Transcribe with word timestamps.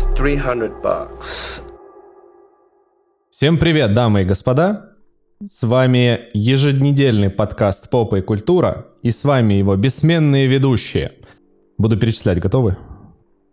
That's 0.00 0.14
300 0.16 0.72
bucks. 0.82 1.62
Всем 3.30 3.58
привет, 3.58 3.92
дамы 3.92 4.22
и 4.22 4.24
господа! 4.24 4.92
С 5.44 5.62
вами 5.62 6.20
еженедельный 6.32 7.28
подкаст 7.28 7.90
«Попа 7.90 8.16
и 8.16 8.22
культура» 8.22 8.86
и 9.02 9.10
с 9.10 9.24
вами 9.24 9.54
его 9.54 9.76
бессменные 9.76 10.46
ведущие. 10.46 11.12
Буду 11.76 11.98
перечислять, 11.98 12.38
готовы? 12.38 12.76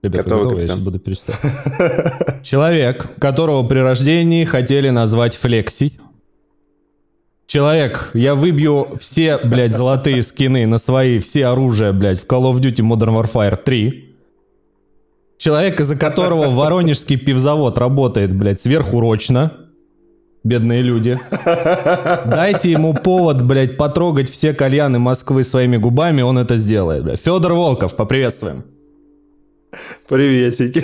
Ребята, 0.02 0.24
Готовы, 0.24 0.44
готовы? 0.44 0.62
Я 0.62 0.68
сейчас 0.68 0.80
буду 0.80 1.00
перечислять. 1.00 1.38
Человек, 2.44 3.20
которого 3.20 3.68
при 3.68 3.79
рождении 3.79 4.46
хотели 4.46 4.89
назвать 4.89 5.36
Флексий. 5.36 6.00
Человек, 7.46 8.11
я 8.14 8.36
выбью 8.36 8.88
все, 9.00 9.38
блядь, 9.38 9.75
золотые 9.75 10.24
скины 10.24 10.66
на 10.66 10.78
свои, 10.78 11.20
все 11.20 11.48
оружия, 11.48 11.92
блядь, 11.92 12.21
в 12.21 12.28
Call 12.28 12.43
of 12.43 12.60
Duty 12.61 12.88
Modern 12.88 13.21
Warfare 13.21 13.57
3. 13.61 14.07
Человек, 15.37 15.79
из-за 15.79 15.96
которого 15.96 16.50
Воронежский 16.50 17.18
пивзавод 17.18 17.77
работает, 17.77 18.36
блядь, 18.36 18.59
сверхурочно. 18.59 19.51
Бедные 20.43 20.82
люди. 20.82 21.19
Дайте 22.25 22.71
ему 22.71 22.93
повод, 22.93 23.43
блядь, 23.43 23.75
потрогать 23.77 24.29
все 24.29 24.54
кальяны 24.54 24.97
Москвы 24.97 25.43
своими 25.43 25.77
губами, 25.77 26.21
он 26.21 26.37
это 26.37 26.57
сделает. 26.57 27.04
блядь. 27.04 27.19
Федор 27.19 27.54
Волков, 27.54 27.96
поприветствуем. 27.96 28.63
Приветики. 30.07 30.83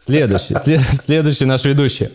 Следующий, 0.00 0.54
след- 0.54 0.80
следующий 0.80 1.44
наш 1.44 1.64
ведущий. 1.64 2.08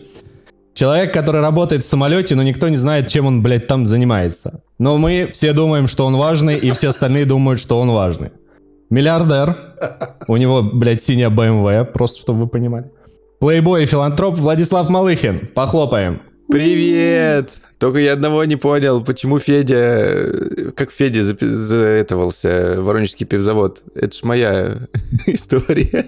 Человек, 0.74 1.12
который 1.14 1.40
работает 1.40 1.84
в 1.84 1.86
самолете, 1.86 2.34
но 2.34 2.42
никто 2.42 2.68
не 2.68 2.76
знает, 2.76 3.08
чем 3.08 3.26
он, 3.26 3.42
блядь, 3.42 3.66
там 3.68 3.86
занимается. 3.86 4.62
Но 4.78 4.98
мы 4.98 5.30
все 5.32 5.52
думаем, 5.52 5.86
что 5.86 6.06
он 6.06 6.16
важный, 6.16 6.56
и 6.56 6.70
все 6.72 6.88
остальные 6.88 7.26
думают, 7.26 7.60
что 7.60 7.78
он 7.78 7.90
важный. 7.90 8.30
Миллиардер. 8.90 9.56
У 10.28 10.36
него, 10.36 10.62
блядь, 10.62 11.02
синяя 11.02 11.30
BMW, 11.30 11.84
просто 11.84 12.20
чтобы 12.20 12.40
вы 12.40 12.46
понимали. 12.48 12.90
Плейбой 13.40 13.82
и 13.82 13.86
филантроп 13.86 14.36
Владислав 14.36 14.88
Малыхин. 14.88 15.48
Похлопаем. 15.54 16.20
Привет! 16.50 17.50
Только 17.78 17.98
я 17.98 18.12
одного 18.12 18.44
не 18.44 18.56
понял, 18.56 19.02
почему 19.02 19.38
Федя, 19.38 20.72
как 20.76 20.90
Федя 20.90 21.24
заэтовался, 21.24 22.76
Воронежский 22.78 23.26
пивзавод. 23.26 23.82
Это 23.94 24.16
ж 24.16 24.22
моя 24.22 24.76
история. 25.26 26.06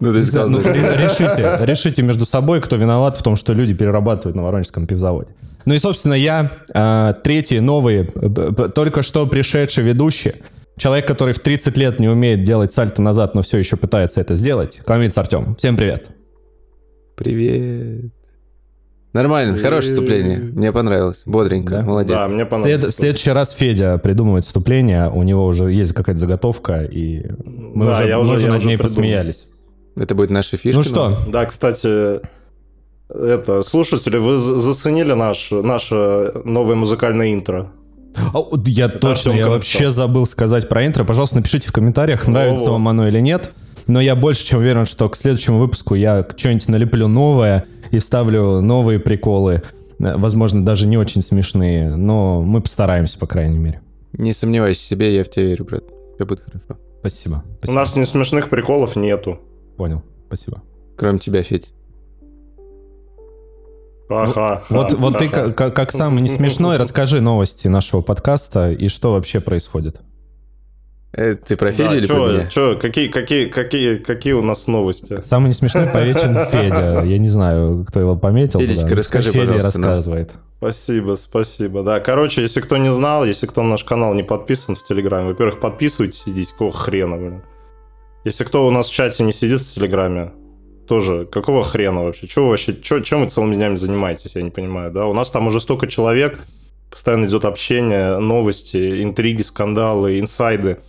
Ну, 0.00 0.12
ты 0.12 0.24
сказал, 0.24 0.48
Ну, 0.48 0.60
что- 0.60 0.72
ре- 0.72 0.96
решите, 1.04 1.58
решите 1.60 2.02
между 2.02 2.24
собой, 2.26 2.60
кто 2.60 2.76
виноват 2.76 3.16
в 3.16 3.22
том, 3.22 3.36
что 3.36 3.52
люди 3.52 3.72
перерабатывают 3.74 4.34
на 4.36 4.42
Воронежском 4.42 4.86
пивзаводе. 4.86 5.30
Ну 5.64 5.74
и, 5.74 5.78
собственно, 5.78 6.14
я, 6.14 6.50
э, 6.74 7.14
третий, 7.22 7.60
новый, 7.60 8.06
только 8.74 9.02
что 9.02 9.26
пришедший 9.26 9.84
ведущий, 9.84 10.32
человек, 10.76 11.06
который 11.06 11.34
в 11.34 11.38
30 11.38 11.76
лет 11.76 12.00
не 12.00 12.08
умеет 12.08 12.42
делать 12.44 12.72
сальто 12.72 13.02
назад, 13.02 13.34
но 13.34 13.42
все 13.42 13.58
еще 13.58 13.76
пытается 13.76 14.20
это 14.20 14.34
сделать, 14.34 14.80
Кламиц 14.84 15.16
Артем. 15.18 15.54
Всем 15.56 15.76
привет. 15.76 16.08
Привет. 17.16 18.12
Нормально, 19.12 19.58
хорошее 19.58 19.92
вступление. 19.94 20.38
Мне 20.38 20.72
понравилось. 20.72 21.22
Бодренько, 21.26 21.76
Да? 21.76 21.82
молодец. 21.82 22.10
Да, 22.12 22.28
мне 22.28 22.38
След- 22.38 22.48
понравилось. 22.50 22.94
в 22.94 22.98
следующий 22.98 23.30
раз 23.30 23.50
Федя 23.52 23.98
придумывает 23.98 24.44
вступление, 24.44 25.10
у 25.10 25.22
него 25.22 25.44
уже 25.46 25.64
есть 25.70 25.92
какая-то 25.92 26.18
заготовка, 26.20 26.82
и 26.84 27.26
мы 27.44 27.84
Да, 27.84 27.92
уже, 27.92 28.08
я 28.08 28.18
уже- 28.18 28.34
уже 28.36 28.46
я 28.46 28.52
над 28.52 28.60
уже 28.60 28.68
ней 28.68 28.76
придумал. 28.78 28.94
посмеялись. 28.96 29.44
Это 29.96 30.14
будет 30.14 30.30
наша 30.30 30.56
фишка. 30.56 30.78
Ну 30.78 30.82
что, 30.82 31.18
Да, 31.28 31.44
кстати, 31.44 32.20
это, 33.10 33.62
слушатели, 33.62 34.16
вы 34.16 34.38
за- 34.38 34.58
заценили 34.58 35.12
наш, 35.12 35.50
наше 35.50 36.32
новое 36.46 36.76
музыкальное 36.76 37.34
интро? 37.34 37.70
А, 38.16 38.38
Я 38.66 38.88
точно, 38.88 39.32
Артём 39.32 39.36
я 39.36 39.48
вообще 39.48 39.90
забыл 39.90 40.26
сказать 40.26 40.68
про 40.68 40.86
интро. 40.86 41.04
Пожалуйста, 41.04 41.36
напишите 41.36 41.68
в 41.68 41.72
комментариях, 41.72 42.26
нравится 42.26 42.66
Во-во. 42.66 42.74
вам 42.74 42.88
оно 42.88 43.08
или 43.08 43.20
нет. 43.20 43.50
Но 43.86 44.00
я 44.00 44.14
больше 44.14 44.44
чем 44.46 44.60
уверен, 44.60 44.84
что 44.86 45.08
к 45.08 45.16
следующему 45.16 45.58
выпуску 45.58 45.94
я 45.94 46.26
что-нибудь 46.36 46.68
налеплю 46.68 47.08
новое 47.08 47.64
и 47.90 47.98
вставлю 47.98 48.60
новые 48.60 48.98
приколы. 49.00 49.62
Э, 49.98 50.16
Возможно, 50.16 50.64
даже 50.64 50.86
не 50.86 50.96
очень 50.98 51.22
смешные, 51.22 51.96
но 51.96 52.42
мы 52.42 52.60
постараемся, 52.60 53.18
по 53.18 53.26
крайней 53.26 53.58
мере. 53.58 53.80
Не 54.12 54.32
сомневайся 54.32 54.80
в 54.80 54.84
себе, 54.84 55.14
я 55.14 55.24
в 55.24 55.30
тебя 55.30 55.46
верю, 55.46 55.64
брат. 55.64 55.84
Все 56.16 56.26
будет 56.26 56.42
хорошо. 56.44 56.78
Спасибо. 57.00 57.42
У 57.44 57.56
спасибо. 57.58 57.78
нас 57.78 57.96
не 57.96 58.04
смешных 58.04 58.50
приколов 58.50 58.94
нету. 58.94 59.40
Понял. 59.76 60.02
Спасибо. 60.28 60.62
Кроме 60.96 61.18
тебя, 61.18 61.42
Федь. 61.42 61.72
Ага. 64.14 64.62
Вот, 64.68 64.92
вот 64.94 65.18
ты 65.18 65.28
как, 65.28 65.74
как- 65.74 65.92
самый 65.92 66.22
не 66.22 66.28
смешной, 66.28 66.76
расскажи 66.76 67.20
новости 67.20 67.68
нашего 67.68 68.00
подкаста 68.00 68.70
и 68.70 68.88
что 68.88 69.12
вообще 69.12 69.40
происходит. 69.40 69.96
Э, 71.14 71.34
Ты 71.36 71.56
про 71.58 71.70
Федю 71.72 71.92
или 71.94 72.06
про 72.06 72.14
чё, 72.14 72.32
меня? 72.32 72.46
чё, 72.46 72.78
какие, 72.80 73.08
какие, 73.08 73.46
какие, 73.46 73.98
какие 73.98 74.32
у 74.32 74.42
нас 74.42 74.66
новости? 74.66 75.20
Самый 75.20 75.48
не 75.48 75.52
смешной 75.54 75.86
повечен 75.88 76.34
Федя. 76.50 77.02
Я 77.04 77.18
не 77.18 77.28
знаю, 77.28 77.84
кто 77.86 78.00
его 78.00 78.16
пометил. 78.16 78.60
Федечка, 78.60 78.84
туда. 78.84 78.96
расскажи, 78.96 79.30
Федя 79.30 79.52
нам. 79.52 79.60
рассказывает. 79.62 80.30
Спасибо, 80.56 81.16
спасибо. 81.16 81.82
Да, 81.82 82.00
короче, 82.00 82.40
если 82.40 82.60
кто 82.62 82.78
не 82.78 82.90
знал, 82.90 83.26
если 83.26 83.46
кто 83.46 83.62
на 83.62 83.70
наш 83.70 83.84
канал 83.84 84.14
не 84.14 84.22
подписан 84.22 84.74
в 84.74 84.82
Телеграме, 84.84 85.28
во-первых, 85.28 85.60
подписывайтесь, 85.60 86.22
идите, 86.26 86.52
какого 86.52 86.72
хрена, 86.72 87.16
блин. 87.18 87.42
Если 88.24 88.44
кто 88.44 88.66
у 88.66 88.70
нас 88.70 88.88
в 88.88 88.92
чате 88.92 89.24
не 89.24 89.32
сидит 89.32 89.60
в 89.60 89.74
Телеграме, 89.74 90.32
тоже, 90.92 91.24
какого 91.24 91.64
хрена 91.64 92.04
вообще? 92.04 92.26
Чего 92.26 92.50
вообще, 92.50 92.76
чё, 92.76 93.00
чем 93.00 93.22
вы 93.22 93.30
целыми 93.30 93.54
днями 93.54 93.76
занимаетесь, 93.76 94.36
я 94.36 94.42
не 94.42 94.50
понимаю, 94.50 94.92
да? 94.92 95.06
У 95.06 95.14
нас 95.14 95.30
там 95.30 95.46
уже 95.46 95.58
столько 95.58 95.86
человек, 95.86 96.40
постоянно 96.90 97.24
идет 97.24 97.46
общение, 97.46 98.18
новости, 98.18 99.02
интриги, 99.02 99.40
скандалы, 99.40 100.20
инсайды. 100.20 100.80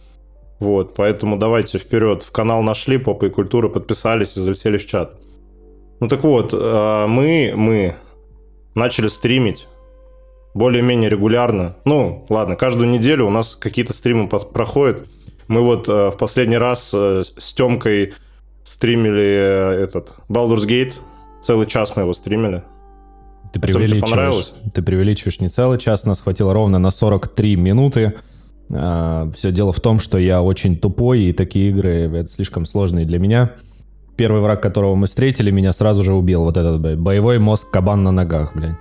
Вот, 0.59 0.93
поэтому 0.93 1.37
давайте 1.37 1.77
вперед. 1.77 2.21
В 2.23 2.31
канал 2.31 2.63
нашли, 2.63 2.97
попа 2.97 3.27
и 3.27 3.29
культура, 3.29 3.69
подписались 3.69 4.35
и 4.35 4.41
залетели 4.41 4.75
в 4.75 4.85
чат. 4.85 5.15
Ну 6.01 6.09
так 6.09 6.21
вот, 6.25 6.53
э, 6.53 7.05
мы, 7.07 7.53
мы 7.55 7.95
начали 8.75 9.07
стримить 9.07 9.69
более-менее 10.53 11.09
регулярно. 11.09 11.77
Ну, 11.85 12.25
ладно, 12.27 12.57
каждую 12.57 12.89
неделю 12.89 13.27
у 13.27 13.29
нас 13.29 13.55
какие-то 13.55 13.93
стримы 13.93 14.27
проходят. 14.27 15.07
Мы 15.47 15.61
вот 15.61 15.87
э, 15.87 16.09
в 16.09 16.17
последний 16.17 16.57
раз 16.57 16.91
э, 16.93 17.23
с 17.23 17.53
Тёмкой 17.53 18.15
стримили 18.63 19.21
э, 19.21 19.83
этот 19.83 20.13
Baldur's 20.29 20.67
Gate. 20.67 20.93
Целый 21.41 21.67
час 21.67 21.95
мы 21.95 22.03
его 22.03 22.13
стримили. 22.13 22.63
Ты 23.51 23.59
преувеличиваешь. 23.59 24.01
понравилось? 24.01 24.53
Ты 24.73 24.81
преувеличиваешь 24.81 25.39
не 25.39 25.49
целый 25.49 25.77
час, 25.77 26.05
нас 26.05 26.21
хватило 26.21 26.53
ровно 26.53 26.79
на 26.79 26.89
43 26.89 27.55
минуты. 27.55 28.13
все 28.69 29.51
дело 29.51 29.71
в 29.71 29.79
том, 29.79 29.99
что 29.99 30.17
я 30.17 30.41
очень 30.41 30.77
тупой, 30.77 31.23
и 31.23 31.33
такие 31.33 31.69
игры 31.69 32.09
это 32.15 32.29
слишком 32.29 32.65
сложные 32.65 33.05
для 33.05 33.19
меня. 33.19 33.51
Первый 34.15 34.41
враг, 34.41 34.61
которого 34.61 34.95
мы 34.95 35.07
встретили, 35.07 35.51
меня 35.51 35.73
сразу 35.73 36.03
же 36.03 36.13
убил. 36.13 36.43
Вот 36.43 36.57
этот 36.57 36.79
блядь, 36.79 36.99
боевой 36.99 37.39
мозг 37.39 37.69
кабан 37.71 38.03
на 38.03 38.11
ногах, 38.11 38.55
блядь. 38.55 38.75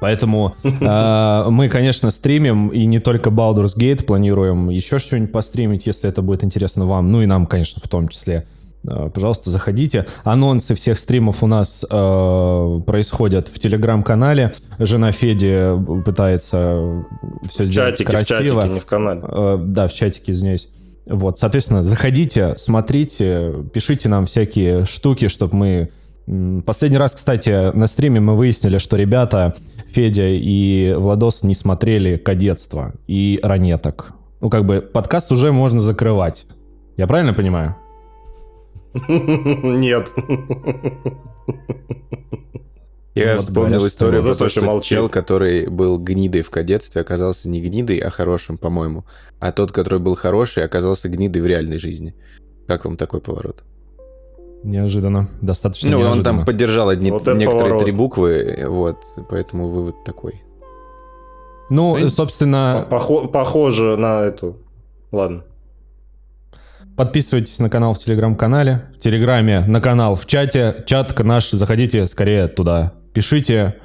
Поэтому 0.00 0.56
э, 0.62 1.46
мы, 1.50 1.68
конечно, 1.68 2.10
стримим, 2.10 2.68
и 2.68 2.84
не 2.86 2.98
только 3.00 3.30
Baldur's 3.30 3.78
Gate, 3.78 4.04
планируем 4.04 4.70
еще 4.70 4.98
что-нибудь 4.98 5.32
постримить, 5.32 5.86
если 5.86 6.08
это 6.08 6.22
будет 6.22 6.44
интересно 6.44 6.86
вам, 6.86 7.10
ну 7.10 7.22
и 7.22 7.26
нам, 7.26 7.46
конечно, 7.46 7.80
в 7.84 7.88
том 7.88 8.08
числе. 8.08 8.46
Э, 8.86 9.10
Пожалуйста, 9.12 9.50
заходите. 9.50 10.06
Анонсы 10.24 10.74
всех 10.74 10.98
стримов 10.98 11.42
у 11.42 11.46
нас 11.46 11.84
э, 11.88 12.80
происходят 12.86 13.48
в 13.48 13.58
телеграм-канале. 13.58 14.52
Жена 14.78 15.12
Феди 15.12 15.70
пытается 16.04 17.04
все 17.48 17.64
В 17.64 17.66
сделать 17.66 17.92
чатике, 17.92 18.04
в 18.04 18.10
красиво. 18.10 18.62
чатике, 18.62 18.74
не 18.74 18.80
в 18.80 18.86
канале. 18.86 19.20
Э, 19.24 19.58
да, 19.60 19.88
в 19.88 19.94
чатике, 19.94 20.32
извиняюсь. 20.32 20.68
Вот, 21.06 21.38
соответственно, 21.38 21.82
заходите, 21.82 22.54
смотрите, 22.56 23.52
пишите 23.72 24.08
нам 24.08 24.26
всякие 24.26 24.84
штуки, 24.86 25.28
чтобы 25.28 25.56
мы... 25.56 25.90
Последний 26.26 26.98
раз, 26.98 27.14
кстати, 27.14 27.74
на 27.76 27.86
стриме 27.86 28.20
мы 28.20 28.36
выяснили, 28.36 28.78
что 28.78 28.96
ребята, 28.96 29.54
Федя 29.88 30.28
и 30.28 30.94
Владос 30.96 31.42
не 31.42 31.54
смотрели 31.54 32.16
«Кадетство» 32.16 32.94
и 33.06 33.38
«Ранеток». 33.42 34.12
Ну, 34.40 34.48
как 34.48 34.64
бы, 34.64 34.80
подкаст 34.80 35.32
уже 35.32 35.52
можно 35.52 35.80
закрывать. 35.80 36.46
Я 36.96 37.06
правильно 37.06 37.34
понимаю? 37.34 37.76
Нет. 39.08 40.08
Я 43.14 43.36
Вот 43.36 43.42
вспомнил 43.42 43.78
говорят, 43.78 43.92
историю 43.92 44.22
что 44.22 44.32
про 44.32 44.38
то, 44.38 44.48
что 44.48 44.80
чел, 44.80 45.08
который 45.08 45.68
был 45.68 45.98
гнидой 45.98 46.42
в 46.42 46.50
кадетстве, 46.50 47.00
оказался 47.00 47.48
не 47.48 47.60
гнидой, 47.60 47.98
а 47.98 48.10
хорошим, 48.10 48.58
по-моему. 48.58 49.04
А 49.40 49.52
тот, 49.52 49.72
который 49.72 50.00
был 50.00 50.16
хороший, 50.16 50.64
оказался 50.64 51.08
гнидой 51.08 51.42
в 51.42 51.46
реальной 51.46 51.78
жизни. 51.78 52.14
Как 52.66 52.86
вам 52.86 52.96
такой 52.96 53.20
поворот? 53.20 53.62
Неожиданно. 54.64 55.28
Достаточно 55.42 55.90
ну, 55.90 55.98
он 55.98 56.02
неожиданно. 56.04 56.24
там 56.38 56.44
поддержал 56.46 56.88
одни, 56.88 57.10
Вот 57.10 57.20
некоторые 57.26 57.50
поворот. 57.50 57.82
три 57.82 57.92
буквы, 57.92 58.64
вот, 58.66 58.96
поэтому 59.28 59.68
вывод 59.68 60.02
такой. 60.04 60.40
Ну, 61.70 61.96
Ну, 61.98 62.08
собственно, 62.08 62.86
Похо- 62.90 63.28
Похоже 63.28 63.96
на 63.96 64.22
эту. 64.22 64.56
Ладно. 65.12 65.44
Подписывайтесь 66.96 67.58
на 67.58 67.68
канал 67.68 67.92
в 67.94 67.98
телеграм-канале, 67.98 68.82
в 68.96 69.00
телеграме 69.00 69.60
на 69.66 69.80
канал 69.80 70.14
в 70.14 70.26
чате, 70.26 70.84
чат 70.86 71.18
наш, 71.20 71.50
заходите 71.50 72.06
скорее 72.06 72.48
туда, 72.48 72.92
пишите, 73.12 73.76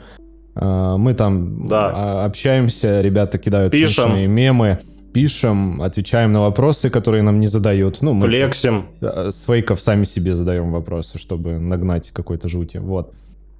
Э, 0.55 0.95
мы 0.97 1.13
там 1.13 1.67
Да. 1.67 1.91
а, 1.93 2.25
общаемся, 2.25 2.99
ребята 3.01 3.37
кидают 3.37 3.71
Пишем. 3.71 4.05
смешные 4.09 4.27
мемы, 4.27 4.79
пишем, 5.13 5.81
отвечаем 5.81 6.31
на 6.31 6.41
вопросы, 6.41 6.89
которые 6.89 7.23
нам 7.23 7.39
не 7.39 7.47
задают. 7.47 8.01
Ну, 8.01 8.13
мы 8.13 8.27
Флексим. 8.27 8.87
с 9.01 9.43
фейков 9.43 9.81
сами 9.81 10.05
себе 10.05 10.33
задаем 10.33 10.71
вопросы, 10.71 11.17
чтобы 11.17 11.59
нагнать 11.59 12.11
какой-то 12.11 12.49
жути. 12.49 12.77
Вот. 12.77 13.13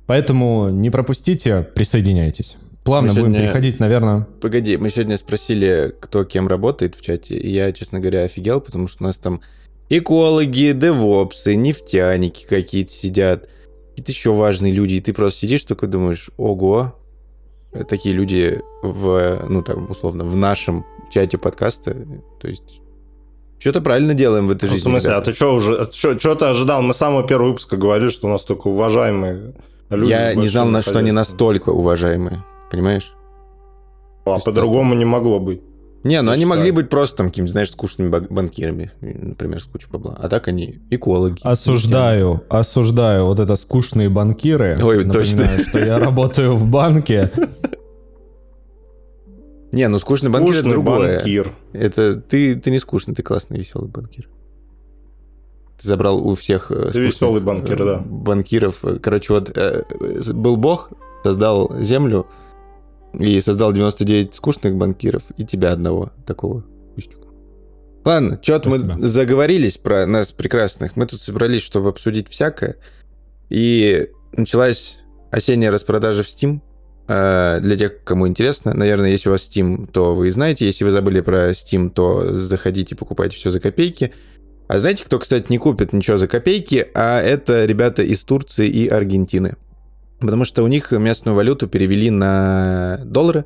Поэтому 0.06 0.70
не 0.70 0.90
пропустите, 0.90 1.68
присоединяйтесь. 1.76 2.58
Плавно 2.84 3.10
Мы 3.10 3.14
будем 3.14 3.26
сегодня 3.26 3.42
переходить, 3.42 3.80
наверное. 3.80 4.28
Погоди, 4.42 4.78
мы 4.78 4.90
сегодня 4.90 5.18
спросили, 5.18 5.94
кто 6.00 6.24
кем 6.24 6.48
работает 6.48 6.96
в 6.96 7.02
чате, 7.02 7.38
и 7.38 7.50
я, 7.50 7.72
честно 7.74 8.00
говоря, 8.00 8.24
офигел, 8.24 8.62
потому 8.62 8.88
что 8.88 9.04
у 9.04 9.08
нас 9.08 9.18
там 9.18 9.42
экологи, 9.90 10.72
девопсы, 10.72 11.56
нефтяники 11.56 12.46
какие-то 12.48 12.92
сидят, 12.92 13.50
какие-то 13.90 14.12
еще 14.12 14.34
важные 14.34 14.74
люди, 14.74 14.94
и 14.94 15.02
ты 15.02 15.14
просто 15.14 15.42
сидишь 15.42 15.66
такой 15.66 15.90
думаешь, 15.90 16.32
ого, 16.38 16.96
такие 17.88 18.16
люди 18.16 18.60
в, 18.82 19.46
ну 19.48 19.62
там, 19.62 19.92
условно, 19.92 20.24
в 20.24 20.36
нашем 20.36 20.86
чате 21.10 21.38
подкаста, 21.38 21.96
то 22.42 22.48
есть 22.48 22.82
что-то 23.60 23.82
правильно 23.82 24.14
делаем 24.14 24.48
в 24.48 24.52
этой 24.52 24.66
Ну, 24.66 24.72
в 24.72 24.76
жизни. 24.76 24.90
смысле, 24.90 25.10
а 25.10 25.14
ребята. 25.16 25.32
ты 25.32 25.36
что 25.36 25.54
уже, 25.56 25.90
что 25.92 26.36
ты 26.36 26.46
ожидал? 26.46 26.82
Мы 26.82 26.94
с 26.94 26.98
самого 26.98 27.28
первого 27.28 27.50
выпуска 27.50 27.76
говорили, 27.78 28.10
что 28.10 28.28
у 28.28 28.30
нас 28.32 28.44
только 28.46 28.68
уважаемые 28.68 29.54
люди. 29.90 30.10
Я 30.12 30.34
не 30.36 30.48
знал, 30.48 30.68
на 30.68 30.82
что 30.82 31.00
они 31.00 31.12
настолько 31.12 31.70
уважаемые, 31.72 32.44
понимаешь? 32.72 33.14
А 34.26 34.40
по-другому 34.40 34.94
не 34.96 35.06
могло 35.06 35.40
быть. 35.40 35.62
Не, 36.04 36.22
ну 36.22 36.30
Я 36.30 36.36
они 36.36 36.44
считаю. 36.44 36.58
могли 36.60 36.72
быть 36.72 36.88
просто 36.90 37.18
там 37.18 37.28
какими-то, 37.28 37.52
знаешь, 37.52 37.72
скучными 37.72 38.08
ба- 38.10 38.26
банкирами, 38.30 38.92
например, 39.02 39.60
с 39.62 39.66
кучей 39.66 39.88
бабла. 39.92 40.16
А 40.18 40.30
так 40.30 40.48
они 40.48 40.80
экологи. 40.92 41.40
Осуждаю, 41.44 42.42
осуждаю 42.48 43.26
вот 43.26 43.40
это 43.42 43.58
скучные 43.58 44.08
банкиры. 44.08 44.78
Ой, 44.82 45.04
Напоминаю, 45.04 45.12
точно. 45.12 45.46
что 45.68 45.80
я 45.80 46.00
работаю 46.00 46.56
в 46.56 46.66
банке. 46.72 47.30
Не, 49.72 49.88
ну 49.88 50.00
скучный 50.00 50.30
банкир 50.32 50.50
это 50.50 50.60
Скучный 50.60 50.72
другое. 50.72 51.18
банкир. 51.18 51.52
Это 51.74 52.16
ты, 52.16 52.56
ты 52.56 52.72
не 52.72 52.80
скучный, 52.80 53.14
ты 53.16 53.24
классный, 53.24 53.58
веселый 53.60 53.90
банкир. 53.90 54.28
Ты 55.80 55.88
забрал 55.88 56.26
у 56.28 56.34
всех... 56.36 56.72
э, 56.72 56.76
скучных, 56.76 56.96
веселый 56.96 57.42
банкир, 57.42 57.82
э, 57.82 57.86
да. 57.86 57.98
Банкиров. 58.00 58.84
Короче, 59.02 59.34
вот 59.34 59.56
э, 59.56 59.84
был 60.34 60.58
бог, 60.58 60.92
создал 61.24 61.72
землю 61.82 62.28
и 63.14 63.40
создал 63.40 63.72
99 63.72 64.34
скучных 64.34 64.76
банкиров 64.76 65.24
и 65.38 65.46
тебя 65.46 65.72
одного 65.72 66.12
такого. 66.26 66.66
Ладно, 68.06 68.40
что-то 68.42 68.70
мы 68.70 68.78
заговорились 69.08 69.78
про 69.78 70.06
нас 70.06 70.32
прекрасных. 70.32 70.96
Мы 70.96 71.06
тут 71.06 71.22
собрались, 71.22 71.62
чтобы 71.62 71.90
обсудить 71.90 72.28
всякое. 72.30 72.78
И 73.50 74.10
началась 74.32 75.00
осенняя 75.32 75.72
распродажа 75.72 76.24
в 76.24 76.28
Steam. 76.28 76.62
Э, 77.10 77.60
Для 77.60 77.76
тех, 77.76 78.04
кому 78.04 78.28
интересно, 78.28 78.74
наверное, 78.74 79.10
если 79.10 79.30
у 79.30 79.32
вас 79.32 79.50
Steam, 79.50 79.90
то 79.92 80.14
вы 80.14 80.32
знаете. 80.32 80.66
Если 80.68 80.84
вы 80.84 80.92
забыли 80.92 81.22
про 81.22 81.50
Steam, 81.50 81.90
то 81.90 82.34
заходите, 82.34 82.96
покупайте 82.96 83.36
все 83.36 83.50
за 83.50 83.60
копейки. 83.60 84.14
А 84.68 84.78
знаете, 84.78 85.04
кто, 85.04 85.18
кстати, 85.18 85.48
не 85.50 85.58
купит 85.58 85.92
ничего 85.92 86.18
за 86.18 86.28
копейки? 86.28 86.88
А 86.94 87.20
это 87.20 87.66
ребята 87.66 88.04
из 88.04 88.24
Турции 88.24 88.68
и 88.68 88.88
Аргентины. 88.88 89.56
Потому 90.20 90.46
что 90.46 90.64
у 90.64 90.68
них 90.68 90.92
местную 90.92 91.36
валюту 91.36 91.68
перевели 91.68 92.12
на 92.12 93.00
доллары. 93.04 93.46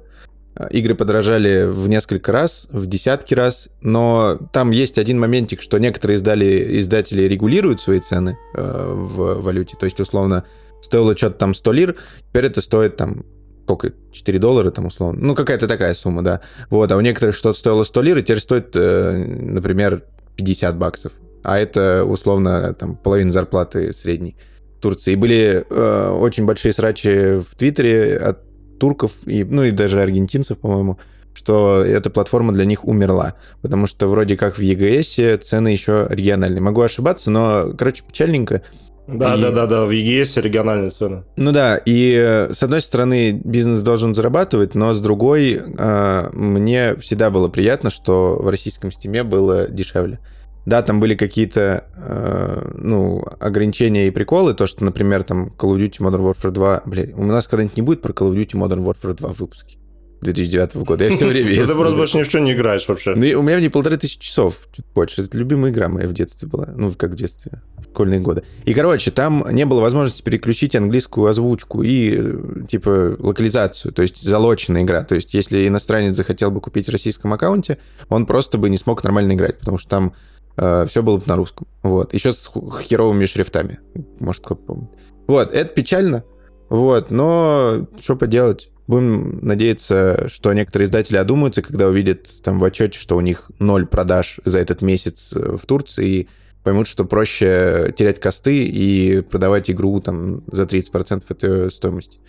Игры 0.69 0.93
подорожали 0.93 1.65
в 1.65 1.87
несколько 1.87 2.31
раз, 2.31 2.67
в 2.69 2.85
десятки 2.85 3.33
раз, 3.33 3.69
но 3.81 4.37
там 4.51 4.71
есть 4.71 4.99
один 4.99 5.19
моментик, 5.19 5.61
что 5.61 5.77
некоторые 5.79 6.17
издали, 6.17 6.77
издатели 6.79 7.23
регулируют 7.23 7.79
свои 7.79 7.99
цены 7.99 8.37
э, 8.55 8.93
в 8.93 9.41
валюте. 9.41 9.77
То 9.79 9.85
есть, 9.85 9.99
условно, 9.99 10.43
стоило 10.81 11.15
что-то 11.15 11.37
там 11.37 11.53
100 11.53 11.71
лир, 11.71 11.95
теперь 12.29 12.45
это 12.45 12.61
стоит 12.61 12.97
там 12.97 13.23
сколько, 13.63 13.93
4 14.11 14.39
доллара 14.39 14.71
там 14.71 14.87
условно. 14.87 15.19
Ну, 15.25 15.35
какая-то 15.35 15.67
такая 15.67 15.93
сумма, 15.93 16.21
да. 16.21 16.41
Вот, 16.69 16.91
а 16.91 16.97
у 16.97 17.01
некоторых 17.01 17.35
что-то 17.35 17.57
стоило 17.57 17.83
100 17.83 18.01
лир, 18.01 18.17
и 18.17 18.23
теперь 18.23 18.39
стоит, 18.39 18.75
э, 18.75 19.11
например, 19.17 20.03
50 20.35 20.77
баксов. 20.77 21.13
А 21.43 21.57
это, 21.57 22.05
условно, 22.05 22.73
там, 22.73 22.95
половина 22.95 23.31
зарплаты 23.31 23.93
средней 23.93 24.35
Турции. 24.81 25.13
И 25.13 25.15
были 25.15 25.65
э, 25.69 26.09
очень 26.19 26.45
большие 26.45 26.73
срачи 26.73 27.39
в 27.39 27.55
Твиттере 27.55 28.17
от 28.17 28.39
турков, 28.79 29.11
и, 29.25 29.43
ну 29.43 29.63
и 29.63 29.71
даже 29.71 30.01
аргентинцев, 30.01 30.57
по-моему, 30.57 30.99
что 31.33 31.83
эта 31.83 32.09
платформа 32.09 32.53
для 32.53 32.65
них 32.65 32.85
умерла. 32.85 33.35
Потому 33.61 33.87
что 33.87 34.07
вроде 34.07 34.37
как 34.37 34.57
в 34.57 34.61
EGS 34.61 35.37
цены 35.37 35.69
еще 35.69 36.05
региональные. 36.09 36.61
Могу 36.61 36.81
ошибаться, 36.81 37.31
но, 37.31 37.73
короче, 37.77 38.03
печальненько. 38.07 38.61
Да, 39.07 39.35
И- 39.35 39.41
да, 39.41 39.51
да, 39.51 39.67
да, 39.67 39.85
в 39.85 39.89
EGS 39.89 40.41
региональные 40.41 40.89
цены. 40.89 41.23
Ну 41.35 41.51
да, 41.51 41.77
и 41.77 42.13
э, 42.15 42.53
с 42.53 42.63
одной 42.63 42.81
стороны 42.81 43.41
бизнес 43.43 43.81
должен 43.81 44.15
зарабатывать, 44.15 44.75
но 44.75 44.93
с 44.93 45.01
другой 45.01 45.61
э, 45.61 46.29
мне 46.33 46.95
всегда 46.95 47.29
было 47.29 47.49
приятно, 47.49 47.89
что 47.89 48.37
в 48.41 48.47
российском 48.47 48.91
стиме 48.91 49.23
было 49.23 49.67
дешевле. 49.67 50.19
Да, 50.65 50.81
там 50.81 51.01
были 51.01 51.15
какие-то 51.15 51.83
э, 51.97 52.71
ну, 52.77 53.25
ограничения 53.41 54.07
и 54.07 54.11
приколы, 54.11 54.53
то, 54.53 54.65
что, 54.65 54.85
например, 54.85 55.23
там 55.23 55.47
Call 55.57 55.75
of 55.75 55.79
Duty 55.79 55.97
Modern 55.99 56.33
Warfare 56.33 56.51
2... 56.51 56.83
Блядь, 56.85 57.13
у 57.13 57.23
нас 57.23 57.49
когда-нибудь 57.49 57.75
не 57.75 57.83
будет 57.83 58.01
про 58.01 58.13
Call 58.13 58.31
of 58.31 58.35
Duty 58.35 58.53
Modern 58.53 58.85
Warfare 58.85 59.13
2 59.13 59.29
выпуски 59.33 59.77
2009 60.23 60.75
года. 60.77 61.03
Я 61.03 61.15
все 61.15 61.25
время... 61.25 61.65
Ты 61.65 61.73
просто 61.73 61.95
больше 61.95 62.17
ни 62.17 62.23
в 62.23 62.25
что 62.25 62.39
не 62.39 62.53
играешь 62.53 62.87
вообще. 62.87 63.15
Ну, 63.15 63.39
у 63.39 63.41
меня 63.41 63.57
в 63.57 63.61
ней 63.61 63.69
полторы 63.69 63.97
тысячи 63.97 64.19
часов, 64.19 64.67
чуть 64.75 64.85
больше. 64.95 65.21
Это 65.21 65.37
любимая 65.37 65.71
игра 65.71 65.89
моя 65.89 66.07
в 66.07 66.13
детстве 66.13 66.47
была. 66.47 66.67
Ну, 66.75 66.91
как 66.97 67.11
в 67.11 67.15
детстве, 67.15 67.61
в 67.77 67.83
школьные 67.83 68.19
годы. 68.19 68.43
И, 68.65 68.73
короче, 68.73 69.11
там 69.11 69.45
не 69.51 69.65
было 69.65 69.81
возможности 69.81 70.21
переключить 70.21 70.75
английскую 70.75 71.27
озвучку 71.27 71.83
и, 71.83 72.17
э, 72.17 72.65
типа, 72.69 73.15
локализацию, 73.19 73.93
то 73.93 74.01
есть 74.01 74.21
залоченная 74.21 74.83
игра. 74.83 75.03
То 75.03 75.15
есть, 75.15 75.33
если 75.33 75.67
иностранец 75.67 76.15
захотел 76.15 76.51
бы 76.51 76.61
купить 76.61 76.87
в 76.87 76.91
российском 76.91 77.33
аккаунте, 77.33 77.77
он 78.09 78.25
просто 78.25 78.57
бы 78.57 78.69
не 78.69 78.77
смог 78.77 79.03
нормально 79.03 79.33
играть, 79.33 79.59
потому 79.59 79.77
что 79.77 79.89
там 79.89 80.13
все 80.55 81.01
было 81.01 81.17
бы 81.17 81.23
на 81.25 81.35
русском. 81.35 81.65
Вот. 81.81 82.13
Еще 82.13 82.31
с 82.31 82.47
херовыми 82.83 83.25
шрифтами. 83.25 83.79
Может, 84.19 84.45
кто 84.45 84.53
помнит. 84.53 84.91
Вот, 85.25 85.51
это 85.51 85.73
печально. 85.73 86.23
Вот, 86.69 87.11
но 87.11 87.87
что 88.01 88.15
поделать? 88.15 88.69
Будем 88.85 89.39
надеяться, 89.41 90.27
что 90.27 90.51
некоторые 90.53 90.85
издатели 90.85 91.17
одумаются, 91.17 91.61
когда 91.61 91.87
увидят 91.87 92.29
там 92.43 92.59
в 92.59 92.65
отчете, 92.65 92.99
что 92.99 93.15
у 93.15 93.21
них 93.21 93.49
ноль 93.59 93.85
продаж 93.85 94.39
за 94.43 94.59
этот 94.59 94.81
месяц 94.81 95.33
э, 95.33 95.57
в 95.57 95.65
Турции, 95.65 96.07
и 96.07 96.27
поймут, 96.63 96.87
что 96.87 97.05
проще 97.05 97.93
терять 97.95 98.19
косты 98.19 98.65
и 98.65 99.21
продавать 99.21 99.69
игру 99.71 99.99
там 100.01 100.43
за 100.47 100.63
30% 100.63 101.23
от 101.29 101.43
ее 101.43 101.69
стоимости. 101.69 102.19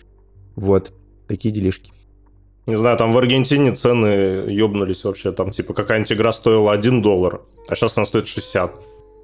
Вот, 0.55 0.93
такие 1.27 1.53
делишки. 1.53 1.91
Не 2.65 2.77
знаю, 2.77 2.97
там 2.97 3.11
в 3.11 3.17
Аргентине 3.17 3.73
цены 3.75 4.49
ёбнулись 4.49 5.03
вообще. 5.03 5.31
Там, 5.31 5.51
типа, 5.51 5.73
какая-нибудь 5.73 6.11
игра 6.13 6.31
стоила 6.31 6.71
1 6.73 7.01
доллар, 7.01 7.41
а 7.67 7.75
сейчас 7.75 7.97
она 7.97 8.05
стоит 8.05 8.27
60. 8.27 8.71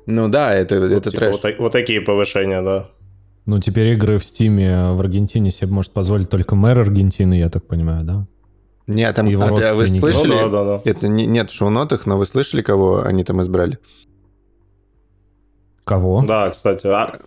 Ну 0.05 0.29
да, 0.29 0.53
это, 0.53 0.75
это 0.75 1.09
Типа, 1.09 1.25
трэш. 1.25 1.35
вот, 1.41 1.55
вот 1.59 1.71
такие 1.71 2.01
повышения, 2.01 2.61
да. 2.61 2.89
Ну, 3.45 3.59
теперь 3.59 3.87
игры 3.87 4.17
в 4.17 4.25
Стиме 4.25 4.91
в 4.91 4.99
Аргентине 4.99 5.51
себе 5.51 5.71
может 5.71 5.93
позволить 5.93 6.29
только 6.29 6.55
мэр 6.55 6.79
Аргентины, 6.79 7.33
я 7.35 7.49
так 7.49 7.65
понимаю, 7.65 8.03
да? 8.03 8.27
Не, 8.87 9.11
там, 9.13 9.25
Его 9.27 9.43
а, 9.43 9.51
да, 9.51 9.75
вы 9.75 9.87
слышали? 9.87 10.33
Ну 10.33 10.37
да, 10.37 10.49
да, 10.49 10.63
да. 10.63 10.81
Это 10.85 11.07
не, 11.07 11.25
нет 11.25 11.49
в 11.49 11.53
шоу-нотах, 11.53 12.05
но 12.05 12.17
вы 12.17 12.25
слышали, 12.25 12.61
кого 12.61 13.03
они 13.03 13.23
там 13.23 13.41
избрали? 13.41 13.79
Кого? 15.83 16.23
Да, 16.27 16.49
кстати. 16.49 16.87
А, 16.87 17.19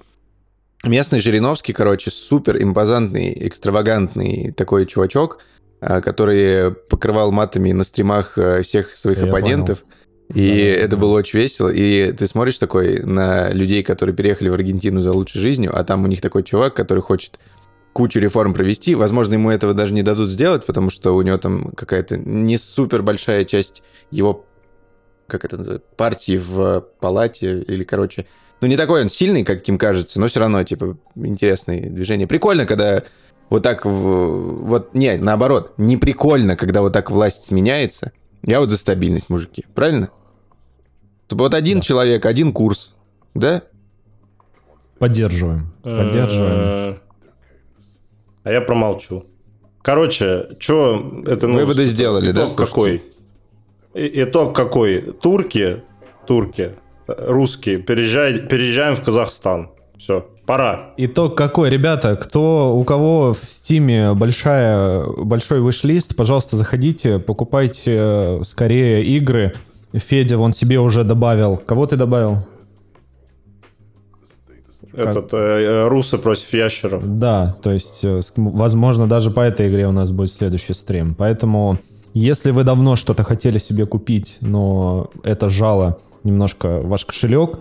Местный 0.85 1.19
Жириновский, 1.19 1.73
короче, 1.73 2.11
супер 2.11 2.63
импозантный, 2.63 3.49
экстравагантный 3.49 4.53
такой 4.53 4.87
чувачок, 4.87 5.41
а, 5.81 6.01
который 6.01 6.73
покрывал 6.73 7.33
матами 7.33 7.73
на 7.73 7.85
стримах 7.85 8.37
а, 8.37 8.63
всех 8.63 8.95
своих 8.95 9.19
Всё, 9.19 9.27
я 9.27 9.33
оппонентов. 9.33 9.85
И 10.35 10.49
Да-да-да. 10.49 10.85
это 10.85 10.97
было 10.97 11.19
очень 11.19 11.39
весело. 11.39 11.69
И 11.69 12.13
ты 12.13 12.27
смотришь 12.27 12.59
такой 12.59 13.01
на 13.03 13.51
людей, 13.51 13.83
которые 13.83 14.15
переехали 14.15 14.49
в 14.49 14.55
Аргентину 14.55 15.01
за 15.01 15.13
лучшей 15.13 15.41
жизнью, 15.41 15.73
а 15.75 15.85
там 15.85 16.05
у 16.05 16.07
них 16.07 16.21
такой 16.21 16.43
чувак, 16.43 16.75
который 16.75 17.01
хочет 17.01 17.39
кучу 17.93 18.19
реформ 18.19 18.53
провести. 18.53 18.95
Возможно, 18.97 19.35
ему 19.35 19.51
этого 19.51 19.75
даже 19.75 19.95
не 19.95 20.03
дадут 20.03 20.31
сделать, 20.31 20.67
потому 20.67 20.91
что 20.91 21.13
у 21.15 21.23
него 21.23 21.39
там 21.39 21.71
какая-то 21.77 22.17
не 22.17 22.57
супер 22.57 23.03
большая 23.03 23.45
часть 23.45 23.83
его 24.11 24.45
как 25.27 25.45
это 25.45 25.57
называется, 25.57 25.87
партии 25.97 26.37
в 26.37 26.85
палате 27.01 27.61
или, 27.63 27.83
короче, 27.85 28.27
ну 28.61 28.69
не 28.69 28.77
такой 28.77 29.03
он 29.03 29.09
сильный, 29.09 29.43
как 29.45 29.67
им 29.69 29.79
кажется, 29.79 30.21
но 30.21 30.27
все 30.27 30.41
равно, 30.41 30.63
типа, 30.65 30.99
интересное 31.17 31.89
движение. 31.89 32.27
Прикольно, 32.27 32.67
когда 32.67 33.03
вот 33.51 33.63
так, 33.63 33.85
в- 33.87 34.67
вот, 34.67 34.95
не, 34.95 35.17
наоборот, 35.17 35.73
не 35.79 35.97
прикольно, 35.97 36.57
когда 36.57 36.83
вот 36.83 36.93
так 36.93 37.11
власть 37.11 37.47
сменяется. 37.47 38.13
Я 38.43 38.61
вот 38.61 38.71
за 38.71 38.77
стабильность, 38.77 39.31
мужики, 39.31 39.65
правильно? 39.75 40.11
Чтобы 41.35 41.47
вот 41.47 41.55
один 41.55 41.79
Да. 41.79 41.83
человек, 41.85 42.27
один 42.27 42.53
курс, 42.53 42.95
да? 43.35 43.63
Поддерживаем. 45.01 45.73
Поддерживаем. 45.83 46.53
э, 46.55 46.95
А 48.45 48.53
я 48.53 48.61
промолчу. 48.61 49.25
Короче, 49.83 50.47
что 50.61 51.25
это 51.27 51.49
ну, 51.49 51.55
Выводы 51.55 51.87
сделали, 51.87 52.31
да, 52.31 52.45
итог 52.45 52.57
какой? 52.57 53.03
И- 53.95 54.23
Итог 54.23 54.55
какой? 54.55 55.01
Турки, 55.21 55.83
турки, 56.29 56.77
русские, 57.09 57.79
переезжай, 57.79 58.39
переезжаем 58.39 58.95
в 58.95 59.03
Казахстан. 59.03 59.71
Все. 59.99 60.25
Пора. 60.47 60.93
Итог 60.99 61.37
какой, 61.37 61.69
ребята? 61.69 62.15
Кто, 62.15 62.77
у 62.77 62.85
кого 62.85 63.33
в 63.33 63.51
Стиме 63.51 64.13
большая, 64.15 65.05
большой 65.05 65.61
выш-лист, 65.61 66.15
пожалуйста, 66.15 66.57
заходите, 66.57 67.19
покупайте 67.19 67.97
э, 67.99 68.41
скорее 68.45 69.05
игры. 69.05 69.55
Федя 69.99 70.37
вон 70.37 70.53
себе 70.53 70.79
уже 70.79 71.05
добавил. 71.05 71.57
Кого 71.57 71.87
ты 71.87 71.97
добавил? 71.97 72.39
Этот 74.93 75.35
э, 75.35 75.37
э, 75.37 75.89
русы 75.89 76.19
против 76.19 76.53
ящеров. 76.53 77.03
Да, 77.19 77.57
то 77.63 77.73
есть, 77.73 78.05
э, 78.05 78.21
возможно, 78.37 79.09
даже 79.09 79.31
по 79.31 79.41
этой 79.41 79.69
игре 79.69 79.89
у 79.89 79.93
нас 79.93 80.11
будет 80.11 80.31
следующий 80.31 80.75
стрим. 80.75 81.15
Поэтому, 81.17 81.79
если 82.13 82.53
вы 82.53 82.63
давно 82.63 82.95
что-то 82.95 83.25
хотели 83.25 83.59
себе 83.59 83.87
купить, 83.87 84.39
но 84.41 85.11
это 85.25 85.49
жало 85.49 85.99
немножко 86.23 86.81
ваш 86.81 87.05
кошелек, 87.05 87.59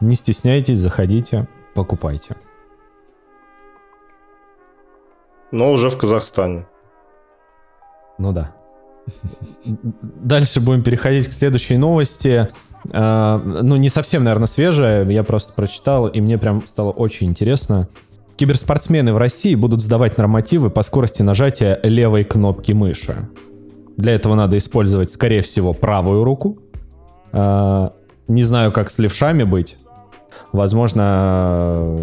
не 0.00 0.16
стесняйтесь, 0.16 0.78
заходите, 0.78 1.46
покупайте. 1.74 2.36
Но 5.52 5.70
уже 5.70 5.88
в 5.88 5.98
Казахстане. 5.98 6.66
Ну 8.18 8.32
да. 8.32 8.54
Дальше 9.64 10.60
будем 10.60 10.82
переходить 10.82 11.28
к 11.28 11.32
следующей 11.32 11.76
новости. 11.76 12.48
А, 12.92 13.38
Ну, 13.38 13.76
не 13.76 13.88
совсем, 13.88 14.24
наверное, 14.24 14.46
свежая. 14.46 15.08
Я 15.08 15.22
просто 15.22 15.52
прочитал, 15.52 16.08
и 16.08 16.20
мне 16.20 16.38
прям 16.38 16.66
стало 16.66 16.90
очень 16.90 17.28
интересно. 17.28 17.88
Киберспортсмены 18.36 19.12
в 19.12 19.18
России 19.18 19.54
будут 19.54 19.82
сдавать 19.82 20.18
нормативы 20.18 20.70
по 20.70 20.82
скорости 20.82 21.22
нажатия 21.22 21.78
левой 21.82 22.24
кнопки 22.24 22.72
мыши. 22.72 23.28
Для 23.96 24.14
этого 24.14 24.34
надо 24.34 24.56
использовать, 24.56 25.10
скорее 25.10 25.42
всего, 25.42 25.72
правую 25.72 26.24
руку. 26.24 26.58
А, 27.32 27.92
Не 28.28 28.44
знаю, 28.44 28.72
как 28.72 28.90
с 28.90 28.98
левшами 28.98 29.42
быть. 29.44 29.76
Возможно, 30.52 31.98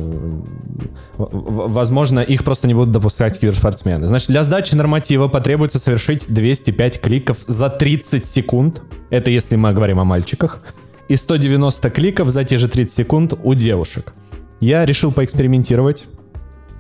возможно, 1.18 2.20
их 2.20 2.44
просто 2.44 2.68
не 2.68 2.74
будут 2.74 2.92
допускать 2.92 3.40
киберспортсмены. 3.40 4.08
Значит, 4.08 4.30
для 4.30 4.44
сдачи 4.44 4.76
норматива 4.76 5.28
потребуется 5.28 5.80
совершить 5.80 6.26
205 6.34 7.02
кликов 7.02 7.38
за 7.46 7.70
30 7.70 8.26
секунд. 8.26 8.82
Это 9.10 9.30
если 9.30 9.56
мы 9.56 9.74
говорим 9.74 10.00
о 10.00 10.04
мальчиках. 10.04 10.62
И 11.10 11.16
190 11.16 11.90
кликов 11.90 12.30
за 12.30 12.44
те 12.44 12.58
же 12.58 12.68
30 12.68 12.94
секунд 12.94 13.34
у 13.44 13.54
девушек. 13.54 14.14
Я 14.60 14.86
решил 14.86 15.12
поэкспериментировать. 15.12 16.06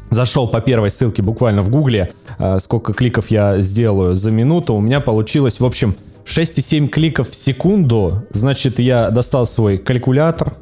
Зашел 0.10 0.48
по 0.48 0.60
первой 0.60 0.89
ссылке 0.89 1.22
буквально 1.22 1.62
в 1.62 1.70
гугле, 1.70 2.13
а, 2.39 2.58
сколько 2.60 2.94
кликов 2.94 3.29
я 3.29 3.60
сделаю 3.62 4.15
за 4.15 4.32
минуту. 4.32 4.74
У 4.74 4.82
меня 4.82 5.01
получилось, 5.01 5.60
в 5.60 5.65
общем, 5.65 5.96
6,7 6.25 6.88
кликов 6.88 7.29
в 7.29 7.36
секунду. 7.36 8.24
Значит, 8.32 8.79
я 8.79 9.12
достал 9.12 9.46
свой 9.46 9.77
калькулятор 9.77 10.56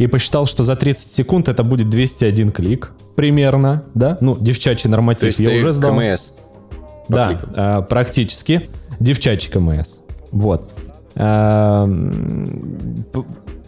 и 0.00 0.06
посчитал, 0.06 0.46
что 0.46 0.64
за 0.64 0.76
30 0.76 1.12
секунд 1.12 1.50
это 1.50 1.62
будет 1.62 1.90
201 1.90 2.52
клик 2.52 2.92
примерно, 3.16 3.84
да? 3.92 4.16
Ну, 4.22 4.34
девчачий 4.34 4.84
То 4.84 4.88
норматив 4.88 5.26
есть 5.26 5.40
я 5.40 5.50
ты 5.50 5.58
уже 5.58 5.72
сдал. 5.72 5.94
КМС. 5.94 6.28
Да, 7.10 7.38
а, 7.54 7.82
практически. 7.82 8.62
Девчачий 8.98 9.50
КМС. 9.52 9.96
Вот. 10.32 10.70
А, 11.16 11.86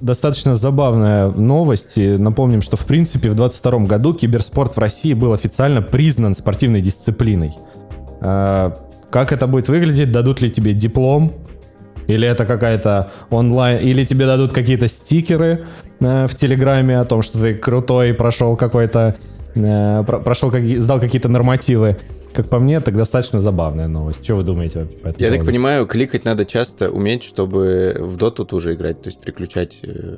Достаточно 0.01 0.55
забавная 0.55 1.29
новость. 1.29 1.99
И 1.99 2.17
Напомним, 2.17 2.63
что 2.63 2.79
в 2.79 2.87
принципе 2.87 3.29
в 3.29 3.35
2022 3.35 3.87
году 3.87 4.15
киберспорт 4.15 4.75
в 4.75 4.79
России 4.79 5.13
был 5.13 5.35
официально 5.35 5.83
признан 5.83 6.35
спортивной 6.35 6.81
дисциплиной. 6.81 7.53
А, 8.23 8.75
Как 9.11 9.35
это 9.35 9.47
будет 9.47 9.69
выглядеть? 9.69 10.11
Дадут 10.11 10.41
ли 10.41 10.51
тебе 10.51 10.73
диплом? 10.73 11.35
Или 12.07 12.27
это 12.27 12.45
какая-то 12.45 13.11
онлайн... 13.31 13.81
Или 13.81 14.05
тебе 14.05 14.27
дадут 14.27 14.53
какие-то 14.53 14.89
стикеры 14.89 15.67
э, 15.69 15.92
в 16.03 16.35
Телеграме 16.35 16.99
о 17.01 17.05
том, 17.05 17.23
что 17.23 17.39
ты 17.39 17.55
крутой, 17.55 18.15
прошел 18.15 18.57
какой-то... 18.57 19.15
э, 19.55 20.05
про- 20.07 20.19
прошел, 20.21 20.51
сдал 20.51 21.01
какие-то 21.01 21.29
нормативы. 21.29 21.97
Как 22.35 22.49
по 22.49 22.59
мне, 22.59 22.81
так 22.81 22.97
достаточно 22.97 23.41
забавная 23.41 23.89
новость. 23.89 24.25
Что 24.25 24.37
вы 24.37 24.43
думаете 24.43 24.87
по 24.87 25.09
этому 25.09 25.15
Я 25.19 25.29
так 25.29 25.39
поводу? 25.39 25.45
понимаю, 25.47 25.87
кликать 25.87 26.25
надо 26.25 26.45
часто 26.47 26.91
уметь, 26.91 27.23
чтобы 27.25 27.95
в 27.99 28.17
доту 28.17 28.45
тоже 28.47 28.75
играть, 28.75 29.03
то 29.03 29.09
есть 29.11 29.21
переключать 29.21 29.81
э, 29.83 30.17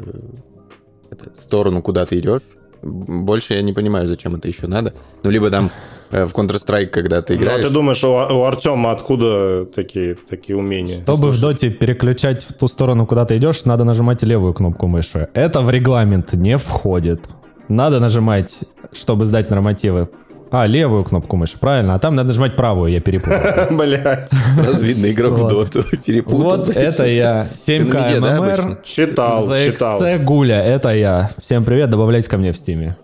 это, 1.11 1.41
сторону, 1.41 1.83
куда 1.83 2.07
ты 2.07 2.19
идешь. 2.21 2.43
Больше 2.85 3.55
я 3.55 3.63
не 3.63 3.73
понимаю, 3.73 4.07
зачем 4.07 4.35
это 4.35 4.49
еще 4.49 4.67
надо. 4.67 4.93
Ну, 5.23 5.31
либо 5.31 5.51
там 5.51 5.71
э, 6.11 6.27
в 6.27 6.35
Counter-Strike, 6.35 6.87
когда 6.87 7.23
ты 7.23 7.35
Ну, 7.35 7.41
а 7.41 7.43
играешь... 7.43 7.65
ты 7.65 7.71
думаешь, 7.73 8.05
у, 8.05 8.09
у 8.09 8.45
Артема 8.45 8.91
откуда 8.91 9.65
такие, 9.65 10.17
такие 10.29 10.57
умения? 10.57 10.97
Чтобы 11.03 11.31
в 11.31 11.41
доте 11.41 11.71
переключать 11.71 12.45
в 12.45 12.53
ту 12.53 12.69
сторону, 12.69 13.07
куда 13.07 13.25
ты 13.25 13.37
идешь, 13.39 13.65
надо 13.65 13.85
нажимать 13.85 14.23
левую 14.23 14.53
кнопку 14.53 14.87
мыши. 14.87 15.29
Это 15.33 15.63
в 15.63 15.71
регламент 15.71 16.35
не 16.35 16.59
входит. 16.59 17.25
Надо 17.69 18.01
нажимать, 18.01 18.59
чтобы 18.93 19.25
сдать 19.25 19.49
нормативы. 19.51 20.09
А, 20.57 20.67
левую 20.67 21.03
кнопку 21.03 21.37
мыши, 21.37 21.59
правильно. 21.59 21.97
А 21.97 21.99
там 21.99 22.15
надо 22.15 22.29
нажимать 22.29 22.55
правую, 22.55 22.93
я 22.93 23.01
перепутал. 23.01 23.37
Блять. 23.77 24.31
Сразу 24.31 24.87
видно 24.87 25.11
игрок 25.11 25.33
в 25.33 25.49
доту. 25.49 25.83
Перепутал. 26.07 26.39
Вот 26.43 26.69
это 26.69 27.07
я. 27.07 27.49
7К 27.53 27.93
на 27.93 28.03
меде, 28.05 28.21
да, 28.21 28.41
ММР. 28.41 28.79
Читал, 28.85 29.45
За 29.45 29.59
читал. 29.59 30.01
XC 30.01 30.23
Гуля, 30.23 30.63
это 30.63 30.95
я. 30.95 31.33
Всем 31.41 31.65
привет, 31.65 31.91
добавляйтесь 31.91 32.29
ко 32.29 32.39
мне 32.39 32.53
в 32.53 32.57
стиме. 32.57 32.97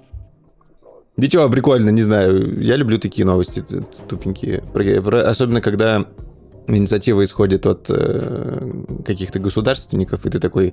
Ничего, 1.16 1.50
прикольно, 1.50 1.90
не 1.90 2.02
знаю. 2.02 2.62
Я 2.62 2.76
люблю 2.76 3.00
такие 3.00 3.26
новости 3.26 3.64
тупенькие. 4.08 4.62
Особенно, 5.26 5.60
когда 5.60 6.06
инициатива 6.68 7.24
исходит 7.24 7.66
от 7.66 7.86
э, 7.88 8.70
каких-то 9.04 9.40
государственников, 9.40 10.24
и 10.24 10.30
ты 10.30 10.38
такой, 10.38 10.72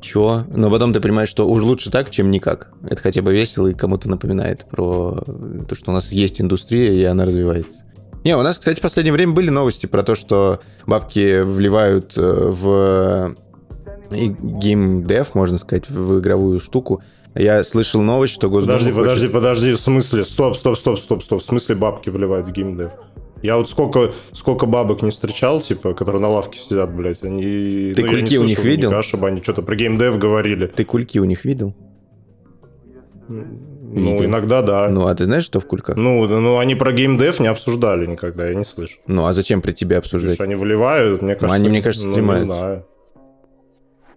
чё? 0.00 0.44
Но 0.48 0.70
потом 0.70 0.92
ты 0.92 1.00
понимаешь, 1.00 1.28
что 1.28 1.48
уж 1.48 1.62
лучше 1.62 1.90
так, 1.90 2.10
чем 2.10 2.30
никак. 2.30 2.72
Это 2.88 3.00
хотя 3.00 3.22
бы 3.22 3.32
весело 3.32 3.68
и 3.68 3.74
кому-то 3.74 4.08
напоминает 4.08 4.66
про 4.70 5.22
то, 5.68 5.74
что 5.74 5.90
у 5.90 5.94
нас 5.94 6.12
есть 6.12 6.40
индустрия, 6.40 6.92
и 6.92 7.04
она 7.04 7.24
развивается. 7.24 7.84
Не, 8.24 8.36
у 8.36 8.42
нас, 8.42 8.58
кстати, 8.58 8.78
в 8.78 8.82
последнее 8.82 9.12
время 9.12 9.32
были 9.32 9.48
новости 9.48 9.86
про 9.86 10.02
то, 10.02 10.14
что 10.14 10.60
бабки 10.86 11.42
вливают 11.42 12.14
э, 12.18 12.22
в 12.22 13.34
и 14.12 14.28
геймдев, 14.28 15.34
можно 15.34 15.56
сказать, 15.56 15.88
в 15.88 16.18
игровую 16.18 16.60
штуку. 16.60 17.02
Я 17.34 17.62
слышал 17.62 18.02
новость, 18.02 18.34
что 18.34 18.50
Госдума 18.50 18.74
Подожди, 18.74 18.92
хочет- 18.92 19.04
подожди, 19.06 19.28
подожди, 19.28 19.72
в 19.74 19.80
смысле? 19.80 20.24
Стоп, 20.24 20.56
стоп, 20.56 20.76
стоп, 20.76 20.98
стоп, 20.98 21.22
стоп. 21.22 21.40
В 21.40 21.44
смысле 21.44 21.76
бабки 21.76 22.10
вливают 22.10 22.48
в 22.48 22.52
геймдев? 22.52 22.90
Я 23.42 23.56
вот 23.56 23.70
сколько, 23.70 24.12
сколько 24.32 24.66
бабок 24.66 25.02
не 25.02 25.10
встречал, 25.10 25.60
типа, 25.60 25.94
которые 25.94 26.20
на 26.20 26.28
лавке 26.28 26.58
сидят, 26.58 26.94
блядь, 26.94 27.22
они... 27.22 27.92
Ты 27.96 28.02
ну, 28.02 28.06
я 28.08 28.12
не 28.12 28.20
кульки 28.20 28.36
у 28.36 28.44
них 28.44 28.58
видел? 28.64 28.90
наверняка, 28.90 29.02
чтобы 29.02 29.28
они 29.28 29.42
что-то 29.42 29.62
про 29.62 29.74
геймдев 29.76 30.18
говорили. 30.18 30.66
Ты 30.66 30.84
кульки 30.84 31.18
у 31.18 31.24
них 31.24 31.44
видел? 31.44 31.74
Ну, 33.28 34.12
Видел. 34.12 34.26
иногда 34.26 34.62
да. 34.62 34.88
Ну, 34.88 35.00
Ну, 35.02 35.06
а 35.06 35.14
ты 35.14 35.24
знаешь, 35.24 35.44
что 35.44 35.58
в 35.58 35.66
кульках? 35.66 35.96
ну, 35.96 36.58
они 36.58 36.74
про 36.74 36.92
геймдев 36.92 37.40
не 37.40 37.48
обсуждали 37.48 38.06
никогда, 38.06 38.48
я 38.48 38.54
не 38.54 38.64
слышу. 38.64 38.98
Ну, 39.06 39.26
а 39.26 39.32
зачем 39.32 39.62
при 39.62 39.72
тебе 39.72 39.96
Потому 39.96 40.00
обсуждать? 40.00 40.34
что 40.34 40.44
они 40.44 40.54
вливают, 40.54 41.22
мне 41.22 41.34
кажется... 41.34 41.54
они, 41.54 41.68
мне 41.68 41.82
кажется, 41.82 42.06
ну, 42.06 42.12
стримают. 42.12 42.42
Не 42.42 42.46
знаю. 42.46 42.86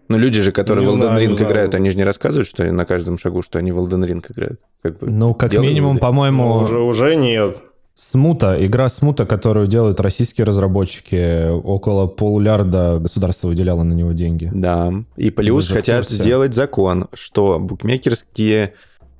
Ну, 0.09 0.17
люди 0.17 0.41
же, 0.41 0.51
которые 0.51 0.85
Не 0.85 0.91
в 0.91 0.95
Elden 0.95 0.99
знаю, 1.01 1.23
Ring 1.23 1.31
знаю. 1.31 1.49
играют, 1.51 1.75
они 1.75 1.89
же 1.89 1.97
не 1.97 2.03
рассказывают, 2.03 2.47
что 2.47 2.63
они 2.63 2.71
на 2.71 2.85
каждом 2.85 3.17
шагу, 3.17 3.41
что 3.41 3.57
они 3.57 3.71
в 3.71 3.79
Elden 3.79 4.05
Ring 4.05 4.25
играют. 4.31 4.59
Как 4.81 4.99
бы 4.99 5.09
Ну, 5.09 5.33
как 5.33 5.53
минимум, 5.57 5.97
по-моему, 5.97 6.43
Ну, 6.43 6.55
уже, 6.63 6.79
уже 6.79 7.15
нет. 7.15 7.61
Смута, 7.95 8.57
игра 8.65 8.89
Смута, 8.89 9.25
которую 9.25 9.67
делают 9.67 9.99
российские 9.99 10.45
разработчики, 10.45 11.49
около 11.49 12.07
полулярда 12.07 12.97
государство 12.99 13.47
выделяло 13.47 13.83
на 13.83 13.93
него 13.93 14.13
деньги. 14.13 14.49
Да. 14.51 14.91
И 15.15 15.29
плюс 15.29 15.69
хотят 15.69 16.09
сделать 16.09 16.55
закон, 16.55 17.07
что 17.13 17.59
букмекерские 17.59 18.73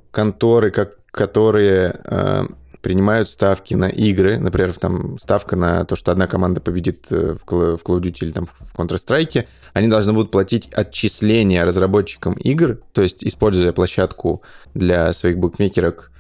конторы, 0.10 0.72
как, 0.72 0.98
которые 1.12 2.00
э, 2.04 2.46
принимают 2.82 3.30
ставки 3.30 3.76
на 3.76 3.90
игры, 3.90 4.38
например, 4.40 4.74
там 4.74 5.18
ставка 5.20 5.56
на 5.56 5.86
то, 5.86 5.96
что 5.96 6.12
одна 6.12 6.28
команда 6.28 6.60
победит 6.60 7.08
э, 7.12 7.36
в 7.40 7.46
Call 7.50 7.76
of 7.76 8.02
Duty 8.02 8.18
или 8.22 8.32
там 8.32 8.48
в 8.48 8.76
Counter-Strike, 8.76 9.46
они 9.74 9.88
должны 9.88 10.14
будут 10.14 10.32
платить 10.32 10.70
отчисления 10.74 11.64
разработчикам 11.64 12.34
игр, 12.34 12.80
то 12.92 13.02
есть 13.02 13.24
используя 13.24 13.72
площадку 13.72 14.42
для 14.74 15.14
своих 15.14 15.38
букмекерок, 15.38 16.12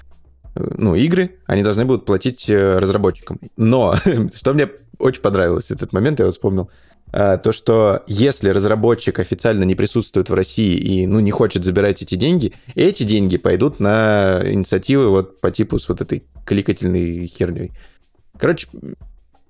ну, 0.56 0.96
игры, 0.96 1.36
они 1.46 1.64
должны 1.64 1.86
будут 1.86 2.06
платить 2.06 2.50
э, 2.50 2.80
разработчикам. 2.80 3.40
Но, 3.58 3.96
что 4.36 4.54
мне 4.54 4.70
очень 5.00 5.22
понравилось 5.22 5.72
этот 5.72 5.94
момент, 5.94 6.20
я 6.20 6.26
вот 6.26 6.34
вспомнил, 6.34 6.70
а, 7.12 7.38
то, 7.38 7.52
что 7.52 8.04
если 8.08 8.50
разработчик 8.50 9.20
официально 9.20 9.64
не 9.64 9.76
присутствует 9.76 10.30
в 10.30 10.34
России 10.34 10.76
и, 10.76 11.06
ну, 11.06 11.20
не 11.20 11.32
хочет 11.32 11.64
забирать 11.64 12.02
эти 12.02 12.16
деньги, 12.16 12.54
эти 12.74 13.04
деньги 13.04 13.38
пойдут 13.38 13.80
на 13.80 14.42
инициативы 14.44 15.10
вот 15.10 15.40
по 15.40 15.52
типу 15.52 15.78
с 15.78 15.88
вот 15.88 16.02
этой 16.02 16.24
кликательной 16.46 17.28
херней. 17.28 17.72
Короче, 18.40 18.68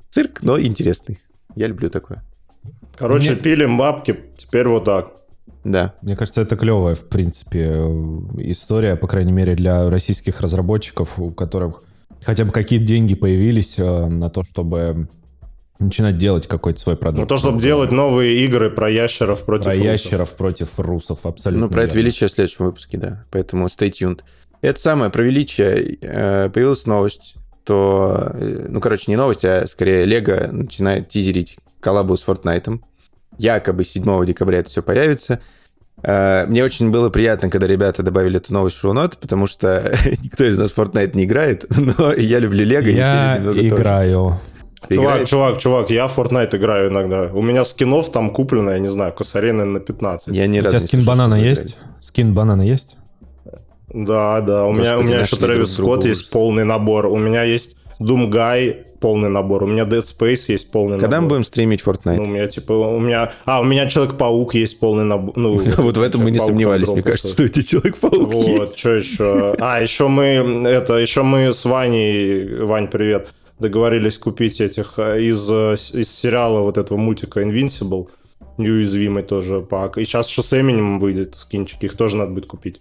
цирк, 0.09 0.43
но 0.43 0.59
интересный. 0.59 1.19
Я 1.55 1.67
люблю 1.67 1.89
такое. 1.89 2.23
Короче, 2.95 3.31
Мне- 3.31 3.41
пилим 3.41 3.77
бабки, 3.77 4.19
теперь 4.35 4.67
вот 4.67 4.83
так. 4.85 5.22
Да. 5.63 5.93
Мне 6.01 6.15
кажется, 6.15 6.41
это 6.41 6.55
клевая, 6.57 6.95
в 6.95 7.05
принципе, 7.07 7.71
история, 8.37 8.95
по 8.95 9.07
крайней 9.07 9.31
мере, 9.31 9.55
для 9.55 9.89
российских 9.89 10.41
разработчиков, 10.41 11.17
у 11.19 11.31
которых 11.31 11.83
хотя 12.23 12.45
бы 12.45 12.51
какие-то 12.51 12.85
деньги 12.85 13.15
появились 13.15 13.77
э, 13.79 14.05
на 14.07 14.29
то, 14.29 14.43
чтобы 14.43 15.07
начинать 15.79 16.17
делать 16.17 16.47
какой-то 16.47 16.79
свой 16.79 16.95
продукт. 16.95 17.21
Ну, 17.21 17.27
то, 17.27 17.37
чтобы 17.37 17.59
делать 17.59 17.91
новые 17.91 18.37
игры 18.45 18.69
про 18.69 18.89
ящеров 18.89 19.43
против 19.43 19.65
Про 19.65 19.73
русов. 19.73 19.85
ящеров 19.85 20.35
против 20.35 20.79
русов, 20.79 21.19
абсолютно. 21.23 21.65
Ну, 21.67 21.71
про 21.71 21.83
это 21.83 21.95
верно. 21.95 22.05
величие 22.07 22.27
в 22.27 22.31
следующем 22.31 22.65
выпуске, 22.65 22.97
да. 22.97 23.25
Поэтому 23.31 23.65
stay 23.65 23.89
tuned. 23.91 24.21
Это 24.61 24.79
самое, 24.79 25.11
про 25.11 25.23
величие. 25.23 25.97
Э, 26.01 26.49
Появилась 26.53 26.85
новость, 26.85 27.35
то... 27.65 28.31
э, 28.33 28.67
Ну, 28.69 28.79
короче, 28.79 29.05
не 29.11 29.17
новость, 29.17 29.43
а 29.43 29.67
скорее 29.67 30.05
Лего 30.05 30.47
начинает 30.51 31.09
тизерить 31.09 31.57
коллабу 31.81 32.15
с 32.15 32.25
Fortnite. 32.25 32.79
Якобы 33.37 33.83
7 33.83 34.25
декабря 34.25 34.59
это 34.59 34.69
все 34.69 34.81
появится. 34.83 35.39
Э, 36.03 36.45
Мне 36.47 36.63
очень 36.63 36.91
было 36.91 37.09
приятно, 37.09 37.49
когда 37.49 37.67
ребята 37.67 38.03
добавили 38.03 38.37
эту 38.37 38.53
новость 38.53 38.75
в 38.77 38.79
шоу-нот, 38.79 39.17
потому 39.17 39.47
что 39.47 39.93
никто 40.23 40.43
из 40.43 40.57
нас 40.57 40.71
в 40.71 40.77
Fortnite 40.77 41.11
не 41.15 41.23
играет, 41.25 41.65
но 41.97 42.13
я 42.13 42.39
люблю 42.39 42.65
Лего. 42.65 42.87
и 42.87 42.93
Я 42.95 43.41
тоже. 43.43 43.67
играю. 43.67 44.39
Ты 44.89 44.95
Чувак, 44.95 45.11
играешь? 45.13 45.29
чувак, 45.29 45.57
чувак, 45.59 45.89
я 45.91 46.07
в 46.07 46.17
Fortnite 46.17 46.57
играю 46.57 46.89
иногда. 46.91 47.29
У 47.33 47.41
меня 47.41 47.63
скинов 47.63 48.11
там 48.11 48.31
куплено, 48.31 48.71
я 48.71 48.79
не 48.79 48.89
знаю, 48.89 49.13
наверное, 49.33 49.65
на 49.65 49.79
15. 49.79 50.35
Я 50.35 50.45
ни 50.47 50.59
У 50.59 50.63
тебя 50.63 50.79
скин 50.79 51.05
банана 51.05 51.35
есть? 51.35 51.77
Скин 51.99 52.33
банана 52.33 52.63
есть? 52.63 52.97
Да, 53.93 54.41
да, 54.41 54.65
у 54.65 54.73
меня, 54.73 54.95
у 54.97 55.01
Господи, 55.01 55.07
меня 55.11 55.19
еще 55.21 55.35
Трэвис 55.37 55.73
Скотт 55.73 56.05
есть 56.05 56.31
полный 56.31 56.65
набор. 56.65 57.05
У 57.05 57.17
меня 57.17 57.43
есть 57.43 57.77
Doom 58.01 58.29
Guy 58.29 58.77
полный 59.03 59.29
набор. 59.29 59.65
У 59.65 59.67
меня 59.67 59.83
Dead 59.83 60.01
Space 60.01 60.45
есть 60.47 60.71
полный 60.71 60.97
Когда 60.97 61.17
мы 61.17 61.23
набор. 61.23 61.39
будем 61.39 61.43
стримить 61.43 61.81
Fortnite? 61.81 62.15
Ну, 62.15 62.23
у 62.23 62.27
меня 62.27 62.47
типа, 62.47 62.71
у 62.71 62.99
меня... 62.99 63.33
А, 63.43 63.59
у 63.59 63.65
меня 63.65 63.85
Человек-паук 63.85 64.55
есть 64.55 64.79
полный 64.79 65.03
набор. 65.03 65.33
Ну, 65.35 65.59
вот 65.77 65.97
в 65.97 66.01
этом 66.01 66.23
мы 66.23 66.31
не 66.31 66.39
сомневались, 66.39 66.87
мне 66.87 67.03
кажется, 67.03 67.33
что 67.33 67.43
эти 67.43 67.61
Человек-паук 67.63 68.33
Вот, 68.33 68.79
что 68.79 68.91
еще? 68.91 69.55
А, 69.59 69.81
еще 69.81 70.07
мы, 70.07 70.23
это, 70.67 70.93
еще 70.93 71.23
мы 71.23 71.51
с 71.51 71.65
Ваней, 71.65 72.63
Вань, 72.63 72.87
привет, 72.87 73.27
договорились 73.59 74.17
купить 74.17 74.61
этих 74.61 74.93
э, 74.97 75.21
из, 75.21 75.51
из 75.51 76.09
сериала 76.09 76.61
вот 76.61 76.77
этого 76.77 76.97
мультика 76.97 77.41
Invincible, 77.41 78.07
неуязвимый 78.57 79.23
тоже 79.23 79.59
пак. 79.59 79.97
И 79.97 80.05
сейчас 80.05 80.29
еще 80.29 80.43
с 80.43 80.57
Эминем 80.57 81.01
выйдет 81.01 81.35
скинчики, 81.35 81.87
их 81.87 81.97
тоже 81.97 82.15
надо 82.15 82.31
будет 82.31 82.45
купить. 82.45 82.79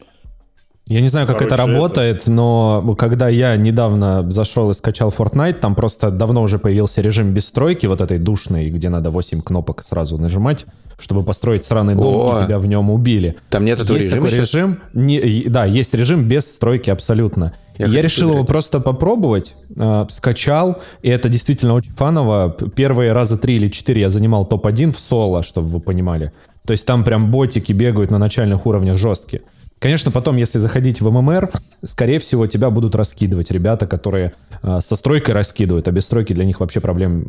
Я 0.89 1.01
не 1.01 1.09
знаю, 1.09 1.27
как 1.27 1.39
Короче, 1.39 1.55
это 1.55 1.63
это- 1.63 1.73
работает, 1.73 2.27
но 2.27 2.95
когда 2.99 3.29
я 3.29 3.57
недавно 3.57 4.29
зашел 4.31 4.71
и 4.71 4.75
скачал 4.75 5.11
Fortnite, 5.17 5.55
там 5.55 5.75
просто 5.75 6.11
давно 6.11 6.43
уже 6.43 6.59
появился 6.59 7.01
режим 7.01 7.33
без 7.33 7.47
стройки, 7.47 7.87
вот 7.87 8.01
этой 8.01 8.19
душной, 8.19 8.69
где 8.69 8.89
надо 8.89 9.11
8 9.11 9.41
кнопок 9.43 9.83
сразу 9.85 10.19
нажимать, 10.19 10.67
чтобы 10.99 11.23
построить 11.23 11.65
сраный 11.65 11.95
дом, 11.95 12.33
О. 12.33 12.37
и 12.37 12.45
тебя 12.45 12.59
в 12.59 12.67
нем 12.67 12.91
убили. 12.91 13.37
Там 13.49 13.65
нет 13.65 13.81
этого 13.81 13.97
есть 13.97 14.09
режима 14.09 14.29
такой 14.29 14.41
режим, 14.41 14.79
не- 14.93 15.45
да, 15.49 15.65
есть 15.65 15.95
режим 15.95 16.25
без 16.25 16.53
стройки 16.53 16.91
абсолютно. 16.91 17.55
Я 17.79 17.87
Я, 17.87 18.03
решил 18.03 18.31
его 18.33 18.45
просто 18.45 18.81
попробовать, 18.81 19.55
э, 19.77 20.07
скачал, 20.11 20.83
и 21.01 21.09
это 21.09 21.29
действительно 21.31 21.75
очень 21.75 21.93
фаново. 21.93 22.51
Первые 22.75 23.13
раза 23.13 23.39
три 23.39 23.57
или 23.57 23.69
четыре 23.71 24.03
я 24.03 24.11
занимал 24.11 24.45
топ-1 24.45 24.93
в 24.93 25.01
соло, 25.01 25.43
чтобы 25.43 25.69
вы 25.69 25.81
понимали. 25.81 26.33
То 26.67 26.73
есть 26.73 26.85
там 26.87 27.03
прям 27.03 27.31
ботики 27.31 27.73
бегают 27.73 28.11
на 28.11 28.19
начальных 28.19 28.67
уровнях 28.67 28.99
жесткие. 28.99 29.43
Конечно, 29.83 30.13
потом, 30.13 30.37
если 30.37 30.61
заходить 30.61 31.01
в 31.01 31.11
ММР, 31.11 31.51
скорее 31.85 32.21
всего, 32.21 32.47
тебя 32.47 32.71
будут 32.71 32.95
раскидывать 32.95 33.51
ребята, 33.51 33.89
которые 33.89 34.33
э, 34.63 34.79
со 34.81 34.95
стройкой 34.95 35.35
раскидывают, 35.35 35.89
а 35.89 35.91
без 35.91 36.05
стройки 36.05 36.33
для 36.33 36.45
них 36.45 36.61
вообще 36.61 36.79
проблем 36.79 37.25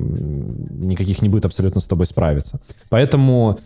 никаких 0.87 1.23
не 1.23 1.29
будет 1.29 1.45
абсолютно 1.45 1.81
с 1.81 1.87
тобой 1.87 2.05
справиться. 2.05 2.61
Поэтому 2.89 3.59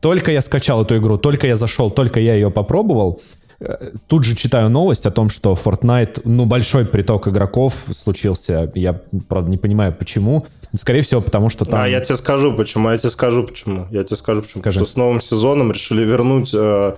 только 0.00 0.30
я 0.30 0.40
скачал 0.42 0.82
эту 0.82 0.96
игру, 0.98 1.18
только 1.18 1.48
я 1.48 1.56
зашел, 1.56 1.90
только 1.90 2.20
я 2.20 2.34
ее 2.34 2.52
попробовал, 2.52 3.20
э, 3.58 3.90
тут 4.06 4.22
же 4.22 4.36
читаю 4.36 4.70
новость 4.70 5.04
о 5.06 5.10
том, 5.10 5.28
что 5.28 5.54
Fortnite, 5.54 6.20
ну, 6.24 6.46
большой 6.46 6.84
приток 6.84 7.26
игроков 7.26 7.82
случился. 7.90 8.70
Я, 8.76 9.00
правда, 9.28 9.50
не 9.50 9.58
понимаю, 9.58 9.92
почему. 9.92 10.46
Скорее 10.72 11.02
всего, 11.02 11.20
потому 11.20 11.50
что 11.50 11.64
там... 11.64 11.80
А, 11.80 11.88
я 11.88 12.00
тебе 12.00 12.16
скажу 12.16 12.56
почему, 12.56 12.90
я 12.90 12.98
тебе 12.98 13.10
скажу 13.10 13.44
почему. 13.44 13.88
Я 13.90 14.04
тебе 14.04 14.16
скажу 14.16 14.42
почему. 14.42 14.60
Скажи. 14.60 14.78
Потому 14.78 14.86
что 14.86 14.92
с 14.92 14.96
новым 14.96 15.20
сезоном 15.20 15.72
решили 15.72 16.04
вернуть 16.04 16.52
э, 16.54 16.92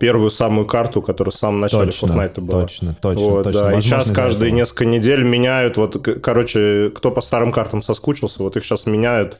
первую 0.00 0.30
самую 0.30 0.66
карту, 0.66 1.02
которая 1.02 1.30
в 1.30 1.36
самом 1.36 1.60
начале 1.60 1.92
Точно, 1.92 2.06
Fortnite 2.06 2.40
была. 2.40 2.62
точно, 2.62 2.96
точно, 3.00 3.24
Вот, 3.26 3.44
точно. 3.44 3.60
да. 3.64 3.78
И 3.78 3.80
сейчас 3.82 4.10
каждые 4.10 4.50
несколько 4.50 4.86
недель 4.86 5.22
меняют. 5.22 5.76
Вот, 5.76 5.96
короче, 6.22 6.90
кто 6.96 7.10
по 7.10 7.20
старым 7.20 7.52
картам 7.52 7.82
соскучился, 7.82 8.42
вот 8.42 8.56
их 8.56 8.64
сейчас 8.64 8.86
меняют. 8.86 9.36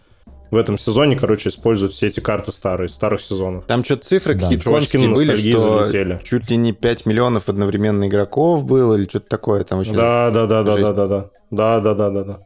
В 0.50 0.56
этом 0.56 0.76
сезоне, 0.76 1.16
короче, 1.16 1.48
используют 1.48 1.92
все 1.94 2.08
эти 2.08 2.20
карты 2.20 2.52
старые, 2.52 2.88
старых 2.88 3.20
сезонов. 3.22 3.64
Там 3.66 3.84
что-то 3.84 4.04
цифры 4.04 4.34
Да. 4.34 4.42
какие-то 4.42 4.64
Чувачки 4.64 4.98
конские 4.98 5.14
были, 5.14 5.34
что 5.36 5.78
залетели. 5.78 6.20
чуть 6.24 6.50
ли 6.50 6.56
не 6.58 6.72
5 6.72 7.06
миллионов 7.06 7.48
одновременно 7.48 8.06
игроков 8.06 8.64
было, 8.64 8.96
или 8.96 9.08
что-то 9.08 9.28
такое. 9.28 9.64
Там 9.64 9.78
вообще... 9.78 9.94
Да, 9.94 10.30
да, 10.30 10.46
да, 10.46 10.62
да, 10.62 10.76
да, 10.76 10.92
да, 10.92 11.06
да. 11.06 11.30
Да, 11.50 11.80
да, 11.80 11.94
да, 11.94 12.10
да, 12.10 12.24
да. 12.24 12.38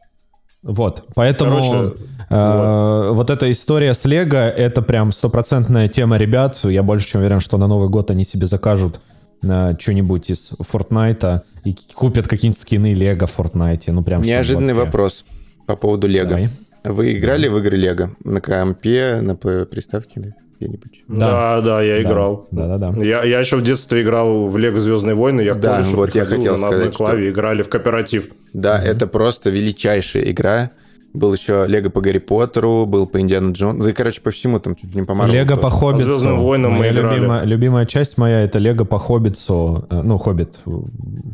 Вот, 0.65 1.03
поэтому 1.13 1.61
Короче, 1.61 1.93
э, 2.27 3.09
вот 3.11 3.29
эта 3.29 3.51
история 3.51 3.93
с 3.93 4.03
Лего, 4.03 4.49
это 4.49 4.81
прям 4.81 5.11
стопроцентная 5.11 5.87
тема 5.87 6.17
ребят. 6.17 6.59
Я 6.63 6.81
больше 6.81 7.07
чем 7.07 7.21
уверен, 7.21 7.39
что 7.39 7.59
на 7.59 7.67
Новый 7.67 7.87
год 7.87 8.09
они 8.09 8.23
себе 8.23 8.47
закажут 8.47 8.99
э, 9.43 9.75
что-нибудь 9.79 10.31
из 10.31 10.51
Fortnite 10.53 11.41
и 11.65 11.77
купят 11.93 12.27
какие-нибудь 12.27 12.59
скины 12.59 12.95
Лего 12.95 13.27
в 13.27 13.39
Fortnite. 13.39 13.91
Ну, 13.91 14.01
прям 14.01 14.23
Неожиданный 14.23 14.73
вопрос 14.73 15.23
по 15.67 15.75
поводу 15.75 16.07
Лего. 16.07 16.29
Давай. 16.29 16.49
Вы 16.83 17.13
играли 17.13 17.47
в 17.47 17.59
игры 17.59 17.77
Лего? 17.77 18.09
На 18.23 18.41
компе, 18.41 19.19
на 19.21 19.35
приставке 19.35 20.19
да, 20.19 20.29
где-нибудь? 20.59 21.03
Да, 21.07 21.61
да, 21.61 21.81
я 21.81 22.01
играл. 22.01 22.47
Да-да-да. 22.51 22.93
Я, 23.03 23.23
я 23.23 23.39
еще 23.39 23.57
в 23.57 23.63
детстве 23.63 24.01
играл 24.01 24.47
в 24.47 24.57
Лего 24.57 24.79
Звездные 24.79 25.15
войны, 25.15 25.41
я 25.41 25.55
Да, 25.55 25.77
кореш 25.77 25.87
вот 25.93 26.15
я 26.15 26.25
хотел 26.25 26.57
на 26.57 26.67
одной 26.67 26.71
сказать, 26.71 26.93
что- 26.93 27.03
клаве 27.05 27.29
играли 27.29 27.63
в 27.63 27.69
кооператив. 27.69 28.29
Да, 28.53 28.79
это 28.79 29.07
просто 29.07 29.49
величайшая 29.49 30.23
игра. 30.31 30.71
Был 31.13 31.33
еще 31.33 31.65
Лего 31.67 31.89
по 31.89 32.01
Гарри 32.01 32.17
Поттеру, 32.17 32.85
был 32.85 33.07
по 33.07 33.21
Индиану 33.21 33.53
Джонсу. 33.53 33.83
Да 33.83 33.89
и, 33.89 33.93
короче, 33.93 34.19
по 34.19 34.31
всему 34.31 34.59
там 34.59 34.75
чуть 34.75 34.93
ли 34.93 34.99
не 34.99 35.05
по 35.05 35.13
Марвелу 35.13 35.37
Лего 35.45 35.55
по 35.55 35.69
Хоббиту. 35.69 36.11
«Звездным 36.11 36.39
войнам» 36.41 36.73
мы 36.73 36.89
играли. 36.89 37.15
любимая, 37.15 37.43
любимая 37.45 37.85
часть 37.85 38.17
моя 38.17 38.41
это 38.41 38.59
Лего 38.59 38.83
по 38.83 38.99
Хоббиту. 38.99 39.85
э, 39.89 40.01
Ну, 40.03 40.17
Хоббит, 40.17 40.59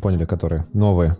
поняли, 0.00 0.24
которые? 0.24 0.66
Новые. 0.72 1.16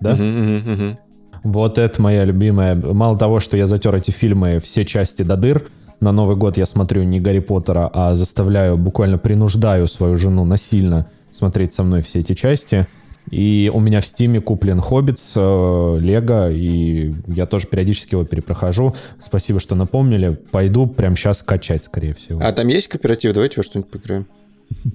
Да? 0.00 0.14
Мгм, 0.14 0.24
мгм, 0.24 0.72
мгм. 0.72 0.98
Вот 1.44 1.76
это 1.76 2.00
моя 2.00 2.24
любимая. 2.24 2.74
Мало 2.76 3.18
того, 3.18 3.40
что 3.40 3.56
я 3.58 3.66
затер 3.66 3.94
эти 3.94 4.10
фильмы 4.10 4.58
все 4.62 4.84
части 4.86 5.22
до 5.22 5.36
дыр, 5.36 5.62
на 6.02 6.12
Новый 6.12 6.36
год 6.36 6.56
я 6.56 6.66
смотрю 6.66 7.04
не 7.04 7.20
Гарри 7.20 7.38
Поттера, 7.38 7.90
а 7.92 8.14
заставляю, 8.14 8.76
буквально 8.76 9.18
принуждаю 9.18 9.86
свою 9.86 10.18
жену 10.18 10.44
насильно 10.44 11.06
смотреть 11.30 11.72
со 11.72 11.82
мной 11.82 12.02
все 12.02 12.20
эти 12.20 12.34
части. 12.34 12.86
И 13.30 13.70
у 13.72 13.78
меня 13.78 14.00
в 14.00 14.06
Стиме 14.06 14.40
куплен 14.40 14.80
Хоббитс, 14.80 15.34
э, 15.36 15.98
Лего, 16.00 16.50
и 16.50 17.14
я 17.28 17.46
тоже 17.46 17.68
периодически 17.68 18.14
его 18.14 18.24
перепрохожу. 18.24 18.94
Спасибо, 19.20 19.60
что 19.60 19.76
напомнили. 19.76 20.36
Пойду 20.50 20.88
прямо 20.88 21.14
сейчас 21.14 21.40
качать, 21.42 21.84
скорее 21.84 22.14
всего. 22.14 22.40
А 22.42 22.52
там 22.52 22.66
есть 22.66 22.88
кооператив? 22.88 23.32
Давайте 23.32 23.58
во 23.58 23.62
что-нибудь 23.62 23.90
поиграем. 23.90 24.26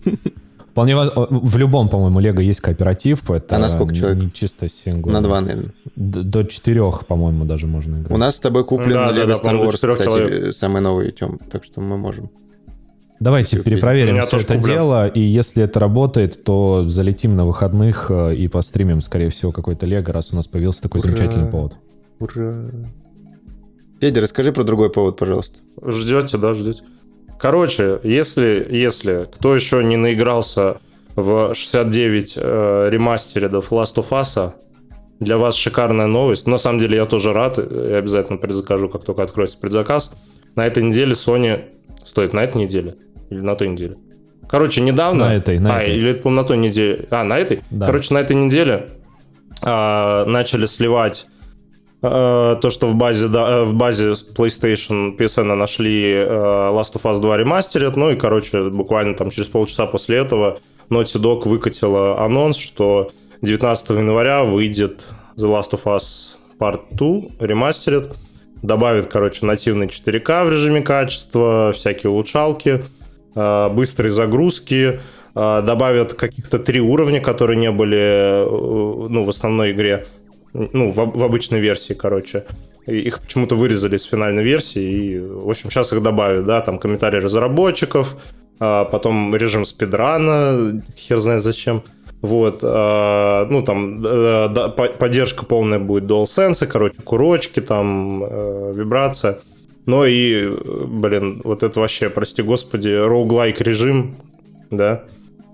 Вполне 0.78 0.96
воз- 0.96 1.12
В 1.32 1.58
любом, 1.58 1.90
по-моему, 1.90 2.20
Лего 2.20 2.40
есть 2.40 2.62
кооператив. 2.62 3.32
Это 3.32 3.56
А 3.56 3.60
на 3.60 3.68
сколько 3.68 3.96
человек? 3.96 4.24
Не 4.24 4.32
чисто 4.32 4.68
сингл. 4.70 5.10
На 5.10 5.22
два, 5.22 5.42
наверное. 5.42 5.72
До 5.96 6.44
четырех, 6.44 7.08
по-моему, 7.08 7.46
даже 7.46 7.66
можно 7.66 7.96
играть. 7.98 8.12
У 8.12 8.18
нас 8.18 8.36
с 8.36 8.40
тобой 8.40 8.64
куплен 8.64 8.92
Да, 8.94 9.08
да, 9.08 9.12
Лего 9.16 9.26
да, 9.26 9.34
Star 9.34 9.42
по-моему, 9.42 9.64
до 9.64 9.70
Wars, 9.70 9.74
кстати, 9.74 10.04
человек. 10.04 10.54
самый 10.54 10.82
новый, 10.84 11.12
Тем, 11.12 11.40
так 11.50 11.64
что 11.64 11.82
мы 11.82 11.98
можем. 11.98 12.30
Давайте 13.20 13.60
перепроверим 13.64 14.22
все 14.22 14.30
тоже 14.30 14.44
это 14.44 14.54
куплен. 14.58 14.72
дело, 14.76 15.08
и 15.08 15.20
если 15.20 15.64
это 15.64 15.80
работает, 15.80 16.44
то 16.44 16.86
залетим 16.88 17.36
на 17.36 17.48
выходных 17.48 18.12
э, 18.12 18.36
и 18.36 18.48
постримим, 18.48 19.02
скорее 19.02 19.30
всего, 19.32 19.52
какой-то 19.52 19.88
Лего, 19.88 20.14
раз 20.14 20.32
у 20.32 20.36
нас 20.36 20.48
появился 20.48 20.84
такой 20.84 21.02
Ура. 21.02 21.10
замечательный 21.10 21.50
повод. 21.50 21.76
Ура! 22.20 22.66
Федя, 24.00 24.22
расскажи 24.22 24.52
про 24.54 24.64
другой 24.64 24.92
повод, 24.92 25.18
пожалуйста. 25.18 25.58
Ждете, 25.84 26.38
да, 26.38 26.54
ждете. 26.54 26.84
Короче, 27.40 28.00
если, 28.04 28.68
если 28.70 29.28
кто 29.32 29.54
еще 29.56 29.84
не 29.84 29.98
наигрался 29.98 30.78
в 31.16 31.54
69 31.54 32.34
э, 32.38 32.90
ремастередов 32.92 33.72
Last 33.72 33.96
of 33.96 34.10
Us, 34.10 34.54
для 35.20 35.38
вас 35.38 35.56
шикарная 35.56 36.08
новость. 36.08 36.48
На 36.48 36.58
самом 36.58 36.80
деле 36.80 36.98
я 36.98 37.06
тоже 37.06 37.34
рад, 37.34 37.58
и 37.58 37.62
обязательно 37.62 38.38
предзакажу, 38.38 38.90
как 38.90 39.04
только 39.04 39.24
откроется 39.24 39.58
предзаказ. 39.58 40.12
На 40.56 40.66
этой 40.66 40.84
неделе 40.84 41.14
Sony... 41.14 41.66
Стоит 42.04 42.34
на 42.34 42.44
этой 42.44 42.62
неделе? 42.62 42.96
Или 43.30 43.42
на 43.42 43.56
той 43.56 43.68
неделе? 43.68 43.98
Короче, 44.50 44.82
недавно... 44.82 45.26
На 45.26 45.36
этой, 45.36 45.60
на 45.60 45.78
а, 45.78 45.82
этой. 45.82 45.98
или 45.98 46.12
это, 46.12 46.22
по-моему, 46.22 46.42
на 46.42 46.48
той 46.48 46.58
неделе. 46.58 47.06
А, 47.12 47.24
на 47.24 47.38
этой? 47.38 47.62
Да. 47.70 47.86
Короче, 47.86 48.14
на 48.14 48.20
этой 48.20 48.36
неделе 48.36 48.90
а, 49.62 50.26
начали 50.26 50.66
сливать 50.66 51.26
э, 51.26 51.37
то, 52.10 52.70
что 52.70 52.88
в 52.88 52.96
базе, 52.96 53.28
да, 53.28 53.50
э, 53.50 53.64
в 53.64 53.74
базе 53.74 54.12
PlayStation 54.12 55.18
PSN 55.18 55.56
нашли 55.56 56.14
э, 56.14 56.28
Last 56.28 56.94
of 56.94 57.04
Us 57.04 57.20
2 57.20 57.38
ремастерит, 57.38 57.96
ну 57.96 58.10
и, 58.10 58.16
короче, 58.16 58.70
буквально 58.70 59.16
там 59.16 59.30
через 59.30 59.48
полчаса 59.48 59.86
после 59.86 60.18
этого 60.18 60.60
Naughty 60.90 61.22
Dog 61.22 61.48
выкатила 61.48 62.24
анонс, 62.24 62.58
что 62.58 63.10
19 63.42 63.90
января 63.90 64.44
выйдет 64.44 65.06
The 65.38 65.48
Last 65.48 65.72
of 65.72 65.84
Us 65.86 66.36
Part 66.60 66.82
2 66.92 67.46
ремастерит, 67.46 68.10
добавит, 68.62 69.08
короче, 69.08 69.46
нативный 69.46 69.88
4К 69.88 70.46
в 70.46 70.52
режиме 70.52 70.82
качества, 70.82 71.72
всякие 71.76 72.12
улучшалки, 72.12 72.84
э, 73.36 73.70
быстрые 73.70 74.12
загрузки, 74.12 75.00
э, 75.36 75.62
добавят 75.62 76.14
каких-то 76.14 76.60
три 76.60 76.80
уровня, 76.82 77.22
которые 77.22 77.58
не 77.58 77.72
были 77.72 77.98
э, 77.98 79.08
ну, 79.10 79.24
в 79.24 79.30
основной 79.30 79.72
игре, 79.72 80.06
ну, 80.74 80.92
в, 80.92 80.96
в 80.96 81.24
обычной 81.24 81.60
версии, 81.60 81.94
короче. 81.94 82.46
Их 82.86 83.20
почему-то 83.20 83.56
вырезали 83.56 83.96
из 83.96 84.04
финальной 84.04 84.44
версии, 84.44 84.82
и, 84.82 85.20
в 85.20 85.50
общем, 85.50 85.70
сейчас 85.70 85.92
их 85.92 86.02
добавят, 86.02 86.46
да, 86.46 86.62
там 86.62 86.80
комментарии 86.80 87.20
разработчиков, 87.20 88.16
а 88.60 88.86
потом 88.86 89.36
режим 89.36 89.66
спидрана, 89.66 90.82
хер 90.96 91.20
знает 91.20 91.44
зачем. 91.44 91.84
Вот, 92.22 92.60
э, 92.64 93.48
ну 93.50 93.62
там 93.62 94.02
да, 94.02 94.70
по- 94.70 94.88
поддержка 94.88 95.46
полная 95.46 95.80
будет 95.80 96.06
DualSense, 96.06 96.66
короче, 96.66 97.02
курочки, 97.04 97.60
там 97.60 98.24
э, 98.24 98.74
вибрация. 98.76 99.40
Но 99.86 100.06
и, 100.06 100.50
блин, 100.88 101.42
вот 101.44 101.64
это 101.64 101.80
вообще, 101.80 102.10
прости 102.10 102.42
господи, 102.42 102.90
роуглайк 102.90 103.62
режим, 103.62 104.16
да, 104.72 105.04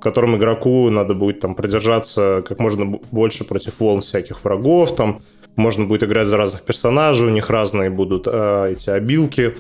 в 0.04 0.06
котором 0.06 0.36
игроку 0.36 0.90
надо 0.90 1.14
будет 1.14 1.40
там 1.40 1.56
продержаться 1.56 2.44
как 2.46 2.60
можно 2.60 3.00
больше 3.10 3.46
против 3.46 3.80
волн 3.80 4.02
всяких 4.02 4.44
врагов, 4.44 4.94
там 4.94 5.22
можно 5.56 5.86
будет 5.86 6.04
играть 6.04 6.28
за 6.28 6.36
разных 6.36 6.64
персонажей, 6.64 7.28
у 7.28 7.32
них 7.32 7.50
разные 7.50 7.90
будут 7.90 8.28
э, 8.28 8.74
эти 8.74 8.90
обилки. 8.90 9.56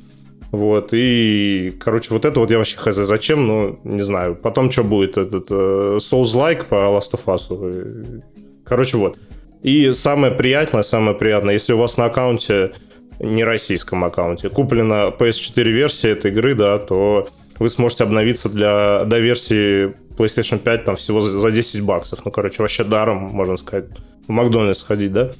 Вот, 0.51 0.89
и, 0.91 1.73
короче, 1.79 2.13
вот 2.13 2.25
это 2.25 2.41
вот 2.41 2.51
я 2.51 2.57
вообще 2.57 2.77
хз 2.77 2.93
зачем, 2.93 3.47
ну, 3.47 3.79
не 3.85 4.01
знаю. 4.01 4.35
Потом 4.35 4.69
что 4.69 4.83
будет, 4.83 5.17
этот 5.17 5.47
э, 5.49 5.99
Souls-like 6.01 6.65
по 6.65 6.75
Last 6.75 7.13
of 7.13 7.23
Us. 7.27 7.47
э, 7.49 8.19
Короче, 8.65 8.97
вот. 8.97 9.17
И 9.61 9.93
самое 9.93 10.33
приятное, 10.33 10.83
самое 10.83 11.17
приятное, 11.17 11.53
если 11.53 11.71
у 11.71 11.77
вас 11.77 11.95
на 11.95 12.05
аккаунте, 12.07 12.73
не 13.21 13.45
российском 13.45 14.03
аккаунте, 14.03 14.49
куплена 14.49 15.07
PS4 15.07 15.63
версия 15.63 16.09
этой 16.09 16.31
игры, 16.31 16.53
да, 16.53 16.79
то 16.79 17.29
вы 17.59 17.69
сможете 17.69 18.03
обновиться 18.03 18.49
для, 18.49 19.03
до 19.05 19.19
версии 19.19 19.95
PlayStation 20.17 20.59
5 20.59 20.85
там 20.85 20.95
всего 20.95 21.21
за 21.21 21.39
за 21.39 21.51
10 21.51 21.81
баксов. 21.81 22.19
Ну, 22.25 22.31
короче, 22.31 22.61
вообще 22.61 22.83
даром, 22.83 23.17
можно 23.17 23.57
сказать, 23.57 23.85
в 24.27 24.31
Макдональдс 24.31 24.79
сходить, 24.79 25.11
да? 25.11 25.31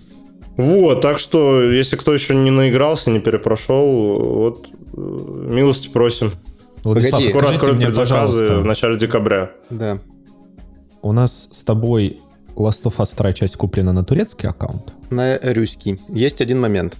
Вот, 0.58 1.02
так 1.02 1.18
что, 1.18 1.64
если 1.64 1.96
кто 1.96 2.14
еще 2.14 2.36
не 2.36 2.52
наигрался, 2.52 3.10
не 3.10 3.20
перепрошел, 3.20 4.20
вот, 4.20 4.68
э, 4.96 4.98
милости 4.98 5.88
просим. 5.88 6.32
Владислав, 6.84 7.14
Погоди, 7.14 7.30
Скоро 7.30 7.42
скажите 7.44 7.56
откроют 7.56 7.78
мне, 7.78 7.86
предзаказы 7.88 8.42
пожалуйста, 8.42 8.60
в 8.60 8.66
начале 8.66 8.98
декабря. 8.98 9.52
Да. 9.70 10.00
у 11.02 11.12
нас 11.12 11.50
с 11.52 11.64
тобой 11.64 12.20
Last 12.56 12.84
of 12.84 12.98
Us 12.98 13.14
вторая 13.14 13.34
часть 13.34 13.56
куплена 13.56 13.94
на 13.94 14.04
турецкий 14.04 14.48
аккаунт? 14.48 14.94
На 15.10 15.40
русский. 15.42 16.00
Есть 16.10 16.42
один 16.42 16.60
момент. 16.60 16.98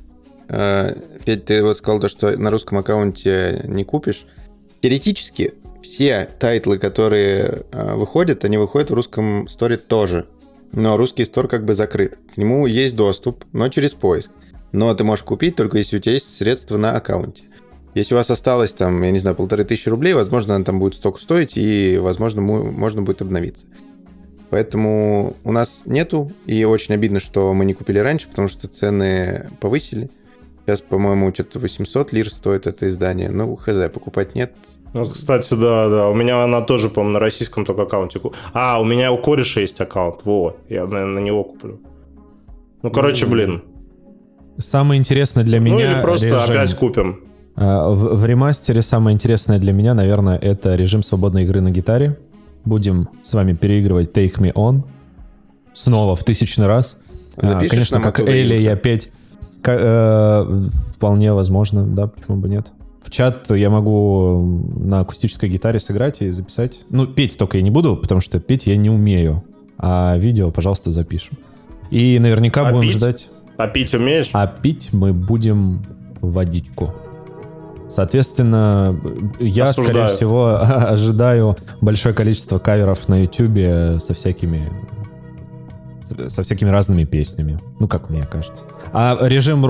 Э, 0.50 0.96
Федь, 1.26 1.46
ты 1.46 1.64
вот 1.64 1.78
сказал 1.78 2.00
то, 2.00 2.08
что 2.08 2.36
на 2.38 2.50
русском 2.50 2.78
аккаунте 2.78 3.62
не 3.66 3.84
купишь. 3.84 4.26
Теоретически 4.84 5.54
все 5.82 6.28
тайтлы, 6.40 6.78
которые 6.78 7.64
э, 7.72 7.96
выходят, 7.96 8.44
они 8.44 8.58
выходят 8.58 8.92
в 8.92 8.94
русском 8.94 9.48
сторе 9.48 9.78
тоже. 9.78 10.26
Но 10.74 10.98
русский 10.98 11.24
стор 11.24 11.48
как 11.48 11.64
бы 11.64 11.74
закрыт. 11.74 12.20
К 12.36 12.38
нему 12.38 12.68
есть 12.68 12.98
доступ, 12.98 13.46
но 13.54 13.70
через 13.70 13.94
поиск. 13.94 14.30
Но 14.74 14.94
ты 14.94 15.06
можешь 15.06 15.24
купить 15.24 15.56
только 15.56 15.78
если 15.78 15.96
у 15.96 16.00
тебя 16.02 16.16
есть 16.16 16.36
средства 16.36 16.76
на 16.76 16.98
аккаунте. 16.98 17.44
Если 17.94 18.14
у 18.14 18.18
вас 18.18 18.30
осталось 18.30 18.74
там, 18.74 19.02
я 19.04 19.12
не 19.12 19.20
знаю, 19.20 19.38
полторы 19.38 19.64
тысячи 19.64 19.88
рублей, 19.88 20.16
возможно, 20.16 20.54
она 20.56 20.66
там 20.66 20.80
будет 20.80 20.96
столько 20.96 21.22
стоить, 21.22 21.56
и, 21.56 21.98
возможно, 21.98 22.42
му- 22.42 22.70
можно 22.70 23.04
будет 23.04 23.22
обновиться. 23.22 23.66
Поэтому 24.50 25.38
у 25.46 25.52
нас 25.54 25.84
нету, 25.86 26.30
и 26.46 26.66
очень 26.66 26.94
обидно, 26.94 27.22
что 27.22 27.54
мы 27.54 27.64
не 27.64 27.74
купили 27.74 28.00
раньше, 28.00 28.28
потому 28.28 28.50
что 28.50 28.68
цены 28.68 29.50
повысили. 29.62 30.10
Сейчас, 30.66 30.82
по-моему, 30.82 31.34
что-то 31.34 31.60
800 31.60 32.14
лир 32.14 32.32
стоит 32.32 32.68
это 32.68 32.88
издание. 32.88 33.30
Ну, 33.30 33.56
хз, 33.56 33.76
покупать 33.94 34.34
нет. 34.36 34.54
Ну, 34.94 35.06
кстати, 35.06 35.54
да, 35.56 35.90
да. 35.90 36.08
У 36.10 36.14
меня 36.14 36.42
она 36.44 36.62
тоже, 36.62 36.90
по-моему, 36.90 37.14
на 37.16 37.20
российском 37.20 37.66
только 37.66 37.82
аккаунте. 37.82 38.22
А, 38.54 38.80
у 38.80 38.86
меня 38.86 39.12
у 39.12 39.18
кореша 39.18 39.60
есть 39.62 39.82
аккаунт. 39.82 40.22
Во, 40.24 40.56
я, 40.70 40.86
наверное, 40.86 41.20
на 41.20 41.20
него 41.20 41.44
куплю. 41.44 41.80
Ну, 42.82 42.92
короче, 42.92 43.26
блин. 43.26 43.64
Самое 44.58 45.00
интересное 45.00 45.44
для 45.44 45.60
меня... 45.60 45.76
ну, 45.76 45.82
или 45.82 46.02
просто 46.02 46.28
режим. 46.28 46.40
опять 46.40 46.76
купим. 46.76 47.20
А, 47.56 47.90
В, 47.90 48.16
в 48.16 48.26
ремастере 48.26 48.82
самое 48.82 49.16
интересное 49.16 49.60
для 49.60 49.74
меня, 49.74 49.94
наверное, 49.94 50.38
это 50.38 50.76
режим 50.76 51.04
свободной 51.04 51.44
игры 51.44 51.60
на 51.62 51.72
гитаре. 51.72 52.18
Будем 52.64 53.10
с 53.24 53.34
вами 53.34 53.54
переигрывать 53.54 54.12
Take 54.16 54.38
Me 54.40 54.54
On. 54.54 54.84
Снова 55.74 56.16
в 56.16 56.24
тысячный 56.24 56.68
раз. 56.68 56.98
А, 57.36 57.48
Запишешь 57.48 57.72
Конечно, 57.72 57.98
нам 58.00 58.04
как 58.04 58.20
интро? 58.22 58.34
я 58.36 58.76
петь. 58.76 59.12
Э, 59.72 60.68
вполне 60.96 61.34
возможно, 61.34 61.86
да, 61.86 62.08
почему 62.08 62.38
бы 62.38 62.50
нет. 62.50 62.72
В 63.04 63.12
чат 63.12 63.50
я 63.50 63.70
могу 63.70 64.62
на 64.78 65.02
акустической 65.02 65.50
гитаре 65.50 65.80
сыграть 65.80 66.22
и 66.22 66.30
записать. 66.32 66.80
Ну, 66.90 67.06
петь 67.06 67.38
только 67.38 67.58
я 67.58 67.64
не 67.64 67.72
буду, 67.72 67.98
потому 67.98 68.22
что 68.22 68.40
петь 68.40 68.66
я 68.66 68.78
не 68.78 68.90
умею. 68.90 69.44
А 69.78 70.16
видео, 70.18 70.52
пожалуйста, 70.52 70.92
запишем. 70.92 71.38
И 71.90 72.18
наверняка 72.20 72.68
А 72.68 72.72
будем 72.72 72.88
пить? 72.90 72.98
ждать... 72.98 73.28
А 73.58 73.68
пить 73.68 73.94
умеешь? 73.94 74.30
А 74.34 74.48
пить 74.48 74.90
мы 74.94 75.14
будем 75.14 75.86
водичку. 76.22 76.92
Соответственно, 77.90 79.00
я, 79.40 79.66
Осуждаю. 79.66 80.08
скорее 80.08 80.08
всего, 80.16 80.58
ожидаю 80.62 81.58
большое 81.82 82.16
количество 82.16 82.58
каверов 82.58 83.08
на 83.10 83.22
Ютубе 83.24 84.00
со 84.00 84.14
всякими 84.14 84.72
со 86.28 86.44
всякими 86.44 86.70
разными 86.70 87.04
песнями. 87.06 87.60
Ну, 87.80 87.88
как 87.88 88.10
мне 88.10 88.24
кажется. 88.24 88.64
А 88.92 89.18
режим 89.22 89.66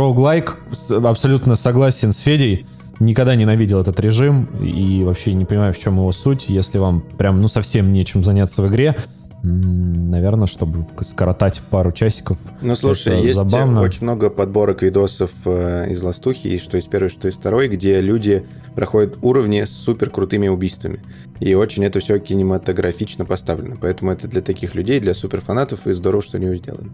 с- 0.72 0.92
абсолютно 0.92 1.56
согласен 1.56 2.14
с 2.14 2.18
Федей. 2.20 2.66
Никогда 3.00 3.36
ненавидел 3.36 3.82
этот 3.82 4.00
режим 4.00 4.46
и 4.62 5.04
вообще 5.04 5.34
не 5.34 5.46
понимаю, 5.46 5.74
в 5.74 5.80
чем 5.80 5.96
его 5.98 6.12
суть. 6.12 6.50
Если 6.50 6.78
вам 6.78 7.02
прям, 7.18 7.42
ну, 7.42 7.48
совсем 7.48 7.92
нечем 7.92 8.24
заняться 8.24 8.62
в 8.62 8.68
игре, 8.70 8.96
наверное, 9.44 10.48
чтобы 10.48 10.86
скоротать 11.02 11.62
пару 11.70 11.92
часиков. 11.92 12.38
Ну, 12.62 12.76
слушай, 12.76 13.14
это 13.14 13.24
есть 13.24 13.36
забавно. 13.36 13.82
очень 13.82 14.04
много 14.04 14.30
подборок 14.30 14.82
видосов 14.84 15.32
э, 15.46 15.92
из 15.92 16.02
Ластухи, 16.02 16.48
и 16.48 16.60
что 16.60 16.78
из 16.78 16.88
первой, 16.88 17.10
что 17.10 17.28
из 17.28 17.36
второй, 17.36 17.68
где 17.68 18.00
люди 18.00 18.46
проходят 18.74 19.18
уровни 19.22 19.62
с 19.64 19.72
супер 19.72 20.10
крутыми 20.10 20.48
убийствами. 20.48 21.02
И 21.44 21.56
очень 21.56 21.84
это 21.84 22.00
все 22.00 22.20
кинематографично 22.20 23.26
поставлено. 23.26 23.76
Поэтому 23.76 24.12
это 24.12 24.30
для 24.30 24.42
таких 24.42 24.76
людей, 24.76 25.02
для 25.02 25.14
суперфанатов, 25.14 25.86
и 25.86 25.92
здорово, 25.92 26.24
что 26.24 26.38
они 26.38 26.46
его 26.46 26.56
сделали. 26.56 26.90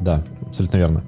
Да, 0.00 0.24
абсолютно 0.46 0.78
верно. 0.78 1.04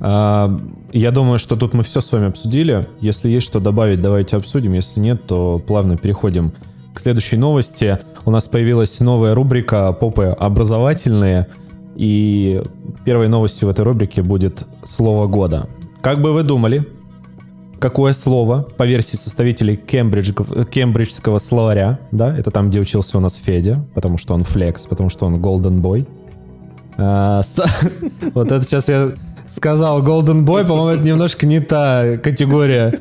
А, 0.00 0.60
Я 0.92 1.12
думаю, 1.12 1.38
что 1.38 1.54
тут 1.54 1.72
мы 1.72 1.84
все 1.84 2.00
с 2.00 2.10
вами 2.10 2.26
обсудили. 2.26 2.88
Если 2.98 3.28
есть 3.28 3.46
что 3.46 3.60
добавить, 3.60 4.02
давайте 4.02 4.36
обсудим. 4.36 4.72
Если 4.72 4.98
нет, 4.98 5.24
то 5.24 5.62
плавно 5.64 5.96
переходим 5.96 6.52
к 6.94 6.98
следующей 6.98 7.36
новости. 7.36 8.00
У 8.24 8.32
нас 8.32 8.48
появилась 8.48 8.98
новая 8.98 9.36
рубрика 9.36 9.92
«Попы 9.92 10.24
образовательные». 10.24 11.46
И 11.94 12.60
первой 13.04 13.28
новостью 13.28 13.68
в 13.68 13.70
этой 13.70 13.84
рубрике 13.84 14.22
будет 14.22 14.66
слово 14.82 15.28
года. 15.28 15.68
Как 16.00 16.20
бы 16.20 16.32
вы 16.32 16.42
думали, 16.42 16.88
какое 17.78 18.12
слово, 18.12 18.66
по 18.76 18.84
версии 18.86 19.16
составителей 19.16 19.76
Кембриджского, 19.76 20.64
кембриджского 20.64 21.38
словаря, 21.38 21.98
да, 22.10 22.36
это 22.36 22.50
там, 22.50 22.68
где 22.70 22.80
учился 22.80 23.18
у 23.18 23.20
нас 23.20 23.34
Федя, 23.36 23.84
потому 23.94 24.18
что 24.18 24.34
он 24.34 24.44
флекс, 24.44 24.86
потому 24.86 25.08
что 25.10 25.26
он 25.26 25.36
golden 25.36 25.80
boy. 25.80 26.06
А, 26.96 27.42
ста- 27.42 27.66
Вот 28.34 28.50
это 28.52 28.64
сейчас 28.64 28.88
я 28.88 29.12
сказал 29.50 30.02
Golden 30.02 30.44
Boy, 30.44 30.66
по-моему, 30.66 30.88
это 30.88 31.04
немножко 31.04 31.46
не 31.46 31.60
та 31.60 32.18
категория. 32.18 32.92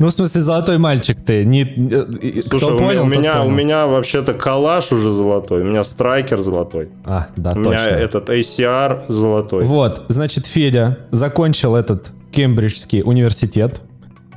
Ну, 0.00 0.08
в 0.08 0.10
смысле, 0.10 0.40
золотой 0.40 0.78
мальчик 0.78 1.16
ты. 1.24 1.44
Не, 1.44 1.62
э, 1.62 2.40
Слушай, 2.48 2.66
кто 2.66 2.76
у, 2.76 2.78
меня- 2.80 2.86
понял, 2.88 3.02
у 3.02 3.06
меня, 3.06 3.40
у 3.42 3.44
понял. 3.44 3.56
меня 3.56 3.86
вообще-то 3.86 4.34
калаш 4.34 4.90
уже 4.90 5.12
золотой, 5.12 5.60
у 5.60 5.64
меня 5.64 5.84
страйкер 5.84 6.40
золотой. 6.40 6.88
А, 7.04 7.28
да, 7.36 7.52
У 7.52 7.62
точно. 7.62 7.70
меня 7.70 7.86
этот 7.90 8.28
ACR 8.28 9.02
золотой. 9.06 9.64
Вот, 9.64 10.06
значит, 10.08 10.46
Федя 10.46 10.98
закончил 11.12 11.76
этот 11.76 12.10
Кембриджский 12.32 13.02
университет. 13.04 13.80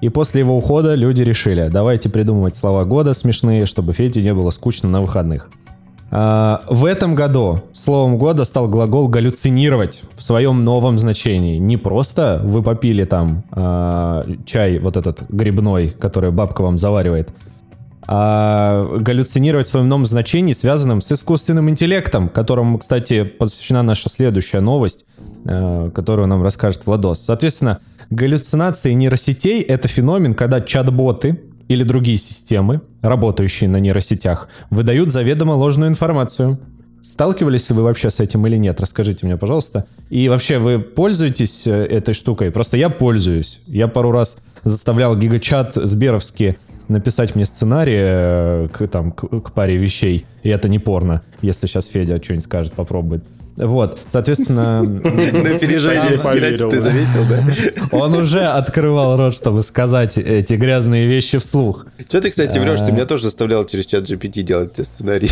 И 0.01 0.09
после 0.09 0.41
его 0.41 0.57
ухода 0.57 0.95
люди 0.95 1.21
решили, 1.21 1.69
давайте 1.71 2.09
придумывать 2.09 2.55
слова 2.55 2.85
года 2.85 3.13
смешные, 3.13 3.65
чтобы 3.65 3.93
Феде 3.93 4.21
не 4.21 4.33
было 4.33 4.51
скучно 4.51 4.89
на 4.89 5.01
выходных. 5.01 5.49
А, 6.09 6.63
в 6.69 6.85
этом 6.85 7.15
году 7.15 7.63
словом 7.73 8.17
года 8.17 8.45
стал 8.45 8.67
глагол 8.67 9.07
галлюцинировать 9.07 10.03
в 10.15 10.23
своем 10.23 10.63
новом 10.63 10.99
значении. 10.99 11.57
Не 11.57 11.77
просто 11.77 12.41
вы 12.43 12.63
попили 12.63 13.03
там 13.03 13.43
а, 13.51 14.25
чай 14.45 14.79
вот 14.79 14.95
этот 14.97 15.23
грибной, 15.29 15.89
который 15.89 16.31
бабка 16.31 16.61
вам 16.61 16.77
заваривает, 16.77 17.29
а 18.07 18.99
галлюцинировать 18.99 19.67
в 19.67 19.71
своем 19.71 19.89
новом 19.89 20.05
значении, 20.05 20.53
связанном 20.53 21.01
с 21.01 21.11
искусственным 21.11 21.69
интеллектом, 21.69 22.29
которому, 22.29 22.77
кстати, 22.77 23.23
посвящена 23.23 23.83
наша 23.83 24.09
следующая 24.09 24.61
новость, 24.61 25.05
э, 25.43 25.91
которую 25.93 26.27
нам 26.29 26.41
расскажет 26.41 26.85
Владос. 26.85 27.19
Соответственно, 27.19 27.79
галлюцинации 28.09 28.93
нейросетей— 28.93 29.61
это 29.63 29.87
феномен, 29.87 30.33
когда 30.33 30.61
чат-боты 30.61 31.39
или 31.67 31.83
другие 31.83 32.17
системы, 32.17 32.81
работающие 33.01 33.69
на 33.69 33.77
нейросетях, 33.77 34.47
выдают 34.69 35.11
заведомо 35.11 35.51
ложную 35.51 35.89
информацию. 35.89 36.57
Сталкивались 37.01 37.69
ли 37.69 37.75
вы 37.75 37.83
вообще 37.83 38.09
с 38.09 38.19
этим 38.19 38.45
или 38.47 38.57
нет? 38.57 38.81
Расскажите 38.81 39.25
мне, 39.25 39.37
пожалуйста. 39.37 39.85
И 40.09 40.27
вообще, 40.29 40.57
вы 40.57 40.79
пользуетесь 40.79 41.65
э, 41.65 41.85
этой 41.85 42.13
штукой? 42.13 42.51
Просто 42.51 42.75
я 42.77 42.89
пользуюсь. 42.89 43.61
Я 43.67 43.87
пару 43.87 44.11
раз 44.11 44.37
заставлял 44.63 45.15
гигачат 45.15 45.75
Сберовский 45.75 46.57
написать 46.87 47.35
мне 47.35 47.45
сценарий 47.45 47.97
э, 47.97 48.67
к, 48.71 48.87
там, 48.87 49.11
к, 49.11 49.41
к 49.41 49.51
паре 49.51 49.77
вещей, 49.77 50.25
и 50.43 50.49
это 50.49 50.69
не 50.69 50.79
порно, 50.79 51.21
если 51.41 51.67
сейчас 51.67 51.87
Федя 51.87 52.21
что-нибудь 52.21 52.45
скажет, 52.45 52.73
попробует. 52.73 53.23
Вот, 53.57 53.99
соответственно... 54.05 54.83
На 54.83 54.99
поверил, 55.01 56.21
Кирач, 56.31 56.59
ты 56.59 56.79
заметил, 56.79 57.25
да? 57.29 57.43
Он 57.97 58.13
уже 58.13 58.41
открывал 58.41 59.17
рот, 59.17 59.33
чтобы 59.33 59.63
сказать 59.63 60.17
эти 60.17 60.53
грязные 60.53 61.07
вещи 61.07 61.39
вслух. 61.39 61.87
Что 62.07 62.21
ты, 62.21 62.29
кстати, 62.29 62.59
врешь? 62.59 62.81
Ты 62.81 62.91
меня 62.91 63.05
тоже 63.05 63.23
заставлял 63.23 63.65
через 63.65 63.87
чат 63.87 64.03
GPT 64.03 64.43
делать 64.43 64.73
тебе 64.73 64.83
сценарий. 64.85 65.31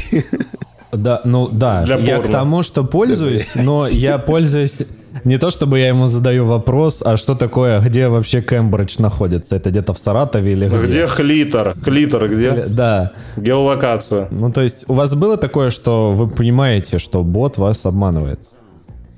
Да, 0.91 1.21
ну 1.25 1.49
да, 1.49 1.83
Для 1.83 1.97
я 1.97 2.15
порно. 2.15 2.29
к 2.29 2.31
тому, 2.31 2.63
что 2.63 2.83
пользуюсь, 2.83 3.51
но 3.55 3.87
я 3.87 4.17
пользуюсь 4.17 4.87
не 5.25 5.37
то, 5.37 5.49
чтобы 5.51 5.79
я 5.79 5.87
ему 5.89 6.07
задаю 6.07 6.45
вопрос, 6.45 7.01
а 7.05 7.17
что 7.17 7.35
такое, 7.35 7.81
где 7.81 8.07
вообще 8.07 8.41
Кембридж 8.41 8.97
находится? 8.99 9.55
Это 9.55 9.71
где-то 9.71 9.93
в 9.93 9.99
Саратове 9.99 10.51
или 10.53 10.67
где? 10.69 10.85
Где 10.87 11.07
хлитор? 11.07 11.75
Хлитор 11.81 12.29
где? 12.29 12.51
Да. 12.67 13.11
Геолокацию. 13.35 14.27
Ну, 14.31 14.51
то 14.51 14.61
есть, 14.61 14.85
у 14.87 14.93
вас 14.93 15.15
было 15.15 15.35
такое, 15.37 15.71
что 15.71 16.11
вы 16.13 16.29
понимаете, 16.29 16.99
что 16.99 17.23
бот 17.23 17.57
вас 17.57 17.85
обманывает? 17.85 18.39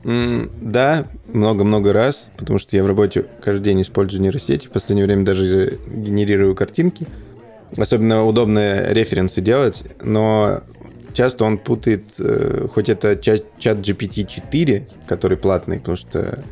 М, 0.06 0.50
Да, 0.62 1.04
много-много 1.34 1.92
раз, 1.92 2.30
потому 2.38 2.58
что 2.58 2.78
я 2.78 2.84
в 2.84 2.88
работе 2.88 3.26
каждый 3.44 3.64
день 3.64 3.82
использую 3.82 4.22
нейросети. 4.22 4.68
В 4.68 4.72
последнее 4.72 5.06
время 5.06 5.26
даже 5.26 5.78
генерирую 5.88 6.56
картинки. 6.56 7.06
Особенно 7.76 8.24
удобно 8.26 8.88
референсы 8.94 9.42
делать, 9.42 9.84
но 10.02 10.62
часто 11.18 11.46
он 11.46 11.58
путает, 11.58 12.04
э, 12.20 12.68
хоть 12.72 12.90
это 12.90 13.16
чат, 13.16 13.44
чат 13.58 13.78
GPT-4, 13.78 14.84
который 15.08 15.38
платный, 15.38 15.80
потому 15.80 15.98
что 15.98 16.44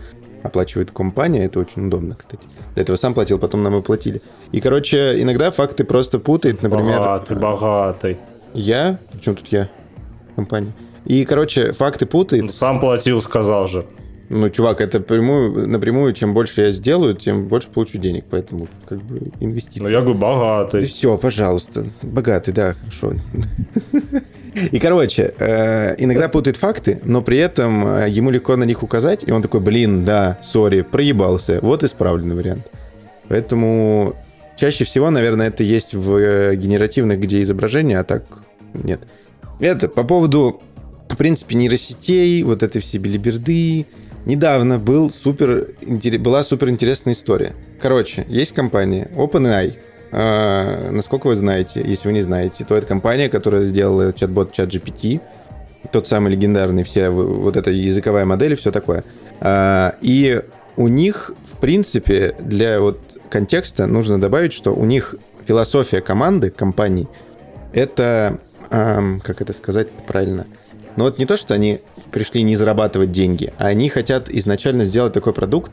оплачивает 0.43 0.91
компания, 0.91 1.45
это 1.45 1.60
очень 1.60 1.88
удобно, 1.88 2.15
кстати. 2.15 2.43
До 2.75 2.82
этого 2.82 2.97
сам 2.97 3.13
платил, 3.13 3.38
потом 3.38 3.63
нам 3.63 3.75
оплатили. 3.75 4.21
И, 4.51 4.60
короче, 4.62 5.21
иногда 5.21 5.51
факты 5.51 5.84
просто 5.84 6.19
путает, 6.19 6.63
например... 6.63 6.99
Богатый, 6.99 7.38
богатый. 7.38 8.17
Я? 8.54 8.97
Причем 9.12 9.36
тут 9.36 9.47
я? 9.49 9.69
Компания. 10.36 10.73
И, 11.06 11.25
короче, 11.25 11.71
факты 11.71 12.08
путает. 12.08 12.51
Сам 12.51 12.80
платил, 12.80 13.21
сказал 13.21 13.67
же. 13.67 13.86
Ну, 14.29 14.49
чувак, 14.49 14.81
это 14.81 14.99
прямую, 14.99 15.67
напрямую, 15.67 16.13
чем 16.13 16.33
больше 16.33 16.61
я 16.61 16.71
сделаю, 16.71 17.15
тем 17.15 17.47
больше 17.47 17.69
получу 17.69 17.99
денег, 17.99 18.25
поэтому 18.29 18.67
как 18.88 18.99
бы 19.03 19.31
инвестиции. 19.39 19.83
Ну, 19.83 19.89
я 19.89 20.01
говорю, 20.01 20.19
Да 20.19 20.27
богатый. 20.27 20.81
все, 20.81 21.17
пожалуйста. 21.17 21.85
Богатый, 22.01 22.51
да, 22.51 22.73
хорошо. 22.73 23.13
И, 24.71 24.79
короче, 24.79 25.33
э, 25.38 25.95
иногда 25.99 26.29
путает 26.29 26.55
факты, 26.55 26.99
но 27.03 27.21
при 27.21 27.38
этом 27.38 27.85
э, 27.88 28.09
ему 28.09 28.31
легко 28.31 28.55
на 28.55 28.63
них 28.63 28.83
указать, 28.83 29.23
и 29.27 29.31
он 29.31 29.41
такой, 29.41 29.59
блин, 29.59 30.05
да, 30.05 30.39
сори, 30.41 30.81
проебался. 30.81 31.59
Вот 31.61 31.83
исправленный 31.83 32.35
вариант. 32.35 32.65
Поэтому 33.27 34.15
чаще 34.55 34.85
всего, 34.85 35.09
наверное, 35.11 35.49
это 35.49 35.63
есть 35.63 35.93
в 35.93 36.15
э, 36.15 36.55
генеративных, 36.55 37.19
где 37.19 37.41
изображение, 37.41 37.99
а 37.99 38.03
так 38.03 38.23
нет. 38.73 39.01
Это 39.59 39.88
по 39.89 40.03
поводу, 40.03 40.61
в 41.09 41.17
принципе, 41.17 41.55
нейросетей, 41.55 42.41
вот 42.43 42.63
этой 42.63 42.81
все 42.81 42.97
билиберды. 42.97 43.85
Недавно 44.25 44.79
был 44.79 45.11
супер, 45.11 45.69
была 46.19 46.43
супер 46.43 46.69
интересная 46.69 47.13
история. 47.13 47.53
Короче, 47.79 48.25
есть 48.27 48.53
компания 48.53 49.09
OpenAI. 49.15 49.77
А, 50.11 50.89
насколько 50.91 51.27
вы 51.27 51.35
знаете, 51.35 51.83
если 51.85 52.07
вы 52.07 52.13
не 52.13 52.21
знаете, 52.21 52.65
то 52.65 52.75
это 52.75 52.88
компания, 52.88 53.29
которая 53.29 53.61
сделала 53.63 54.13
чат-бот 54.13 54.57
ChatGPT, 54.57 55.21
тот 55.91 56.07
самый 56.07 56.31
легендарный, 56.31 56.83
все 56.83 57.09
вот 57.09 57.55
эта 57.55 57.69
языковая 57.69 58.25
модель 58.25 58.53
и 58.53 58.55
все 58.55 58.71
такое. 58.71 59.03
А, 59.41 59.95
и 60.01 60.41
у 60.75 60.88
них, 60.88 61.31
в 61.41 61.57
принципе, 61.57 62.35
для 62.39 62.81
вот 62.81 62.99
контекста 63.29 63.85
нужно 63.85 64.19
добавить, 64.19 64.53
что 64.53 64.73
у 64.73 64.85
них 64.85 65.15
философия 65.45 66.01
команды, 66.01 66.49
компании, 66.49 67.07
это, 67.73 68.39
ам, 68.71 69.21
как 69.23 69.41
это 69.41 69.53
сказать 69.53 69.89
правильно, 70.07 70.47
ну 70.95 71.05
вот 71.05 71.19
не 71.19 71.25
то, 71.25 71.38
что 71.38 71.53
они 71.53 71.81
пришли 72.12 72.41
не 72.43 72.55
зарабатывать 72.55 73.12
деньги, 73.12 73.53
а 73.58 73.67
они 73.67 73.89
хотят 73.89 74.29
изначально 74.29 74.86
сделать 74.86 75.13
такой 75.13 75.34
продукт, 75.34 75.71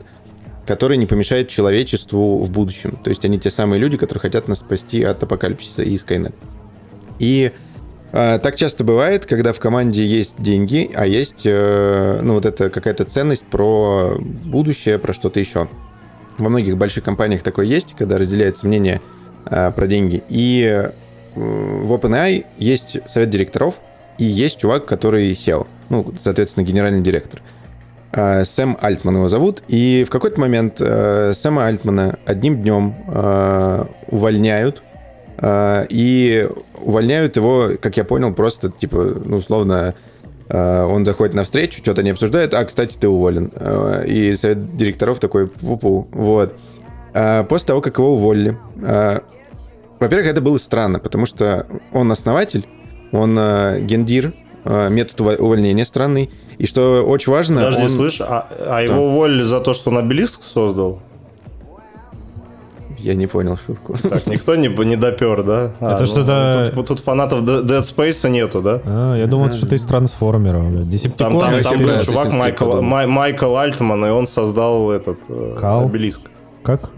который 0.65 0.97
не 0.97 1.05
помешает 1.05 1.49
человечеству 1.49 2.39
в 2.39 2.51
будущем. 2.51 2.97
То 3.03 3.09
есть 3.09 3.23
они 3.25 3.39
те 3.39 3.49
самые 3.51 3.79
люди, 3.79 3.97
которые 3.97 4.21
хотят 4.21 4.47
нас 4.47 4.59
спасти 4.59 5.03
от 5.03 5.21
апокалипсиса 5.23 5.83
и 5.83 5.95
Skynet. 5.95 6.33
И 7.19 7.51
э, 8.11 8.39
так 8.39 8.55
часто 8.55 8.83
бывает, 8.83 9.25
когда 9.25 9.53
в 9.53 9.59
команде 9.59 10.05
есть 10.05 10.35
деньги, 10.39 10.89
а 10.93 11.05
есть, 11.05 11.43
э, 11.45 12.19
ну, 12.21 12.35
вот 12.35 12.45
это 12.45 12.69
какая-то 12.69 13.05
ценность 13.05 13.45
про 13.45 14.17
будущее, 14.19 14.99
про 14.99 15.13
что-то 15.13 15.39
еще. 15.39 15.67
Во 16.37 16.49
многих 16.49 16.77
больших 16.77 17.03
компаниях 17.03 17.43
такое 17.43 17.65
есть, 17.65 17.93
когда 17.97 18.17
разделяется 18.17 18.65
мнение 18.65 19.01
э, 19.45 19.71
про 19.71 19.87
деньги. 19.87 20.23
И 20.29 20.63
э, 20.63 20.91
в 21.35 21.93
OpenAI 21.93 22.45
есть 22.57 22.97
совет 23.07 23.29
директоров, 23.29 23.79
и 24.17 24.25
есть 24.25 24.59
чувак, 24.59 24.85
который 24.85 25.31
SEO, 25.31 25.67
ну, 25.89 26.13
соответственно, 26.17 26.65
генеральный 26.65 27.01
директор. 27.01 27.41
Э, 28.13 28.45
Сэм 28.45 28.77
Альтман 28.79 29.15
его 29.15 29.29
зовут. 29.29 29.63
И 29.67 30.03
в 30.07 30.11
какой-то 30.11 30.39
момент 30.39 30.77
э, 30.79 31.33
Сэма 31.33 31.65
Альтмана 31.65 32.19
одним 32.25 32.61
днем 32.61 32.95
э, 33.07 33.85
увольняют. 34.07 34.83
и 35.89 36.49
увольняют 36.79 37.35
его, 37.35 37.71
как 37.81 37.97
я 37.97 38.03
понял, 38.03 38.33
просто, 38.33 38.69
типа, 38.69 39.15
ну, 39.25 39.37
условно, 39.37 39.93
он 40.49 41.05
заходит 41.05 41.33
на 41.33 41.43
встречу, 41.43 41.79
что-то 41.79 42.03
не 42.03 42.11
обсуждает, 42.11 42.53
а, 42.53 42.63
кстати, 42.63 42.97
ты 42.97 43.07
уволен. 43.07 43.51
И 44.05 44.35
совет 44.35 44.77
директоров 44.77 45.19
такой, 45.19 45.45
пу-пу, 45.45 46.07
вот. 46.11 46.53
После 47.49 47.67
того, 47.67 47.81
как 47.81 47.97
его 47.97 48.13
уволили, 48.13 48.57
во-первых, 49.99 50.27
это 50.27 50.41
было 50.41 50.57
странно, 50.57 50.99
потому 50.99 51.25
что 51.25 51.65
он 51.91 52.11
основатель, 52.11 52.65
он 53.13 53.37
э, 53.39 53.79
гендир, 53.81 54.33
э, 54.65 54.89
метод 54.89 55.21
увольнения 55.39 55.85
странный. 55.85 56.29
И 56.57 56.65
что 56.65 57.03
очень 57.03 57.31
важно... 57.31 57.57
Подожди, 57.61 57.83
он- 57.83 57.89
слышь, 57.89 58.21
а, 58.21 58.45
а 58.67 58.81
его 58.81 59.07
уволили 59.07 59.43
за 59.43 59.59
то, 59.61 59.73
что 59.73 59.89
он 59.91 59.97
обелиск 59.97 60.43
создал? 60.43 60.99
Я 62.99 63.15
не 63.15 63.27
понял 63.27 63.57
шутку. 63.57 63.95
Так, 64.09 64.27
никто 64.27 64.55
не, 64.55 64.69
не 64.85 64.95
допер, 64.95 65.43
да? 65.43 65.71
А, 65.81 65.95
Это 65.95 66.05
что-то- 66.05 66.71
Тут, 66.73 66.87
тут 66.87 66.99
фанатов 67.01 67.41
Dead 67.43 67.81
Space 67.81 68.29
нету, 68.29 68.61
да? 68.61 68.81
А, 68.85 69.15
я 69.17 69.27
думал, 69.27 69.47
это 69.47 69.57
что-то 69.57 69.75
из 69.75 69.83
трансформеров. 69.83 70.63
блядь. 70.69 71.15
Там, 71.17 71.37
там, 71.37 71.61
там 71.61 71.77
был 71.79 71.99
чувак 72.01 72.33
Майкл, 72.33 72.81
Майкл 72.81 73.57
Альтман, 73.57 74.05
и 74.05 74.09
он 74.09 74.25
создал 74.25 74.89
этот 74.91 75.17
э, 75.27 75.57
Кал? 75.59 75.85
обелиск. 75.85 76.21
Как? 76.63 76.91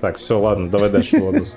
Так, 0.00 0.18
все, 0.18 0.38
ладно, 0.38 0.68
давай 0.70 0.90
дальше, 0.90 1.18
Владус. 1.20 1.56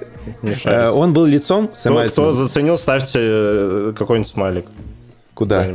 Э. 0.65 0.89
Он 0.89 1.13
был 1.13 1.25
лицом 1.25 1.69
Кто, 2.07 2.33
заценил, 2.33 2.77
ставьте 2.77 3.19
э, 3.21 3.93
какой-нибудь 3.97 4.29
смайлик. 4.29 4.65
Куда? 5.33 5.67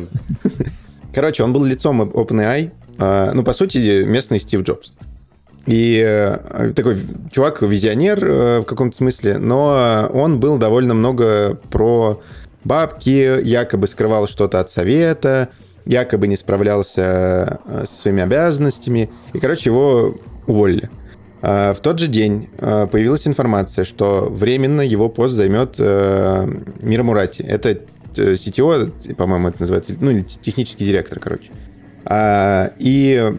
Короче, 1.14 1.42
он 1.44 1.52
был 1.52 1.64
лицом 1.64 2.02
OpenAI. 2.02 2.70
э, 2.98 3.32
Ну, 3.32 3.42
по 3.42 3.52
сути, 3.52 4.04
местный 4.04 4.38
Стив 4.38 4.62
Джобс. 4.62 4.92
И 5.66 6.36
такой 6.76 6.98
чувак-визионер 7.32 8.24
э, 8.26 8.58
в 8.60 8.64
каком-то 8.64 8.94
смысле, 8.96 9.38
но 9.38 10.10
он 10.12 10.38
был 10.38 10.58
довольно 10.58 10.92
много 10.92 11.58
про 11.70 12.20
бабки, 12.64 13.40
якобы 13.42 13.86
скрывал 13.86 14.28
что-то 14.28 14.60
от 14.60 14.68
совета, 14.70 15.48
якобы 15.86 16.28
не 16.28 16.36
справлялся 16.36 17.60
со 17.84 17.86
своими 17.86 18.22
обязанностями. 18.22 19.10
И, 19.32 19.38
короче, 19.38 19.70
его 19.70 20.16
уволили. 20.46 20.90
А, 21.46 21.74
В 21.74 21.80
тот 21.80 21.98
же 21.98 22.06
день 22.06 22.48
э, 22.56 22.86
появилась 22.90 23.28
информация, 23.28 23.84
что 23.84 24.28
временно 24.30 24.80
его 24.80 25.10
пост 25.10 25.34
займет 25.34 25.74
э, 25.78 26.48
Мира 26.80 27.02
Мурати. 27.02 27.42
Это 27.42 27.68
э, 27.70 28.32
CTO, 28.32 29.14
по-моему, 29.14 29.48
это 29.48 29.60
называется, 29.60 29.94
ну 30.00 30.10
или 30.10 30.22
технический 30.22 30.86
директор, 30.86 31.20
короче. 31.20 31.52
А, 32.06 32.72
И 32.78 33.34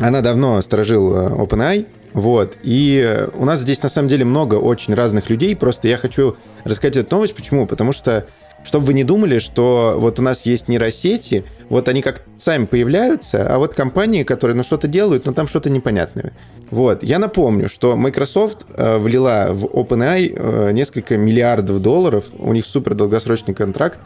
она 0.00 0.20
давно 0.20 0.60
сторожил 0.60 1.14
э, 1.14 1.28
OpenAI, 1.30 1.86
вот, 2.12 2.58
и 2.64 3.00
э, 3.06 3.28
у 3.34 3.44
нас 3.44 3.60
здесь 3.60 3.84
на 3.84 3.88
самом 3.88 4.08
деле 4.08 4.24
много 4.24 4.56
очень 4.56 4.94
разных 4.94 5.30
людей, 5.30 5.54
просто 5.54 5.86
я 5.86 5.96
хочу 5.96 6.36
рассказать 6.64 6.96
эту 6.96 7.14
новость, 7.14 7.36
почему? 7.36 7.68
Потому 7.68 7.92
что 7.92 8.26
чтобы 8.64 8.86
вы 8.86 8.94
не 8.94 9.04
думали, 9.04 9.38
что 9.38 9.96
вот 9.98 10.18
у 10.18 10.22
нас 10.22 10.46
есть 10.46 10.68
нейросети, 10.68 11.44
вот 11.68 11.88
они 11.88 12.02
как 12.02 12.22
сами 12.36 12.66
появляются, 12.66 13.46
а 13.48 13.58
вот 13.58 13.74
компании, 13.74 14.22
которые 14.24 14.56
ну 14.56 14.62
что-то 14.62 14.88
делают, 14.88 15.26
но 15.26 15.32
там 15.32 15.48
что-то 15.48 15.70
непонятное. 15.70 16.32
Вот. 16.70 17.02
Я 17.02 17.18
напомню, 17.18 17.68
что 17.68 17.96
Microsoft 17.96 18.66
э, 18.76 18.98
влила 18.98 19.48
в 19.52 19.64
OpenAI 19.64 20.34
э, 20.36 20.72
несколько 20.72 21.16
миллиардов 21.16 21.80
долларов, 21.80 22.26
у 22.38 22.52
них 22.52 22.66
супер 22.66 22.94
долгосрочный 22.94 23.54
контракт, 23.54 23.98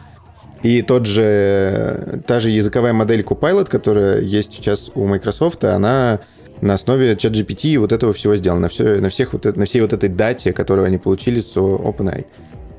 и 0.63 0.81
тот 0.81 1.05
же, 1.05 2.21
та 2.25 2.39
же 2.39 2.49
языковая 2.49 2.93
модель 2.93 3.21
Copilot, 3.21 3.69
которая 3.69 4.21
есть 4.21 4.53
сейчас 4.53 4.89
у 4.95 5.05
Microsoft, 5.05 5.65
она 5.65 6.21
на 6.61 6.75
основе 6.75 7.13
ChatGPT 7.13 7.71
и 7.71 7.77
вот 7.77 7.91
этого 7.91 8.13
всего 8.13 8.37
сделана, 8.37 8.61
на, 8.61 8.67
все, 8.69 9.01
на, 9.01 9.09
всех 9.09 9.33
вот, 9.33 9.43
на 9.57 9.65
всей 9.65 9.81
вот 9.81 9.91
этой 9.91 10.07
дате, 10.07 10.53
которую 10.53 10.85
они 10.85 10.97
получили 10.97 11.41
с 11.41 11.57
OpenAI. 11.57 12.25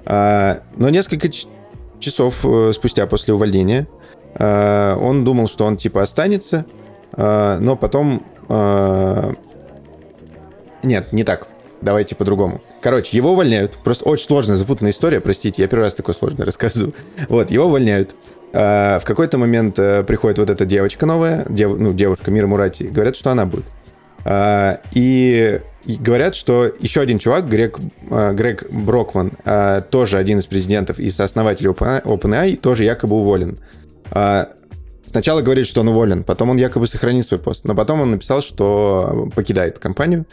А, 0.07 0.61
но 0.77 0.89
несколько 0.89 1.31
часов 2.05 2.45
э, 2.45 2.73
спустя 2.73 3.07
после 3.07 3.35
увольнения 3.35 3.87
а, 4.37 4.97
он 4.97 5.25
думал, 5.25 5.49
что 5.49 5.65
он 5.65 5.77
типа 5.77 6.03
останется, 6.03 6.67
а, 7.13 7.59
но 7.61 7.77
потом... 7.77 8.23
нет, 10.83 11.13
не 11.13 11.25
так. 11.25 11.49
давайте 11.81 12.15
по-другому. 12.15 12.61
Короче, 12.83 13.17
его 13.17 13.33
увольняют. 13.33 13.73
Просто 13.85 14.09
очень 14.09 14.27
сложная, 14.27 14.57
запутанная 14.57 14.93
история, 14.93 15.21
простите, 15.21 15.63
я 15.63 15.69
первый 15.69 15.85
раз 15.85 15.95
такое 15.95 16.15
сложное 16.15 16.45
рассказываю. 16.45 16.95
Вот, 17.29 17.51
его 17.51 17.67
увольняют. 17.67 18.15
В 18.53 19.03
какой-то 19.05 19.39
момент 19.39 19.77
приходит 19.77 20.39
вот 20.39 20.51
эта 20.51 20.65
девочка 20.65 21.07
новая, 21.07 21.45
дев, 21.49 21.77
ну, 21.79 21.93
девушка 21.93 22.31
Мира 22.31 22.47
Мурати, 22.47 22.85
говорят, 22.85 23.17
что 23.17 23.31
она 23.31 23.47
будет. 23.47 23.65
И, 24.93 25.61
и 25.87 25.97
говорят, 25.97 26.35
что 26.35 26.71
еще 26.81 27.01
один 27.01 27.19
чувак, 27.19 27.49
Грег, 27.49 27.79
а, 28.11 28.33
Грег 28.33 28.71
Брокман, 28.71 29.33
а, 29.45 29.81
тоже 29.83 30.19
один 30.19 30.39
из 30.39 30.47
президентов 30.47 30.99
и 30.99 31.11
сооснователей 31.11 31.71
OpenAI, 31.71 32.57
тоже 32.57 32.85
якобы 32.85 33.17
уволен. 33.17 33.59
А, 34.11 34.49
сначала 35.07 35.43
говорит, 35.43 35.67
что 35.67 35.83
он 35.83 35.89
уволен, 35.89 36.25
потом 36.25 36.51
он 36.51 36.57
якобы 36.57 36.87
сохранит 36.87 37.27
свой 37.27 37.41
пост, 37.41 37.65
но 37.65 37.75
потом 37.75 38.01
он 38.01 38.11
написал, 38.13 38.43
что 38.43 39.31
покидает 39.35 39.79
компанию. 39.79 40.27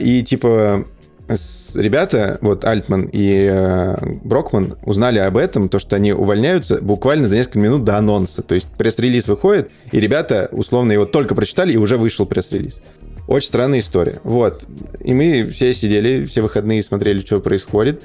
И 0.00 0.24
типа 0.24 0.84
ребята, 1.28 2.38
вот 2.40 2.64
Альтман 2.64 3.08
и 3.12 3.48
э, 3.50 3.96
Брокман, 4.24 4.76
узнали 4.84 5.18
об 5.18 5.36
этом, 5.36 5.68
то, 5.68 5.78
что 5.78 5.96
они 5.96 6.12
увольняются 6.12 6.80
буквально 6.80 7.28
за 7.28 7.36
несколько 7.36 7.58
минут 7.58 7.84
до 7.84 7.98
анонса. 7.98 8.42
То 8.42 8.54
есть 8.54 8.68
пресс-релиз 8.78 9.28
выходит, 9.28 9.70
и 9.92 10.00
ребята, 10.00 10.48
условно, 10.52 10.92
его 10.92 11.04
только 11.04 11.34
прочитали, 11.34 11.72
и 11.72 11.76
уже 11.76 11.98
вышел 11.98 12.26
пресс-релиз. 12.26 12.80
Очень 13.28 13.48
странная 13.48 13.80
история. 13.80 14.20
Вот. 14.24 14.64
И 15.00 15.12
мы 15.12 15.44
все 15.44 15.74
сидели, 15.74 16.24
все 16.24 16.40
выходные 16.40 16.82
смотрели, 16.82 17.20
что 17.20 17.40
происходит. 17.40 18.02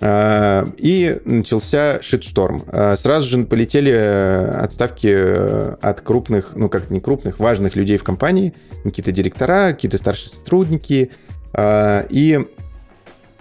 А, 0.00 0.66
и 0.78 1.18
начался 1.26 2.00
шитшторм. 2.00 2.64
А, 2.68 2.96
сразу 2.96 3.28
же 3.28 3.44
полетели 3.44 3.92
э, 3.92 4.58
отставки 4.62 5.06
э, 5.10 5.76
от 5.82 6.00
крупных, 6.00 6.56
ну 6.56 6.70
как 6.70 6.90
не 6.90 7.00
крупных, 7.00 7.38
важных 7.38 7.76
людей 7.76 7.98
в 7.98 8.04
компании, 8.04 8.54
какие-то 8.82 9.12
директора, 9.12 9.72
какие-то 9.72 9.98
старшие 9.98 10.30
сотрудники. 10.30 11.10
А, 11.52 12.06
и 12.08 12.40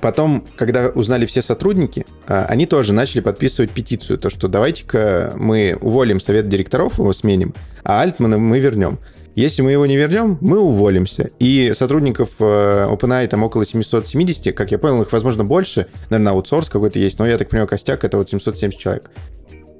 потом, 0.02 0.46
когда 0.58 0.90
узнали 0.90 1.26
все 1.26 1.42
сотрудники, 1.42 2.06
они 2.28 2.66
тоже 2.66 2.92
начали 2.92 3.22
подписывать 3.22 3.72
петицию, 3.72 4.18
то 4.18 4.30
что 4.30 4.50
давайте-ка 4.50 5.34
мы 5.38 5.78
уволим 5.80 6.20
совет 6.20 6.50
директоров, 6.50 7.00
его 7.00 7.14
сменим, 7.14 7.56
а 7.86 8.02
Альтмана 8.02 8.38
мы 8.38 8.60
вернем. 8.60 9.00
Если 9.36 9.64
мы 9.64 9.72
его 9.72 9.86
не 9.86 9.98
вернем, 9.98 10.38
мы 10.42 10.60
уволимся. 10.60 11.32
И 11.40 11.72
сотрудников 11.74 12.36
э, 12.40 12.88
OpenAI 12.90 13.28
там 13.28 13.44
около 13.44 13.66
770, 13.66 14.56
как 14.56 14.72
я 14.72 14.78
понял, 14.78 15.02
их, 15.02 15.12
возможно, 15.12 15.44
больше. 15.44 15.88
Наверное, 16.10 16.34
аутсорс 16.34 16.70
какой-то 16.70 17.00
есть, 17.00 17.18
но 17.18 17.26
я 17.26 17.38
так 17.38 17.50
понимаю, 17.50 17.68
костяк— 17.68 18.04
это 18.06 18.18
вот 18.18 18.30
770 18.30 18.80
человек. 18.80 19.10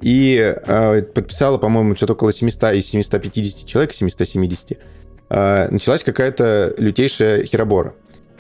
И 0.02 0.56
э, 0.66 1.02
подписала, 1.04 1.58
по-моему, 1.60 1.96
что-то 1.96 2.14
около 2.14 2.34
700 2.34 2.74
из 2.74 2.88
750 2.88 3.68
человек, 3.68 3.94
770. 3.94 4.80
Э, 5.30 5.68
началась 5.70 6.04
какая-то 6.04 6.74
лютейшая 6.78 7.46
херобора. 7.46 7.94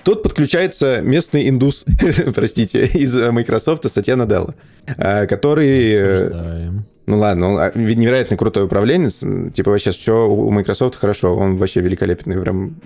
Тут 0.03 0.23
подключается 0.23 1.01
местный 1.01 1.47
индус, 1.47 1.85
простите, 2.35 2.85
из 2.85 3.15
Microsoft, 3.15 3.89
Сатья 3.89 4.15
Наделла, 4.15 4.55
э, 4.87 5.27
который... 5.27 5.93
Э, 5.93 6.25
Осуждаем. 6.25 6.85
Ну 7.05 7.17
ладно, 7.17 7.49
он 7.49 7.59
а, 7.59 7.71
невероятно 7.75 8.37
крутой 8.37 8.65
управленец. 8.65 9.23
Типа 9.53 9.71
вообще 9.71 9.91
все 9.91 10.27
у 10.27 10.49
Microsoft 10.51 10.95
хорошо. 10.95 11.35
Он 11.35 11.57
вообще 11.57 11.81
великолепный. 11.81 12.39
Прям 12.39 12.77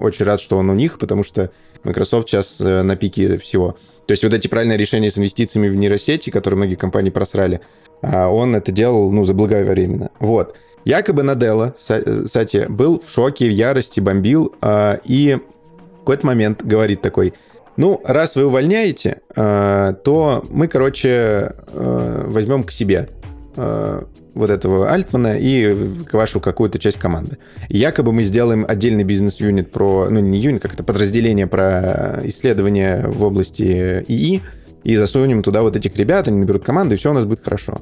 очень 0.00 0.26
рад, 0.26 0.40
что 0.40 0.58
он 0.58 0.70
у 0.70 0.74
них, 0.74 0.98
потому 0.98 1.22
что 1.22 1.50
Microsoft 1.84 2.28
сейчас 2.28 2.60
э, 2.60 2.82
на 2.82 2.96
пике 2.96 3.36
всего. 3.36 3.76
То 4.06 4.12
есть 4.12 4.24
вот 4.24 4.34
эти 4.34 4.48
правильные 4.48 4.76
решения 4.76 5.08
с 5.08 5.18
инвестициями 5.18 5.68
в 5.68 5.76
нейросети, 5.76 6.30
которые 6.30 6.58
многие 6.58 6.74
компании 6.74 7.10
просрали, 7.10 7.60
а 8.02 8.28
он 8.28 8.56
это 8.56 8.72
делал, 8.72 9.12
ну, 9.12 9.24
заблаговременно. 9.24 10.10
Вот. 10.18 10.56
Якобы 10.84 11.22
Наделла, 11.22 11.74
Сати, 11.78 12.66
был 12.68 12.98
в 12.98 13.08
шоке, 13.08 13.46
в 13.46 13.52
ярости, 13.52 14.00
бомбил, 14.00 14.52
а, 14.62 14.98
и 15.04 15.36
в 15.36 15.98
какой-то 16.00 16.26
момент 16.26 16.64
говорит 16.64 17.02
такой, 17.02 17.34
ну, 17.76 18.00
раз 18.04 18.34
вы 18.34 18.46
увольняете, 18.46 19.20
а, 19.36 19.92
то 19.92 20.44
мы, 20.50 20.66
короче, 20.66 21.52
возьмем 21.72 22.64
к 22.64 22.72
себе 22.72 23.08
Э, 23.56 24.02
вот 24.32 24.48
этого 24.48 24.92
Альтмана 24.92 25.36
и 25.36 25.76
вашу 26.12 26.40
какую-то 26.40 26.78
часть 26.78 26.98
команды. 26.98 27.38
Якобы 27.68 28.12
мы 28.12 28.22
сделаем 28.22 28.64
отдельный 28.66 29.02
бизнес-юнит 29.02 29.72
про, 29.72 30.06
ну 30.08 30.20
не 30.20 30.38
юнит, 30.38 30.62
как 30.62 30.74
это 30.74 30.84
подразделение 30.84 31.48
про 31.48 32.20
исследования 32.22 33.08
в 33.08 33.24
области 33.24 34.04
ИИ, 34.06 34.40
и 34.84 34.94
засунем 34.94 35.42
туда 35.42 35.62
вот 35.62 35.76
этих 35.76 35.96
ребят, 35.96 36.28
они 36.28 36.38
наберут 36.38 36.64
команду, 36.64 36.94
и 36.94 36.96
все 36.96 37.10
у 37.10 37.12
нас 37.12 37.24
будет 37.24 37.42
хорошо. 37.42 37.80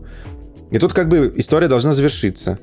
И 0.70 0.78
тут 0.78 0.94
как 0.94 1.08
бы 1.08 1.30
история 1.36 1.68
должна 1.68 1.92
завершиться. 1.92 2.58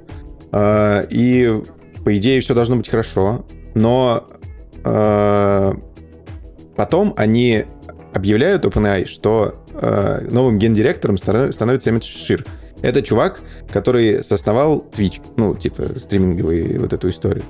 Э, 0.51 1.05
и 1.07 1.61
по 2.03 2.17
идее 2.17 2.41
все 2.41 2.55
должно 2.55 2.75
быть 2.75 2.89
хорошо, 2.89 3.45
но 3.75 4.25
э, 4.83 5.73
потом 6.75 7.13
они 7.17 7.65
объявляют 8.15 8.65
OpenAI, 8.65 9.05
что 9.05 9.61
новым 10.31 10.57
гендиректором 10.57 11.17
становится 11.17 11.89
Эммет 11.89 12.05
Шир. 12.05 12.45
Это 12.81 13.01
чувак, 13.01 13.41
который 13.71 14.23
соосновал 14.23 14.85
Twitch, 14.91 15.21
ну, 15.37 15.55
типа, 15.55 15.97
стриминговый 15.97 16.77
вот 16.77 16.93
эту 16.93 17.09
историю. 17.09 17.43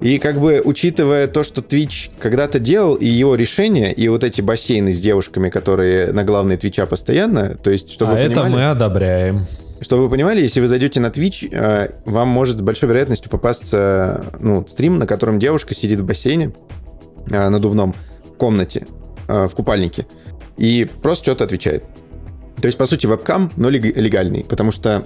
И 0.00 0.18
как 0.18 0.40
бы 0.40 0.60
учитывая 0.62 1.28
то, 1.28 1.42
что 1.42 1.60
Twitch 1.60 2.10
когда-то 2.18 2.58
делал, 2.58 2.94
и 2.96 3.06
его 3.06 3.36
решение, 3.36 3.92
и 3.92 4.08
вот 4.08 4.24
эти 4.24 4.40
бассейны 4.40 4.92
с 4.92 5.00
девушками, 5.00 5.48
которые 5.48 6.12
на 6.12 6.24
главной 6.24 6.56
Твича 6.56 6.86
постоянно, 6.86 7.54
то 7.54 7.70
есть, 7.70 7.90
чтобы 7.90 8.12
а 8.12 8.14
вы 8.16 8.20
это 8.20 8.42
понимали, 8.42 8.52
мы 8.52 8.70
одобряем. 8.70 9.46
Чтобы 9.80 10.04
вы 10.04 10.10
понимали, 10.10 10.40
если 10.40 10.60
вы 10.60 10.66
зайдете 10.66 11.00
на 11.00 11.06
Twitch, 11.06 11.48
э, 11.50 11.92
вам 12.04 12.28
может 12.28 12.58
с 12.58 12.60
большой 12.60 12.88
вероятностью 12.88 13.30
попасться 13.30 14.24
ну, 14.40 14.64
стрим, 14.66 14.98
на 14.98 15.06
котором 15.06 15.38
девушка 15.38 15.74
сидит 15.74 16.00
в 16.00 16.04
бассейне 16.04 16.52
э, 17.30 17.48
надувном 17.48 17.94
в 18.24 18.36
комнате, 18.36 18.86
э, 19.28 19.46
в 19.46 19.54
купальнике, 19.54 20.06
и 20.56 20.88
просто 21.02 21.24
что-то 21.24 21.44
отвечает. 21.44 21.84
То 22.60 22.66
есть, 22.66 22.78
по 22.78 22.86
сути, 22.86 23.06
вебкам, 23.06 23.50
но 23.56 23.68
легальный, 23.68 24.44
потому 24.44 24.70
что 24.70 25.04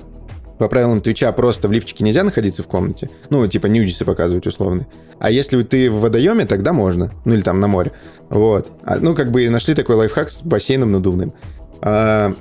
по 0.59 0.69
правилам 0.69 1.01
Твича 1.01 1.31
просто 1.33 1.69
в 1.69 1.73
лифчике 1.73 2.05
нельзя 2.05 2.25
находиться 2.25 2.63
в 2.63 2.69
комнате. 2.69 3.11
Ну, 3.31 3.47
типа 3.47 3.67
нюдисы 3.67 4.05
показывать 4.05 4.47
условно. 4.47 4.87
А 5.21 5.31
если 5.31 5.63
ты 5.63 5.91
в 5.91 6.01
водоеме, 6.01 6.47
тогда 6.47 6.73
можно. 6.73 7.13
Ну, 7.25 7.35
или 7.35 7.43
там 7.43 7.61
на 7.61 7.69
море. 7.69 7.93
Вот. 8.29 8.73
А, 8.85 8.97
ну, 8.97 9.15
как 9.15 9.31
бы 9.31 9.49
нашли 9.49 9.75
такой 9.75 9.97
лайфхак 9.97 10.31
с 10.31 10.43
бассейном 10.43 10.91
надувным. 10.91 11.33
А, 11.81 12.35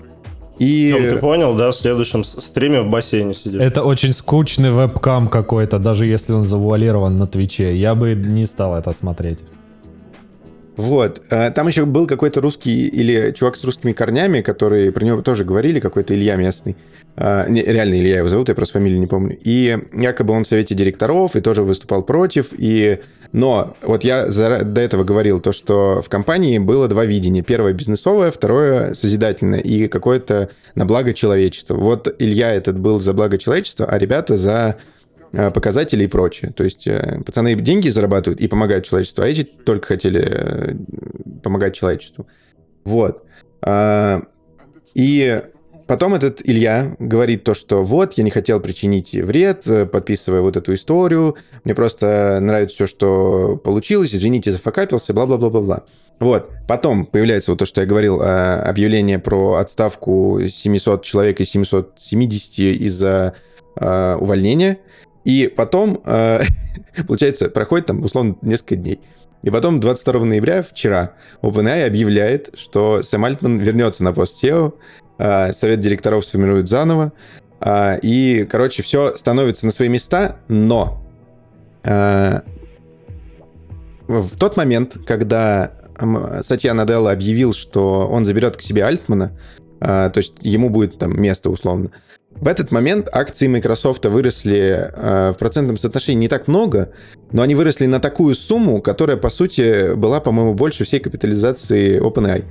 и... 0.57 0.89
Тём, 0.89 1.01
ты 1.03 1.17
понял, 1.17 1.55
да? 1.55 1.69
В 1.69 1.75
следующем 1.75 2.23
стриме 2.23 2.81
в 2.81 2.89
бассейне 2.89 3.33
сидишь. 3.33 3.61
Это 3.61 3.83
очень 3.83 4.13
скучный 4.13 4.71
вебкам 4.71 5.27
какой-то, 5.27 5.77
даже 5.77 6.07
если 6.07 6.33
он 6.33 6.47
завуалирован 6.47 7.17
на 7.17 7.27
Твиче. 7.27 7.75
Я 7.75 7.93
бы 7.93 8.15
не 8.15 8.45
стал 8.45 8.75
это 8.75 8.93
смотреть. 8.93 9.43
Вот. 10.77 11.23
А, 11.31 11.49
там 11.51 11.67
еще 11.67 11.85
был 11.85 12.07
какой-то 12.07 12.39
русский 12.39 12.87
или 12.87 13.33
чувак 13.35 13.55
с 13.55 13.63
русскими 13.63 13.93
корнями, 13.93 14.41
который 14.41 14.91
про 14.91 15.03
него 15.03 15.21
тоже 15.23 15.43
говорили, 15.43 15.79
какой-то 15.79 16.15
Илья 16.15 16.35
местный. 16.35 16.77
А, 17.15 17.47
не, 17.49 17.63
реально 17.63 17.95
Илья 17.95 18.19
его 18.19 18.29
зовут, 18.29 18.49
я 18.49 18.55
просто 18.55 18.73
фамилию 18.73 18.99
не 18.99 19.07
помню. 19.07 19.37
И 19.43 19.77
якобы 19.91 20.33
он 20.33 20.43
в 20.43 20.47
совете 20.47 20.75
директоров 20.75 21.35
и 21.35 21.41
тоже 21.41 21.63
выступал 21.63 22.03
против. 22.03 22.53
И... 22.55 22.99
Но 23.31 23.75
вот 23.81 24.03
я 24.03 24.29
за... 24.29 24.63
до 24.63 24.79
этого 24.79 25.03
говорил 25.03 25.39
то, 25.39 25.51
что 25.51 26.01
в 26.03 26.09
компании 26.09 26.59
было 26.59 26.87
два 26.87 27.05
видения. 27.05 27.41
Первое 27.41 27.73
бизнесовое, 27.73 28.29
второе 28.29 28.93
созидательное 28.93 29.59
и 29.59 29.87
какое-то 29.87 30.49
на 30.75 30.85
благо 30.85 31.13
человечества. 31.13 31.73
Вот 31.73 32.15
Илья 32.19 32.53
этот 32.53 32.77
был 32.77 32.99
за 32.99 33.13
благо 33.13 33.39
человечества, 33.39 33.87
а 33.87 33.97
ребята 33.97 34.37
за 34.37 34.77
показатели 35.31 36.03
и 36.03 36.07
прочее. 36.07 36.51
То 36.55 36.63
есть 36.63 36.87
э, 36.87 37.21
пацаны 37.25 37.55
деньги 37.55 37.89
зарабатывают 37.89 38.41
и 38.41 38.47
помогают 38.47 38.85
человечеству, 38.85 39.23
а 39.23 39.27
эти 39.27 39.43
только 39.43 39.87
хотели 39.87 40.21
э, 40.23 40.75
помогать 41.43 41.75
человечеству. 41.75 42.27
Вот. 42.85 43.23
А, 43.61 44.21
и 44.93 45.41
потом 45.85 46.13
этот 46.13 46.41
Илья 46.43 46.95
говорит 46.99 47.43
то, 47.43 47.53
что 47.53 47.83
вот, 47.83 48.13
я 48.13 48.23
не 48.23 48.29
хотел 48.29 48.59
причинить 48.59 49.13
вред, 49.13 49.65
подписывая 49.91 50.41
вот 50.41 50.57
эту 50.57 50.73
историю, 50.73 51.35
мне 51.63 51.75
просто 51.75 52.39
нравится 52.41 52.75
все, 52.75 52.87
что 52.87 53.57
получилось, 53.57 54.15
извините, 54.15 54.51
зафакапился, 54.51 55.13
бла-бла-бла-бла-бла. 55.13 55.83
Вот. 56.19 56.49
Потом 56.67 57.05
появляется 57.05 57.51
вот 57.51 57.59
то, 57.59 57.65
что 57.65 57.81
я 57.81 57.87
говорил, 57.87 58.21
объявление 58.21 59.19
про 59.19 59.55
отставку 59.55 60.39
700 60.47 61.03
человек 61.03 61.39
из 61.41 61.49
770 61.49 62.59
из-за 62.81 63.35
увольнения. 63.75 64.79
И 65.27 65.47
потом, 65.53 66.01
э, 66.05 66.39
получается, 67.07 67.49
проходит 67.49 67.87
там, 67.87 68.01
условно, 68.01 68.37
несколько 68.41 68.77
дней. 68.77 69.01
И 69.43 69.49
потом 69.49 69.81
22 69.81 70.23
ноября, 70.23 70.63
вчера, 70.63 71.11
OpenAI 71.41 71.85
объявляет, 71.85 72.57
что 72.57 73.03
Сэм 73.03 73.25
Альтман 73.25 73.59
вернется 73.59 74.05
на 74.05 74.13
пост 74.13 74.41
SEO, 74.41 74.73
э, 75.19 75.51
совет 75.51 75.81
директоров 75.81 76.25
сформирует 76.25 76.69
заново, 76.69 77.11
э, 77.59 77.99
и, 78.01 78.47
короче, 78.49 78.81
все 78.83 79.15
становится 79.15 79.65
на 79.65 79.73
свои 79.73 79.89
места, 79.89 80.37
но 80.47 81.03
в 81.83 82.41
тот 84.37 84.57
момент, 84.57 84.97
когда 85.05 85.71
Сатья 86.41 86.73
Наделла 86.73 87.11
объявил, 87.11 87.53
что 87.53 88.09
он 88.09 88.25
заберет 88.25 88.57
к 88.57 88.61
себе 88.61 88.83
Альтмана, 88.83 89.31
то 89.79 90.11
есть 90.15 90.33
ему 90.41 90.69
будет 90.69 90.97
там 90.97 91.17
место 91.21 91.49
условно, 91.49 91.91
В 92.39 92.47
этот 92.47 92.71
момент 92.71 93.09
акции 93.11 93.47
Microsoft 93.47 94.05
выросли 94.05 94.91
э, 94.93 95.31
в 95.33 95.37
процентном 95.39 95.75
соотношении 95.77 96.21
не 96.21 96.27
так 96.27 96.47
много, 96.47 96.91
но 97.31 97.41
они 97.41 97.55
выросли 97.55 97.87
на 97.87 97.99
такую 97.99 98.35
сумму, 98.35 98.81
которая, 98.81 99.17
по 99.17 99.29
сути, 99.29 99.95
была, 99.95 100.19
по-моему, 100.19 100.53
больше 100.53 100.83
всей 100.83 100.99
капитализации 100.99 101.99
OpenAI. 101.99 102.45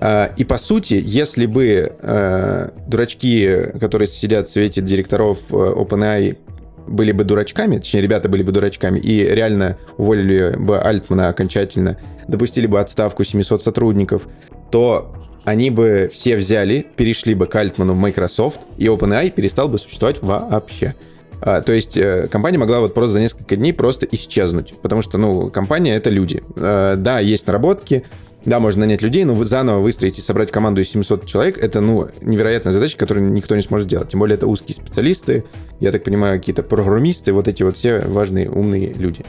Э, 0.00 0.28
и, 0.36 0.44
по 0.44 0.56
сути, 0.56 1.02
если 1.04 1.46
бы 1.46 1.92
э, 2.00 2.68
дурачки, 2.86 3.72
которые 3.80 4.06
сидят 4.06 4.48
в 4.48 4.50
совете 4.52 4.82
директоров 4.82 5.38
э, 5.50 5.54
OpenAI, 5.54 6.38
были 6.86 7.12
бы 7.12 7.24
дурачками, 7.24 7.78
точнее, 7.78 8.00
ребята 8.00 8.28
были 8.28 8.42
бы 8.42 8.52
дурачками, 8.52 8.98
и 8.98 9.22
реально 9.22 9.76
уволили 9.98 10.56
бы 10.56 10.78
Альтмана 10.78 11.28
окончательно, 11.28 11.98
допустили 12.28 12.66
бы 12.66 12.80
отставку 12.80 13.24
700 13.24 13.62
сотрудников, 13.62 14.26
то 14.70 15.27
они 15.48 15.70
бы 15.70 16.10
все 16.12 16.36
взяли, 16.36 16.84
перешли 16.96 17.34
бы 17.34 17.46
к 17.46 17.56
Альтману 17.56 17.94
в 17.94 17.96
Microsoft, 17.96 18.60
и 18.76 18.84
OpenAI 18.84 19.30
перестал 19.30 19.70
бы 19.70 19.78
существовать 19.78 20.20
вообще. 20.20 20.94
А, 21.40 21.62
то 21.62 21.72
есть 21.72 21.96
э, 21.96 22.28
компания 22.30 22.58
могла 22.58 22.80
вот 22.80 22.92
просто 22.92 23.14
за 23.14 23.20
несколько 23.20 23.56
дней 23.56 23.72
просто 23.72 24.06
исчезнуть, 24.10 24.74
потому 24.82 25.00
что, 25.00 25.16
ну, 25.16 25.48
компания— 25.48 25.94
это 25.96 26.10
люди. 26.10 26.42
А, 26.56 26.96
да, 26.96 27.20
есть 27.20 27.46
наработки, 27.46 28.04
да, 28.44 28.60
можно 28.60 28.80
нанять 28.80 29.00
людей, 29.00 29.24
но 29.24 29.42
заново 29.42 29.80
выстроить 29.80 30.18
и 30.18 30.20
собрать 30.20 30.50
команду 30.50 30.82
из 30.82 30.90
700 30.90 31.24
человек— 31.24 31.56
это, 31.62 31.80
ну, 31.80 32.08
невероятная 32.20 32.72
задача, 32.74 32.98
которую 32.98 33.32
никто 33.32 33.56
не 33.56 33.62
сможет 33.62 33.88
сделать. 33.88 34.08
Тем 34.10 34.20
более 34.20 34.36
это 34.36 34.46
узкие 34.46 34.76
специалисты, 34.76 35.44
я 35.80 35.92
так 35.92 36.04
понимаю, 36.04 36.38
какие-то 36.38 36.62
программисты, 36.62 37.32
вот 37.32 37.48
эти 37.48 37.62
вот 37.62 37.78
все 37.78 38.00
важные 38.00 38.50
умные 38.50 38.92
люди. 38.92 39.24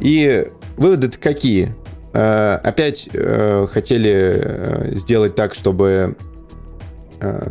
И 0.00 0.48
выводы 0.76 1.08
какие? 1.08 1.72
Э, 2.12 2.58
опять 2.62 3.08
э, 3.12 3.66
хотели 3.70 4.12
э, 4.12 4.94
сделать 4.94 5.34
так, 5.34 5.54
чтобы 5.54 6.16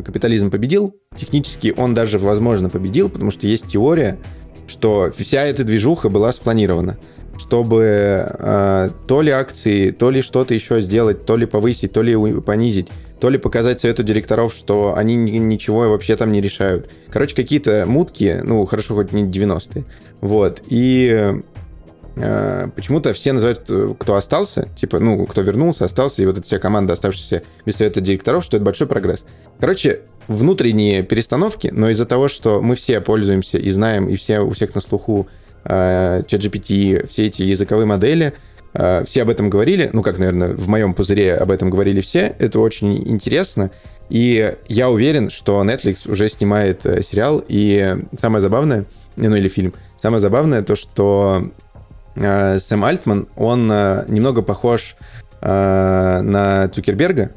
капитализм 0.03 0.51
победил. 0.51 0.93
Технически 1.15 1.73
он 1.77 1.93
даже, 1.93 2.19
возможно, 2.19 2.69
победил, 2.69 3.09
потому 3.09 3.31
что 3.31 3.47
есть 3.47 3.67
теория, 3.67 4.17
что 4.67 5.13
вся 5.15 5.43
эта 5.43 5.63
движуха 5.63 6.09
была 6.09 6.31
спланирована 6.33 6.97
чтобы 7.37 8.91
то 9.07 9.21
ли 9.21 9.31
акции, 9.31 9.89
то 9.89 10.11
ли 10.11 10.21
что-то 10.21 10.53
еще 10.53 10.79
сделать, 10.81 11.25
то 11.25 11.37
ли 11.37 11.47
повысить, 11.47 11.91
то 11.93 12.03
ли 12.03 12.15
понизить, 12.41 12.89
то 13.19 13.29
ли 13.29 13.39
показать 13.39 13.79
совету 13.79 14.03
директоров, 14.03 14.53
что 14.53 14.93
они 14.95 15.15
ничего 15.15 15.89
вообще 15.89 16.17
там 16.17 16.31
не 16.31 16.41
решают. 16.41 16.89
Короче, 17.09 17.33
какие-то 17.33 17.85
мутки, 17.87 18.41
ну, 18.43 18.63
хорошо, 18.65 18.95
хоть 18.95 19.13
не 19.13 19.23
90-е. 19.23 19.85
Вот. 20.19 20.61
И 20.67 21.09
Э, 21.09 21.41
почему-то 22.15 23.13
все 23.13 23.31
называют, 23.31 23.69
э, 23.69 23.93
кто 23.97 24.15
остался, 24.15 24.67
типа, 24.75 24.99
ну, 24.99 25.25
кто 25.25 25.41
вернулся, 25.41 25.85
остался, 25.85 26.21
и 26.21 26.25
вот 26.25 26.37
эта 26.37 26.45
вся 26.45 26.59
команда, 26.59 26.93
оставшаяся 26.93 27.43
без 27.65 27.77
совета 27.77 28.01
директоров, 28.01 28.43
что 28.43 28.57
это 28.57 28.65
большой 28.65 28.87
прогресс. 28.87 29.25
Короче, 29.59 30.01
внутренние 30.27 31.03
перестановки, 31.03 31.69
но 31.71 31.89
из-за 31.89 32.05
того, 32.05 32.27
что 32.27 32.61
мы 32.61 32.75
все 32.75 33.01
пользуемся 33.01 33.57
и 33.57 33.69
знаем, 33.69 34.09
и 34.09 34.15
все 34.15 34.41
у 34.41 34.51
всех 34.51 34.75
на 34.75 34.81
слуху 34.81 35.27
э, 35.63 36.23
ChatGPT, 36.27 37.07
все 37.07 37.27
эти 37.27 37.43
языковые 37.43 37.85
модели, 37.85 38.33
э, 38.73 39.03
все 39.05 39.21
об 39.21 39.29
этом 39.29 39.49
говорили, 39.49 39.89
ну, 39.93 40.01
как, 40.01 40.17
наверное, 40.17 40.49
в 40.53 40.67
моем 40.67 40.93
пузыре 40.93 41.35
об 41.35 41.49
этом 41.49 41.69
говорили 41.69 42.01
все, 42.01 42.35
это 42.39 42.59
очень 42.59 43.07
интересно, 43.09 43.71
и 44.09 44.53
я 44.67 44.89
уверен, 44.89 45.29
что 45.29 45.63
Netflix 45.63 46.11
уже 46.11 46.27
снимает 46.27 46.85
э, 46.85 47.01
сериал, 47.01 47.41
и 47.47 47.95
самое 48.19 48.41
забавное, 48.41 48.85
ну, 49.15 49.33
или 49.33 49.47
фильм, 49.47 49.73
самое 49.97 50.19
забавное 50.19 50.61
то, 50.61 50.75
что 50.75 51.51
Э, 52.15 52.57
Сэм 52.59 52.83
Альтман, 52.83 53.27
он 53.35 53.69
э, 53.71 54.05
немного 54.07 54.41
похож 54.41 54.95
э, 55.41 56.21
на 56.21 56.67
Цукерберга. 56.69 57.31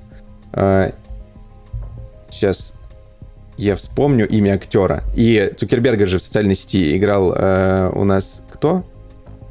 Сейчас 2.31 2.75
я 3.57 3.75
вспомню 3.75 4.29
имя 4.29 4.55
актера. 4.55 5.03
И 5.17 5.53
Цукерберга 5.57 6.07
же 6.07 6.19
в 6.19 6.23
социальной 6.23 6.55
сети 6.55 6.97
играл 6.97 7.31
у 7.93 8.05
нас 8.05 8.43
кто? 8.53 8.85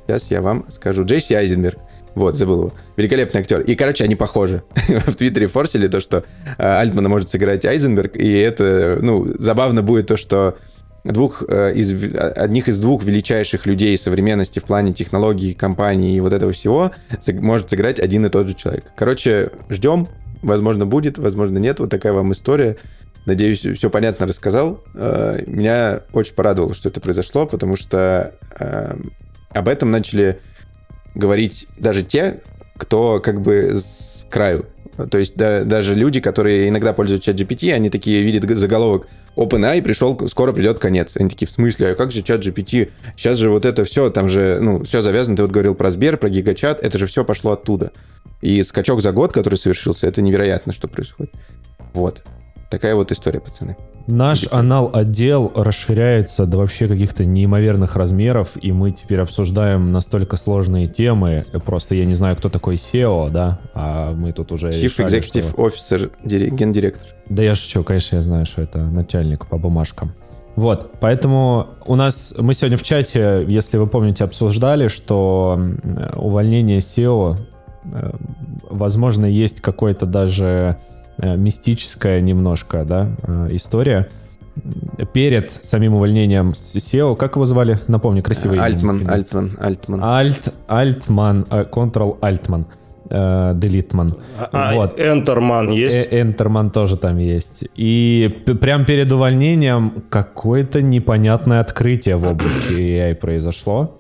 Сейчас 0.06 0.32
я 0.32 0.42
вам 0.42 0.66
скажу. 0.70 1.04
Джейси 1.04 1.34
Айзенберг. 1.34 1.78
Вот, 2.16 2.38
забыл 2.38 2.60
его. 2.60 2.74
Великолепный 2.96 3.42
актер. 3.42 3.62
И, 3.62 3.76
короче, 3.76 4.06
они 4.06 4.16
похожи. 4.16 4.64
в 4.76 5.16
Твиттере 5.16 5.48
форсили 5.48 5.88
то, 5.88 6.00
что 6.00 6.24
Альтмана 6.58 7.10
может 7.10 7.30
сыграть 7.30 7.66
Айзенберг, 7.66 8.16
и 8.16 8.34
это, 8.38 9.00
ну, 9.02 9.34
забавно 9.40 9.82
будет 9.82 10.08
то, 10.08 10.16
что 10.16 10.56
двух 11.04 11.44
э, 11.48 11.74
из 11.76 11.92
одних 12.16 12.70
из 12.70 12.80
двух 12.80 13.04
величайших 13.04 13.66
людей 13.66 13.98
современности 13.98 14.60
в 14.60 14.66
плане 14.66 14.94
технологий, 14.94 15.54
компаний 15.54 16.16
и 16.16 16.20
вот 16.20 16.34
этого 16.34 16.52
всего 16.52 16.92
может 17.34 17.70
сыграть 17.70 18.00
один 18.00 18.26
и 18.26 18.30
тот 18.30 18.48
же 18.48 18.56
человек. 18.56 18.86
Короче, 18.96 19.52
ждем, 19.70 20.08
возможно 20.42 20.86
будет, 20.86 21.18
возможно 21.18 21.58
нет. 21.58 21.80
Вот 21.80 21.90
такая 21.90 22.14
вам 22.14 22.32
история. 22.32 22.78
Надеюсь, 23.26 23.60
все 23.62 23.90
понятно 23.90 24.28
рассказал. 24.28 24.82
Э, 24.94 25.42
меня 25.46 26.02
очень 26.14 26.36
порадовало, 26.36 26.74
что 26.74 26.90
это 26.90 27.02
произошло, 27.02 27.46
потому 27.46 27.76
что 27.76 28.36
э, 28.60 28.96
об 29.50 29.68
этом 29.68 29.92
начали 29.92 30.40
говорить 31.16 31.68
даже 31.78 32.04
те, 32.04 32.42
кто 32.78 33.20
как 33.20 33.42
бы 33.42 33.74
с 33.76 34.26
краю. 34.30 34.66
То 35.10 35.18
есть 35.18 35.36
да, 35.36 35.64
даже 35.64 35.96
люди, 35.96 36.20
которые 36.20 36.70
иногда 36.70 36.94
пользуются 36.94 37.32
чат 37.32 37.42
GPT, 37.42 37.72
они 37.72 37.90
такие 37.90 38.22
видят 38.22 38.44
заголовок 38.50 39.08
OpenAI 39.36 39.82
пришел, 39.82 40.20
скоро 40.28 40.52
придет 40.54 40.80
конец. 40.80 41.18
Они 41.18 41.30
такие, 41.30 41.48
в 41.48 41.52
смысле, 41.52 41.92
а 41.92 41.96
как 41.96 42.12
же 42.12 42.22
чат 42.22 42.46
GPT? 42.46 42.92
Сейчас 43.16 43.38
же 43.40 43.50
вот 43.50 43.66
это 43.66 43.84
все, 43.84 44.10
там 44.10 44.30
же, 44.30 44.60
ну, 44.62 44.84
все 44.84 45.02
завязано. 45.02 45.38
Ты 45.38 45.44
вот 45.44 45.52
говорил 45.52 45.76
про 45.76 45.92
Сбер, 45.92 46.18
про 46.18 46.30
гигачат, 46.30 46.84
это 46.84 47.00
же 47.00 47.08
все 47.08 47.26
пошло 47.26 47.52
оттуда. 47.52 47.92
И 48.42 48.62
скачок 48.62 49.02
за 49.02 49.12
год, 49.12 49.34
который 49.34 49.56
совершился, 49.56 50.08
это 50.08 50.22
невероятно, 50.22 50.74
что 50.74 50.88
происходит. 50.88 51.34
Вот. 51.94 52.24
Такая 52.70 52.96
вот 52.96 53.12
история, 53.12 53.40
пацаны. 53.40 53.76
Наш 54.08 54.48
анал-отдел 54.52 55.52
расширяется 55.56 56.46
до 56.46 56.58
вообще 56.58 56.88
каких-то 56.88 57.24
неимоверных 57.24 57.96
размеров, 57.96 58.52
и 58.62 58.74
мы 58.74 58.92
теперь 58.92 59.22
обсуждаем 59.22 59.94
настолько 59.94 60.36
сложные 60.36 60.88
темы. 60.88 61.46
Просто 61.66 61.96
я 61.96 62.06
не 62.06 62.14
знаю, 62.14 62.36
кто 62.36 62.50
такой 62.50 62.76
SEO, 62.76 63.30
да, 63.30 63.60
а 63.74 64.12
мы 64.12 64.34
тут 64.34 64.52
уже 64.52 64.70
Chief 64.70 64.84
решали, 64.84 65.20
Executive 65.20 65.50
что... 65.50 65.56
Officer, 65.56 66.12
гендиректор. 66.24 67.10
Да 67.30 67.44
я 67.44 67.56
шучу, 67.56 67.84
конечно, 67.84 68.18
я 68.18 68.22
знаю, 68.22 68.46
что 68.46 68.62
это 68.62 68.80
начальник 68.80 69.46
по 69.46 69.58
бумажкам. 69.58 70.14
Вот, 70.56 71.00
поэтому 71.00 71.70
у 71.86 71.96
нас, 71.96 72.36
мы 72.38 72.54
сегодня 72.54 72.78
в 72.78 72.84
чате, 72.84 73.46
если 73.48 73.78
вы 73.78 73.88
помните, 73.88 74.24
обсуждали, 74.26 74.88
что 74.88 75.60
увольнение 76.16 76.80
SEO, 76.80 77.40
э, 77.86 78.12
возможно, 78.70 79.26
есть 79.26 79.62
какой-то 79.62 80.06
даже 80.06 80.78
мистическая 81.24 82.22
немножко, 82.22 82.84
да, 82.86 83.10
э, 83.24 83.48
история. 83.52 84.10
Перед 85.14 85.50
самим 85.50 85.96
увольнением 85.96 86.52
SEO, 86.52 87.16
как 87.16 87.36
его 87.36 87.46
звали? 87.46 87.80
Напомни, 87.88 88.22
красивый 88.22 88.60
Альтман, 88.60 89.00
имя. 89.00 89.12
Альтман, 89.12 89.58
Альтман. 89.60 90.04
Альт, 90.04 90.54
Альтман, 90.68 91.46
э, 91.50 91.66
Ctrl 91.72 92.18
Альтман. 92.22 92.68
Делитман. 93.10 94.16
А, 94.52 94.74
вот. 94.74 95.00
Энтерман 95.00 95.70
есть? 95.70 95.96
Энтерман 96.10 96.72
тоже 96.72 96.98
там 96.98 97.20
есть. 97.20 97.66
И 97.76 98.44
прям 98.60 98.86
перед 98.86 99.12
увольнением 99.12 100.04
какое-то 100.10 100.82
непонятное 100.82 101.60
открытие 101.60 102.16
в 102.16 102.28
области 102.28 102.72
AI 102.72 103.14
произошло. 103.14 104.00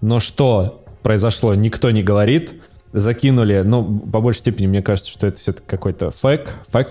Но 0.00 0.20
что 0.20 0.84
произошло, 1.02 1.54
никто 1.54 1.90
не 1.90 2.04
говорит 2.04 2.52
закинули, 2.92 3.62
ну, 3.64 4.00
по 4.00 4.20
большей 4.20 4.40
степени, 4.40 4.66
мне 4.66 4.82
кажется, 4.82 5.10
что 5.10 5.26
это 5.26 5.38
все-таки 5.38 5.66
какой-то 5.66 6.10
фэк, 6.10 6.54
фэк, 6.68 6.88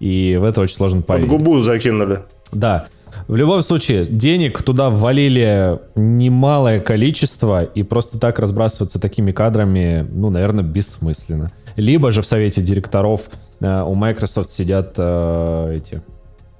и 0.00 0.38
в 0.40 0.44
это 0.44 0.60
очень 0.60 0.76
сложно 0.76 1.02
поверить. 1.02 1.28
Под 1.28 1.38
губу 1.38 1.62
закинули. 1.62 2.20
Да. 2.52 2.88
В 3.28 3.36
любом 3.36 3.60
случае, 3.62 4.04
денег 4.04 4.62
туда 4.62 4.88
ввалили 4.90 5.78
немалое 5.94 6.80
количество, 6.80 7.64
и 7.64 7.82
просто 7.82 8.18
так 8.18 8.38
разбрасываться 8.38 9.00
такими 9.00 9.32
кадрами, 9.32 10.06
ну, 10.10 10.30
наверное, 10.30 10.64
бессмысленно. 10.64 11.50
Либо 11.76 12.12
же 12.12 12.22
в 12.22 12.26
совете 12.26 12.62
директоров 12.62 13.28
э, 13.60 13.82
у 13.82 13.94
Microsoft 13.94 14.50
сидят 14.50 14.94
э, 14.96 15.76
эти 15.76 16.02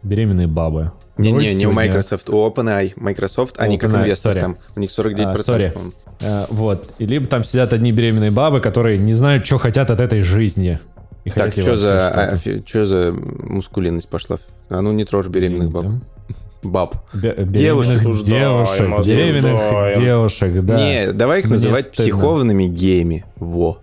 беременные 0.02 0.46
бабы. 0.46 0.92
Не-не, 1.20 1.54
не 1.54 1.66
у 1.66 1.72
Microsoft, 1.72 2.30
у 2.30 2.46
OpenAI. 2.46 2.92
Microsoft, 2.96 3.56
они 3.58 3.78
как 3.78 3.92
инвестор 3.94 4.38
там. 4.38 4.56
У 4.76 4.80
них 4.80 4.90
49%. 4.90 5.24
А, 5.24 5.34
sorry. 5.36 5.92
Uh, 6.20 6.46
вот. 6.50 6.90
И 6.98 7.06
либо 7.06 7.26
там 7.26 7.44
сидят 7.44 7.72
одни 7.72 7.92
беременные 7.92 8.30
бабы, 8.30 8.60
которые 8.60 8.98
не 8.98 9.14
знают, 9.14 9.46
что 9.46 9.56
хотят 9.58 9.90
от 9.90 10.00
этой 10.00 10.22
жизни. 10.22 10.78
И 11.24 11.30
так, 11.30 11.52
что 11.52 11.76
за, 11.76 12.08
а, 12.08 12.36
что 12.36 12.86
за 12.86 13.12
мускулинность 13.12 14.08
пошла? 14.08 14.38
А 14.68 14.80
ну 14.80 14.92
не 14.92 15.04
трожь 15.04 15.28
беременных 15.28 15.70
баб. 15.70 15.86
Баб. 16.62 16.96
Девушек, 17.14 18.02
девушек, 18.22 19.06
беременных 19.06 19.98
девушек, 19.98 20.62
да. 20.62 20.76
Не, 20.78 21.12
давай 21.12 21.40
их 21.40 21.46
Мне 21.46 21.54
называть 21.54 21.86
стыдно. 21.86 22.04
психованными 22.04 22.64
геями. 22.64 23.24
Во. 23.36 23.78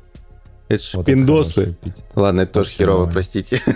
Это 0.68 0.84
ж 0.84 0.94
вот 0.96 1.06
пиндосы. 1.06 1.76
Ладно, 2.14 2.42
это 2.42 2.54
тоже 2.54 2.70
херово, 2.72 3.10
простите. 3.10 3.62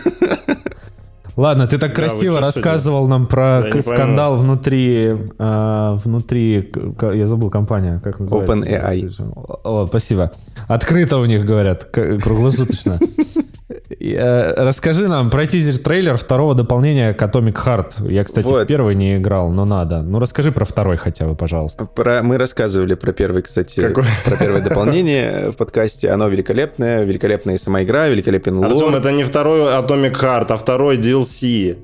Ладно, 1.35 1.67
ты 1.67 1.77
так 1.77 1.89
да, 1.91 1.95
красиво 1.95 2.39
рассказывал 2.39 3.07
нам 3.07 3.25
про 3.25 3.63
я 3.73 3.81
скандал 3.81 4.37
внутри, 4.37 5.17
э, 5.39 5.97
внутри, 6.03 6.71
я 7.13 7.27
забыл 7.27 7.49
компания, 7.49 8.01
как 8.03 8.19
называется? 8.19 8.53
OpenAI. 8.53 9.61
О, 9.63 9.87
спасибо. 9.87 10.31
Открыто 10.67 11.17
у 11.17 11.25
них 11.25 11.45
говорят, 11.45 11.85
круглосуточно. 11.85 12.99
Э, 13.99 14.53
Расскажи 14.63 15.07
нам 15.07 15.29
про 15.29 15.45
тизер-трейлер 15.45 16.17
второго 16.17 16.55
дополнения 16.55 17.13
к 17.13 17.21
Atomic 17.21 17.55
Heart. 17.55 18.11
Я, 18.11 18.23
кстати, 18.23 18.45
Вот. 18.45 18.63
в 18.63 18.65
первый 18.65 18.95
не 18.95 19.17
играл, 19.17 19.49
но 19.49 19.65
надо. 19.65 20.01
Ну, 20.01 20.19
расскажи 20.19 20.51
про 20.51 20.65
второй 20.65 20.97
хотя 20.97 21.27
бы, 21.27 21.35
пожалуйста. 21.35 21.85
Про, 21.85 22.21
мы 22.23 22.37
рассказывали 22.37 22.95
про 22.95 23.11
первый, 23.13 23.41
кстати, 23.41 23.79
Какой? 23.79 24.03
про 24.25 24.35
первое 24.35 24.61
дополнение 24.61 25.51
в 25.51 25.55
подкасте. 25.57 26.09
Оно 26.09 26.27
великолепное, 26.27 27.03
великолепная 27.03 27.57
сама 27.57 27.83
игра, 27.83 28.07
великолепен 28.07 28.57
лор. 28.57 28.71
Артем, 28.71 28.95
это 28.95 29.11
не 29.11 29.23
второй 29.23 29.61
Atomic 29.61 30.13
Heart, 30.13 30.47
а 30.49 30.57
второй 30.57 30.97
DLC. 30.97 31.77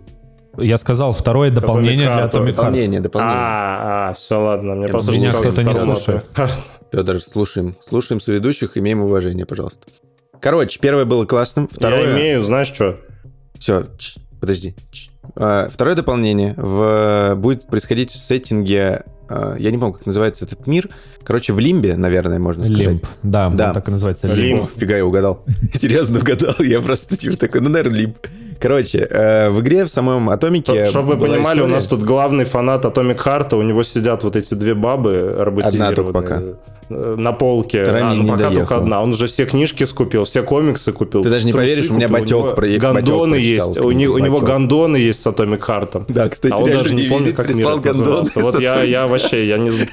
Я 0.57 0.77
сказал, 0.77 1.13
второе 1.13 1.51
дополнение 1.51 2.07
для. 2.07 2.25
Atomic 2.25 2.49
Heart. 2.49 2.55
Дополнение, 2.55 2.99
дополнение. 2.99 3.35
А, 3.37 4.09
а, 4.09 4.13
все, 4.15 4.39
ладно. 4.39 4.75
Мне 4.75 4.87
просто 4.87 5.11
Меня 5.11 5.31
кто-то 5.31 5.63
не 5.63 5.73
слушает. 5.73 6.25
Федор, 6.91 7.21
слушаем. 7.21 7.75
Слушаем 7.87 8.19
соведущих, 8.21 8.77
имеем 8.77 9.01
уважение, 9.01 9.45
пожалуйста. 9.45 9.87
Короче, 10.41 10.79
первое 10.79 11.05
было 11.05 11.25
классным, 11.25 11.67
второе... 11.71 12.07
Я 12.07 12.13
имею, 12.15 12.43
знаешь 12.43 12.67
что? 12.67 12.99
Все, 13.59 13.85
подожди. 14.39 14.75
Ч. 14.91 15.09
А, 15.35 15.67
Второе 15.69 15.95
дополнение 15.95 16.53
в, 16.57 17.33
будет 17.37 17.67
происходить 17.67 18.11
в 18.11 18.17
сеттинге, 18.19 19.03
а, 19.29 19.55
я 19.57 19.71
не 19.71 19.77
помню, 19.77 19.93
как 19.93 20.05
называется 20.05 20.45
этот 20.45 20.67
мир. 20.67 20.89
Короче, 21.23 21.53
в 21.53 21.59
Лимбе, 21.59 21.95
наверное, 21.97 22.39
можно 22.39 22.65
сказать. 22.65 22.85
Лимб. 22.85 23.05
Да, 23.23 23.49
Да. 23.49 23.73
так 23.73 23.87
и 23.87 23.91
называется. 23.91 24.27
Лимб. 24.27 24.37
Лимб. 24.61 24.71
Фига, 24.77 24.95
я 24.97 25.05
угадал. 25.05 25.43
Серьезно 25.73 26.19
угадал. 26.19 26.55
Я 26.59 26.81
просто 26.81 27.17
типа 27.17 27.37
такой, 27.37 27.61
ну, 27.61 27.69
наверное, 27.69 27.99
Лимб. 27.99 28.17
Короче, 28.59 29.07
э, 29.09 29.49
в 29.49 29.59
игре 29.61 29.85
в 29.85 29.89
самом 29.89 30.29
Атомике 30.29 30.85
Чтобы 30.85 31.13
вы 31.15 31.17
понимали, 31.27 31.59
у 31.59 31.63
история- 31.63 31.67
нас 31.67 31.85
тут 31.87 32.03
главный 32.03 32.45
фанат 32.45 32.85
Atomic 32.85 33.17
Heart, 33.23 33.55
у 33.55 33.61
него 33.61 33.83
сидят 33.83 34.23
вот 34.23 34.35
эти 34.35 34.53
две 34.55 34.73
бабы 34.73 35.35
роботизированные. 35.37 35.95
только 35.95 36.13
пока. 36.13 36.41
э, 36.41 37.15
На 37.17 37.33
полке. 37.33 37.83
Вторая 37.83 38.03
А, 38.05 38.13
ну 38.13 38.23
не 38.23 38.29
пока 38.29 38.37
доехала. 38.43 38.59
только 38.59 38.77
одна. 38.77 39.03
Он 39.03 39.09
уже 39.09 39.27
все 39.27 39.45
книжки 39.45 39.83
скупил, 39.83 40.23
все 40.23 40.41
комиксы 40.41 40.93
купил. 40.93 41.21
Ты 41.21 41.29
даже 41.29 41.45
не 41.45 41.51
поверишь, 41.51 41.89
у 41.91 41.95
меня 41.95 42.07
купил, 42.07 42.21
батёк 42.23 42.43
него 42.45 42.53
про- 42.55 42.67
Гондоны 42.77 43.31
батёк 43.31 43.37
есть. 43.45 43.65
прочитал, 43.65 43.87
У, 43.87 43.91
не- 43.91 44.07
у 44.07 44.17
него 44.19 44.39
гондоны 44.39 44.95
есть 44.97 45.21
с 45.21 45.27
Atomic 45.27 45.59
Heart. 45.59 46.03
Да, 46.07 46.29
кстати, 46.29 46.53
А 46.53 46.57
он 46.57 46.71
даже 46.71 46.93
не 46.95 47.07
помнит, 47.09 47.35
как 47.35 47.45
прислал 47.47 47.73
мир 47.79 47.83
гондоны. 47.83 48.19
назывался. 48.23 48.39
Вот 48.39 48.59
я, 48.61 48.73
Атомик. 48.75 48.89
я 48.91 49.07
вообще, 49.07 49.47
я 49.47 49.57
не 49.57 49.69
знаю. 49.71 49.89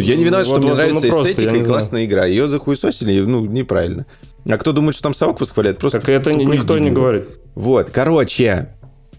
Я 0.00 0.16
не 0.16 0.24
виноват, 0.24 0.46
что 0.46 0.56
Вот- 0.56 0.62
мне 0.62 0.70
вот, 0.70 0.78
ну, 0.78 0.82
нравится 0.82 1.08
просто, 1.08 1.32
эстетика 1.32 1.56
и 1.56 1.62
классная 1.62 2.04
игра. 2.04 2.26
Ее 2.26 2.48
захуесосили, 2.48 3.20
ну, 3.20 3.44
неправильно. 3.44 4.06
А 4.48 4.56
кто 4.56 4.72
думает, 4.72 4.94
что 4.94 5.02
там 5.04 5.14
совок 5.14 5.40
восхваляет, 5.40 5.78
просто... 5.78 6.00
Так 6.00 6.08
это 6.08 6.32
никто 6.32 6.78
не 6.78 6.90
говорит. 6.90 7.28
Вот, 7.54 7.90
короче, 7.90 8.68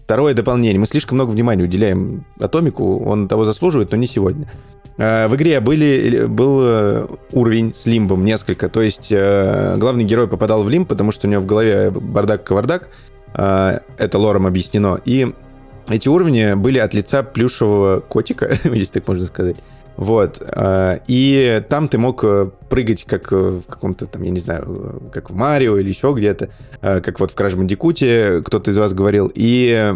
второе 0.04 0.34
дополнение. 0.34 0.78
Мы 0.78 0.86
слишком 0.86 1.16
много 1.16 1.30
внимания 1.30 1.64
уделяем 1.64 2.24
Атомику, 2.40 3.04
он 3.04 3.28
того 3.28 3.44
заслуживает, 3.44 3.90
но 3.92 3.96
не 3.96 4.06
сегодня. 4.06 4.50
Э, 4.98 5.28
В 5.28 5.36
игре 5.36 5.60
были, 5.60 6.26
был 6.26 6.60
э, 6.62 7.06
уровень 7.32 7.72
с 7.74 7.86
лимбом 7.86 8.24
несколько, 8.24 8.68
то 8.68 8.82
есть 8.82 9.08
э, 9.10 9.76
главный 9.78 10.04
герой 10.04 10.28
попадал 10.28 10.64
в 10.64 10.68
лимб, 10.68 10.88
потому 10.88 11.12
что 11.12 11.26
у 11.26 11.30
него 11.30 11.42
в 11.42 11.46
голове 11.46 11.90
бардак-кавардак, 11.90 12.88
это 13.34 14.18
лором 14.18 14.46
объяснено, 14.46 15.00
и 15.06 15.32
эти 15.88 16.08
уровни 16.08 16.52
были 16.54 16.78
от 16.78 16.92
лица 16.92 17.22
плюшевого 17.22 18.00
котика, 18.00 18.54
если 18.64 19.00
так 19.00 19.08
можно 19.08 19.24
сказать. 19.24 19.56
Вот. 19.96 20.40
э, 20.40 20.98
И 21.06 21.62
там 21.68 21.88
ты 21.88 21.98
мог 21.98 22.24
э, 22.24 22.50
прыгать, 22.68 23.04
как 23.04 23.32
э, 23.32 23.36
в 23.36 23.66
каком-то 23.66 24.06
там, 24.06 24.22
я 24.22 24.30
не 24.30 24.40
знаю, 24.40 25.02
как 25.12 25.30
в 25.30 25.34
Марио 25.34 25.76
или 25.76 25.88
еще 25.88 26.12
где-то, 26.16 26.48
как 26.80 27.20
вот 27.20 27.30
в 27.30 27.34
Краш 27.34 27.54
Бандикуте 27.54 28.42
кто-то 28.44 28.70
из 28.70 28.78
вас 28.78 28.94
говорил. 28.94 29.30
И, 29.34 29.94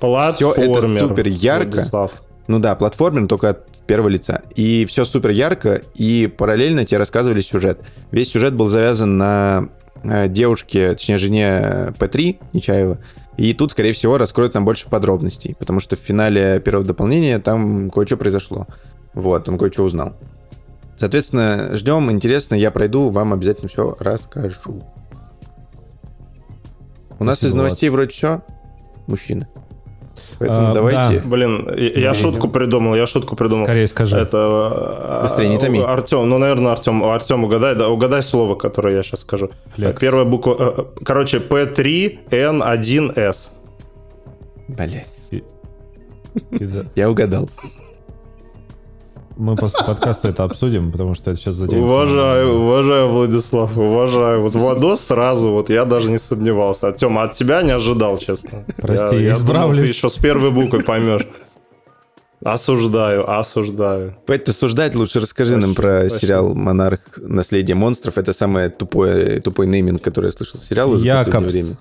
Платформер. 0.00 1.00
супер 1.00 1.26
ярко. 1.26 1.76
Владислав. 1.76 2.22
ну 2.48 2.58
да, 2.58 2.74
платформер 2.74 3.26
только 3.28 3.50
от 3.50 3.68
первого 3.86 4.08
лица. 4.08 4.42
И 4.54 4.84
все 4.86 5.04
супер 5.04 5.30
ярко, 5.30 5.82
и 5.94 6.26
параллельно 6.26 6.84
тебе 6.84 6.98
рассказывали 6.98 7.40
сюжет. 7.40 7.80
Весь 8.10 8.30
сюжет 8.30 8.54
был 8.54 8.66
завязан 8.68 9.16
на 9.16 9.68
девушке, 10.28 10.90
точнее, 10.90 11.18
жене 11.18 11.94
П3 11.98 12.38
Нечаева. 12.52 12.98
И 13.36 13.52
тут, 13.54 13.72
скорее 13.72 13.92
всего, 13.92 14.16
раскроют 14.18 14.54
нам 14.54 14.64
больше 14.64 14.88
подробностей, 14.88 15.56
потому 15.58 15.80
что 15.80 15.96
в 15.96 15.98
финале 15.98 16.60
первого 16.60 16.86
дополнения 16.86 17.38
там 17.38 17.90
кое-что 17.90 18.16
произошло. 18.16 18.66
Вот, 19.14 19.48
он 19.48 19.58
кое-что 19.58 19.84
узнал. 19.84 20.14
Соответственно, 20.96 21.76
ждем, 21.76 22.10
интересно, 22.10 22.54
я 22.54 22.70
пройду, 22.70 23.08
вам 23.08 23.32
обязательно 23.32 23.68
все 23.68 23.96
расскажу. 23.98 24.82
У 27.18 27.24
нас 27.24 27.38
Спасибо, 27.38 27.48
из 27.48 27.54
новостей 27.54 27.88
вроде 27.90 28.10
все, 28.10 28.42
мужчины. 29.06 29.46
Поэтому 30.38 30.70
А, 30.70 30.74
давайте. 30.74 31.20
Блин, 31.24 31.68
я 31.76 32.00
я 32.00 32.14
шутку 32.14 32.48
придумал, 32.48 32.94
я 32.94 33.06
шутку 33.06 33.36
придумал. 33.36 33.64
Скорее 33.64 33.86
скажи. 33.86 34.16
Это... 34.16 35.20
Быстрее, 35.22 35.48
не 35.48 35.58
томи. 35.58 35.80
Артем, 35.80 36.28
ну, 36.28 36.38
наверное, 36.38 36.72
Артем, 36.72 37.04
Артем, 37.04 37.44
угадай, 37.44 37.76
да, 37.76 37.88
угадай 37.88 38.22
слово, 38.22 38.56
которое 38.56 38.96
я 38.96 39.02
сейчас 39.02 39.20
скажу. 39.20 39.50
Флекс. 39.74 40.00
Первая 40.00 40.24
буква, 40.24 40.56
э, 40.58 40.74
э, 40.78 40.84
короче, 41.04 41.38
P3N1S. 41.38 43.50
Блять, 44.68 45.18
я 46.94 47.10
угадал. 47.10 47.48
Мы 49.36 49.56
после 49.56 49.84
подкаста 49.84 50.28
это 50.28 50.44
обсудим, 50.44 50.92
потому 50.92 51.14
что 51.14 51.30
это 51.32 51.40
сейчас 51.40 51.56
затянется. 51.56 51.84
Уважаю, 51.92 52.52
уважаю, 52.60 53.08
Владислав, 53.08 53.76
уважаю. 53.76 54.42
Вот 54.42 54.54
Владос 54.54 55.00
сразу, 55.00 55.50
вот 55.50 55.70
я 55.70 55.84
даже 55.84 56.10
не 56.10 56.18
сомневался. 56.18 56.88
Артем, 56.88 57.18
от 57.18 57.32
тебя 57.32 57.62
не 57.62 57.72
ожидал, 57.72 58.18
честно. 58.18 58.64
Прости, 58.76 59.16
я, 59.16 59.22
я 59.22 59.32
исправлюсь. 59.32 59.70
думал, 59.80 59.86
ты 59.86 59.92
еще 59.92 60.08
с 60.08 60.16
первой 60.18 60.50
буквы 60.52 60.82
поймешь. 60.82 61.26
Осуждаю, 62.44 63.28
осуждаю. 63.30 64.14
Пэт, 64.26 64.44
ты 64.44 64.52
суждать 64.52 64.94
лучше 64.94 65.20
расскажи 65.20 65.56
нам 65.56 65.74
про 65.74 66.00
Спасибо. 66.08 66.20
сериал 66.20 66.54
«Монарх. 66.54 67.00
Наследие 67.16 67.74
монстров». 67.74 68.18
Это 68.18 68.34
самый 68.34 68.68
тупой, 68.68 69.40
тупой 69.40 69.66
нейминг, 69.66 70.02
который 70.02 70.26
я 70.26 70.30
слышал 70.30 70.60
сериала 70.60 70.98
за 70.98 71.08
последнее 71.08 71.26
Якобс. 71.26 71.52
время. 71.54 71.76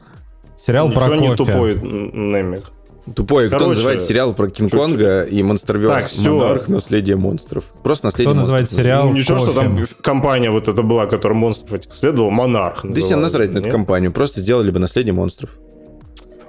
Сериал 0.56 0.90
про 0.92 1.02
Ничего 1.08 1.16
не 1.16 1.28
кофе. 1.36 1.52
тупой 1.52 1.74
н- 1.74 2.32
нейминг. 2.32 2.72
Тупой, 3.16 3.48
кто 3.48 3.58
Короче, 3.58 3.76
называет 3.76 4.02
сериал 4.02 4.34
про 4.34 4.48
Кинг-Конга 4.48 5.24
и 5.24 5.38
Так, 5.38 5.46
Монстерверс 5.46 6.06
всё. 6.06 6.38
«Монарх. 6.38 6.68
Наследие 6.70 7.18
монстров». 7.18 7.66
Просто 7.84 8.06
«Наследие 8.08 8.32
Кто 8.32 8.40
называет 8.40 8.64
монстров». 8.64 8.82
сериал 8.82 9.08
Ну, 9.10 9.14
ничего, 9.14 9.40
что 9.40 9.52
там 9.52 9.78
кофе? 9.78 9.96
компания 10.02 10.50
вот 10.52 10.70
эта 10.70 10.84
была, 10.84 11.06
которая 11.06 11.38
монстров 11.38 11.74
этих 11.74 11.94
следовала, 11.94 12.30
Монарх. 12.30 12.82
Да 12.84 12.94
себе 12.94 13.02
называлась, 13.18 13.24
насрать 13.24 13.52
на 13.52 13.58
эту 13.60 13.70
компанию, 13.70 14.14
просто 14.14 14.40
сделали 14.40 14.72
бы 14.72 14.80
«Наследие 14.80 15.14
монстров». 15.14 15.50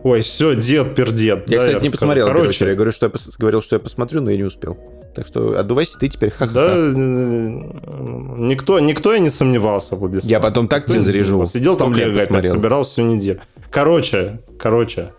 Ой, 0.04 0.20
все, 0.20 0.54
дед 0.54 0.94
пердед. 0.94 1.48
Я, 1.48 1.56
да, 1.56 1.62
кстати, 1.62 1.72
не 1.72 1.74
расскажу. 1.74 1.90
посмотрел 1.90 2.26
Короче, 2.26 2.52
серию. 2.52 2.72
Я 2.72 2.76
говорю, 2.76 2.92
что 2.92 3.06
я 3.06 3.12
пос- 3.12 3.34
говорил, 3.38 3.62
что 3.62 3.76
я 3.76 3.80
посмотрю, 3.80 4.20
но 4.20 4.30
я 4.30 4.36
не 4.36 4.42
успел. 4.44 4.78
Так 5.14 5.26
что 5.26 5.58
отдувайся 5.58 5.98
ты 5.98 6.08
теперь, 6.08 6.30
ха-ха. 6.30 6.52
Да, 6.52 6.74
э, 6.76 6.92
никто, 6.94 8.80
никто 8.80 9.14
и 9.14 9.20
не 9.20 9.30
сомневался, 9.30 9.96
Владислав. 9.96 10.30
Я 10.30 10.40
потом 10.40 10.68
так 10.68 10.86
тебе 10.86 10.98
не 10.98 11.04
заряжу. 11.04 11.44
Сидел 11.46 11.76
там 11.76 11.88
Сколько 11.88 12.00
я 12.00 12.12
Лего 12.12 12.22
опять, 12.22 12.48
собирал 12.48 12.84
всю 12.84 13.02
неделю. 13.02 13.40
Короче, 13.70 14.40
короче, 14.58 15.12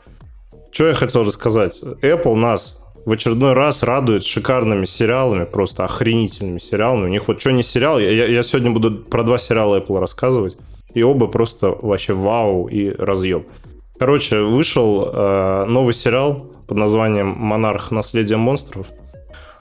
что 0.75 0.87
я 0.87 0.93
хотел 0.93 1.23
рассказать. 1.23 1.81
Apple 2.01 2.35
нас 2.35 2.77
в 3.05 3.11
очередной 3.11 3.53
раз 3.53 3.81
радует 3.81 4.25
шикарными 4.25 4.83
сериалами, 4.83 5.45
просто 5.45 5.85
охренительными 5.85 6.57
сериалами. 6.57 7.05
У 7.05 7.07
них 7.07 7.29
вот 7.29 7.39
что 7.39 7.51
не 7.53 7.63
сериал, 7.63 7.97
я, 7.97 8.09
я- 8.11 8.43
сегодня 8.43 8.71
буду 8.71 8.91
про 8.91 9.23
два 9.23 9.37
сериала 9.37 9.79
Apple 9.79 9.99
рассказывать, 9.99 10.57
и 10.93 11.01
оба 11.01 11.27
просто 11.27 11.69
вообще 11.69 12.13
вау 12.13 12.67
и 12.67 12.89
разъем. 12.89 13.45
Короче, 13.97 14.41
вышел 14.41 15.09
э, 15.13 15.65
новый 15.65 15.93
сериал 15.93 16.45
под 16.67 16.77
названием 16.77 17.27
«Монарх. 17.27 17.91
Наследие 17.91 18.37
монстров». 18.37 18.87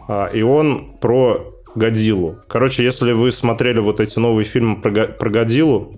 А, 0.08 0.26
и 0.26 0.42
он 0.42 0.96
про 1.00 1.46
Годзиллу. 1.76 2.38
Короче, 2.48 2.82
если 2.82 3.12
вы 3.12 3.30
смотрели 3.30 3.78
вот 3.78 4.00
эти 4.00 4.18
новые 4.18 4.44
фильмы 4.44 4.80
про, 4.80 4.90
про 5.06 5.30
Годзиллу, 5.30 5.94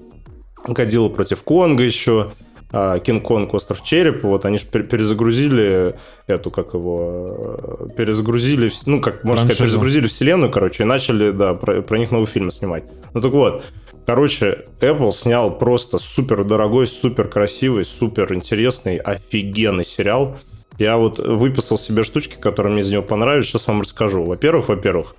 Годзилла 0.66 1.08
против 1.08 1.42
Конга 1.42 1.84
еще, 1.84 2.32
Кинг-Конг, 2.70 3.54
Остров 3.54 3.82
Черепа, 3.82 4.28
вот 4.28 4.44
они 4.44 4.58
же 4.58 4.66
перезагрузили 4.66 5.94
эту, 6.26 6.50
как 6.50 6.74
его, 6.74 7.56
э, 7.58 7.88
перезагрузили, 7.96 8.70
ну, 8.86 9.00
как 9.00 9.22
можно 9.22 9.42
сказать, 9.44 9.58
Франшизу. 9.58 9.78
перезагрузили 9.78 10.06
вселенную, 10.08 10.50
короче, 10.50 10.82
и 10.82 10.86
начали, 10.86 11.30
да, 11.30 11.54
про, 11.54 11.82
про 11.82 11.98
них 11.98 12.10
новые 12.10 12.26
фильмы 12.26 12.50
снимать. 12.50 12.84
Ну, 13.14 13.20
так 13.20 13.30
вот, 13.32 13.62
короче, 14.04 14.64
Apple 14.80 15.12
снял 15.12 15.56
просто 15.56 15.98
супер 15.98 16.44
дорогой, 16.44 16.88
супер 16.88 17.28
красивый, 17.28 17.84
супер 17.84 18.34
интересный, 18.34 18.96
офигенный 18.96 19.84
сериал. 19.84 20.36
Я 20.78 20.96
вот 20.96 21.20
выписал 21.20 21.78
себе 21.78 22.02
штучки, 22.02 22.36
которые 22.38 22.72
мне 22.72 22.82
из 22.82 22.90
него 22.90 23.02
понравились, 23.02 23.46
сейчас 23.46 23.66
вам 23.68 23.80
расскажу. 23.80 24.24
Во-первых, 24.24 24.68
во-первых, 24.68 25.14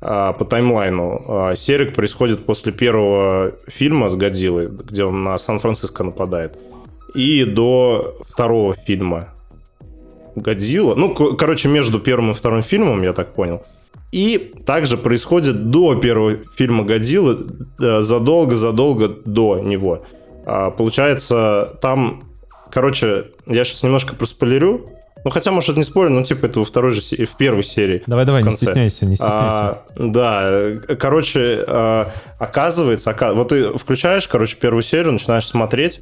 а, 0.00 0.32
по 0.32 0.44
таймлайну. 0.44 1.24
а, 1.26 1.56
Серик 1.56 1.94
происходит 1.94 2.44
после 2.44 2.72
первого 2.72 3.54
фильма 3.66 4.10
с 4.10 4.14
Годзиллой, 4.14 4.68
где 4.68 5.04
он 5.04 5.24
на 5.24 5.38
Сан-Франциско 5.38 6.04
нападает, 6.04 6.56
и 7.14 7.44
до 7.44 8.16
второго 8.28 8.74
фильма 8.86 9.28
Годзилла. 10.36 10.94
Ну, 10.94 11.14
короче, 11.14 11.68
между 11.68 11.98
первым 11.98 12.30
и 12.30 12.34
вторым 12.34 12.62
фильмом, 12.62 13.02
я 13.02 13.12
так 13.12 13.34
понял. 13.34 13.62
И 14.12 14.52
также 14.64 14.96
происходит 14.96 15.70
до 15.70 15.94
первого 15.96 16.36
фильма 16.56 16.84
Годзиллы, 16.84 17.46
э, 17.80 18.00
задолго-задолго 18.02 19.08
до 19.08 19.58
него. 19.58 20.04
А, 20.46 20.70
Получается, 20.70 21.76
там, 21.82 22.22
короче, 22.70 23.26
я 23.46 23.64
сейчас 23.64 23.82
немножко 23.82 24.14
проспойлерю. 24.14 24.86
Ну, 25.24 25.30
хотя, 25.30 25.50
может, 25.50 25.70
это 25.70 25.78
не 25.80 25.84
спорю, 25.84 26.10
но, 26.10 26.22
типа, 26.22 26.46
это 26.46 26.60
во 26.60 26.64
второй 26.64 26.92
же, 26.92 27.02
се- 27.02 27.24
в 27.26 27.36
первой 27.36 27.64
серии. 27.64 28.02
Давай-давай, 28.06 28.42
не 28.44 28.50
стесняйся, 28.52 29.04
не 29.04 29.16
стесняйся. 29.16 29.38
А, 29.58 29.82
да, 29.96 30.40
э, 30.44 30.78
короче, 30.98 31.64
э, 31.66 32.04
оказывается, 32.38 33.10
ока- 33.10 33.34
вот 33.34 33.48
ты 33.48 33.76
включаешь, 33.76 34.28
короче, 34.28 34.56
первую 34.56 34.82
серию, 34.82 35.12
начинаешь 35.12 35.46
смотреть, 35.46 36.00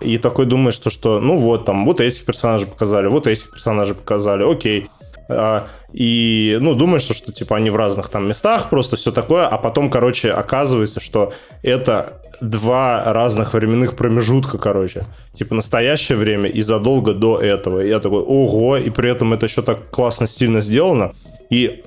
и 0.00 0.18
такой 0.18 0.46
думаешь, 0.46 0.74
что, 0.74 0.90
что 0.90 1.20
ну 1.20 1.36
вот, 1.36 1.64
там, 1.64 1.84
вот 1.84 2.00
этих 2.00 2.24
персонажей 2.24 2.66
показали, 2.66 3.06
вот 3.06 3.26
этих 3.26 3.50
персонажей 3.50 3.94
показали, 3.94 4.50
окей. 4.50 4.88
А, 5.28 5.66
и, 5.92 6.56
ну, 6.60 6.74
думаешь, 6.74 7.02
что, 7.02 7.14
что, 7.14 7.32
типа, 7.32 7.56
они 7.56 7.70
в 7.70 7.76
разных 7.76 8.08
там 8.08 8.28
местах, 8.28 8.70
просто 8.70 8.96
все 8.96 9.12
такое, 9.12 9.46
а 9.46 9.58
потом, 9.58 9.90
короче, 9.90 10.30
оказывается, 10.32 11.00
что 11.00 11.32
это 11.62 12.22
два 12.40 13.12
разных 13.12 13.52
временных 13.52 13.96
промежутка, 13.96 14.58
короче. 14.58 15.04
Типа, 15.34 15.54
настоящее 15.54 16.16
время 16.16 16.48
и 16.48 16.60
задолго 16.62 17.12
до 17.12 17.40
этого. 17.40 17.80
И 17.80 17.88
я 17.88 17.98
такой, 17.98 18.22
ого, 18.22 18.76
и 18.76 18.90
при 18.90 19.10
этом 19.10 19.32
это 19.32 19.46
еще 19.46 19.62
так 19.62 19.90
классно, 19.90 20.26
стильно 20.26 20.60
сделано. 20.60 21.12
И 21.50 21.84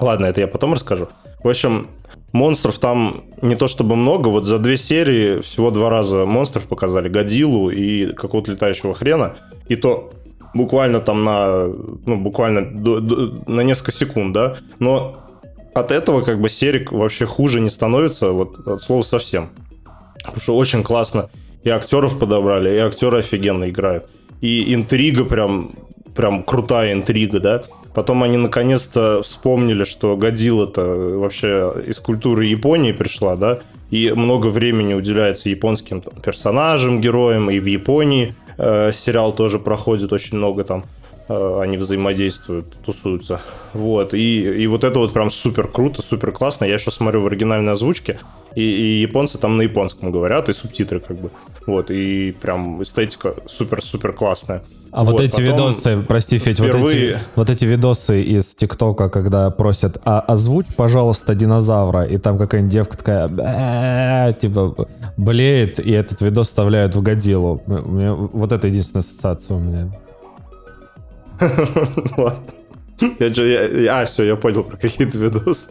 Ладно, 0.00 0.26
это 0.26 0.40
я 0.40 0.48
потом 0.48 0.72
расскажу. 0.72 1.08
В 1.42 1.48
общем, 1.48 1.88
монстров 2.32 2.78
там 2.78 3.24
не 3.42 3.54
то 3.54 3.68
чтобы 3.68 3.96
много, 3.96 4.28
вот 4.28 4.44
за 4.44 4.58
две 4.58 4.76
серии 4.76 5.40
всего 5.40 5.70
два 5.70 5.90
раза 5.90 6.24
монстров 6.24 6.66
показали, 6.66 7.08
Годилу 7.08 7.70
и 7.70 8.12
какого-то 8.12 8.52
летающего 8.52 8.94
хрена, 8.94 9.36
и 9.68 9.76
то 9.76 10.12
буквально 10.54 11.00
там 11.00 11.24
на, 11.24 11.66
ну, 12.06 12.16
буквально 12.16 12.62
до- 12.62 13.00
до- 13.00 13.42
на 13.50 13.60
несколько 13.62 13.92
секунд, 13.92 14.32
да, 14.32 14.56
но 14.78 15.16
от 15.74 15.90
этого 15.92 16.20
как 16.22 16.40
бы 16.40 16.48
серик 16.48 16.92
вообще 16.92 17.26
хуже 17.26 17.60
не 17.60 17.70
становится, 17.70 18.32
вот 18.32 18.66
от 18.66 18.82
слова 18.82 19.02
совсем. 19.02 19.50
Потому 20.24 20.40
что 20.40 20.56
очень 20.56 20.82
классно 20.82 21.30
и 21.64 21.70
актеров 21.70 22.18
подобрали, 22.18 22.74
и 22.74 22.78
актеры 22.78 23.18
офигенно 23.18 23.70
играют. 23.70 24.06
И 24.40 24.74
интрига 24.74 25.24
прям, 25.24 25.72
прям 26.14 26.42
крутая 26.42 26.92
интрига, 26.92 27.40
да. 27.40 27.62
Потом 27.94 28.22
они 28.22 28.38
наконец-то 28.38 29.22
вспомнили, 29.22 29.84
что 29.84 30.16
Годзилла-то 30.16 30.82
вообще 31.18 31.72
из 31.86 32.00
культуры 32.00 32.46
Японии 32.46 32.92
пришла, 32.92 33.36
да, 33.36 33.58
и 33.90 34.10
много 34.12 34.46
времени 34.46 34.94
уделяется 34.94 35.50
японским 35.50 36.00
там, 36.00 36.14
персонажам, 36.22 37.00
героям, 37.02 37.50
и 37.50 37.58
в 37.58 37.66
Японии 37.66 38.34
э, 38.56 38.92
сериал 38.92 39.34
тоже 39.34 39.58
проходит 39.58 40.12
очень 40.12 40.38
много 40.38 40.64
там, 40.64 40.84
они 41.28 41.76
взаимодействуют, 41.76 42.66
тусуются. 42.84 43.40
Вот, 43.72 44.14
и, 44.14 44.62
и 44.62 44.66
вот 44.66 44.84
это 44.84 44.98
вот 44.98 45.12
прям 45.12 45.30
супер 45.30 45.68
круто, 45.68 46.02
супер 46.02 46.32
классно. 46.32 46.64
Я 46.64 46.74
еще 46.74 46.90
смотрю 46.90 47.22
в 47.22 47.26
оригинальной 47.26 47.72
озвучке, 47.72 48.18
и, 48.54 48.62
и 48.62 49.00
японцы 49.00 49.38
там 49.38 49.56
на 49.56 49.62
японском 49.62 50.12
говорят, 50.12 50.48
и 50.48 50.52
субтитры 50.52 51.00
как 51.00 51.18
бы. 51.18 51.30
Вот, 51.66 51.90
и 51.90 52.32
прям 52.32 52.82
эстетика 52.82 53.34
супер-супер 53.46 54.12
классная. 54.12 54.62
А 54.90 55.04
вот, 55.04 55.20
эти 55.20 55.40
потом 55.40 55.44
видосы, 55.46 56.04
прости, 56.06 56.36
Федь, 56.38 56.60
вот 56.60 56.68
эти, 56.68 56.76
впервые- 56.76 57.18
вот 57.34 57.48
эти 57.48 57.64
видосы 57.64 58.20
из 58.22 58.54
ТикТока, 58.54 59.08
когда 59.08 59.48
просят, 59.50 59.96
а 60.04 60.20
озвучь, 60.20 60.66
пожалуйста, 60.76 61.34
динозавра, 61.34 62.04
и 62.04 62.18
там 62.18 62.36
какая-нибудь 62.36 62.72
девка 62.74 62.98
такая, 62.98 64.32
типа, 64.34 64.86
блеет, 65.16 65.78
и 65.80 65.92
этот 65.92 66.20
видос 66.20 66.48
вставляют 66.48 66.94
в 66.94 67.00
Годзиллу. 67.00 67.62
Вот 67.66 68.52
это 68.52 68.66
единственная 68.66 69.00
ассоциация 69.00 69.56
у 69.56 69.60
меня. 69.60 69.90
Я, 73.18 73.26
я- 73.26 73.66
я- 73.66 74.00
а, 74.00 74.04
все, 74.04 74.22
я 74.22 74.36
понял 74.36 74.62
про 74.62 74.76
какие-то 74.76 75.18
видосы. 75.18 75.68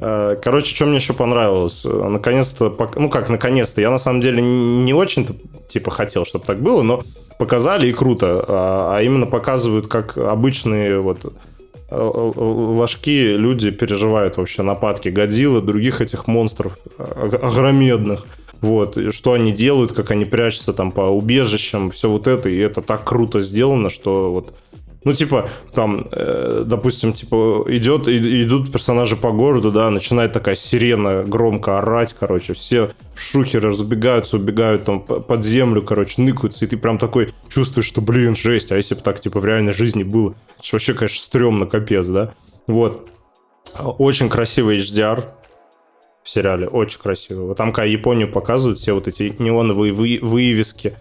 А, 0.00 0.36
Короче, 0.36 0.74
что 0.74 0.86
мне 0.86 0.96
еще 0.96 1.12
понравилось? 1.12 1.84
Наконец-то, 1.84 2.74
ну 2.96 3.10
как 3.10 3.28
наконец-то, 3.28 3.80
я 3.80 3.90
на 3.90 3.98
самом 3.98 4.20
деле 4.20 4.40
не 4.42 4.94
очень-то 4.94 5.34
типа 5.68 5.90
хотел, 5.90 6.24
чтобы 6.24 6.44
так 6.46 6.60
было, 6.62 6.82
но 6.82 7.02
показали 7.38 7.88
и 7.88 7.92
круто. 7.92 8.44
А 8.48 8.96
а 8.96 9.02
именно 9.02 9.26
показывают, 9.26 9.86
как 9.88 10.16
обычные 10.16 10.98
вот 11.00 11.24
э, 11.26 11.30
э, 11.90 12.32
ложки 12.36 13.34
люди 13.36 13.70
переживают 13.70 14.36
вообще 14.38 14.62
нападки 14.62 15.10
Годзиллы, 15.10 15.60
других 15.60 16.00
этих 16.00 16.26
монстров 16.26 16.78
э, 16.98 17.30
огромедных. 17.42 18.24
Вот, 18.60 18.98
и 18.98 19.10
что 19.10 19.34
они 19.34 19.52
делают, 19.52 19.92
как 19.92 20.10
они 20.10 20.24
прячутся 20.24 20.72
там 20.72 20.90
по 20.90 21.02
убежищам, 21.02 21.90
все 21.90 22.10
вот 22.10 22.26
это, 22.26 22.48
и 22.48 22.58
это 22.58 22.82
так 22.82 23.04
круто 23.04 23.40
сделано, 23.40 23.88
что 23.88 24.32
вот 24.32 24.52
ну, 25.04 25.14
типа, 25.14 25.48
там, 25.74 26.08
э, 26.10 26.64
допустим, 26.66 27.12
типа, 27.12 27.64
идет, 27.68 28.08
и- 28.08 28.42
идут 28.42 28.72
персонажи 28.72 29.16
по 29.16 29.30
городу, 29.30 29.70
да, 29.70 29.90
начинает 29.90 30.32
такая 30.32 30.56
сирена 30.56 31.22
громко 31.22 31.78
орать, 31.78 32.14
короче, 32.18 32.52
все 32.52 32.90
в 33.14 33.20
шухеры 33.20 33.70
разбегаются, 33.70 34.36
убегают 34.36 34.84
там 34.84 35.00
под 35.00 35.44
землю, 35.44 35.82
короче, 35.82 36.20
ныкаются, 36.20 36.64
и 36.64 36.68
ты 36.68 36.76
прям 36.76 36.98
такой 36.98 37.32
чувствуешь, 37.48 37.86
что, 37.86 38.00
блин, 38.00 38.34
жесть, 38.34 38.72
а 38.72 38.76
если 38.76 38.96
бы 38.96 39.00
так, 39.00 39.20
типа, 39.20 39.40
в 39.40 39.44
реальной 39.44 39.72
жизни 39.72 40.02
было, 40.02 40.34
это 40.58 40.68
вообще, 40.72 40.94
конечно, 40.94 41.22
стрёмно, 41.22 41.66
капец, 41.66 42.06
да, 42.08 42.34
вот. 42.66 43.08
Очень 43.78 44.28
красивый 44.28 44.78
HDR 44.78 45.24
в 46.28 46.30
сериале, 46.30 46.68
очень 46.68 47.00
красивый. 47.00 47.46
Вот 47.46 47.56
там, 47.56 47.72
когда 47.72 47.86
Японию 47.86 48.30
показывают, 48.30 48.78
все 48.78 48.92
вот 48.92 49.08
эти 49.08 49.34
неоновые 49.38 49.94
вы- 49.94 50.18
вывески, 50.20 50.94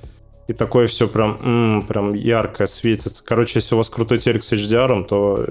и 0.47 0.53
такое 0.53 0.87
все 0.87 1.09
прям, 1.09 1.37
м, 1.43 1.85
прям 1.85 2.13
яркое 2.13 2.65
светится. 2.67 3.21
Короче, 3.25 3.59
если 3.59 3.75
у 3.75 3.77
вас 3.77 3.89
крутой 3.89 4.19
телек 4.19 4.45
с 4.45 4.53
HDR, 4.53 5.03
то 5.03 5.45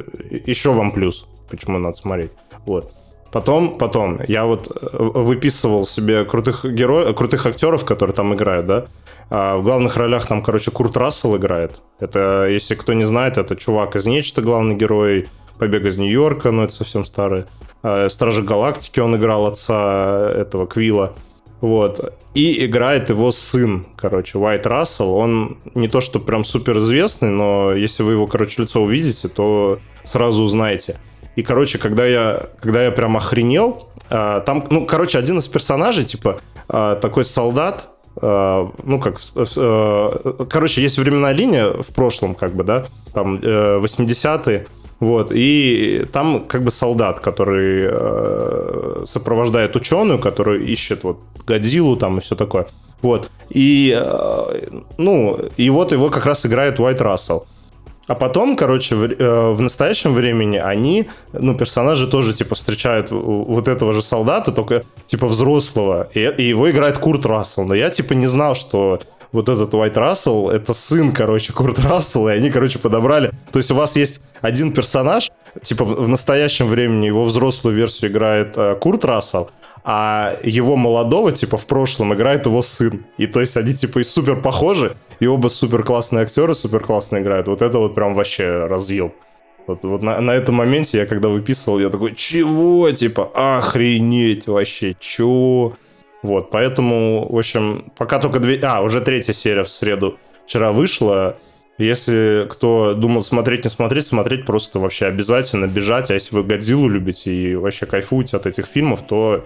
еще 0.47 0.73
вам 0.73 0.93
плюс, 0.93 1.27
почему 1.51 1.79
надо 1.79 1.95
смотреть. 1.99 2.31
Вот. 2.65 2.91
Потом, 3.31 3.77
потом, 3.77 4.19
я 4.27 4.47
вот 4.47 4.71
э, 4.71 4.97
выписывал 4.99 5.85
себе 5.85 6.25
крутых 6.25 6.65
героев, 6.65 7.15
крутых 7.15 7.45
актеров, 7.45 7.85
которые 7.85 8.15
там 8.17 8.35
играют, 8.35 8.67
да. 8.67 8.87
А 9.29 9.59
в 9.59 9.63
главных 9.63 9.99
ролях 9.99 10.27
там, 10.27 10.43
короче, 10.43 10.71
Курт 10.71 10.97
Рассел 10.97 11.37
играет. 11.37 11.83
Это, 12.01 12.47
если 12.49 12.75
кто 12.77 12.95
не 12.95 13.05
знает, 13.05 13.37
это 13.37 13.57
чувак 13.57 13.95
из 13.97 14.07
Нечто, 14.07 14.41
главный 14.41 14.75
герой, 14.75 15.29
Побег 15.59 15.85
из 15.85 15.97
Нью-Йорка, 15.97 16.51
но 16.51 16.65
это 16.65 16.75
совсем 16.75 17.05
старый. 17.05 17.45
А, 17.83 18.09
Стражи 18.09 18.43
Галактики 18.43 19.01
он 19.01 19.17
играл 19.17 19.47
отца 19.47 20.31
этого 20.35 20.67
Квилла. 20.67 21.15
Вот. 21.61 22.13
И 22.35 22.67
играет 22.67 23.09
его 23.09 23.33
сын, 23.33 23.87
короче, 23.97 24.39
Уайт 24.39 24.67
Рассел. 24.67 25.15
Он 25.15 25.59
не 25.75 25.89
то, 25.89 26.01
что 26.01 26.21
прям 26.21 26.45
супер 26.45 26.79
известный, 26.79 27.31
но 27.31 27.73
если 27.73 28.03
вы 28.03 28.13
его, 28.13 28.27
короче, 28.27 28.63
лицо 28.63 28.83
увидите, 28.83 29.29
то 29.29 29.79
сразу 30.05 30.43
узнаете. 30.43 30.99
И, 31.37 31.43
короче, 31.43 31.79
когда 31.79 32.07
я, 32.07 32.49
когда 32.61 32.85
я 32.85 32.91
прям 32.91 33.17
охренел, 33.17 33.89
а, 34.11 34.41
там, 34.41 34.67
ну, 34.71 34.85
короче, 34.87 35.19
один 35.19 35.39
из 35.39 35.49
персонажей, 35.49 36.05
типа, 36.05 36.41
а, 36.69 36.97
такой 36.97 37.25
солдат, 37.25 37.91
ну, 38.19 38.99
как, 38.99 39.19
э, 39.37 40.33
короче, 40.49 40.81
есть 40.81 40.97
временная 40.97 41.35
линия 41.35 41.69
в 41.69 41.89
прошлом, 41.89 42.35
как 42.35 42.55
бы, 42.55 42.65
да, 42.65 42.87
там, 43.13 43.39
э, 43.43 43.79
80-е, 43.79 44.67
вот, 44.99 45.31
и 45.35 46.07
там 46.13 46.47
как 46.47 46.65
бы 46.65 46.71
солдат, 46.71 47.21
который 47.21 47.89
э, 47.91 49.03
сопровождает 49.05 49.77
ученую, 49.77 50.19
который 50.19 50.65
ищет 50.65 51.05
вот 51.05 51.19
Годзиллу 51.47 51.97
там 51.97 52.19
и 52.19 52.21
все 52.21 52.35
такое. 52.35 52.67
Вот. 53.03 53.31
И, 53.51 53.95
э, 53.95 54.79
ну, 54.97 55.39
и 55.57 55.71
вот 55.71 55.93
его 55.93 56.09
как 56.09 56.25
раз 56.25 56.47
играет 56.47 56.81
Уайт 56.81 57.03
Рассел. 57.03 57.47
А 58.09 58.15
потом, 58.15 58.57
короче, 58.57 58.97
в, 58.97 59.05
э, 59.05 59.51
в 59.51 59.61
настоящем 59.61 60.15
времени 60.15 60.57
они, 60.57 61.09
ну, 61.33 61.55
персонажи 61.55 62.07
тоже, 62.07 62.33
типа, 62.33 62.55
встречают 62.55 63.11
вот 63.11 63.69
этого 63.69 63.93
же 63.93 64.01
солдата, 64.01 64.53
только, 64.53 64.85
типа, 65.07 65.27
взрослого. 65.27 66.09
И, 66.15 66.21
и 66.21 66.43
его 66.45 66.71
играет 66.71 66.99
Курт 66.99 67.27
Рассел. 67.27 67.65
Но 67.65 67.75
я, 67.75 67.91
типа, 67.91 68.15
не 68.15 68.29
знал, 68.29 68.55
что 68.55 69.01
вот 69.33 69.49
этот 69.49 69.75
Уайт 69.75 69.97
Рассел, 69.97 70.51
это 70.51 70.73
сын, 70.73 71.13
короче, 71.13 71.53
Курт 71.53 71.79
Рассела, 71.79 72.35
и 72.35 72.39
они, 72.39 72.51
короче, 72.51 72.79
подобрали. 72.79 73.31
То 73.53 73.59
есть 73.59 73.71
у 73.71 73.75
вас 73.75 73.97
есть 73.97 74.21
один 74.41 74.73
персонаж, 74.73 75.31
типа, 75.63 75.85
в, 75.85 76.05
в 76.05 76.09
настоящем 76.09 76.67
времени 76.67 77.07
его 77.07 77.25
взрослую 77.25 77.77
версию 77.77 78.11
играет 78.11 78.57
э, 78.57 78.77
Курт 78.81 79.05
Рассел, 79.05 79.51
а 79.85 80.37
его 80.43 80.77
молодого, 80.77 81.33
типа, 81.33 81.57
в 81.57 81.67
прошлом 81.67 82.13
играет 82.13 82.47
его 82.47 82.63
сын. 82.63 83.05
И 83.19 83.27
то 83.27 83.41
есть 83.41 83.57
они, 83.57 83.75
типа, 83.75 84.01
и 84.01 84.05
супер 84.05 84.37
похожи, 84.41 84.97
и 85.21 85.27
оба 85.27 85.49
супер 85.49 85.85
классные 85.85 86.25
актеры, 86.25 86.55
супер 86.55 86.81
классно 86.81 87.19
играют. 87.19 87.49
Вот 87.49 87.63
это 87.63 87.79
вот 87.79 87.95
прям 87.95 88.15
вообще 88.15 88.67
разъел. 88.67 89.13
Вот, 89.67 89.85
вот 89.85 90.03
на, 90.03 90.21
на 90.21 90.31
этом 90.31 90.57
моменте 90.57 90.99
я 90.99 91.07
когда 91.07 91.29
выписывал, 91.29 91.81
я 91.81 91.89
такой, 91.89 92.15
чего? 92.15 92.91
Типа, 92.93 93.31
охренеть 93.35 94.47
вообще, 94.47 94.97
чего? 94.99 95.75
Вот, 96.27 96.51
поэтому, 96.51 97.27
в 97.33 97.39
общем, 97.39 97.85
пока 97.97 98.19
только 98.19 98.41
две... 98.41 98.59
А, 98.63 98.83
уже 98.83 99.01
третья 99.01 99.33
серия 99.33 99.63
в 99.63 99.71
среду 99.71 100.19
вчера 100.45 100.73
вышла. 100.73 101.37
Если 101.79 102.47
кто 102.51 102.95
думал 102.95 103.23
смотреть, 103.23 103.65
не 103.65 103.71
смотреть, 103.71 104.07
смотреть 104.07 104.45
просто 104.45 104.81
вообще 104.81 105.07
обязательно 105.07 105.67
бежать. 105.67 106.11
А 106.11 106.15
если 106.15 106.35
вы 106.35 106.43
Годзиллу 106.43 106.89
любите 106.89 107.33
и 107.33 107.55
вообще 107.55 107.87
кайфуете 107.87 108.39
от 108.39 108.47
этих 108.47 108.67
фильмов, 108.67 109.03
то 109.07 109.45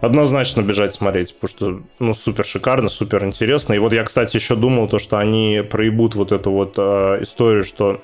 однозначно 0.00 0.62
бежать 0.62 0.94
смотреть, 0.94 1.32
потому 1.38 1.48
что, 1.48 1.82
ну, 2.00 2.12
супер 2.12 2.44
шикарно, 2.44 2.88
супер 2.88 3.24
интересно. 3.24 3.74
И 3.74 3.78
вот 3.78 3.92
я, 3.92 4.02
кстати, 4.02 4.36
еще 4.36 4.56
думал 4.56 4.88
то, 4.88 4.98
что 4.98 5.18
они 5.18 5.62
проебут 5.70 6.16
вот 6.16 6.32
эту 6.32 6.50
вот 6.50 6.74
э, 6.76 7.18
историю, 7.20 7.62
что 7.62 8.00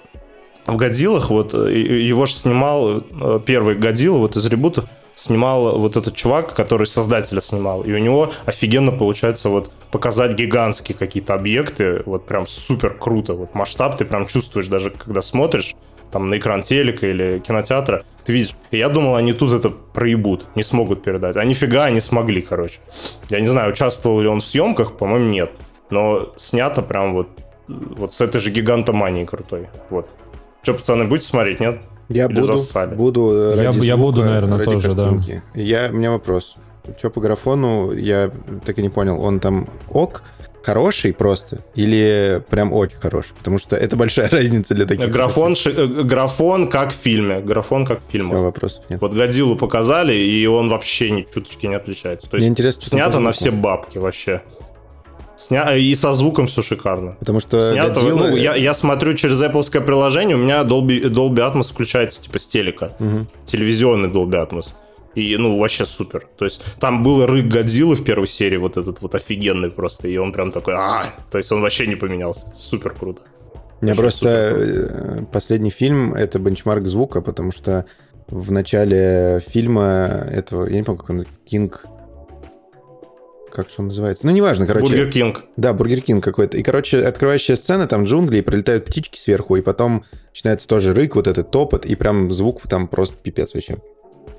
в 0.65 0.77
Годзиллах, 0.77 1.31
вот, 1.31 1.55
э, 1.55 1.77
его 1.77 2.27
же 2.27 2.35
снимал 2.35 2.99
э, 2.99 3.41
первый 3.45 3.75
Годзилла, 3.75 4.19
вот 4.19 4.37
из 4.37 4.47
ребутов, 4.47 4.85
снимал 5.19 5.79
вот 5.79 5.97
этот 5.97 6.14
чувак, 6.14 6.55
который 6.55 6.87
создателя 6.87 7.41
снимал, 7.41 7.83
и 7.83 7.93
у 7.93 7.99
него 7.99 8.31
офигенно 8.47 8.93
получается 8.93 9.49
вот 9.49 9.73
показать 9.91 10.35
гигантские 10.35 10.97
какие-то 10.97 11.35
объекты, 11.35 12.03
вот 12.07 12.27
прям 12.27 12.47
супер 12.47 12.97
круто, 12.97 13.35
вот 13.35 13.53
масштаб 13.55 13.97
ты 13.97 14.05
прям 14.05 14.27
чувствуешь 14.27 14.69
даже, 14.69 14.91
когда 14.91 15.21
смотришь, 15.21 15.75
там 16.12 16.31
на 16.31 16.39
экран 16.39 16.62
телека 16.62 17.07
или 17.07 17.43
кинотеатра, 17.45 18.05
ты 18.25 18.33
видишь. 18.33 18.55
И 18.71 18.79
я 18.79 18.89
думал, 18.89 19.16
они 19.16 19.33
тут 19.33 19.53
это 19.53 19.71
проебут, 19.71 20.47
не 20.55 20.62
смогут 20.62 21.03
передать. 21.03 21.37
А 21.37 21.45
нифига 21.45 21.85
они 21.85 22.01
смогли, 22.01 22.41
короче. 22.41 22.79
Я 23.29 23.41
не 23.41 23.47
знаю, 23.47 23.73
участвовал 23.73 24.21
ли 24.21 24.29
он 24.29 24.41
в 24.41 24.47
съемках, 24.47 24.97
по-моему, 24.97 25.29
нет. 25.29 25.51
Но 25.91 26.33
снято 26.37 26.81
прям 26.81 27.12
вот, 27.12 27.29
вот 27.66 28.14
с 28.14 28.21
этой 28.23 28.41
же 28.41 28.51
гигантоманией 28.51 29.27
крутой. 29.27 29.69
Вот. 29.91 30.09
Че, 30.62 30.75
пацаны, 30.75 31.05
будете 31.05 31.27
смотреть, 31.27 31.61
нет? 31.61 31.81
Я 32.09 32.25
Или 32.27 32.35
буду, 32.35 32.47
засали? 32.47 32.95
буду 32.95 33.51
Я 33.57 33.57
ради 33.57 33.87
я 33.87 33.97
звука, 33.97 33.97
буду, 33.97 34.21
наверное, 34.25 34.59
ради 34.59 34.71
тоже, 34.71 34.95
да. 34.95 35.05
картинки. 35.05 35.43
Я, 35.55 35.89
у 35.91 35.95
меня 35.95 36.11
вопрос. 36.11 36.57
Что 36.97 37.11
по 37.11 37.21
графону, 37.21 37.93
я 37.93 38.31
так 38.65 38.79
и 38.79 38.83
не 38.83 38.89
понял, 38.89 39.21
он 39.23 39.41
там 39.41 39.69
ок, 39.91 40.23
хороший 40.63 41.13
просто 41.13 41.59
или 41.75 42.43
прям 42.49 42.73
очень 42.73 42.97
хороший? 42.99 43.35
Потому 43.39 43.59
что 43.59 43.77
это 43.77 43.97
большая 43.97 44.29
разница 44.31 44.75
для 44.75 44.87
таких. 44.87 45.11
Графон, 45.11 45.55
ши- 45.55 45.71
э, 45.71 46.03
графон 46.05 46.69
как 46.69 46.91
в 46.91 46.95
фильме. 46.95 47.41
Графон 47.41 47.85
как 47.85 47.99
в 47.99 48.03
Все, 48.09 48.13
фильмах. 48.19 48.39
вопросов 48.41 48.85
нет. 48.89 49.01
Вот 49.03 49.13
Годзиллу 49.13 49.57
показали, 49.57 50.15
и 50.15 50.47
он 50.47 50.71
вообще 50.71 51.11
ни 51.11 51.23
чуточки 51.23 51.67
не 51.67 51.75
отличается. 51.75 52.29
То 52.31 52.37
есть 52.37 52.45
Мне 52.45 52.51
интересно, 52.53 52.83
снято 52.85 53.21
на 53.21 53.33
все 53.33 53.51
бабки 53.51 53.99
вообще. 53.99 54.41
Сня... 55.39 55.76
И 55.76 55.95
со 55.95 56.12
звуком 56.12 56.47
все 56.49 56.62
шикарно. 56.62 57.16
Потому 57.20 57.41
что 57.41 57.72
Снято, 57.72 58.01
Годзилла- 58.01 58.30
ну, 58.30 58.36
я, 58.36 58.57
я 58.57 58.74
смотрю 58.74 59.14
через 59.14 59.41
Apple 59.41 59.84
приложение, 59.84 60.36
у 60.36 60.41
меня 60.41 60.62
Dolby, 60.62 61.05
Dolby 61.05 61.39
Atmos 61.39 61.70
включается 61.70 62.22
типа 62.22 62.39
с 62.39 62.47
телека. 62.47 62.93
Мгм. 62.99 63.28
Телевизионный 63.45 64.09
Dolby 64.09 64.47
Atmos. 64.47 64.72
И, 65.14 65.36
ну, 65.36 65.59
вообще 65.59 65.86
супер. 65.86 66.28
То 66.36 66.45
есть, 66.45 66.62
там 66.78 67.03
был 67.03 67.26
рык 67.26 67.47
Годзиллы 67.47 67.97
в 67.97 68.05
первой 68.05 68.26
серии, 68.26 68.57
вот 68.57 68.76
этот 68.76 69.01
вот 69.01 69.14
офигенный 69.14 69.70
просто, 69.70 70.09
и 70.09 70.16
он 70.16 70.32
прям 70.32 70.53
такой, 70.53 70.74
а 70.76 71.05
То 71.30 71.39
есть, 71.39 71.51
он 71.51 71.61
вообще 71.61 71.86
не 71.86 71.97
поменялся. 71.97 72.47
Супер 72.55 72.95
круто. 72.95 73.22
У 73.80 73.84
меня 73.84 73.95
Вообще 73.95 74.03
просто 74.03 74.51
супер 74.51 75.22
э, 75.22 75.24
последний 75.32 75.70
фильм 75.70 76.14
это 76.14 76.39
бенчмарк 76.39 76.86
звука, 76.86 77.20
потому 77.20 77.53
что 77.53 77.86
в 78.26 78.53
начале 78.53 79.41
фильма 79.47 80.26
этого, 80.30 80.66
я 80.66 80.76
не 80.76 80.82
помню, 80.82 81.01
как 81.01 81.11
он, 81.11 81.26
Кинг... 81.47 81.86
Как 83.53 83.68
же 83.68 83.74
он 83.78 83.88
называется? 83.88 84.26
Ну, 84.26 84.32
неважно, 84.32 84.66
короче. 84.66 84.86
Бургер 84.86 85.11
Кинг. 85.11 85.44
Да, 85.57 85.72
Бургер 85.72 86.01
Кинг 86.01 86.22
какой-то. 86.22 86.57
И, 86.59 86.62
короче, 86.62 87.05
открывающая 87.05 87.57
сцена, 87.57 87.86
там 87.86 88.05
джунгли, 88.05 88.38
и 88.38 88.42
прилетают 88.42 88.84
птички 88.84 89.18
сверху, 89.18 89.57
и 89.57 89.61
потом 89.62 90.05
начинается 90.30 90.68
тоже 90.68 90.94
рык, 90.94 91.16
вот 91.16 91.26
этот 91.26 91.51
топот, 91.51 91.86
и 91.86 91.94
прям 91.96 92.30
звук 92.32 92.62
там 92.68 92.86
просто 92.88 93.16
пипец 93.22 93.55
вообще. 93.55 93.78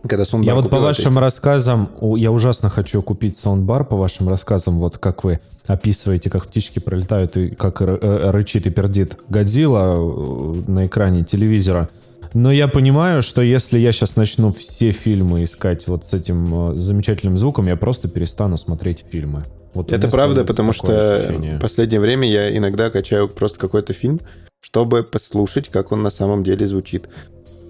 Когда 0.08 0.24
Саундбар 0.24 0.48
Я 0.48 0.56
вот 0.56 0.64
по 0.66 0.70
купил, 0.70 0.84
вашим 0.84 1.06
есть- 1.12 1.18
рассказам, 1.18 1.90
я 2.16 2.32
ужасно 2.32 2.70
хочу 2.70 3.02
купить 3.02 3.38
саундбар 3.38 3.84
по 3.84 3.98
вашим 3.98 4.30
рассказам, 4.30 4.80
вот 4.80 4.98
как 4.98 5.26
вы 5.26 5.42
описываете, 5.68 6.30
как 6.30 6.46
птички 6.48 6.80
пролетают 6.80 7.36
и 7.36 7.50
как 7.50 7.82
э, 7.82 8.30
рычит 8.32 8.66
и 8.66 8.70
пердит 8.70 9.18
Годзилла 9.28 9.96
э, 9.98 10.72
на 10.72 10.86
экране 10.86 11.26
телевизора. 11.26 11.90
Но 12.34 12.52
я 12.52 12.68
понимаю, 12.68 13.22
что 13.22 13.42
если 13.42 13.80
я 13.80 13.92
сейчас 13.92 14.16
начну 14.16 14.52
все 14.52 14.92
фильмы 14.92 15.44
искать 15.44 15.88
вот 15.88 16.06
с 16.06 16.14
этим 16.14 16.74
э, 16.74 16.76
замечательным 16.76 17.38
звуком, 17.38 17.68
я 17.68 17.76
просто 17.76 18.08
перестану 18.08 18.58
смотреть 18.58 19.06
фильмы. 19.10 19.46
Вот 19.74 19.92
Это 19.92 20.08
правда, 20.10 20.46
потому 20.46 20.74
что 20.74 21.16
ощущение. 21.16 21.58
в 21.58 21.62
последнее 21.62 22.00
время 22.00 22.28
я 22.28 22.56
иногда 22.56 22.90
качаю 22.90 23.28
просто 23.28 23.60
какой-то 23.60 23.94
фильм, 23.94 24.20
чтобы 24.62 25.04
послушать, 25.04 25.70
как 25.70 25.92
он 25.92 26.04
на 26.04 26.10
самом 26.10 26.44
деле 26.44 26.66
звучит. 26.68 27.08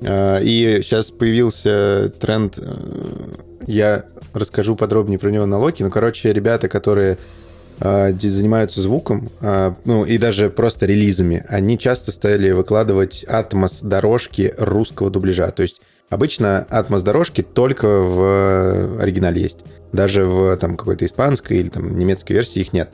А, 0.01 0.39
И 0.39 0.81
сейчас 0.81 1.11
появился 1.11 2.11
тренд, 2.19 2.57
э, 2.57 2.73
я 3.67 4.05
расскажу 4.33 4.75
подробнее 4.75 5.19
про 5.19 5.29
него 5.29 5.45
на 5.45 5.57
Локи, 5.57 5.83
ну, 5.83 5.89
короче, 5.89 6.31
ребята, 6.33 6.67
которые 6.67 7.17
занимаются 7.79 8.81
звуком, 8.81 9.29
а, 9.41 9.75
ну, 9.85 10.03
и 10.03 10.17
даже 10.17 10.49
просто 10.49 10.85
релизами, 10.85 11.45
они 11.47 11.77
часто 11.77 12.11
стали 12.11 12.51
выкладывать 12.51 13.23
атмос-дорожки 13.23 14.53
русского 14.57 15.09
дубляжа. 15.09 15.49
То 15.51 15.63
есть 15.63 15.81
обычно 16.09 16.67
атмос-дорожки 16.69 17.41
только 17.41 17.87
в 17.87 19.01
оригинале 19.01 19.41
есть. 19.41 19.59
Даже 19.93 20.25
в 20.25 20.57
там 20.57 20.75
какой-то 20.77 21.05
испанской 21.05 21.57
или 21.57 21.69
там 21.69 21.97
немецкой 21.97 22.33
версии 22.33 22.59
их 22.59 22.73
нет. 22.73 22.89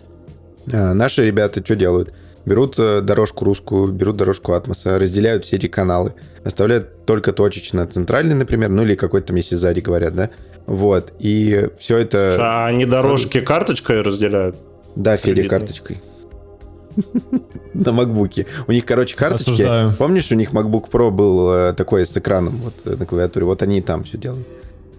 А 0.71 0.93
наши 0.93 1.25
ребята 1.25 1.63
что 1.63 1.75
делают? 1.75 2.13
Берут 2.45 2.77
э, 2.77 3.01
дорожку 3.01 3.43
русскую, 3.43 3.91
берут 3.91 4.17
дорожку 4.17 4.53
Атмоса, 4.53 4.99
разделяют 4.99 5.45
все 5.45 5.55
эти 5.55 5.67
каналы, 5.67 6.13
оставляют 6.43 7.05
только 7.05 7.33
точечно 7.33 7.87
центральный, 7.87 8.35
например, 8.35 8.69
ну 8.69 8.83
или 8.83 8.93
какой-то 8.93 9.27
там, 9.27 9.37
если 9.37 9.55
сзади 9.55 9.79
говорят, 9.79 10.13
да? 10.13 10.29
Вот, 10.67 11.13
и 11.19 11.69
все 11.79 11.97
это... 11.97 12.37
А 12.39 12.67
они 12.67 12.85
дорожки 12.85 13.41
карточкой 13.41 14.01
разделяют? 14.03 14.55
Да, 14.95 15.17
Федя, 15.17 15.35
Кредитный. 15.35 15.49
карточкой. 15.49 16.01
На 17.73 17.91
макбуке. 17.91 18.45
У 18.67 18.71
них, 18.71 18.85
короче, 18.85 19.17
карточки. 19.17 19.49
Осуждаю. 19.49 19.93
Помнишь, 19.97 20.31
у 20.31 20.35
них 20.35 20.51
MacBook 20.51 20.89
Pro 20.89 21.11
был 21.11 21.51
э, 21.51 21.73
такой 21.73 22.05
с 22.05 22.15
экраном 22.15 22.55
вот 22.57 22.73
э, 22.85 22.95
на 22.95 23.05
клавиатуре? 23.05 23.45
Вот 23.45 23.61
они 23.61 23.79
и 23.79 23.81
там 23.81 24.03
все 24.03 24.17
делают. 24.17 24.47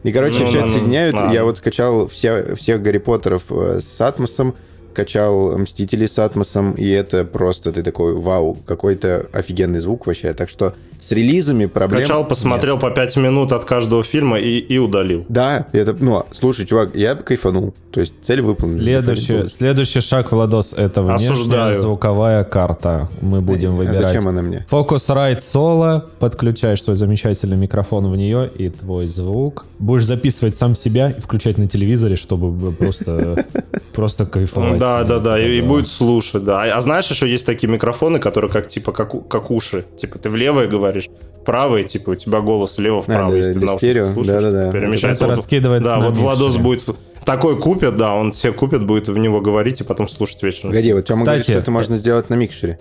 И, 0.03 0.12
короче, 0.12 0.40
Ну, 0.40 0.47
все 0.47 0.61
ну, 0.61 0.92
это 0.94 1.24
ну. 1.24 1.32
Я 1.32 1.44
вот 1.44 1.59
скачал 1.59 2.07
все, 2.07 2.55
всех 2.55 2.82
Гарри 2.82 2.99
Поттеров 2.99 3.51
э, 3.51 3.80
с 3.80 4.01
Атмосом, 4.01 4.55
качал 4.97 5.57
Мстителей 5.59 6.09
с 6.09 6.18
Атмосом, 6.18 6.72
и 6.72 6.88
это 6.88 7.24
просто 7.24 7.70
ты 7.70 7.82
такой, 7.82 8.14
вау, 8.14 8.57
какой-то 8.66 9.26
офигенный 9.32 9.80
звук 9.80 10.07
вообще. 10.07 10.32
Так 10.32 10.49
что 10.49 10.74
с 10.99 11.12
релизами 11.12 11.66
проблем 11.66 12.05
Скачал, 12.05 12.26
посмотрел 12.26 12.78
по 12.78 12.90
5 12.90 13.16
минут 13.18 13.53
от 13.53 13.64
каждого 13.66 14.03
фильма 14.03 14.38
и, 14.40 14.59
и 14.59 14.78
удалил. 14.78 15.26
Да, 15.28 15.66
это, 15.72 15.94
ну, 16.01 16.24
слушай, 16.32 16.64
чувак, 16.66 16.94
я 16.94 17.14
кайфанул. 17.14 17.74
То 17.92 18.01
есть 18.01 18.14
цель 18.22 18.40
выполнена. 18.40 18.78
Следующий, 18.78 19.49
следующий 19.49 20.01
шаг, 20.01 20.32
Владос, 20.32 20.72
это 20.72 21.03
внешняя 21.03 21.32
Осуждаю. 21.32 21.74
звуковая 21.80 22.44
карта. 22.44 23.09
Мы 23.20 23.40
будем 23.42 23.72
А 23.72 23.76
выбирать. 23.76 23.99
зачем 23.99 24.26
она 24.28 24.40
мне? 24.42 24.66
Focusrite 24.70 25.40
Solo, 25.40 26.03
подключаешь 26.18 26.82
свой 26.82 26.97
замечательный 26.97 27.57
микрофон 27.59 28.11
в 28.11 28.16
нее 28.16 28.51
и 28.59 28.70
твой 28.70 29.07
звук. 29.07 29.66
Будешь 29.78 30.07
записывать 30.07 30.57
сам 30.57 30.74
себя 30.74 31.11
и 31.11 31.20
включать 31.20 31.59
на 31.59 31.68
телевизоре, 31.68 32.16
чтобы 32.16 32.72
просто, 32.72 33.44
просто 33.92 34.24
кайфовать. 34.24 34.78
Да, 34.87 35.05
да, 35.05 35.18
да, 35.18 35.39
и, 35.41 35.59
и 35.59 35.61
Да. 35.61 35.66
будет 35.68 35.89
слушать, 35.89 36.45
да. 36.45 36.62
А, 36.62 36.78
а 36.78 36.80
знаешь, 36.80 37.09
еще 37.11 37.28
есть 37.28 37.45
такие 37.47 37.68
микрофоны, 37.68 38.18
которые 38.18 38.51
как 38.51 38.68
типа 38.68 38.93
как, 38.93 39.28
как 39.28 39.51
уши. 39.51 39.84
Типа 39.97 40.18
ты 40.18 40.30
в 40.30 40.37
левое 40.37 40.68
говоришь, 40.68 41.09
в 41.41 41.45
правое, 41.45 41.84
типа 41.84 42.11
у 42.11 42.14
тебя 42.14 42.41
голос 42.41 42.78
влево-вправо, 42.78 43.26
А, 43.26 43.30
для- 43.30 43.39
если 43.39 43.53
ты 43.55 43.59
для 43.61 43.66
в 43.66 43.70
наушниках 43.70 43.91
стерео, 43.91 44.12
слушаешь, 44.14 44.43
да-да-да. 44.43 44.72
перемещается. 44.72 45.24
Это 45.24 45.32
Вот- 45.32 45.39
раскидывается 45.39 45.91
Да, 45.93 45.99
на 45.99 46.07
вот 46.09 46.18
Владос 46.18 46.57
будет 46.57 46.84
такой 47.24 47.59
купит, 47.59 47.97
да, 47.97 48.14
он 48.14 48.32
себе 48.32 48.53
купит, 48.53 48.87
будет 48.87 49.09
в 49.09 49.16
него 49.18 49.41
говорить 49.41 49.80
и 49.80 49.84
потом 49.84 50.09
слушать 50.09 50.43
вечно. 50.43 50.70
Погоди, 50.70 50.93
вот 50.93 51.05
Тёма 51.07 51.24
говорит, 51.24 51.43
Кстати, 51.43 51.55
что 51.57 51.62
это 51.62 51.70
можно 51.70 51.99
сделать 51.99 52.30
на 52.30 52.34
микшере. 52.34 52.78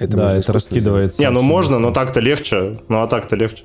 Это 0.00 0.16
Да, 0.16 0.36
это 0.36 0.52
раскидывается. 0.52 1.22
Не, 1.22 1.30
ну 1.30 1.40
можно, 1.42 1.78
но 1.78 1.92
так-то 1.92 2.18
легче. 2.20 2.76
Ну 2.88 3.00
а 3.00 3.06
так-то 3.06 3.36
легче. 3.36 3.64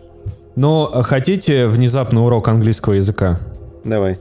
Но 0.55 0.89
а 0.93 1.01
хотите 1.03 1.65
внезапный 1.67 2.21
урок 2.23 2.47
английского 2.47 2.93
языка? 2.93 3.39
Давай. 3.83 4.17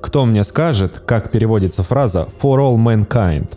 Кто 0.00 0.24
мне 0.24 0.44
скажет, 0.44 1.02
как 1.04 1.30
переводится 1.30 1.82
фраза 1.82 2.28
«for 2.40 2.58
all 2.58 2.76
mankind»? 2.76 3.52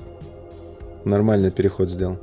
Нормальный 1.06 1.52
переход 1.52 1.90
сделал. 1.90 2.18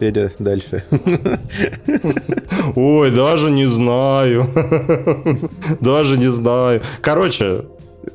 Федя, 0.00 0.32
дальше. 0.38 0.82
Ой, 2.74 3.10
даже 3.10 3.50
не 3.50 3.66
знаю. 3.66 4.46
Даже 5.80 6.16
не 6.16 6.28
знаю. 6.28 6.80
Короче, 7.02 7.66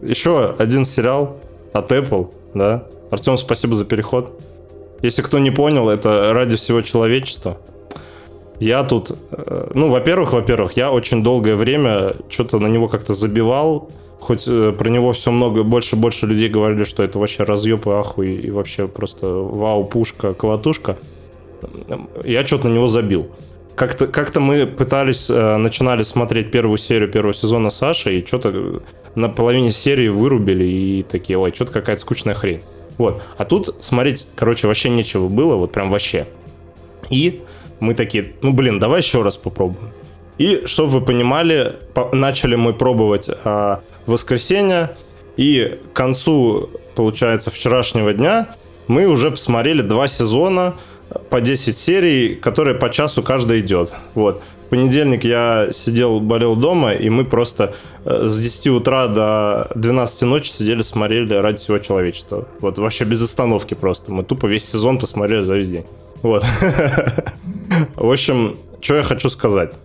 еще 0.01 0.55
один 0.57 0.83
сериал 0.85 1.37
от 1.73 1.91
Apple, 1.91 2.33
да? 2.55 2.85
Артем, 3.11 3.37
спасибо 3.37 3.75
за 3.75 3.85
переход. 3.85 4.41
Если 5.01 5.21
кто 5.21 5.37
не 5.39 5.51
понял, 5.51 5.89
это 5.89 6.33
ради 6.33 6.55
всего 6.55 6.81
человечества. 6.81 7.57
Я 8.59 8.83
тут, 8.83 9.11
э, 9.31 9.71
ну, 9.73 9.91
во-первых, 9.91 10.33
во-первых, 10.33 10.73
я 10.77 10.91
очень 10.91 11.21
долгое 11.23 11.55
время 11.55 12.15
что-то 12.29 12.57
на 12.59 12.67
него 12.67 12.87
как-то 12.87 13.13
забивал, 13.13 13.89
хоть 14.25 14.47
э, 14.47 14.73
про 14.75 14.89
него 14.89 15.13
все 15.13 15.29
много, 15.29 15.63
больше 15.63 15.95
больше 15.95 16.25
людей 16.25 16.49
говорили, 16.49 16.83
что 16.83 17.03
это 17.03 17.19
вообще 17.19 17.43
разъеб 17.43 17.85
и 17.85 17.91
ахуй, 17.91 18.33
и 18.33 18.49
вообще 18.49 18.87
просто 18.87 19.27
вау, 19.27 19.85
пушка, 19.85 20.33
колотушка. 20.33 20.97
Я 22.23 22.45
что-то 22.45 22.67
на 22.67 22.73
него 22.73 22.87
забил. 22.87 23.27
Как-то 23.75 24.07
как 24.07 24.35
мы 24.35 24.65
пытались, 24.65 25.29
э, 25.29 25.57
начинали 25.57 26.01
смотреть 26.01 26.49
первую 26.49 26.77
серию 26.77 27.07
первого 27.07 27.35
сезона 27.35 27.69
Саши, 27.69 28.17
и 28.17 28.25
что-то 28.25 28.81
на 29.13 29.29
половине 29.29 29.69
серии 29.69 30.07
вырубили, 30.07 30.65
и 30.65 31.03
такие, 31.03 31.37
ой, 31.37 31.53
что-то 31.53 31.71
какая-то 31.73 32.01
скучная 32.01 32.33
хрень. 32.33 32.63
Вот. 32.97 33.21
А 33.37 33.45
тут 33.45 33.75
смотреть, 33.79 34.27
короче, 34.35 34.65
вообще 34.65 34.89
нечего 34.89 35.27
было, 35.27 35.55
вот 35.55 35.71
прям 35.71 35.91
вообще. 35.91 36.25
И 37.11 37.41
мы 37.79 37.93
такие, 37.93 38.33
ну 38.41 38.53
блин, 38.53 38.79
давай 38.79 39.01
еще 39.01 39.21
раз 39.21 39.37
попробуем. 39.37 39.91
И, 40.39 40.63
чтобы 40.65 40.99
вы 40.99 41.01
понимали, 41.01 41.73
по- 41.93 42.09
начали 42.15 42.55
мы 42.55 42.73
пробовать 42.73 43.29
а, 43.43 43.81
воскресенье, 44.05 44.95
и 45.37 45.79
к 45.93 45.95
концу, 45.95 46.69
получается, 46.95 47.51
вчерашнего 47.51 48.13
дня 48.13 48.47
мы 48.87 49.05
уже 49.07 49.31
посмотрели 49.31 49.81
два 49.81 50.07
сезона 50.07 50.75
по 51.29 51.41
10 51.41 51.77
серий, 51.77 52.35
которые 52.35 52.75
по 52.75 52.89
часу 52.89 53.23
каждый 53.23 53.59
идет. 53.59 53.93
Вот. 54.13 54.41
В 54.65 54.69
понедельник 54.69 55.23
я 55.23 55.69
сидел, 55.71 56.19
болел 56.19 56.55
дома, 56.55 56.93
и 56.93 57.09
мы 57.09 57.25
просто 57.25 57.75
э, 58.03 58.27
с 58.27 58.39
10 58.39 58.67
утра 58.67 59.07
до 59.07 59.71
12 59.75 60.23
ночи 60.23 60.49
сидели, 60.49 60.81
смотрели 60.81 61.33
ради 61.35 61.57
всего 61.57 61.77
человечества. 61.77 62.47
Вот 62.61 62.77
вообще 62.79 63.05
без 63.05 63.21
остановки 63.21 63.75
просто. 63.75 64.11
Мы 64.11 64.23
тупо 64.23 64.47
весь 64.47 64.65
сезон 64.65 64.97
посмотрели 64.97 65.43
за 65.43 65.57
весь 65.57 65.69
день. 65.69 65.85
Вот. 66.23 66.43
В 67.95 68.11
общем, 68.11 68.57
что 68.81 68.95
я 68.95 69.03
хочу 69.03 69.29
сказать. 69.29 69.75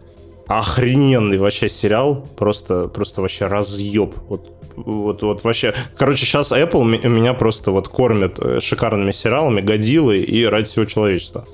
Охрененный 0.50 1.38
вообще 1.38 1.68
сериал. 1.68 2.26
Просто, 2.36 2.88
просто 2.88 3.22
вообще 3.22 3.46
разъеб. 3.46 4.14
Вот 4.28 4.56
вот, 4.76 5.22
вот 5.22 5.44
вообще. 5.44 5.74
Короче, 5.96 6.24
сейчас 6.24 6.52
Apple 6.52 6.84
меня 7.08 7.34
просто 7.34 7.70
вот 7.70 7.88
кормит 7.88 8.38
э, 8.40 8.60
шикарными 8.60 9.12
сериалами, 9.12 9.60
годилы 9.60 10.18
и 10.18 10.44
ради 10.44 10.66
всего 10.66 10.84
человечества. 10.86 11.44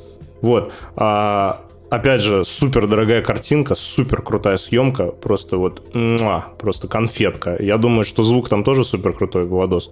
Вот. 0.43 0.73
А, 0.97 1.65
опять 1.91 2.23
же, 2.23 2.45
супер 2.45 2.87
дорогая 2.87 3.23
картинка, 3.23 3.75
супер 3.75 4.23
крутая 4.23 4.59
съемка, 4.59 5.07
просто 5.07 5.57
вот, 5.57 5.95
муа, 5.95 6.47
просто 6.59 6.89
конфетка. 6.89 7.57
Я 7.59 7.79
думаю, 7.79 8.05
что 8.05 8.23
звук 8.23 8.49
там 8.49 8.65
тоже 8.65 8.85
супер 8.85 9.13
крутой, 9.13 9.47
Владос. 9.47 9.91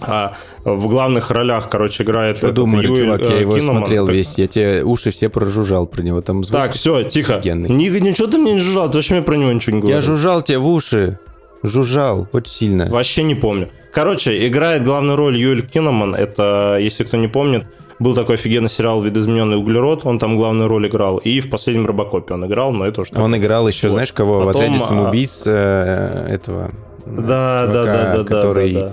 А 0.00 0.32
в 0.64 0.88
главных 0.88 1.30
ролях, 1.30 1.68
короче, 1.68 2.02
играет 2.02 2.38
Что 2.38 2.52
думаю, 2.52 2.84
Юэль, 2.84 3.04
чувак, 3.04 3.20
я 3.22 3.40
его 3.40 3.56
Киноман, 3.56 3.82
смотрел 3.82 4.06
так... 4.06 4.14
весь, 4.14 4.38
я 4.38 4.46
тебе 4.46 4.82
уши 4.82 5.10
все 5.10 5.28
прожужжал 5.28 5.86
про 5.86 6.02
него, 6.02 6.20
там 6.20 6.44
звук 6.44 6.60
Так, 6.60 6.72
все, 6.72 7.04
тихо. 7.04 7.40
Ни, 7.44 7.88
ничего 8.00 8.26
ты 8.26 8.38
мне 8.38 8.54
не 8.54 8.60
жужжал, 8.60 8.90
ты 8.90 8.98
вообще 8.98 9.14
мне 9.14 9.22
про 9.22 9.36
него 9.36 9.52
ничего 9.52 9.76
не 9.76 9.82
говорил. 9.82 9.96
Я 9.96 10.02
жужжал 10.02 10.42
тебе 10.42 10.58
в 10.58 10.68
уши, 10.68 11.18
жужжал 11.62 12.28
очень 12.32 12.52
сильно. 12.52 12.86
Вообще 12.86 13.22
не 13.22 13.34
помню. 13.34 13.70
Короче, 13.92 14.46
играет 14.48 14.84
главную 14.84 15.16
роль 15.16 15.36
Юэль 15.36 15.66
Киноман, 15.66 16.14
это, 16.14 16.78
если 16.80 17.04
кто 17.04 17.16
не 17.16 17.28
помнит, 17.28 17.66
был 18.00 18.14
такой 18.14 18.34
офигенный 18.34 18.68
сериал 18.68 19.02
«Видоизмененный 19.02 19.56
углерод», 19.56 20.04
он 20.04 20.18
там 20.18 20.36
главную 20.36 20.68
роль 20.68 20.88
играл, 20.88 21.18
и 21.18 21.40
в 21.40 21.48
последнем 21.48 21.86
«Робокопе» 21.86 22.34
он 22.34 22.44
играл, 22.46 22.72
но 22.72 22.86
это 22.86 23.02
уж... 23.02 23.12
Он 23.12 23.36
играл 23.36 23.68
еще, 23.68 23.86
вот. 23.86 23.94
знаешь, 23.94 24.12
кого? 24.12 24.40
Потом, 24.40 24.52
в 24.52 24.56
«Отряде 24.56 24.82
а, 24.82 24.86
самоубийц» 24.86 25.42
э, 25.46 26.26
этого... 26.28 26.72
Да, 27.06 27.66
да, 27.66 27.84
да, 27.84 28.16
да, 28.16 28.24
который... 28.24 28.72
да, 28.72 28.80
да. 28.80 28.92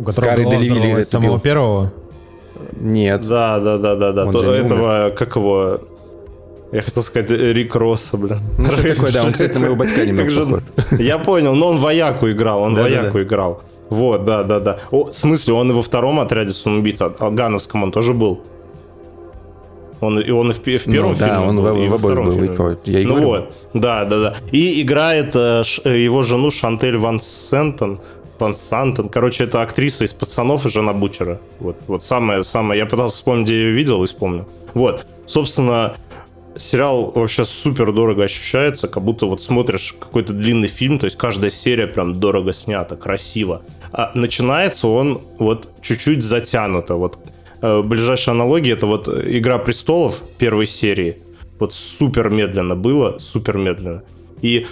У 0.00 0.02
которого 0.02 0.64
Скары 0.64 1.04
самого 1.04 1.38
первого? 1.38 1.92
Нет. 2.80 3.26
Да, 3.28 3.60
да, 3.60 3.76
да, 3.76 3.96
да, 3.96 4.12
да. 4.12 4.32
То, 4.32 4.54
этого, 4.54 5.04
умер. 5.04 5.14
как 5.14 5.36
его... 5.36 5.80
Я 6.72 6.80
хотел 6.80 7.02
сказать 7.02 7.30
Рик 7.30 7.74
Росса, 7.76 8.16
блин. 8.16 8.38
Ну, 8.56 8.64
что 8.64 8.94
такое, 8.94 9.12
да, 9.12 9.24
он, 9.24 9.32
кстати, 9.32 9.52
на 9.52 9.60
моего 9.60 9.76
батька 9.76 10.06
немного 10.06 10.30
похож. 10.30 10.62
Я 10.98 11.18
понял, 11.18 11.54
но 11.54 11.68
он 11.68 11.78
вояку 11.78 12.30
играл, 12.30 12.62
он 12.62 12.76
вояку 12.76 13.20
играл. 13.20 13.62
Вот, 13.90 14.24
да, 14.24 14.42
да, 14.44 14.60
да. 14.60 14.78
О, 14.90 15.06
в 15.06 15.12
смысле, 15.12 15.54
он 15.54 15.70
и 15.70 15.74
во 15.74 15.82
втором 15.82 16.18
отряде 16.20 16.52
самоубийц, 16.52 17.02
а 17.02 17.30
Гановском 17.30 17.82
он 17.82 17.92
тоже 17.92 18.14
был. 18.14 18.40
Он, 20.00 20.18
и 20.18 20.30
он 20.30 20.50
и 20.50 20.54
в, 20.54 20.58
в 20.58 20.62
первом 20.62 21.10
ну, 21.10 21.14
фильме 21.14 21.32
да, 21.32 21.42
он 21.42 21.56
был, 21.56 21.74
в, 21.74 21.84
и 21.84 21.88
во 21.88 21.98
втором 21.98 22.26
был, 22.26 22.32
фильме. 22.32 22.78
И 22.84 22.92
Я 22.92 23.08
ну 23.08 23.14
говорю. 23.16 23.28
вот, 23.28 23.52
да, 23.74 24.04
да, 24.04 24.18
да. 24.22 24.34
И 24.50 24.80
играет 24.80 25.32
э, 25.34 25.62
ш, 25.62 25.82
его 25.90 26.22
жену 26.22 26.50
Шантель 26.50 26.96
Ван 26.96 27.20
Сентон. 27.20 27.98
Ван 28.40 28.54
Сантон. 28.54 29.08
Короче, 29.08 29.44
это 29.44 29.62
актриса 29.62 30.04
из 30.04 30.14
«Пацанов» 30.14 30.66
и 30.66 30.68
жена 30.68 30.92
Бучера. 30.92 31.40
Вот, 31.58 31.76
вот 31.86 32.02
самое, 32.02 32.42
самое. 32.44 32.80
Я 32.80 32.86
пытался 32.86 33.16
вспомнить, 33.16 33.46
где 33.46 33.54
я 33.54 33.68
ее 33.68 33.72
видел, 33.72 34.02
и 34.02 34.06
вспомнил. 34.06 34.48
Вот, 34.74 35.06
собственно, 35.26 35.94
сериал 36.56 37.12
вообще 37.14 37.44
супер 37.44 37.92
дорого 37.92 38.24
ощущается, 38.24 38.88
как 38.88 39.02
будто 39.02 39.26
вот 39.26 39.42
смотришь 39.42 39.94
какой-то 39.98 40.32
длинный 40.32 40.68
фильм, 40.68 40.98
то 40.98 41.06
есть 41.06 41.16
каждая 41.16 41.50
серия 41.50 41.86
прям 41.86 42.18
дорого 42.18 42.52
снята, 42.52 42.96
красиво. 42.96 43.62
А 43.92 44.10
начинается 44.14 44.88
он 44.88 45.20
вот 45.38 45.70
чуть-чуть 45.82 46.22
затянуто. 46.22 46.94
Вот 46.94 47.18
э, 47.62 47.82
ближайшая 47.82 48.34
аналогия 48.34 48.72
это 48.72 48.86
вот 48.86 49.08
Игра 49.08 49.58
престолов 49.58 50.22
первой 50.38 50.66
серии. 50.66 51.22
Вот 51.58 51.74
супер 51.74 52.30
медленно 52.30 52.74
было, 52.74 53.18
супер 53.18 53.58
медленно. 53.58 54.02
И 54.40 54.66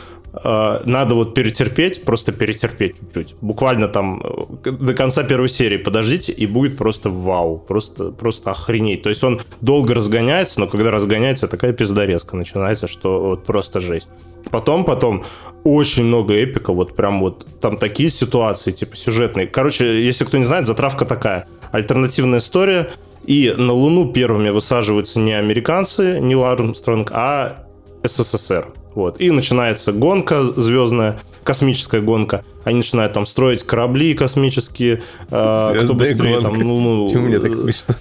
надо 0.44 1.14
вот 1.14 1.34
перетерпеть, 1.34 2.04
просто 2.04 2.32
перетерпеть 2.32 2.96
чуть-чуть. 2.98 3.34
Буквально 3.40 3.88
там 3.88 4.22
э, 4.64 4.70
до 4.70 4.94
конца 4.94 5.24
первой 5.24 5.48
серии 5.48 5.78
подождите, 5.78 6.32
и 6.32 6.46
будет 6.46 6.76
просто 6.76 7.10
вау, 7.10 7.58
просто, 7.58 8.12
просто 8.12 8.50
охренеть. 8.50 9.02
То 9.02 9.08
есть 9.08 9.24
он 9.24 9.40
долго 9.60 9.94
разгоняется, 9.94 10.60
но 10.60 10.66
когда 10.66 10.90
разгоняется, 10.90 11.48
такая 11.48 11.72
пиздорезка 11.72 12.36
начинается, 12.36 12.86
что 12.86 13.20
вот 13.20 13.44
просто 13.44 13.80
жесть. 13.80 14.10
Потом, 14.50 14.84
потом 14.84 15.24
очень 15.64 16.04
много 16.04 16.34
эпика, 16.34 16.72
вот 16.72 16.94
прям 16.94 17.20
вот 17.20 17.46
там 17.60 17.76
такие 17.76 18.10
ситуации, 18.10 18.70
типа 18.72 18.96
сюжетные. 18.96 19.46
Короче, 19.46 20.04
если 20.04 20.24
кто 20.24 20.38
не 20.38 20.44
знает, 20.44 20.66
затравка 20.66 21.04
такая. 21.04 21.46
Альтернативная 21.72 22.38
история, 22.38 22.88
и 23.24 23.52
на 23.56 23.72
Луну 23.72 24.12
первыми 24.12 24.48
высаживаются 24.48 25.18
не 25.18 25.32
американцы, 25.32 26.18
не 26.20 26.34
Армстронг, 26.34 27.10
а 27.12 27.66
СССР. 28.02 28.68
Вот. 28.98 29.20
И 29.20 29.30
начинается 29.30 29.92
гонка 29.92 30.42
звездная, 30.42 31.20
космическая 31.44 32.00
гонка. 32.00 32.44
Они 32.64 32.78
начинают 32.78 33.12
там 33.12 33.26
строить 33.26 33.62
корабли 33.62 34.12
космические. 34.14 35.02
Э, 35.30 35.84
кто 35.84 35.94
быстрее 35.94 36.40
гонка. 36.40 36.48
там, 36.48 36.54
ну, 36.58 36.80
ну... 36.80 37.06
Почему 37.06 37.26
мне 37.26 37.38
так 37.38 37.54
смешно 37.54 37.94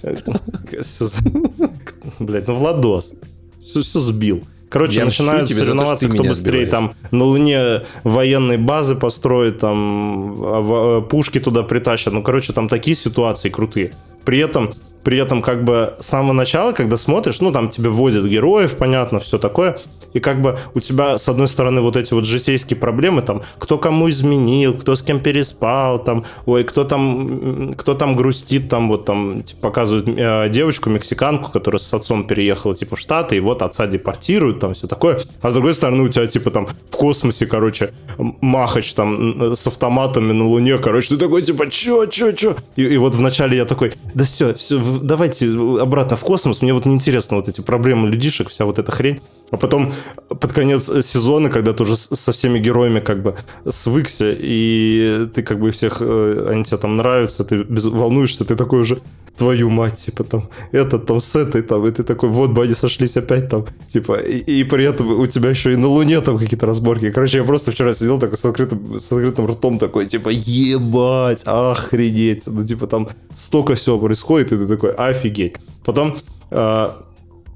Блять, 2.18 2.48
ну 2.48 2.54
Владос. 2.54 3.14
Все, 3.60 3.82
все 3.82 4.00
сбил. 4.00 4.42
Короче, 4.68 4.98
я 4.98 5.04
начинают 5.04 5.48
соревноваться, 5.48 6.08
то, 6.08 6.14
кто 6.14 6.24
быстрее 6.24 6.66
сбиваешь. 6.66 6.70
там 6.70 6.94
на 7.12 7.24
Луне 7.24 7.82
военные 8.02 8.58
базы 8.58 8.96
построит, 8.96 9.60
там 9.60 10.34
а, 10.42 11.00
пушки 11.02 11.38
туда 11.38 11.62
притащат. 11.62 12.12
Ну, 12.12 12.24
короче, 12.24 12.52
там 12.52 12.68
такие 12.68 12.96
ситуации 12.96 13.50
крутые. 13.50 13.94
При 14.24 14.40
этом 14.40 14.74
при 15.04 15.18
этом 15.18 15.42
как 15.42 15.64
бы 15.64 15.94
с 15.98 16.06
самого 16.06 16.32
начала, 16.32 16.72
когда 16.72 16.96
смотришь, 16.96 17.40
ну, 17.40 17.52
там 17.52 17.68
тебе 17.68 17.90
вводят 17.90 18.26
героев, 18.26 18.76
понятно, 18.76 19.20
все 19.20 19.38
такое, 19.38 19.76
и 20.12 20.20
как 20.20 20.40
бы 20.40 20.58
у 20.74 20.80
тебя, 20.80 21.18
с 21.18 21.28
одной 21.28 21.48
стороны, 21.48 21.80
вот 21.80 21.96
эти 21.96 22.14
вот 22.14 22.24
житейские 22.24 22.78
проблемы, 22.78 23.22
там, 23.22 23.42
кто 23.58 23.78
кому 23.78 24.08
изменил, 24.10 24.74
кто 24.74 24.96
с 24.96 25.02
кем 25.02 25.20
переспал, 25.20 26.02
там, 26.02 26.24
ой, 26.46 26.64
кто 26.64 26.84
там, 26.84 27.74
кто 27.74 27.94
там 27.94 28.16
грустит, 28.16 28.68
там, 28.68 28.88
вот 28.88 29.04
там, 29.04 29.42
типа, 29.42 29.60
показывают 29.68 30.08
э, 30.08 30.48
девочку, 30.48 30.90
мексиканку, 30.90 31.50
которая 31.50 31.78
с 31.78 31.92
отцом 31.92 32.26
переехала, 32.26 32.74
типа, 32.74 32.96
в 32.96 33.00
Штаты, 33.00 33.36
и 33.36 33.40
вот 33.40 33.62
отца 33.62 33.86
депортируют, 33.86 34.60
там, 34.60 34.74
все 34.74 34.86
такое, 34.86 35.18
а 35.42 35.50
с 35.50 35.52
другой 35.52 35.74
стороны, 35.74 36.02
у 36.04 36.08
тебя, 36.08 36.26
типа, 36.26 36.50
там, 36.50 36.66
в 36.66 36.96
космосе, 36.96 37.46
короче, 37.46 37.92
Махач, 38.18 38.94
там, 38.94 39.54
с 39.54 39.66
автоматами 39.66 40.32
на 40.32 40.46
Луне, 40.46 40.78
короче, 40.78 41.10
ты 41.10 41.16
такой, 41.18 41.42
типа, 41.42 41.70
чё, 41.70 42.06
чё, 42.06 42.32
чё, 42.32 42.56
и, 42.76 42.82
и 42.82 42.96
вот 42.96 43.14
вначале 43.14 43.56
я 43.56 43.64
такой, 43.64 43.92
да 44.14 44.24
все, 44.24 44.54
все, 44.54 44.78
давайте 45.02 45.46
обратно 45.80 46.16
в 46.16 46.20
космос, 46.20 46.62
мне 46.62 46.72
вот 46.72 46.86
неинтересно 46.86 47.36
вот 47.36 47.48
эти 47.48 47.60
проблемы 47.60 48.08
людишек, 48.08 48.48
вся 48.48 48.64
вот 48.64 48.78
эта 48.78 48.92
хрень, 48.92 49.20
а 49.50 49.56
потом 49.56 49.92
под 50.28 50.52
конец 50.52 50.90
сезона, 51.04 51.50
когда 51.50 51.72
ты 51.72 51.82
уже 51.82 51.96
со 51.96 52.32
всеми 52.32 52.58
героями 52.58 53.00
как 53.00 53.22
бы 53.22 53.36
свыкся, 53.68 54.34
и 54.36 55.28
ты 55.34 55.42
как 55.42 55.60
бы 55.60 55.70
всех, 55.70 55.98
э, 56.00 56.46
они 56.50 56.64
тебе 56.64 56.78
там 56.78 56.96
нравятся, 56.96 57.44
ты 57.44 57.64
волнуешься, 57.64 58.44
ты 58.44 58.56
такой 58.56 58.80
уже, 58.80 58.98
твою 59.38 59.70
мать, 59.70 59.96
типа 60.06 60.24
там, 60.24 60.42
этот 60.72 61.06
там 61.06 61.20
с 61.20 61.36
этой 61.36 61.62
там, 61.62 61.86
и 61.86 61.90
ты 61.90 62.02
такой, 62.02 62.28
вот 62.28 62.50
бы 62.50 62.64
они 62.64 62.74
сошлись 62.74 63.16
опять 63.16 63.48
там, 63.48 63.64
типа, 63.92 64.14
и, 64.14 64.60
и 64.60 64.64
при 64.64 64.84
этом 64.84 65.20
у 65.20 65.26
тебя 65.26 65.50
еще 65.50 65.72
и 65.72 65.76
на 65.76 65.86
Луне 65.86 66.20
там 66.20 66.38
какие-то 66.38 66.66
разборки. 66.66 67.10
Короче, 67.10 67.38
я 67.38 67.44
просто 67.44 67.70
вчера 67.70 67.94
сидел 67.94 68.18
такой 68.18 68.36
с 68.36 68.44
открытым, 68.44 68.98
с 68.98 69.12
открытым 69.12 69.46
ртом 69.46 69.78
такой, 69.78 70.06
типа, 70.06 70.30
ебать, 70.30 71.42
охренеть. 71.46 72.46
Ну, 72.46 72.64
типа, 72.66 72.86
там 72.86 73.08
столько 73.34 73.74
всего 73.74 73.98
происходит, 73.98 74.52
и 74.52 74.56
ты 74.56 74.66
такой, 74.66 74.92
офигеть. 74.92 75.56
Потом 75.84 76.16
э, 76.50 76.90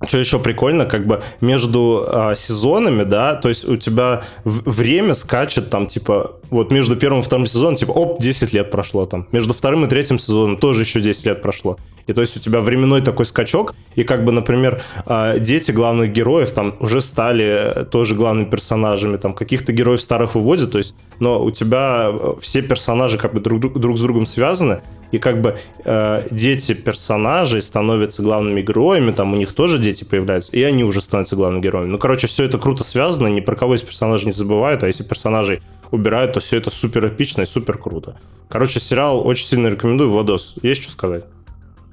что 0.06 0.18
еще 0.18 0.38
прикольно, 0.38 0.84
как 0.84 1.06
бы 1.06 1.22
между 1.40 2.04
а, 2.06 2.34
сезонами, 2.34 3.04
да, 3.04 3.34
то 3.34 3.48
есть 3.48 3.68
у 3.68 3.76
тебя 3.76 4.22
время 4.44 5.14
скачет 5.14 5.70
там, 5.70 5.86
типа, 5.86 6.32
вот 6.50 6.70
между 6.70 6.96
первым 6.96 7.20
и 7.20 7.22
вторым 7.22 7.46
сезоном, 7.46 7.76
типа, 7.76 7.92
оп, 7.92 8.20
10 8.20 8.52
лет 8.52 8.70
прошло 8.70 9.06
там. 9.06 9.26
Между 9.32 9.54
вторым 9.54 9.84
и 9.84 9.88
третьим 9.88 10.18
сезоном 10.18 10.56
тоже 10.56 10.82
еще 10.82 11.00
10 11.00 11.26
лет 11.26 11.42
прошло. 11.42 11.78
И 12.06 12.12
то 12.12 12.20
есть 12.20 12.36
у 12.36 12.40
тебя 12.40 12.60
временной 12.60 13.00
такой 13.00 13.26
скачок, 13.26 13.74
и 13.94 14.02
как 14.02 14.24
бы, 14.24 14.32
например, 14.32 14.82
а, 15.06 15.38
дети 15.38 15.70
главных 15.70 16.12
героев 16.12 16.52
там 16.52 16.74
уже 16.80 17.00
стали 17.00 17.86
тоже 17.90 18.14
главными 18.14 18.50
персонажами, 18.50 19.16
там 19.16 19.34
каких-то 19.34 19.72
героев 19.72 20.02
старых 20.02 20.34
выводят, 20.34 20.72
то 20.72 20.78
есть, 20.78 20.94
но 21.20 21.42
у 21.42 21.50
тебя 21.50 22.10
э, 22.12 22.34
все 22.40 22.62
персонажи 22.62 23.18
как 23.18 23.34
бы 23.34 23.40
друг, 23.40 23.78
друг 23.78 23.98
с 23.98 24.00
другом 24.00 24.26
связаны, 24.26 24.80
и 25.12 25.18
как 25.18 25.40
бы 25.40 25.56
э, 25.84 26.26
дети 26.30 26.72
персонажей 26.72 27.62
становятся 27.62 28.22
главными 28.22 28.62
героями, 28.62 29.12
там 29.12 29.32
у 29.32 29.36
них 29.36 29.52
тоже 29.52 29.78
дети 29.78 30.04
появляются, 30.04 30.50
и 30.52 30.62
они 30.62 30.82
уже 30.84 31.00
становятся 31.00 31.36
главными 31.36 31.62
героями. 31.62 31.90
Ну, 31.90 31.98
короче, 31.98 32.26
все 32.26 32.44
это 32.44 32.58
круто 32.58 32.82
связано, 32.82 33.28
ни 33.28 33.40
про 33.40 33.54
кого 33.54 33.74
из 33.74 33.82
персонажей 33.82 34.26
не 34.26 34.32
забывают, 34.32 34.82
а 34.82 34.86
если 34.86 35.04
персонажей 35.04 35.62
убирают, 35.90 36.32
то 36.32 36.40
все 36.40 36.56
это 36.56 36.70
супер 36.70 37.06
эпично 37.08 37.42
и 37.42 37.46
супер 37.46 37.78
круто. 37.78 38.18
Короче, 38.48 38.80
сериал 38.80 39.26
очень 39.26 39.46
сильно 39.46 39.68
рекомендую. 39.68 40.10
Владос, 40.10 40.56
есть 40.62 40.82
что 40.82 40.92
сказать? 40.92 41.24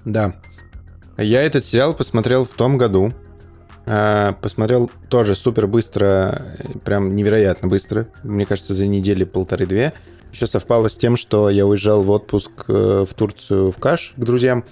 Да. 0.05 0.36
Я 1.17 1.43
этот 1.43 1.65
сериал 1.65 1.93
посмотрел 1.93 2.45
в 2.45 2.53
том 2.53 2.78
году. 2.78 3.13
А, 3.86 4.34
посмотрел 4.34 4.89
тоже 5.09 5.36
супер 5.36 5.67
быстро, 5.67 6.41
прям 6.86 7.15
невероятно 7.15 7.67
быстро. 7.67 8.07
Мне 8.24 8.45
кажется, 8.45 8.74
за 8.74 8.88
недели 8.88 9.26
полторы-две. 9.26 9.93
Еще 10.32 10.47
совпало 10.47 10.88
с 10.88 10.97
тем, 10.97 11.17
что 11.17 11.49
я 11.49 11.65
уезжал 11.65 12.03
в 12.03 12.09
отпуск 12.09 12.51
э, 12.67 13.05
в 13.07 13.13
Турцию 13.13 13.71
в 13.71 13.77
Каш 13.77 14.13
к 14.15 14.19
друзьям. 14.19 14.63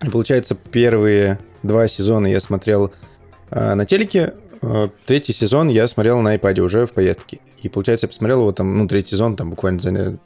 Получается, 0.00 0.54
первые 0.54 1.38
два 1.62 1.86
сезона 1.86 2.26
я 2.26 2.40
смотрел 2.40 2.92
э, 3.50 3.74
на 3.74 3.84
телеке 3.84 4.34
э, 4.62 4.88
третий 5.06 5.32
сезон 5.32 5.68
я 5.68 5.86
смотрел 5.86 6.20
на 6.20 6.36
iPad 6.36 6.60
уже 6.60 6.86
в 6.86 6.92
поездке. 6.92 7.40
И, 7.62 7.68
получается, 7.68 8.06
я 8.06 8.08
посмотрел 8.08 8.40
его 8.40 8.52
там, 8.52 8.76
ну, 8.76 8.88
третий 8.88 9.10
сезон, 9.10 9.36
там 9.36 9.50
буквально 9.50 9.80
за 9.80 10.18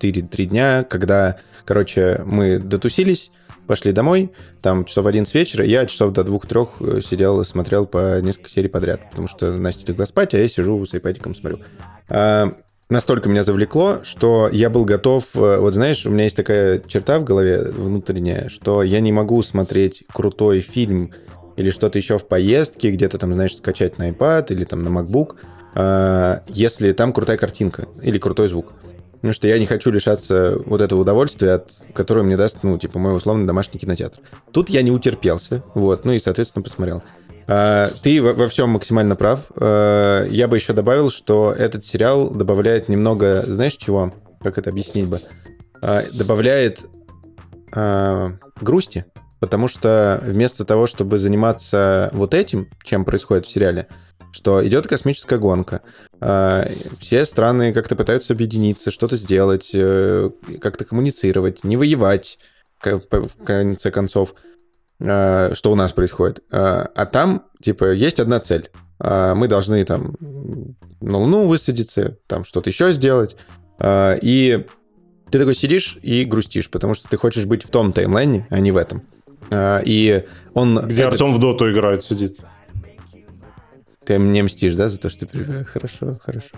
4-3 0.00 0.44
дня, 0.46 0.84
когда, 0.84 1.38
короче, 1.64 2.22
мы 2.24 2.58
дотусились, 2.58 3.32
пошли 3.66 3.92
домой, 3.92 4.32
там 4.62 4.84
часов 4.84 5.06
11 5.06 5.34
вечера, 5.34 5.64
я 5.64 5.86
часов 5.86 6.12
до 6.12 6.22
2-3 6.22 7.02
сидел 7.02 7.40
и 7.40 7.44
смотрел 7.44 7.86
по 7.86 8.20
несколько 8.20 8.50
серий 8.50 8.68
подряд, 8.68 9.08
потому 9.10 9.28
что 9.28 9.52
Настя 9.52 9.92
легла 9.92 10.06
спать, 10.06 10.34
а 10.34 10.38
я 10.38 10.48
сижу 10.48 10.84
с 10.84 10.94
iPad 10.94 11.34
смотрю. 11.34 11.60
А, 12.08 12.52
настолько 12.90 13.28
меня 13.28 13.42
завлекло, 13.42 14.00
что 14.02 14.48
я 14.52 14.68
был 14.68 14.84
готов... 14.84 15.34
э, 15.34 15.58
Вот 15.58 15.74
знаешь, 15.74 16.04
у 16.06 16.10
меня 16.10 16.24
есть 16.24 16.36
такая 16.36 16.80
черта 16.86 17.18
в 17.18 17.24
голове 17.24 17.62
внутренняя, 17.62 18.48
что 18.48 18.82
я 18.82 19.00
не 19.00 19.12
могу 19.12 19.40
смотреть 19.42 20.04
крутой 20.12 20.60
фильм 20.60 21.12
или 21.56 21.70
что-то 21.70 21.98
еще 21.98 22.18
в 22.18 22.26
поездке, 22.26 22.90
где-то 22.90 23.18
там, 23.18 23.32
знаешь, 23.34 23.56
скачать 23.56 23.98
на 23.98 24.10
iPad 24.10 24.52
или 24.52 24.64
там 24.64 24.82
на 24.82 24.88
MacBook, 24.88 25.36
а, 25.74 26.42
если 26.48 26.92
там 26.92 27.12
крутая 27.12 27.38
картинка 27.38 27.86
или 28.02 28.18
крутой 28.18 28.48
звук. 28.48 28.72
Потому 29.20 29.34
что 29.34 29.48
я 29.48 29.58
не 29.58 29.66
хочу 29.66 29.90
лишаться 29.90 30.56
вот 30.64 30.80
этого 30.80 31.00
удовольствия, 31.00 31.52
от, 31.52 31.70
которое 31.94 32.22
мне 32.22 32.38
даст, 32.38 32.58
ну, 32.62 32.78
типа, 32.78 32.98
мой 32.98 33.14
условный 33.14 33.46
домашний 33.46 33.78
кинотеатр. 33.78 34.20
Тут 34.50 34.70
я 34.70 34.80
не 34.80 34.90
утерпелся, 34.90 35.62
вот, 35.74 36.06
ну 36.06 36.12
и, 36.12 36.18
соответственно, 36.18 36.62
посмотрел. 36.62 37.02
А, 37.46 37.88
ты 38.02 38.22
во, 38.22 38.32
во 38.32 38.48
всем 38.48 38.70
максимально 38.70 39.16
прав. 39.16 39.40
А, 39.56 40.26
я 40.28 40.48
бы 40.48 40.56
еще 40.56 40.72
добавил, 40.72 41.10
что 41.10 41.52
этот 41.52 41.84
сериал 41.84 42.30
добавляет 42.30 42.88
немного, 42.88 43.44
знаешь 43.46 43.76
чего? 43.76 44.14
Как 44.40 44.56
это 44.56 44.70
объяснить 44.70 45.06
бы? 45.06 45.20
А, 45.82 46.02
добавляет 46.16 46.84
а, 47.74 48.38
грусти, 48.60 49.04
потому 49.38 49.68
что 49.68 50.18
вместо 50.22 50.64
того, 50.64 50.86
чтобы 50.86 51.18
заниматься 51.18 52.08
вот 52.14 52.32
этим, 52.32 52.70
чем 52.84 53.04
происходит 53.04 53.44
в 53.44 53.50
сериале, 53.50 53.86
что 54.32 54.66
идет 54.66 54.86
космическая 54.86 55.38
гонка, 55.38 55.82
а, 56.20 56.66
все 56.98 57.24
страны 57.24 57.72
как-то 57.72 57.96
пытаются 57.96 58.32
объединиться, 58.32 58.90
что-то 58.90 59.16
сделать, 59.16 59.70
э, 59.74 60.30
как-то 60.60 60.84
коммуницировать, 60.84 61.64
не 61.64 61.76
воевать, 61.76 62.38
в 62.82 63.44
конце 63.44 63.90
концов, 63.90 64.34
а, 65.00 65.50
что 65.54 65.72
у 65.72 65.74
нас 65.74 65.92
происходит. 65.92 66.42
А 66.50 66.90
а 66.94 67.06
там, 67.06 67.44
типа, 67.62 67.92
есть 67.92 68.20
одна 68.20 68.40
цель. 68.40 68.70
Мы 69.02 69.48
должны 69.48 69.82
там 69.84 70.14
на 71.00 71.16
Луну 71.16 71.46
высадиться, 71.46 72.18
там 72.26 72.44
что-то 72.44 72.68
еще 72.68 72.92
сделать. 72.92 73.34
И 73.82 74.66
ты 75.30 75.38
такой 75.38 75.54
сидишь 75.54 75.96
и 76.02 76.26
грустишь, 76.26 76.68
потому 76.68 76.92
что 76.92 77.08
ты 77.08 77.16
хочешь 77.16 77.46
быть 77.46 77.64
в 77.64 77.70
том 77.70 77.94
таймлайне, 77.94 78.46
а 78.50 78.60
не 78.60 78.72
в 78.72 78.76
этом. 78.76 79.02
И 79.54 80.22
он... 80.52 80.78
Где 80.84 81.04
этот- 81.04 81.14
Артем 81.14 81.32
в 81.32 81.40
доту 81.40 81.72
играет, 81.72 82.04
сидит. 82.04 82.40
Ты 84.10 84.18
мне 84.18 84.42
мстишь, 84.42 84.74
да, 84.74 84.88
за 84.88 84.98
то, 84.98 85.08
что 85.08 85.24
ты? 85.24 85.44
Хорошо, 85.62 86.18
хорошо. 86.20 86.56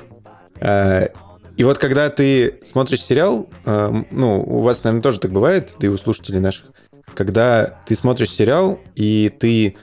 А, 0.59 1.11
И 1.59 1.65
вот 1.65 1.77
когда 1.77 2.09
ты 2.09 2.59
смотришь 2.63 3.03
сериал, 3.03 3.51
а, 3.67 3.93
ну, 4.11 4.41
у 4.41 4.61
вас, 4.63 4.83
наверное, 4.85 5.03
тоже 5.03 5.21
так 5.21 5.33
бывает, 5.33 5.75
да 5.79 5.87
и 5.87 5.91
у 5.91 5.99
слушателей 5.99 6.41
наших, 6.41 6.71
когда 7.13 7.79
ты 7.85 7.95
смотришь 7.95 8.31
сериал, 8.31 8.81
и 8.95 9.31
ты 9.39 9.77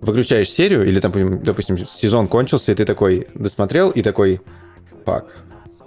выключаешь 0.00 0.48
серию, 0.48 0.88
или, 0.88 0.98
там, 0.98 1.42
допустим, 1.42 1.76
сезон 1.76 2.26
кончился, 2.26 2.72
и 2.72 2.74
ты 2.74 2.86
такой 2.86 3.28
досмотрел, 3.34 3.90
и 3.90 4.00
такой, 4.00 4.40
фак, 5.04 5.36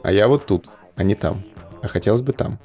а 0.04 0.14
я 0.14 0.28
вот 0.28 0.46
тут, 0.46 0.68
а 0.96 1.02
не 1.02 1.16
там, 1.16 1.44
а 1.82 1.88
хотелось 1.88 2.22
бы 2.22 2.34
там. 2.34 2.60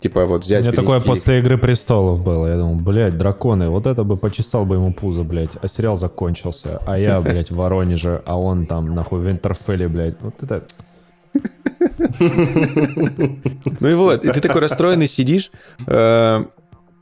Типа 0.00 0.24
вот 0.24 0.42
У 0.42 0.46
взять, 0.46 0.62
меня 0.62 0.72
такое 0.72 0.98
после 1.00 1.40
Игры 1.40 1.58
Престолов 1.58 2.24
было. 2.24 2.46
Я 2.46 2.56
думал, 2.56 2.76
блядь, 2.76 3.18
драконы, 3.18 3.68
вот 3.68 3.86
это 3.86 4.02
бы 4.02 4.16
почесал 4.16 4.64
бы 4.64 4.76
ему 4.76 4.94
пузо, 4.94 5.24
блядь. 5.24 5.50
А 5.60 5.68
сериал 5.68 5.98
закончился. 5.98 6.80
А 6.86 6.98
я, 6.98 7.20
блядь, 7.22 7.50
в 7.50 7.56
Воронеже, 7.56 8.22
а 8.24 8.40
он 8.40 8.66
там, 8.66 8.94
нахуй, 8.94 9.20
в 9.20 9.26
Винтерфелле, 9.26 9.88
блядь. 9.88 10.16
Вот 10.20 10.42
это... 10.42 10.64
Ну 13.80 13.88
и 13.88 13.94
вот, 13.94 14.24
и 14.24 14.32
ты 14.32 14.40
такой 14.40 14.60
расстроенный 14.62 15.06
сидишь, 15.06 15.52
э, 15.86 16.44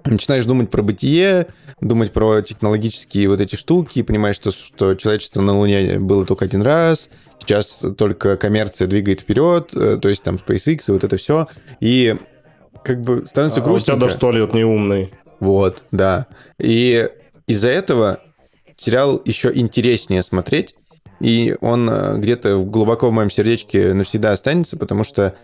начинаешь 0.05 0.44
думать 0.44 0.70
про 0.70 0.82
бытие, 0.82 1.46
думать 1.80 2.12
про 2.12 2.42
технологические 2.42 3.28
вот 3.28 3.40
эти 3.40 3.57
штуки, 3.57 4.03
понимаешь, 4.03 4.36
что, 4.36 4.51
что 4.51 4.94
человечество 4.94 5.40
на 5.40 5.57
Луне 5.57 5.99
было 5.99 6.26
только 6.26 6.44
один 6.44 6.62
раз, 6.62 7.09
сейчас 7.40 7.84
только 7.96 8.36
коммерция 8.36 8.86
двигает 8.86 9.20
вперед, 9.20 9.72
э, 9.74 9.99
то 10.01 10.09
есть 10.09 10.22
там 10.22 10.36
SpaceX 10.36 10.84
и 10.88 10.92
вот 10.92 11.05
это 11.05 11.16
все, 11.16 11.49
и 11.80 12.16
как 12.89 13.03
бы 13.03 13.24
становится 13.28 13.61
А 13.61 13.62
у 13.62 13.64
тебя 13.64 13.70
грустненько. 13.70 14.01
даже 14.01 14.16
туалет 14.16 14.55
не 14.55 14.64
умный. 14.64 15.12
Вот, 15.41 15.84
да. 15.93 16.26
И 16.59 17.09
из-за 17.47 17.68
этого 17.70 18.20
сериал 18.76 19.20
еще 19.24 19.53
интереснее 19.55 20.22
смотреть, 20.22 20.74
и 21.20 21.57
он 21.61 21.89
э, 21.91 22.18
где-то 22.18 22.59
глубоко 22.64 23.11
в 23.11 23.12
моем 23.12 23.30
сердечке 23.30 23.93
навсегда 23.93 24.32
останется, 24.32 24.76
потому 24.76 25.05
что 25.05 25.34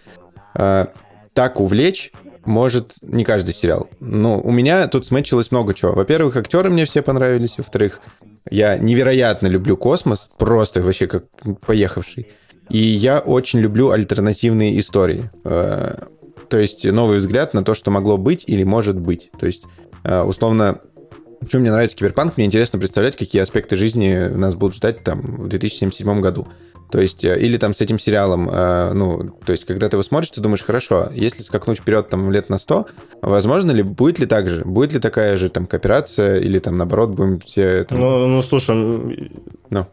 э, 0.54 0.86
так 1.32 1.60
увлечь 1.60 2.12
может 2.44 2.94
не 3.02 3.24
каждый 3.24 3.54
сериал. 3.54 3.88
Ну, 4.00 4.40
у 4.40 4.50
меня 4.50 4.86
тут 4.88 5.06
смычилось 5.06 5.50
много 5.50 5.74
чего. 5.74 5.92
Во-первых, 5.92 6.36
актеры 6.36 6.70
мне 6.70 6.84
все 6.84 7.02
понравились. 7.02 7.58
Во-вторых, 7.58 8.00
я 8.50 8.76
невероятно 8.76 9.46
люблю 9.48 9.76
космос, 9.76 10.28
просто 10.38 10.82
вообще 10.82 11.06
как 11.06 11.24
поехавший. 11.66 12.28
И 12.70 12.78
я 12.78 13.18
очень 13.18 13.60
люблю 13.60 13.90
альтернативные 13.90 14.78
истории. 14.78 15.30
Э, 15.44 15.96
То 16.48 16.58
есть 16.58 16.84
новый 16.84 17.18
взгляд 17.18 17.54
на 17.54 17.64
то, 17.64 17.74
что 17.74 17.90
могло 17.90 18.16
быть 18.16 18.44
или 18.46 18.62
может 18.64 18.98
быть. 18.98 19.30
То 19.38 19.46
есть, 19.46 19.64
э, 20.04 20.22
условно, 20.22 20.80
почему 21.40 21.62
мне 21.62 21.72
нравится 21.72 21.96
киберпанк, 21.96 22.36
мне 22.36 22.46
интересно 22.46 22.78
представлять, 22.78 23.16
какие 23.16 23.42
аспекты 23.42 23.76
жизни 23.76 24.28
нас 24.28 24.54
будут 24.54 24.76
ждать 24.76 25.02
там 25.02 25.20
в 25.20 25.48
2077 25.48 26.20
году. 26.20 26.46
То 26.90 27.00
есть, 27.00 27.24
э, 27.24 27.38
или 27.40 27.56
там 27.56 27.74
с 27.74 27.80
этим 27.80 27.98
сериалом, 27.98 28.48
э, 28.48 28.92
ну, 28.94 29.36
то 29.44 29.52
есть, 29.52 29.64
когда 29.64 29.88
ты 29.88 29.96
его 29.96 30.02
смотришь, 30.02 30.30
ты 30.30 30.40
думаешь, 30.40 30.62
хорошо, 30.62 31.10
если 31.12 31.42
скакнуть 31.42 31.78
вперед 31.78 32.08
там 32.08 32.30
лет 32.30 32.50
на 32.50 32.58
100, 32.58 32.86
возможно 33.22 33.72
ли, 33.72 33.82
будет 33.82 34.18
ли 34.18 34.26
так 34.26 34.48
же? 34.48 34.64
Будет 34.64 34.92
ли 34.92 35.00
такая 35.00 35.36
же 35.36 35.48
там 35.48 35.66
кооперация, 35.66 36.38
или 36.38 36.58
там 36.58 36.76
наоборот 36.76 37.10
будем 37.10 37.40
все 37.40 37.84
там... 37.84 37.98
Ну, 37.98 38.26
ну 38.28 38.42
слушай, 38.42 39.32
Ну. 39.70 39.86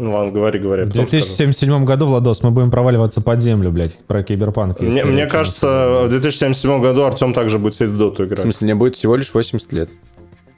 Ну 0.00 0.12
ладно, 0.12 0.32
говори, 0.32 0.58
говори. 0.58 0.82
В 0.84 0.88
потом 0.88 1.06
скажу. 1.08 1.24
2077 1.26 1.84
году, 1.84 2.06
Владос, 2.06 2.42
мы 2.42 2.50
будем 2.50 2.70
проваливаться 2.70 3.20
под 3.20 3.40
землю, 3.40 3.70
блядь, 3.70 3.98
про 4.06 4.22
киберпанк. 4.22 4.80
Мне, 4.80 5.04
мне 5.04 5.26
кажется, 5.26 6.02
в 6.06 6.08
2077 6.08 6.80
году 6.80 7.02
Артем 7.04 7.32
также 7.34 7.58
будет 7.58 7.74
сидеть 7.74 7.90
в 7.90 7.98
доту 7.98 8.24
В 8.24 8.26
играть. 8.26 8.40
смысле, 8.40 8.64
мне 8.66 8.74
будет 8.74 8.96
всего 8.96 9.16
лишь 9.16 9.32
80 9.32 9.72
лет. 9.72 9.90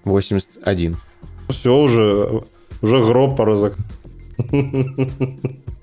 81. 0.04 0.96
Все, 1.48 1.76
уже, 1.76 2.40
уже 2.80 3.04
гроб 3.04 3.36
пора 3.36 3.56
зак... 3.56 3.74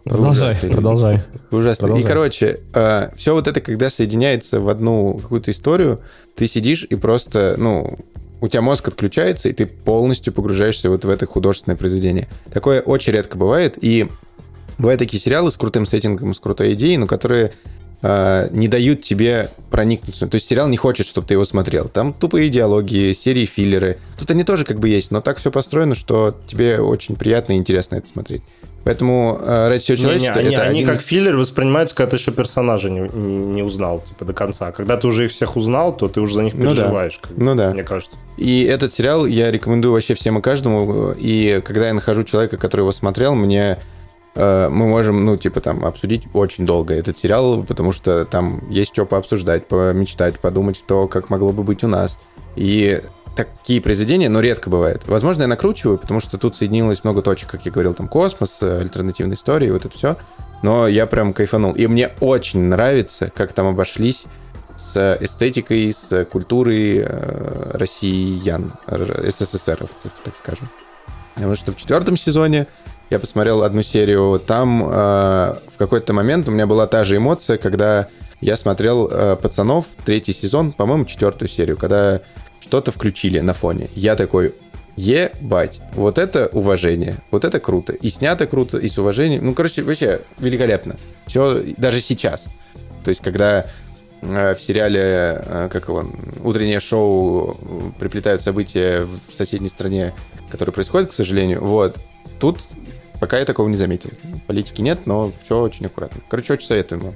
Продолжай, 0.06 0.48
Ужасный. 0.50 0.70
продолжай. 0.72 1.22
Ужасно. 1.52 1.96
И, 1.96 2.04
короче, 2.04 2.60
все 3.16 3.34
вот 3.34 3.48
это, 3.48 3.62
когда 3.62 3.90
соединяется 3.92 4.60
в 4.60 4.68
одну 4.70 5.20
какую-то 5.22 5.52
историю, 5.52 6.00
ты 6.36 6.48
сидишь 6.48 6.84
и 6.90 6.96
просто, 6.96 7.56
ну, 7.60 8.00
у 8.42 8.48
тебя 8.48 8.62
мозг 8.62 8.88
отключается, 8.88 9.50
и 9.50 9.54
ты 9.54 9.66
полностью 9.66 10.34
погружаешься 10.34 10.90
вот 10.90 11.06
в 11.06 11.10
это 11.10 11.26
художественное 11.26 11.76
произведение. 11.76 12.28
Такое 12.54 12.82
очень 12.82 13.14
редко 13.14 13.38
бывает, 13.38 13.78
и 13.82 14.08
бывают 14.78 15.00
такие 15.00 15.22
сериалы 15.22 15.52
с 15.52 15.58
крутым 15.58 15.86
сеттингом, 15.86 16.34
с 16.34 16.40
крутой 16.40 16.74
идеей, 16.74 16.98
но 16.98 17.08
которые 17.08 17.52
э, 18.02 18.48
не 18.52 18.68
дают 18.68 19.02
тебе 19.02 19.50
проникнуться. 19.70 20.28
То 20.28 20.36
есть 20.36 20.48
сериал 20.48 20.68
не 20.68 20.78
хочет, 20.78 21.06
чтобы 21.06 21.28
ты 21.28 21.34
его 21.34 21.46
смотрел. 21.46 21.90
Там 21.90 22.14
тупые 22.14 22.50
диалоги, 22.50 23.12
серии 23.14 23.46
филлеры. 23.46 23.98
Тут 24.18 24.32
они 24.32 24.44
тоже 24.44 24.66
как 24.66 24.80
бы 24.80 24.90
есть, 24.90 25.12
но 25.12 25.22
так 25.22 25.38
все 25.38 25.52
построено, 25.52 25.96
что 25.96 26.36
тебе 26.48 26.80
очень 26.80 27.16
приятно 27.16 27.54
и 27.54 27.58
интересно 27.58 27.96
это 27.96 28.08
смотреть. 28.08 28.42
Поэтому 28.86 29.38
э, 29.42 29.68
ради 29.68 29.82
всего 29.84 29.98
Не, 30.14 30.20
не, 30.20 30.28
они, 30.30 30.48
это 30.50 30.62
они 30.64 30.78
один 30.80 30.88
как 30.88 30.96
из- 30.96 31.02
филлер 31.06 31.36
воспринимаются, 31.36 31.96
когда 31.96 32.12
ты 32.12 32.16
еще 32.18 32.32
персонажа 32.32 32.90
не, 32.90 33.02
не- 33.02 33.46
не 33.46 33.64
узнал, 33.64 34.00
типа, 34.00 34.26
до 34.26 34.34
конца. 34.34 34.72
Когда 34.72 34.98
ты 34.98 35.08
уже 35.08 35.26
их 35.26 35.32
всех 35.32 35.58
узнал, 35.58 35.96
то 35.96 36.08
ты 36.08 36.22
уже 36.22 36.36
за 36.36 36.44
них 36.44 36.54
Ну 36.54 36.62
да. 36.62 36.68
переживаешь, 36.70 37.20
как 37.20 37.32
Ну 37.36 37.56
да. 37.56 37.72
мне 37.72 37.84
кажется. 37.84 38.16
И 38.38 38.64
этот 38.64 38.94
сериал 38.94 39.26
я 39.26 39.52
рекомендую 39.52 39.94
вообще 39.94 40.14
всем 40.14 40.38
и 40.40 40.42
каждому. 40.42 41.12
И 41.18 41.62
когда 41.66 41.88
я 41.88 41.94
нахожу 41.94 42.24
человека, 42.24 42.58
который 42.58 42.82
его 42.82 42.92
смотрел, 42.94 43.36
мне 43.36 43.78
э, 44.36 44.70
мы 44.72 44.88
можем, 44.88 45.26
ну, 45.26 45.36
типа, 45.38 45.60
там, 45.60 45.84
обсудить 45.84 46.24
очень 46.34 46.66
долго 46.66 46.94
этот 46.94 47.18
сериал, 47.18 47.64
потому 47.64 47.92
что 47.92 48.24
там 48.26 48.64
есть 48.72 48.94
что 48.94 49.06
пообсуждать, 49.06 49.68
помечтать, 49.68 50.40
подумать, 50.40 50.84
то, 50.88 51.08
как 51.08 51.30
могло 51.30 51.52
бы 51.52 51.64
быть 51.64 51.84
у 51.84 51.88
нас. 51.88 52.18
И 52.56 53.02
такие 53.36 53.82
произведения, 53.82 54.30
но 54.30 54.42
редко 54.42 54.70
бывает. 54.70 55.04
Возможно, 55.08 55.44
я 55.44 55.48
накручиваю, 55.48 55.98
потому 55.98 56.20
что 56.20 56.38
тут 56.38 56.56
соединилось 56.56 57.04
много 57.04 57.22
точек, 57.22 57.50
как 57.50 57.66
я 57.66 57.72
говорил, 57.72 57.94
там 57.94 58.08
космос, 58.08 58.62
э, 58.62 58.80
альтернативные 58.80 59.36
истории, 59.36 59.70
вот 59.70 59.86
это 59.86 59.96
все. 59.96 60.18
Но 60.62 60.88
я 60.88 61.08
прям 61.08 61.34
кайфанул. 61.34 61.74
И 61.74 61.88
мне 61.88 62.12
очень 62.20 62.60
нравится, 62.60 63.32
как 63.34 63.54
там 63.54 63.68
обошлись 63.68 64.26
с 64.76 65.18
эстетикой, 65.20 65.92
с 65.92 66.26
культурой 66.26 67.04
э, 67.06 67.72
россиян, 67.74 68.74
СССРовцев, 68.88 70.12
так 70.24 70.36
скажем. 70.36 70.70
Потому 71.36 71.56
что 71.56 71.72
в 71.72 71.76
четвертом 71.76 72.18
сезоне 72.18 72.68
я 73.10 73.20
посмотрел 73.20 73.64
одну 73.64 73.82
серию, 73.82 74.42
там 74.46 74.84
э, 74.84 74.88
в 74.88 75.78
какой-то 75.78 76.14
момент 76.14 76.48
у 76.48 76.52
меня 76.52 76.68
была 76.68 76.86
та 76.86 77.04
же 77.04 77.18
эмоция, 77.18 77.58
когда 77.58 78.08
я 78.42 78.56
смотрел 78.56 79.08
э, 79.08 79.36
«Пацанов», 79.36 79.88
третий 80.06 80.34
сезон, 80.34 80.72
по-моему, 80.72 81.06
четвертую 81.06 81.50
серию, 81.50 81.78
когда 81.78 82.22
что-то 82.60 82.92
включили 82.92 83.40
на 83.40 83.54
фоне. 83.54 83.90
Я 83.96 84.16
такой, 84.16 84.54
Ебать. 85.00 85.80
Вот 85.94 86.18
это 86.18 86.48
уважение. 86.48 87.16
Вот 87.32 87.46
это 87.46 87.62
круто. 87.62 87.94
И 87.94 88.10
снято 88.10 88.46
круто, 88.48 88.78
и 88.78 88.90
с 88.90 88.98
уважением. 88.98 89.46
Ну, 89.46 89.54
короче, 89.54 89.82
вообще 89.82 90.22
великолепно. 90.40 90.98
Все, 91.26 91.64
даже 91.78 92.02
сейчас. 92.02 92.50
То 93.06 93.10
есть, 93.10 93.22
когда 93.22 93.66
э, 94.22 94.56
в 94.56 94.62
сериале, 94.62 95.00
э, 95.02 95.70
как 95.72 95.88
его, 95.88 96.06
утреннее 96.44 96.82
шоу 96.82 97.58
э, 97.62 97.92
приплетают 97.98 98.42
события 98.42 99.06
в 99.06 99.34
соседней 99.34 99.70
стране, 99.70 100.14
которые 100.52 100.74
происходят, 100.74 101.12
к 101.12 101.14
сожалению, 101.14 101.64
вот, 101.64 101.98
тут 102.38 102.60
пока 103.22 103.40
я 103.40 103.46
такого 103.46 103.70
не 103.70 103.78
заметил. 103.78 104.10
Политики 104.48 104.82
нет, 104.82 105.06
но 105.06 105.32
все 105.46 105.62
очень 105.62 105.86
аккуратно. 105.86 106.20
Короче, 106.28 106.52
очень 106.52 106.68
советую 106.68 107.02
вам. 107.02 107.16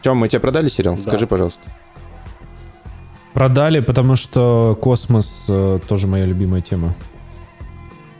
Тем, 0.00 0.16
мы 0.16 0.28
тебе 0.30 0.40
продали 0.40 0.68
сериал? 0.68 0.96
Да. 0.96 1.02
Скажи, 1.02 1.26
пожалуйста. 1.26 1.68
Продали, 3.34 3.80
потому 3.80 4.16
что 4.16 4.76
космос 4.80 5.46
э, 5.48 5.78
тоже 5.88 6.06
моя 6.06 6.24
любимая 6.26 6.62
тема. 6.62 6.94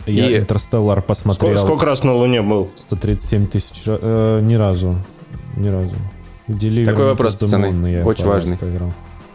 Я 0.07 0.31
И- 0.31 0.39
Интерстеллар 0.39 1.03
посмотрел. 1.03 1.51
Сколько, 1.57 1.67
сколько 1.67 1.87
раз 1.87 2.05
на 2.05 2.15
Луне 2.15 2.43
был? 2.43 2.71
137 2.77 3.47
тысяч. 3.49 3.83
ра- 3.87 3.99
э, 4.01 4.41
ни 4.43 4.55
разу. 4.55 4.97
Ни 5.57 5.69
разу. 5.69 5.95
Deliver 6.49 6.85
Такой 6.87 7.05
Me 7.05 7.09
вопрос, 7.11 7.35
to 7.35 7.39
the 7.39 7.41
пацаны, 7.47 7.67
Moon 7.67 7.93
я 8.01 8.05
очень 8.05 8.25
пару 8.25 8.35
раз 8.35 8.43
важный. 8.45 8.57
поиграл. 8.59 8.93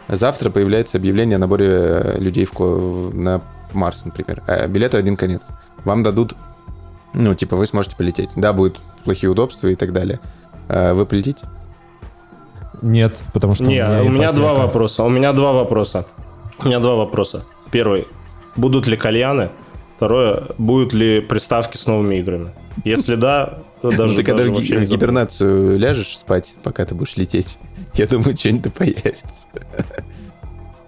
Завтра 0.07 0.49
появляется 0.49 0.97
объявление 0.97 1.35
о 1.35 1.39
наборе 1.39 1.67
э, 1.69 2.17
людей 2.19 2.45
в 2.45 2.51
ко- 2.53 3.09
на 3.13 3.41
Марс, 3.73 4.05
например. 4.05 4.43
Э, 4.47 4.67
Билеты 4.67 4.97
один 4.97 5.17
конец. 5.17 5.47
Вам 5.83 6.03
дадут, 6.03 6.35
ну, 7.13 7.35
типа, 7.35 7.55
вы 7.57 7.65
сможете 7.65 7.95
полететь. 7.95 8.29
Да, 8.35 8.53
будут 8.53 8.79
плохие 9.03 9.29
удобства 9.29 9.67
и 9.67 9.75
так 9.75 9.91
далее. 9.93 10.19
Э, 10.67 10.93
Вы 10.93 11.05
полетите? 11.05 11.45
Нет, 12.81 13.23
потому 13.33 13.55
что 13.55 13.63
Не, 13.65 13.83
у 14.01 14.09
меня 14.09 14.25
ипотека. 14.25 14.33
два 14.33 14.53
вопроса. 14.53 15.03
У 15.03 15.09
меня 15.09 15.33
два 15.33 15.53
вопроса. 15.53 16.05
У 16.59 16.67
меня 16.67 16.79
два 16.79 16.95
вопроса. 16.95 17.45
Первый. 17.71 18.07
Будут 18.55 18.87
ли 18.87 18.95
кальяны? 18.97 19.49
Второе. 19.95 20.43
Будут 20.57 20.93
ли 20.93 21.21
приставки 21.21 21.77
с 21.77 21.87
новыми 21.87 22.15
играми? 22.15 22.51
Если 22.83 23.15
да, 23.15 23.59
то 23.81 23.89
даже, 23.91 24.13
ну, 24.13 24.15
ты 24.15 24.23
когда 24.23 24.43
даже 24.43 24.51
в 24.53 24.83
гибернацию 24.85 25.77
ляжешь 25.77 26.17
спать, 26.17 26.57
пока 26.63 26.85
ты 26.85 26.95
будешь 26.95 27.15
лететь, 27.17 27.59
я 27.93 28.07
думаю, 28.07 28.35
что-нибудь 28.37 28.73
появится. 28.77 29.47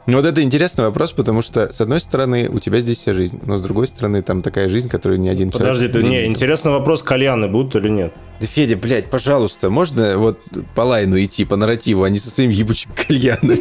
Ну, 0.07 0.15
вот 0.15 0.25
это 0.25 0.41
интересный 0.41 0.85
вопрос, 0.85 1.11
потому 1.11 1.41
что, 1.41 1.69
с 1.69 1.81
одной 1.81 1.99
стороны, 1.99 2.49
у 2.49 2.59
тебя 2.59 2.79
здесь 2.79 2.99
вся 2.99 3.11
жизнь, 3.11 3.41
но 3.45 3.57
с 3.57 3.61
другой 3.61 3.87
стороны, 3.87 4.21
там 4.21 4.41
такая 4.41 4.69
жизнь, 4.69 4.87
которую 4.87 5.19
ни 5.19 5.27
один 5.27 5.51
Подожди, 5.51 5.89
человек... 5.89 6.01
ты, 6.01 6.03
не, 6.03 6.25
интересный 6.25 6.71
вопрос, 6.71 7.03
кальяны 7.03 7.49
будут 7.49 7.75
или 7.75 7.89
нет? 7.89 8.13
Да, 8.39 8.47
Федя, 8.47 8.77
блядь, 8.77 9.09
пожалуйста, 9.09 9.69
можно 9.69 10.17
вот 10.17 10.39
по 10.75 10.83
лайну 10.83 11.21
идти, 11.21 11.43
по 11.43 11.57
нарративу, 11.57 12.03
а 12.03 12.09
не 12.09 12.19
со 12.19 12.29
своим 12.29 12.51
ебучим 12.51 12.89
кальяном? 12.95 13.59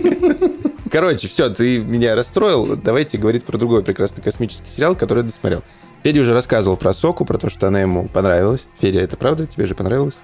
Короче, 0.92 1.26
все, 1.26 1.50
ты 1.50 1.80
меня 1.80 2.14
расстроил. 2.14 2.76
Давайте 2.76 3.18
говорить 3.18 3.42
про 3.42 3.58
другой 3.58 3.82
прекрасный 3.82 4.22
космический 4.22 4.70
сериал, 4.70 4.94
который 4.94 5.18
я 5.18 5.24
досмотрел. 5.24 5.64
Федя 6.04 6.20
уже 6.20 6.32
рассказывал 6.32 6.76
про 6.76 6.92
Соку, 6.92 7.24
про 7.24 7.38
то, 7.38 7.48
что 7.48 7.66
она 7.66 7.80
ему 7.80 8.06
понравилась. 8.06 8.66
Федя, 8.80 9.00
это 9.00 9.16
правда? 9.16 9.48
Тебе 9.48 9.66
же 9.66 9.74
понравилось? 9.74 10.16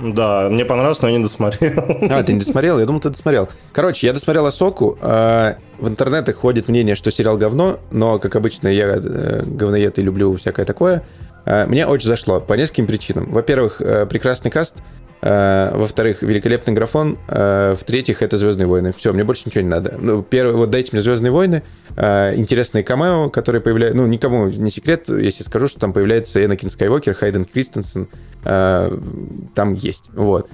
Да, 0.00 0.48
мне 0.50 0.64
понравилось, 0.64 1.02
но 1.02 1.08
я 1.08 1.16
не 1.18 1.22
досмотрел. 1.22 1.72
А, 2.10 2.22
ты 2.22 2.32
не 2.32 2.38
досмотрел? 2.40 2.78
Я 2.78 2.86
думал, 2.86 3.00
ты 3.00 3.10
досмотрел. 3.10 3.48
Короче, 3.72 4.06
я 4.06 4.12
досмотрел 4.12 4.46
Асоку. 4.46 4.98
А, 5.02 5.56
В 5.78 5.88
интернетах 5.88 6.36
ходит 6.36 6.68
мнение, 6.68 6.94
что 6.94 7.10
сериал 7.10 7.36
говно, 7.36 7.78
но, 7.90 8.18
как 8.18 8.36
обычно, 8.36 8.68
я 8.68 8.86
э, 8.96 9.42
говноед 9.44 9.98
и 9.98 10.02
люблю 10.02 10.34
всякое 10.36 10.64
такое. 10.64 11.02
А, 11.44 11.66
Мне 11.66 11.86
очень 11.86 12.08
зашло 12.08 12.40
по 12.40 12.54
нескольким 12.54 12.86
причинам. 12.86 13.30
Во-первых, 13.30 13.80
э, 13.80 14.06
прекрасный 14.06 14.50
каст. 14.50 14.76
А, 15.20 15.76
Во-вторых, 15.76 16.22
великолепный 16.22 16.74
графон. 16.74 17.18
В-третьих, 17.28 18.22
это 18.22 18.38
Звездные 18.38 18.66
войны. 18.66 18.92
Все, 18.92 19.12
мне 19.12 19.24
больше 19.24 19.44
ничего 19.46 19.62
не 19.62 19.68
надо. 19.68 19.96
Ну, 20.00 20.22
первый, 20.22 20.56
вот 20.56 20.70
дайте 20.70 20.90
мне 20.92 21.02
Звездные 21.02 21.30
войны, 21.30 21.62
интересные 21.96 22.82
камео, 22.82 23.30
которые 23.30 23.60
появляются. 23.62 23.96
Ну, 23.96 24.06
никому 24.06 24.48
не 24.48 24.70
секрет, 24.70 25.08
если 25.08 25.44
скажу, 25.44 25.68
что 25.68 25.78
там 25.78 25.92
появляется 25.92 26.44
Энакин 26.44 26.70
Скайуокер, 26.70 27.14
Хайден 27.14 27.44
Кристенсен. 27.44 28.08
Там 28.42 29.74
есть. 29.74 30.10
Вот. 30.12 30.50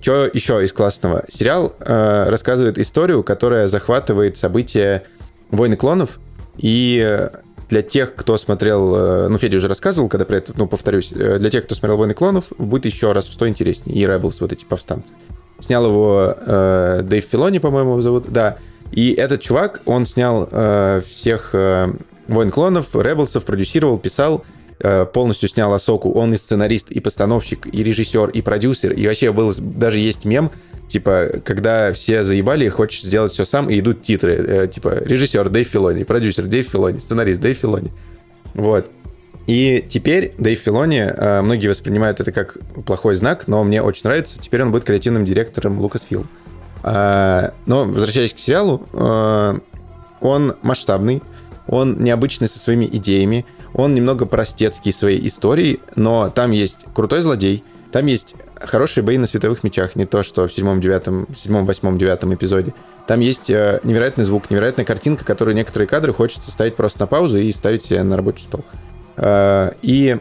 Что 0.00 0.30
еще 0.32 0.64
из 0.64 0.72
классного? 0.72 1.24
Сериал 1.28 1.74
э, 1.80 2.28
рассказывает 2.28 2.78
историю, 2.78 3.22
которая 3.22 3.66
захватывает 3.66 4.38
события 4.38 5.02
войны 5.50 5.76
клонов. 5.76 6.18
И 6.56 7.04
э, 7.06 7.28
для 7.68 7.82
тех, 7.82 8.14
кто 8.14 8.36
смотрел, 8.36 8.94
э, 8.94 9.28
ну, 9.28 9.38
Федя 9.38 9.58
уже 9.58 9.68
рассказывал, 9.68 10.08
когда 10.08 10.24
про 10.24 10.38
это, 10.38 10.52
ну, 10.56 10.66
повторюсь, 10.66 11.12
э, 11.12 11.38
для 11.38 11.50
тех, 11.50 11.64
кто 11.64 11.74
смотрел 11.74 11.98
войны 11.98 12.14
клонов, 12.14 12.46
будет 12.56 12.86
еще 12.86 13.12
раз 13.12 13.28
в 13.28 13.34
сто 13.34 13.48
интереснее. 13.48 13.96
И 13.96 14.04
Rebels, 14.04 14.36
вот 14.40 14.52
эти 14.52 14.64
повстанцы. 14.64 15.14
Снял 15.60 15.86
его 15.86 16.34
э, 16.36 17.00
Дэйв 17.02 17.24
Филони, 17.24 17.58
по-моему, 17.58 18.00
зовут. 18.00 18.28
Да. 18.28 18.56
И 18.92 19.12
этот 19.12 19.42
чувак, 19.42 19.82
он 19.84 20.06
снял 20.06 20.48
э, 20.50 21.00
всех 21.04 21.50
э, 21.52 21.92
войн 22.26 22.50
клонов, 22.50 22.94
Rebelsов, 22.94 23.44
продюсировал, 23.44 23.98
писал 23.98 24.44
полностью 25.12 25.48
снял 25.48 25.72
Асоку. 25.72 26.12
Он 26.12 26.34
и 26.34 26.36
сценарист, 26.36 26.90
и 26.90 27.00
постановщик, 27.00 27.66
и 27.72 27.82
режиссер, 27.82 28.30
и 28.30 28.42
продюсер. 28.42 28.92
И 28.92 29.06
вообще 29.06 29.32
был, 29.32 29.52
даже 29.58 29.98
есть 29.98 30.24
мем, 30.24 30.50
типа, 30.88 31.40
когда 31.44 31.92
все 31.92 32.24
заебали, 32.24 32.68
хочешь 32.68 33.02
сделать 33.02 33.32
все 33.32 33.44
сам, 33.44 33.70
и 33.70 33.78
идут 33.78 34.02
титры. 34.02 34.34
э, 34.34 34.68
типа, 34.68 35.02
режиссер 35.04 35.48
Дэйв 35.48 35.68
Филони, 35.68 36.04
продюсер 36.04 36.46
Дэйв 36.46 36.68
Филони, 36.68 36.98
сценарист 36.98 37.40
Дэйв 37.40 37.58
Филони. 37.58 37.92
Вот. 38.54 38.86
И 39.46 39.84
теперь 39.88 40.34
Дэйв 40.38 40.58
Филони, 40.58 41.00
э, 41.00 41.40
многие 41.42 41.68
воспринимают 41.68 42.20
это 42.20 42.32
как 42.32 42.58
плохой 42.84 43.14
знак, 43.14 43.48
но 43.48 43.64
мне 43.64 43.82
очень 43.82 44.02
нравится. 44.04 44.38
Теперь 44.40 44.62
он 44.62 44.72
будет 44.72 44.84
креативным 44.84 45.24
директором 45.24 45.82
Lucasfilm. 45.82 46.26
А, 46.82 47.54
Но, 47.66 47.84
возвращаясь 47.84 48.34
к 48.34 48.38
сериалу, 48.38 48.86
э, 48.92 49.58
он 50.20 50.56
масштабный, 50.62 51.22
он 51.68 52.02
необычный 52.02 52.48
со 52.48 52.58
своими 52.58 52.86
идеями, 52.86 53.46
он 53.74 53.94
немного 53.94 54.26
простецкий 54.26 54.92
своей 54.92 55.24
историей, 55.26 55.80
но 55.94 56.30
там 56.30 56.50
есть 56.50 56.80
крутой 56.94 57.20
злодей, 57.20 57.62
там 57.92 58.06
есть 58.06 58.34
хорошие 58.56 59.04
бои 59.04 59.16
на 59.16 59.26
световых 59.26 59.64
мечах, 59.64 59.96
не 59.96 60.04
то, 60.04 60.22
что 60.22 60.46
в 60.48 60.52
седьмом, 60.52 60.80
девятом, 60.80 61.26
седьмом, 61.34 61.64
восьмом, 61.64 61.96
девятом 61.96 62.34
эпизоде. 62.34 62.74
Там 63.06 63.20
есть 63.20 63.48
э, 63.48 63.80
невероятный 63.82 64.24
звук, 64.24 64.50
невероятная 64.50 64.84
картинка, 64.84 65.24
которую 65.24 65.54
некоторые 65.54 65.88
кадры 65.88 66.12
хочется 66.12 66.50
ставить 66.52 66.76
просто 66.76 67.00
на 67.00 67.06
паузу 67.06 67.38
и 67.38 67.50
ставить 67.52 67.84
себе 67.84 68.02
на 68.02 68.16
рабочий 68.16 68.42
стол. 68.42 68.64
Э, 69.16 69.70
и 69.80 70.18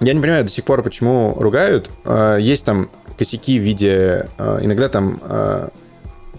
я 0.00 0.14
не 0.14 0.20
понимаю 0.20 0.44
до 0.44 0.50
сих 0.50 0.64
пор, 0.64 0.82
почему 0.82 1.34
ругают. 1.38 1.90
Э, 2.04 2.38
Есть 2.40 2.64
там 2.64 2.88
косяки 3.18 3.58
в 3.58 3.62
виде... 3.62 4.28
э, 4.38 4.58
Иногда 4.62 4.88
там 4.88 5.20
э, 5.22 5.68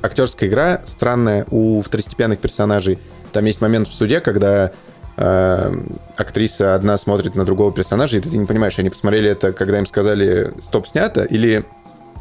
актерская 0.02 0.50
игра 0.50 0.82
странная 0.86 1.46
у 1.52 1.82
второстепенных 1.82 2.40
персонажей. 2.40 2.98
Там 3.32 3.46
есть 3.46 3.62
момент 3.62 3.88
в 3.88 3.94
суде, 3.94 4.20
когда 4.20 4.72
э, 5.18 5.84
актриса 6.18 6.76
одна 6.76 6.98
смотрит 6.98 7.36
на 7.36 7.46
другого 7.46 7.72
персонажа, 7.72 8.18
и 8.18 8.22
ты 8.22 8.38
не 8.38 8.46
понимаешь, 8.46 8.80
они 8.80 8.90
посмотрели 8.90 9.30
это, 9.30 9.54
когда 9.54 9.80
им 9.80 9.86
сказали 9.86 10.54
«стоп, 10.62 10.88
снято», 10.88 11.24
или 11.24 11.64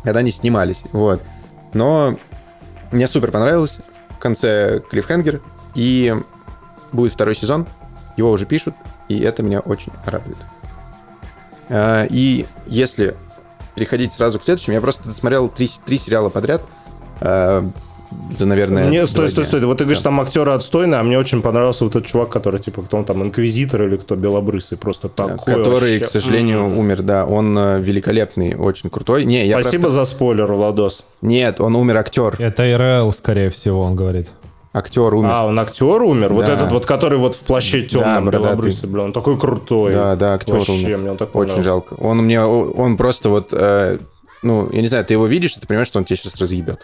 когда 0.04 0.20
они 0.20 0.30
снимались. 0.30 0.82
Вот. 0.92 1.20
Но 1.72 2.16
мне 2.92 3.06
супер 3.06 3.30
понравилось. 3.30 3.78
В 4.10 4.18
конце 4.18 4.80
клиффхенгер, 4.90 5.40
и 5.74 6.14
будет 6.92 7.12
второй 7.12 7.34
сезон. 7.34 7.66
Его 8.16 8.32
уже 8.32 8.46
пишут, 8.46 8.74
и 9.08 9.20
это 9.20 9.44
меня 9.44 9.60
очень 9.60 9.92
радует. 10.04 10.38
А, 11.68 12.04
И 12.10 12.46
если 12.66 13.16
переходить 13.76 14.12
сразу 14.12 14.40
к 14.40 14.42
следующему, 14.42 14.74
я 14.74 14.80
просто 14.80 15.04
досмотрел 15.04 15.48
три, 15.48 15.68
три 15.86 15.98
сериала 15.98 16.30
подряд 16.30 16.62
а, 17.20 17.70
за, 18.30 18.46
наверное, 18.46 18.86
Мне, 18.88 19.06
стой, 19.06 19.28
стой, 19.28 19.44
стой. 19.44 19.60
Вот 19.66 19.78
ты 19.78 19.84
говоришь, 19.84 20.02
Да. 20.02 20.04
там 20.10 20.20
актеры 20.20 20.52
отстойные, 20.52 20.98
а 21.00 21.02
мне 21.02 21.18
очень 21.18 21.42
понравился 21.42 21.84
вот 21.84 21.96
этот 21.96 22.06
чувак, 22.08 22.30
который, 22.30 22.60
типа, 22.60 22.82
кто 22.82 22.96
он 22.96 23.04
там, 23.04 23.22
инквизитор 23.22 23.82
или 23.84 23.96
кто, 23.96 24.16
белобрысый, 24.16 24.78
просто 24.78 25.08
такой 25.08 25.36
который, 25.54 25.92
вообще. 25.98 26.04
к 26.04 26.08
сожалению, 26.08 26.60
М. 26.64 26.78
умер, 26.78 27.02
да, 27.02 27.26
он 27.26 27.56
э, 27.58 27.80
великолепный, 27.80 28.54
очень 28.54 28.90
крутой. 28.90 29.24
Не, 29.24 29.46
я 29.46 29.60
Спасибо 29.60 29.82
просто- 29.84 30.04
за 30.04 30.10
спойлер, 30.10 30.52
Владос. 30.52 31.04
Нет, 31.22 31.60
он 31.60 31.76
умер 31.76 31.96
актер. 31.98 32.34
Это 32.38 32.64
ИРЛ, 32.70 33.12
скорее 33.12 33.50
всего, 33.50 33.82
он 33.82 33.94
говорит. 33.96 34.28
Актер 34.74 35.14
умер. 35.14 35.30
А, 35.32 35.46
он 35.46 35.58
актер 35.58 36.02
умер? 36.02 36.32
Вот 36.34 36.46
Да. 36.46 36.52
этот 36.54 36.72
вот, 36.72 36.84
который 36.86 37.18
вот 37.18 37.34
в 37.34 37.42
плаще 37.42 37.82
темном, 37.82 38.26
бородатый. 38.26 38.48
белобрысый, 38.52 38.88
бля, 38.88 39.02
он 39.02 39.12
такой 39.12 39.38
крутой. 39.38 39.92
Да, 39.92 40.14
да, 40.14 40.34
актер 40.34 40.54
Вообще, 40.54 40.72
умер. 40.72 40.98
мне 40.98 41.10
он 41.10 41.16
так 41.16 41.34
Очень 41.34 41.62
жалко. 41.62 41.94
Он 41.94 42.18
мне, 42.18 42.40
он 42.42 42.96
просто 42.96 43.30
вот, 43.30 43.48
э, 43.52 43.98
ну, 44.42 44.68
я 44.70 44.80
не 44.80 44.86
знаю, 44.86 45.04
ты 45.04 45.14
его 45.14 45.26
видишь, 45.26 45.56
и 45.56 45.60
ты 45.60 45.66
понимаешь, 45.66 45.88
что 45.88 45.98
он 45.98 46.04
тебя 46.04 46.16
сейчас 46.16 46.36
разъебет. 46.40 46.80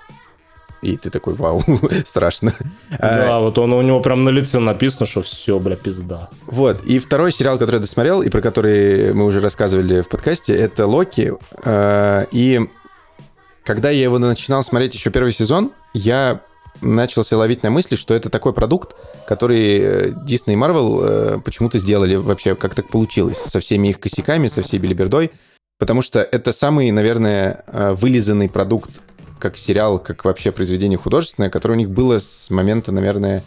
И 0.85 0.97
ты 0.97 1.11
такой, 1.11 1.35
вау, 1.35 1.62
страшно. 2.05 2.52
А, 2.98 3.16
Да, 3.16 3.40
вот 3.40 3.59
он, 3.59 3.73
у 3.73 3.82
него 3.82 4.01
прям 4.01 4.24
на 4.24 4.31
лице 4.31 4.59
написано, 4.61 5.06
что 5.06 5.23
все, 5.23 5.59
бля, 5.59 5.77
пизда. 5.77 6.28
Вот, 6.47 6.85
и 6.85 6.98
второй 6.98 7.32
сериал, 7.32 7.59
который 7.59 7.77
я 7.77 7.81
досмотрел, 7.81 8.23
и 8.23 8.28
про 8.28 8.40
который 8.40 9.15
мы 9.15 9.24
уже 9.24 9.40
рассказывали 9.40 10.02
в 10.02 10.09
подкасте, 10.09 10.55
это 10.55 10.86
Локи. 10.86 11.32
Э, 11.65 12.27
И 12.31 12.61
когда 13.65 13.90
я 13.90 14.02
его 14.02 14.19
начинал 14.19 14.62
смотреть 14.62 14.94
еще 14.94 15.11
первый 15.11 15.32
сезон, 15.32 15.73
я 15.94 16.40
начал 16.81 17.24
себя 17.24 17.39
ловить 17.39 17.62
на 17.62 17.70
мысли, 17.70 17.97
что 17.97 18.15
это 18.15 18.31
такой 18.31 18.52
продукт, 18.52 18.97
который 19.27 19.78
э, 19.78 20.09
Disney 20.11 20.52
и 20.52 20.56
Marvel 20.56 21.01
э, 21.02 21.40
почему-то 21.44 21.78
сделали 21.78 22.16
вообще, 22.16 22.55
как 22.55 22.74
так 22.74 22.89
получилось, 22.89 23.39
со 23.39 23.61
всеми 23.61 23.89
их 23.89 24.01
косяками, 24.01 24.48
со 24.48 24.62
всей 24.62 24.78
билибердой, 24.78 25.31
потому 25.78 26.02
что 26.02 26.20
это 26.20 26.52
самый, 26.52 26.90
наверное, 26.90 27.65
э, 27.66 27.93
вылизанный 27.94 28.48
продукт 28.48 29.01
как 29.39 29.56
сериал, 29.56 29.98
как 29.98 30.24
вообще 30.24 30.52
произведение 30.52 30.98
художественное, 30.98 31.51
которое 31.51 31.74
у 31.74 31.78
них 31.78 31.90
было 31.90 32.19
с 32.19 32.51
момента, 32.51 32.93
наверное, 32.93 33.43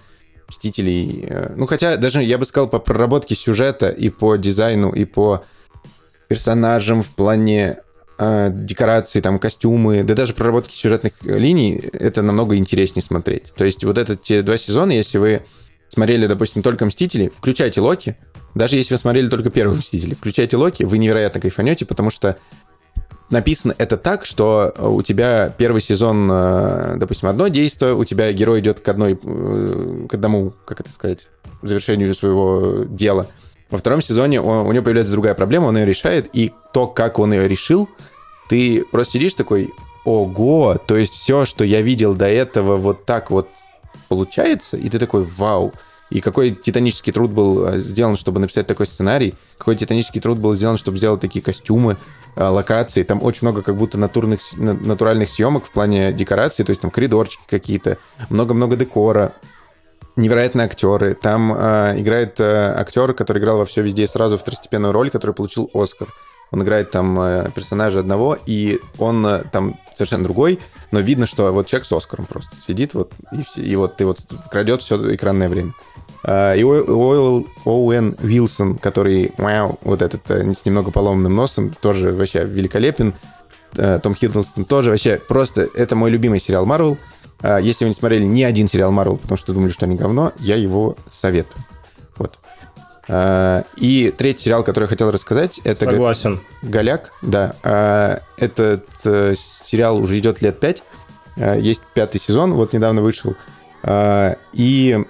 Мстителей. 0.47 1.25
Э, 1.27 1.53
ну, 1.55 1.65
хотя 1.65 1.97
даже 1.97 2.23
я 2.23 2.37
бы 2.37 2.45
сказал 2.45 2.69
по 2.69 2.79
проработке 2.79 3.35
сюжета 3.35 3.89
и 3.89 4.09
по 4.09 4.37
дизайну, 4.37 4.91
и 4.91 5.05
по 5.05 5.43
персонажам 6.29 7.03
в 7.03 7.09
плане 7.09 7.77
э, 8.17 8.49
декорации, 8.53 9.21
там, 9.21 9.39
костюмы, 9.39 10.03
да 10.03 10.13
даже 10.13 10.33
проработки 10.33 10.73
сюжетных 10.73 11.13
линий, 11.21 11.81
это 11.93 12.21
намного 12.21 12.55
интереснее 12.55 13.03
смотреть. 13.03 13.53
То 13.55 13.65
есть 13.65 13.83
вот 13.83 13.97
эти 13.97 14.41
два 14.41 14.57
сезона, 14.57 14.91
если 14.91 15.17
вы 15.17 15.41
смотрели, 15.89 16.27
допустим, 16.27 16.61
только 16.61 16.85
«Мстители», 16.85 17.31
включайте 17.35 17.81
«Локи», 17.81 18.17
даже 18.55 18.77
если 18.77 18.93
вы 18.93 18.97
смотрели 18.97 19.29
только 19.29 19.49
первый 19.49 19.77
«Мстители», 19.77 20.15
включайте 20.15 20.57
«Локи», 20.57 20.83
вы 20.83 20.97
невероятно 20.97 21.41
кайфанете, 21.41 21.85
потому 21.85 22.09
что 22.09 22.37
написано 23.29 23.75
это 23.77 23.97
так, 23.97 24.25
что 24.25 24.73
у 24.79 25.01
тебя 25.01 25.53
первый 25.57 25.81
сезон, 25.81 26.29
э, 26.31 26.95
допустим, 26.97 27.27
одно 27.27 27.47
действие, 27.47 27.93
у 27.93 28.05
тебя 28.05 28.31
герой 28.31 28.61
идет 28.61 28.79
к 28.79 28.87
одной, 28.87 29.19
э, 29.21 30.05
к 30.09 30.13
одному, 30.13 30.53
как 30.65 30.79
это 30.79 30.91
сказать, 30.91 31.27
завершению 31.61 32.13
своего 32.13 32.85
дела. 32.85 33.27
Во 33.69 33.77
втором 33.77 34.01
сезоне 34.01 34.41
он, 34.41 34.65
у 34.65 34.71
него 34.71 34.83
появляется 34.83 35.11
другая 35.11 35.33
проблема, 35.33 35.65
он 35.65 35.77
ее 35.77 35.85
решает, 35.85 36.29
и 36.33 36.53
то, 36.73 36.87
как 36.87 37.19
он 37.19 37.33
ее 37.33 37.47
решил, 37.47 37.89
ты 38.49 38.85
просто 38.91 39.13
сидишь 39.13 39.33
такой, 39.33 39.73
ого, 40.05 40.77
то 40.77 40.95
есть 40.95 41.13
все, 41.13 41.43
что 41.43 41.65
я 41.65 41.81
видел 41.81 42.15
до 42.15 42.27
этого, 42.27 42.77
вот 42.77 43.05
так 43.05 43.29
вот 43.29 43.49
получается, 44.07 44.77
и 44.77 44.87
ты 44.89 44.99
такой, 44.99 45.23
вау. 45.25 45.73
И 46.09 46.21
какой 46.21 46.51
титанический 46.51 47.11
труд 47.11 47.31
был 47.31 47.67
э, 47.67 47.77
сделан, 47.79 48.15
чтобы 48.15 48.39
написать 48.39 48.65
такой 48.65 48.85
сценарий, 48.85 49.35
какой 49.57 49.75
титанический 49.75 50.21
труд 50.21 50.37
был 50.37 50.53
сделан, 50.53 50.77
чтобы 50.77 50.97
сделать 50.97 51.19
такие 51.19 51.43
костюмы, 51.43 51.97
Э, 51.97 52.26
локаций. 52.37 53.03
Там 53.03 53.23
очень 53.23 53.47
много 53.47 53.61
как 53.61 53.75
будто 53.75 53.97
натурных, 53.97 54.39
натуральных 54.55 55.29
съемок 55.29 55.65
в 55.65 55.71
плане 55.71 56.11
декорации, 56.13 56.63
то 56.63 56.69
есть 56.69 56.81
там 56.81 56.91
коридорчики 56.91 57.43
какие-то, 57.47 57.97
много-много 58.29 58.75
декора, 58.75 59.33
невероятные 60.17 60.65
актеры. 60.65 61.13
Там 61.13 61.53
э, 61.55 61.95
играет 61.99 62.39
э, 62.39 62.73
актер, 62.75 63.13
который 63.13 63.39
играл 63.39 63.59
во 63.59 63.65
все 63.65 63.81
везде 63.81 64.07
сразу 64.07 64.37
второстепенную 64.37 64.91
роль, 64.91 65.09
который 65.09 65.33
получил 65.33 65.69
Оскар. 65.73 66.13
Он 66.51 66.63
играет 66.63 66.91
там 66.91 67.19
э, 67.19 67.49
персонажа 67.53 67.99
одного, 67.99 68.37
и 68.45 68.79
он 68.97 69.25
э, 69.25 69.43
там 69.51 69.79
совершенно 69.93 70.23
другой, 70.23 70.59
но 70.91 70.99
видно, 70.99 71.25
что 71.25 71.51
вот 71.51 71.67
человек 71.67 71.85
с 71.85 71.91
Оскаром 71.91 72.25
просто 72.25 72.55
сидит 72.55 72.93
вот, 72.93 73.11
и, 73.31 73.43
все, 73.43 73.61
и 73.61 73.75
вот 73.75 73.97
ты 73.97 74.05
вот 74.05 74.19
крадет 74.49 74.81
все 74.81 75.13
экранное 75.15 75.49
время. 75.49 75.73
А, 76.29 76.55
и 76.55 76.61
Оуэн 76.61 77.45
Оуэн 77.63 78.15
Вилсон, 78.19 78.77
который, 78.77 79.31
вау, 79.37 79.79
вот 79.81 80.01
этот 80.01 80.29
э, 80.29 80.53
с 80.53 80.65
немного 80.65 80.91
поломанным 80.91 81.33
носом, 81.33 81.73
тоже 81.81 82.11
вообще 82.11 82.43
великолепен. 82.43 83.13
Э, 83.77 83.97
Том 84.03 84.13
Хиддлстон 84.13 84.65
тоже 84.65 84.89
вообще 84.89 85.21
просто... 85.25 85.69
Это 85.73 85.95
мой 85.95 86.11
любимый 86.11 86.39
сериал 86.39 86.65
Марвел. 86.65 86.97
А, 87.39 87.59
если 87.59 87.85
вы 87.85 87.89
не 87.89 87.95
смотрели 87.95 88.25
ни 88.25 88.43
один 88.43 88.67
сериал 88.67 88.91
Марвел, 88.91 89.15
потому 89.15 89.37
что 89.37 89.53
думали, 89.53 89.71
что 89.71 89.85
они 89.85 89.95
говно, 89.95 90.33
я 90.39 90.57
его 90.57 90.97
советую. 91.09 91.63
Вот. 92.17 92.39
А, 93.07 93.63
и 93.77 94.13
третий 94.17 94.43
сериал, 94.43 94.65
который 94.65 94.83
я 94.83 94.89
хотел 94.89 95.09
рассказать, 95.11 95.61
это... 95.63 95.85
Согласен. 95.85 96.41
Голяк, 96.61 97.13
да. 97.21 98.19
Этот 98.35 98.85
э, 99.05 99.33
сериал 99.33 99.97
уже 99.97 100.19
идет 100.19 100.41
лет 100.41 100.59
пять. 100.59 100.83
Есть 101.37 101.83
пятый 101.93 102.19
сезон, 102.19 102.53
вот 102.53 102.73
недавно 102.73 103.01
вышел. 103.01 103.35
И 104.53 105.05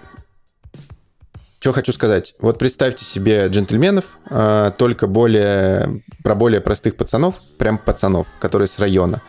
что 1.68 1.74
хочу 1.74 1.92
сказать. 1.92 2.34
Вот 2.40 2.58
представьте 2.60 3.04
себе 3.04 3.46
джентльменов, 3.50 4.18
э, 4.30 4.72
только 4.78 5.06
более 5.06 6.02
про 6.24 6.34
более 6.34 6.62
простых 6.62 6.96
пацанов, 6.96 7.36
прям 7.58 7.78
пацанов, 7.78 8.26
которые 8.40 8.70
с 8.70 8.80
района, 8.80 9.22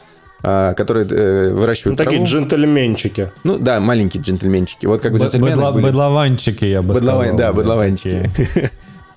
э, 0.45 0.73
которые 0.77 1.05
э, 1.11 1.53
выращивают 1.53 1.99
ну, 1.99 2.05
такие 2.05 2.25
траву. 2.25 2.27
джентльменчики. 2.31 3.33
Ну 3.43 3.59
да, 3.59 3.81
маленькие 3.81 4.23
джентльменчики. 4.23 4.87
Вот 4.87 5.03
как 5.03 5.15
бы 5.15 5.19
джентльмены 5.19 5.57
быдло- 5.57 5.73
были. 5.73 5.85
Быдлованчики, 5.87 6.65
я 6.67 6.81
бы 6.81 6.95
Быдлова- 6.95 7.23
сказал. 7.23 7.37
Да, 7.37 7.53
быдлованчики. 7.53 8.31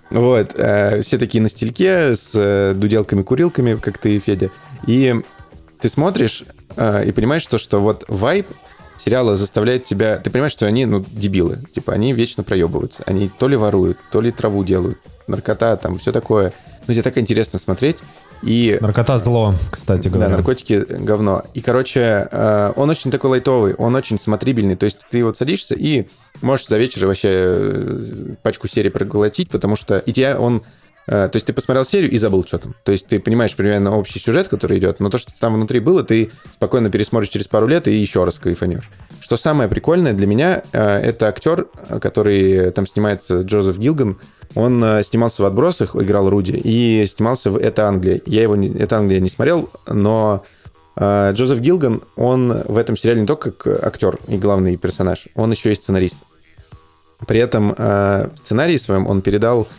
Вот, 0.09 0.55
э, 0.57 1.01
все 1.03 1.17
такие 1.19 1.41
на 1.43 1.47
стельке 1.47 2.15
с 2.15 2.33
э, 2.35 2.73
дуделками-курилками, 2.73 3.75
как 3.75 3.97
ты, 3.99 4.19
Федя. 4.19 4.49
И 4.85 5.15
ты 5.79 5.87
смотришь 5.89 6.43
э, 6.75 7.05
и 7.05 7.11
понимаешь, 7.11 7.43
что, 7.43 7.57
что 7.59 7.79
вот 7.79 8.03
вайб 8.09 8.47
сериала 9.01 9.35
заставляет 9.35 9.83
тебя... 9.83 10.17
Ты 10.17 10.29
понимаешь, 10.29 10.51
что 10.51 10.65
они, 10.65 10.85
ну, 10.85 11.03
дебилы. 11.11 11.59
Типа, 11.73 11.93
они 11.93 12.13
вечно 12.13 12.43
проебываются. 12.43 13.03
Они 13.05 13.29
то 13.29 13.47
ли 13.47 13.55
воруют, 13.55 13.97
то 14.11 14.21
ли 14.21 14.31
траву 14.31 14.63
делают. 14.63 14.99
Наркота, 15.27 15.75
там, 15.77 15.97
все 15.97 16.11
такое. 16.11 16.53
Ну, 16.87 16.93
тебе 16.93 17.03
так 17.03 17.17
интересно 17.17 17.57
смотреть. 17.57 17.97
И 18.43 18.77
Наркота 18.81 19.19
зло, 19.19 19.53
кстати 19.71 20.07
говоря. 20.07 20.29
да, 20.29 20.35
наркотики 20.37 20.85
говно. 20.89 21.43
И, 21.53 21.61
короче, 21.61 22.27
э, 22.31 22.73
он 22.75 22.89
очень 22.89 23.11
такой 23.11 23.31
лайтовый, 23.31 23.75
он 23.75 23.95
очень 23.95 24.17
смотрибельный. 24.17 24.75
То 24.75 24.85
есть 24.85 24.97
ты 25.09 25.23
вот 25.23 25.37
садишься 25.37 25.75
и 25.75 26.07
можешь 26.41 26.67
за 26.67 26.77
вечер 26.77 27.05
вообще 27.05 27.29
э, 27.31 28.03
пачку 28.41 28.67
серий 28.67 28.89
проглотить, 28.89 29.49
потому 29.49 29.75
что 29.75 29.99
и 29.99 30.11
тебя 30.11 30.39
он... 30.39 30.63
э, 31.07 31.29
То 31.29 31.35
есть 31.35 31.47
ты 31.47 31.53
посмотрел 31.53 31.83
серию 31.85 32.11
и 32.11 32.17
забыл, 32.17 32.45
что 32.45 32.59
там. 32.59 32.75
То 32.83 32.91
есть 32.91 33.07
ты 33.07 33.19
понимаешь 33.19 33.55
примерно 33.55 33.97
общий 33.97 34.19
сюжет, 34.19 34.47
который 34.47 34.77
идет, 34.77 34.99
но 34.99 35.09
то, 35.09 35.17
что 35.17 35.31
там 35.39 35.55
внутри 35.55 35.79
было, 35.79 36.03
ты 36.03 36.31
спокойно 36.51 36.89
пересмотришь 36.89 37.29
через 37.29 37.47
пару 37.47 37.67
лет 37.67 37.87
и 37.87 37.93
еще 37.93 38.23
раз 38.23 38.39
кайфанешь. 38.39 38.89
Что 39.19 39.37
самое 39.37 39.69
прикольное 39.69 40.13
для 40.13 40.27
меня, 40.27 40.63
э, 40.71 40.79
это 40.81 41.27
актер, 41.27 41.67
который 42.01 42.71
там 42.71 42.85
снимается, 42.85 43.41
Джозеф 43.41 43.77
Гилган, 43.77 44.19
он 44.55 44.83
э, 44.83 45.03
снимался 45.03 45.43
в 45.43 45.45
«Отбросах», 45.45 45.95
играл 45.95 46.29
Руди, 46.29 46.51
и 46.51 47.05
снимался 47.05 47.51
в 47.51 47.57
«Это 47.57 47.87
Англия». 47.87 48.21
Я 48.25 48.43
его, 48.43 48.55
«Это 48.55 48.97
Англия» 48.97 49.19
не 49.19 49.29
смотрел, 49.29 49.69
но 49.87 50.43
Джозеф 50.99 51.59
Гилган, 51.59 52.03
он 52.17 52.61
в 52.67 52.75
этом 52.75 52.97
сериале 52.97 53.21
не 53.21 53.27
только 53.27 53.51
как 53.51 53.85
актер 53.85 54.19
и 54.27 54.37
главный 54.37 54.75
персонаж, 54.75 55.29
он 55.35 55.49
еще 55.51 55.71
и 55.71 55.75
сценарист. 55.75 56.19
При 57.25 57.39
этом 57.39 57.73
в 57.73 58.31
сценарии 58.35 58.75
своем 58.75 59.07
он 59.07 59.21
передал 59.21 59.69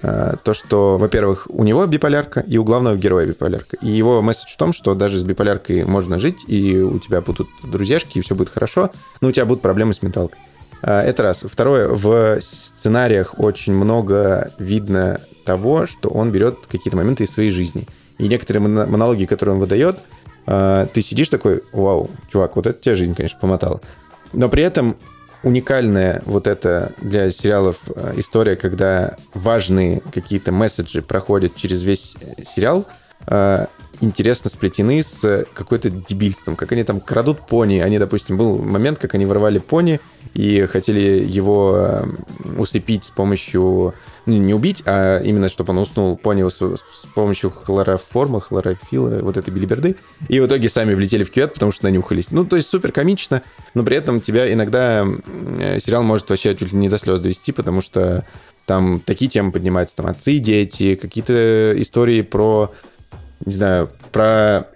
то, 0.00 0.52
что, 0.52 0.98
во-первых, 0.98 1.46
у 1.48 1.62
него 1.64 1.86
биполярка, 1.86 2.40
и 2.40 2.58
у 2.58 2.64
главного 2.64 2.96
героя 2.96 3.26
биполярка. 3.26 3.76
И 3.80 3.88
его 3.88 4.20
месседж 4.22 4.52
в 4.52 4.56
том, 4.56 4.72
что 4.72 4.94
даже 4.94 5.18
с 5.18 5.22
биполяркой 5.22 5.84
можно 5.84 6.18
жить, 6.18 6.44
и 6.48 6.78
у 6.78 6.98
тебя 6.98 7.20
будут 7.20 7.48
друзьяшки, 7.62 8.18
и 8.18 8.20
все 8.20 8.34
будет 8.34 8.48
хорошо, 8.48 8.90
но 9.20 9.28
у 9.28 9.32
тебя 9.32 9.46
будут 9.46 9.62
проблемы 9.62 9.94
с 9.94 10.02
менталкой. 10.02 10.38
А, 10.82 11.02
Это 11.02 11.22
раз. 11.22 11.44
Второе, 11.48 11.88
в 11.88 12.40
сценариях 12.40 13.38
очень 13.38 13.74
много 13.74 14.52
видно 14.58 15.20
того, 15.44 15.86
что 15.86 16.10
он 16.10 16.30
берет 16.30 16.66
какие-то 16.66 16.96
моменты 16.96 17.24
из 17.24 17.30
своей 17.30 17.50
жизни. 17.50 17.86
И 18.18 18.28
некоторые 18.28 18.62
моно- 18.62 18.86
монологи, 18.86 19.24
которые 19.24 19.54
он 19.54 19.60
выдает, 19.60 19.98
а, 20.46 20.86
ты 20.86 21.02
сидишь 21.02 21.28
такой, 21.28 21.62
вау, 21.72 22.10
чувак, 22.30 22.56
вот 22.56 22.66
это 22.66 22.80
тебе 22.80 22.96
жизнь, 22.96 23.14
конечно, 23.14 23.38
помотала. 23.40 23.80
Но 24.32 24.48
при 24.48 24.62
этом 24.62 24.96
уникальная 25.44 26.22
вот 26.24 26.46
эта 26.46 26.92
для 27.00 27.30
сериалов 27.30 27.82
э, 27.94 28.14
история, 28.16 28.56
когда 28.56 29.16
важные 29.34 30.00
какие-то 30.12 30.50
месседжи 30.52 31.02
проходят 31.02 31.54
через 31.54 31.82
весь 31.84 32.16
э, 32.20 32.42
сериал, 32.44 32.86
э, 33.26 33.66
интересно 34.00 34.50
сплетены 34.50 35.02
с 35.02 35.46
какой-то 35.52 35.90
дебильством, 35.90 36.56
как 36.56 36.72
они 36.72 36.84
там 36.84 37.00
крадут 37.00 37.46
пони. 37.46 37.78
Они, 37.78 37.98
допустим, 37.98 38.36
был 38.36 38.58
момент, 38.58 38.98
как 38.98 39.14
они 39.14 39.26
воровали 39.26 39.58
пони 39.58 40.00
и 40.34 40.66
хотели 40.66 41.24
его 41.24 41.74
э, 41.76 42.04
усыпить 42.58 43.04
с 43.04 43.10
помощью... 43.10 43.94
Ну, 44.26 44.36
не 44.38 44.54
убить, 44.54 44.82
а 44.86 45.20
именно, 45.20 45.48
чтобы 45.48 45.72
он 45.72 45.78
уснул 45.78 46.16
пони 46.16 46.48
с, 46.48 46.56
с 46.56 47.06
помощью 47.14 47.50
хлороформа, 47.50 48.40
хлорофила, 48.40 49.20
вот 49.20 49.36
этой 49.36 49.50
билиберды. 49.50 49.96
И 50.28 50.40
в 50.40 50.46
итоге 50.46 50.70
сами 50.70 50.94
влетели 50.94 51.24
в 51.24 51.30
кювет, 51.30 51.52
потому 51.52 51.72
что 51.72 51.84
нанюхались. 51.84 52.30
Ну, 52.30 52.46
то 52.46 52.56
есть 52.56 52.70
супер 52.70 52.90
комично, 52.90 53.42
но 53.74 53.82
при 53.82 53.96
этом 53.96 54.20
тебя 54.20 54.50
иногда 54.52 55.06
э, 55.06 55.78
сериал 55.78 56.02
может 56.02 56.30
вообще 56.30 56.56
чуть 56.56 56.72
ли 56.72 56.78
не 56.78 56.88
до 56.88 56.98
слез 56.98 57.20
довести, 57.20 57.52
потому 57.52 57.82
что 57.82 58.26
там 58.66 59.00
такие 59.00 59.30
темы 59.30 59.52
поднимаются, 59.52 59.96
там 59.96 60.06
отцы 60.06 60.32
и 60.32 60.38
дети, 60.38 60.94
какие-то 60.94 61.74
истории 61.76 62.22
про 62.22 62.72
не 63.44 63.52
знаю, 63.52 63.90
про 64.12 64.66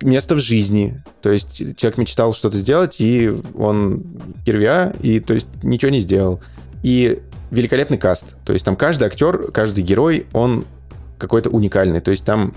место 0.00 0.34
в 0.34 0.40
жизни. 0.40 1.02
То 1.22 1.30
есть 1.30 1.76
человек 1.76 1.98
мечтал 1.98 2.34
что-то 2.34 2.56
сделать, 2.56 3.00
и 3.00 3.32
он 3.56 4.04
кирвя, 4.44 4.92
и 5.02 5.20
то 5.20 5.34
есть 5.34 5.46
ничего 5.62 5.90
не 5.90 6.00
сделал. 6.00 6.40
И 6.82 7.20
великолепный 7.50 7.98
каст. 7.98 8.36
То 8.44 8.52
есть 8.52 8.64
там 8.64 8.76
каждый 8.76 9.04
актер, 9.04 9.50
каждый 9.50 9.82
герой, 9.82 10.26
он 10.32 10.64
какой-то 11.18 11.50
уникальный. 11.50 12.00
То 12.00 12.10
есть 12.10 12.24
там 12.24 12.54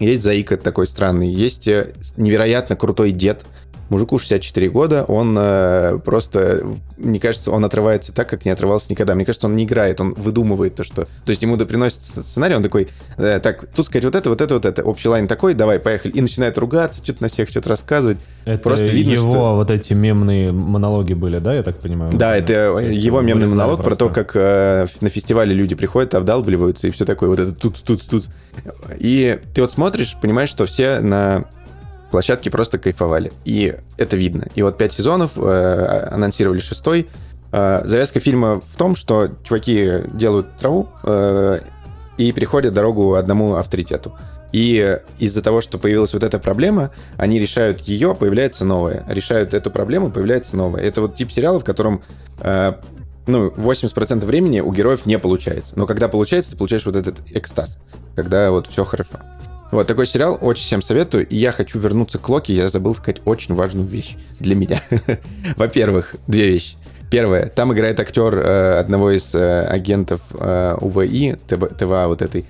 есть 0.00 0.22
Заика 0.22 0.56
такой 0.56 0.86
странный, 0.86 1.30
есть 1.30 1.68
э, 1.68 1.94
невероятно 2.16 2.76
крутой 2.76 3.12
дед, 3.12 3.46
Мужику 3.88 4.18
64 4.18 4.68
года, 4.70 5.04
он 5.04 5.36
э, 5.38 5.98
просто, 6.04 6.64
мне 6.96 7.20
кажется, 7.20 7.50
он 7.50 7.64
отрывается 7.64 8.12
так, 8.12 8.28
как 8.28 8.44
не 8.44 8.50
отрывался 8.50 8.90
никогда. 8.90 9.14
Мне 9.14 9.24
кажется, 9.24 9.46
он 9.46 9.56
не 9.56 9.64
играет, 9.64 10.00
он 10.00 10.14
выдумывает 10.14 10.74
то, 10.74 10.84
что... 10.84 11.04
То 11.04 11.30
есть 11.30 11.42
ему 11.42 11.56
приносит 11.56 12.04
сценарий, 12.04 12.54
он 12.54 12.62
такой, 12.62 12.88
э, 13.16 13.40
так, 13.40 13.66
тут 13.74 13.86
сказать 13.86 14.04
вот 14.04 14.14
это, 14.14 14.30
вот 14.30 14.40
это, 14.40 14.54
вот 14.54 14.64
это. 14.64 14.82
Общий 14.82 15.08
лайн 15.08 15.26
такой, 15.26 15.54
давай, 15.54 15.78
поехали. 15.78 16.12
И 16.12 16.20
начинает 16.20 16.56
ругаться, 16.58 17.04
что-то 17.04 17.22
на 17.22 17.28
всех 17.28 17.48
что-то 17.48 17.68
рассказывать. 17.68 18.18
Это 18.44 18.62
Просто 18.62 18.86
видно, 18.86 19.12
его 19.12 19.30
что- 19.30 19.54
вот 19.54 19.70
эти 19.70 19.92
мемные 19.94 20.52
монологи 20.52 21.14
были, 21.14 21.38
да, 21.38 21.54
я 21.54 21.62
так 21.62 21.78
понимаю? 21.78 22.12
Да, 22.14 22.36
это 22.36 22.72
То 22.74 22.80
есть 22.80 22.98
его 22.98 23.20
мемный 23.20 23.48
монолог 23.48 23.82
про 23.82 23.94
то, 23.96 24.06
просто. 24.06 24.24
как 24.24 24.32
э, 24.36 24.86
на 25.00 25.08
фестивале 25.08 25.54
люди 25.54 25.74
приходят, 25.74 26.14
обдалбливаются 26.14 26.88
и 26.88 26.90
все 26.90 27.04
такое. 27.04 27.28
Вот 27.28 27.40
это 27.40 27.52
тут, 27.52 27.82
тут, 27.82 28.02
тут. 28.08 28.24
И 28.98 29.38
ты 29.54 29.60
вот 29.62 29.72
смотришь, 29.72 30.16
понимаешь, 30.20 30.48
что 30.48 30.66
все 30.66 31.00
на 31.00 31.44
площадке 32.14 32.48
просто 32.48 32.78
кайфовали. 32.78 33.32
И 33.44 33.74
это 33.96 34.16
видно. 34.16 34.46
И 34.54 34.62
вот 34.62 34.78
пять 34.78 34.92
сезонов, 34.92 35.32
э, 35.36 36.08
анонсировали 36.12 36.60
шестой. 36.60 37.08
Э, 37.50 37.82
завязка 37.84 38.20
фильма 38.20 38.60
в 38.60 38.76
том, 38.76 38.94
что 38.94 39.30
чуваки 39.42 39.94
делают 40.12 40.56
траву 40.56 40.88
э, 41.02 41.58
и 42.16 42.30
переходят 42.30 42.72
дорогу 42.72 43.14
одному 43.14 43.56
авторитету. 43.56 44.12
И 44.52 44.96
из-за 45.18 45.42
того, 45.42 45.60
что 45.60 45.76
появилась 45.78 46.14
вот 46.14 46.22
эта 46.22 46.38
проблема, 46.38 46.92
они 47.16 47.40
решают 47.40 47.80
ее, 47.80 48.14
появляется 48.14 48.64
новая. 48.64 49.04
Решают 49.08 49.52
эту 49.52 49.72
проблему, 49.72 50.12
появляется 50.12 50.56
новая. 50.56 50.82
Это 50.82 51.00
вот 51.00 51.16
тип 51.16 51.32
сериала, 51.32 51.58
в 51.58 51.64
котором 51.64 52.00
э, 52.38 52.74
ну, 53.26 53.48
80% 53.48 54.24
времени 54.24 54.60
у 54.60 54.72
героев 54.72 55.04
не 55.04 55.18
получается. 55.18 55.76
Но 55.76 55.86
когда 55.86 56.06
получается, 56.06 56.52
ты 56.52 56.58
получаешь 56.58 56.86
вот 56.86 56.94
этот 56.94 57.16
экстаз, 57.32 57.80
когда 58.14 58.52
вот 58.52 58.68
все 58.68 58.84
хорошо. 58.84 59.18
Вот 59.74 59.88
такой 59.88 60.06
сериал, 60.06 60.38
очень 60.40 60.62
всем 60.62 60.82
советую. 60.82 61.26
И 61.26 61.34
я 61.34 61.50
хочу 61.50 61.80
вернуться 61.80 62.18
к 62.18 62.28
Локи. 62.28 62.52
Я 62.52 62.68
забыл 62.68 62.94
сказать 62.94 63.20
очень 63.24 63.56
важную 63.56 63.88
вещь 63.88 64.14
для 64.38 64.54
меня. 64.54 64.80
Во-первых, 65.56 66.14
две 66.28 66.46
вещи. 66.46 66.76
Первое, 67.10 67.46
там 67.46 67.74
играет 67.74 67.98
актер 67.98 68.38
э, 68.38 68.78
одного 68.78 69.10
из 69.10 69.34
э, 69.34 69.62
агентов 69.66 70.20
э, 70.32 70.76
УВИ, 70.80 71.38
ТВ, 71.48 72.06
вот 72.06 72.22
этой, 72.22 72.44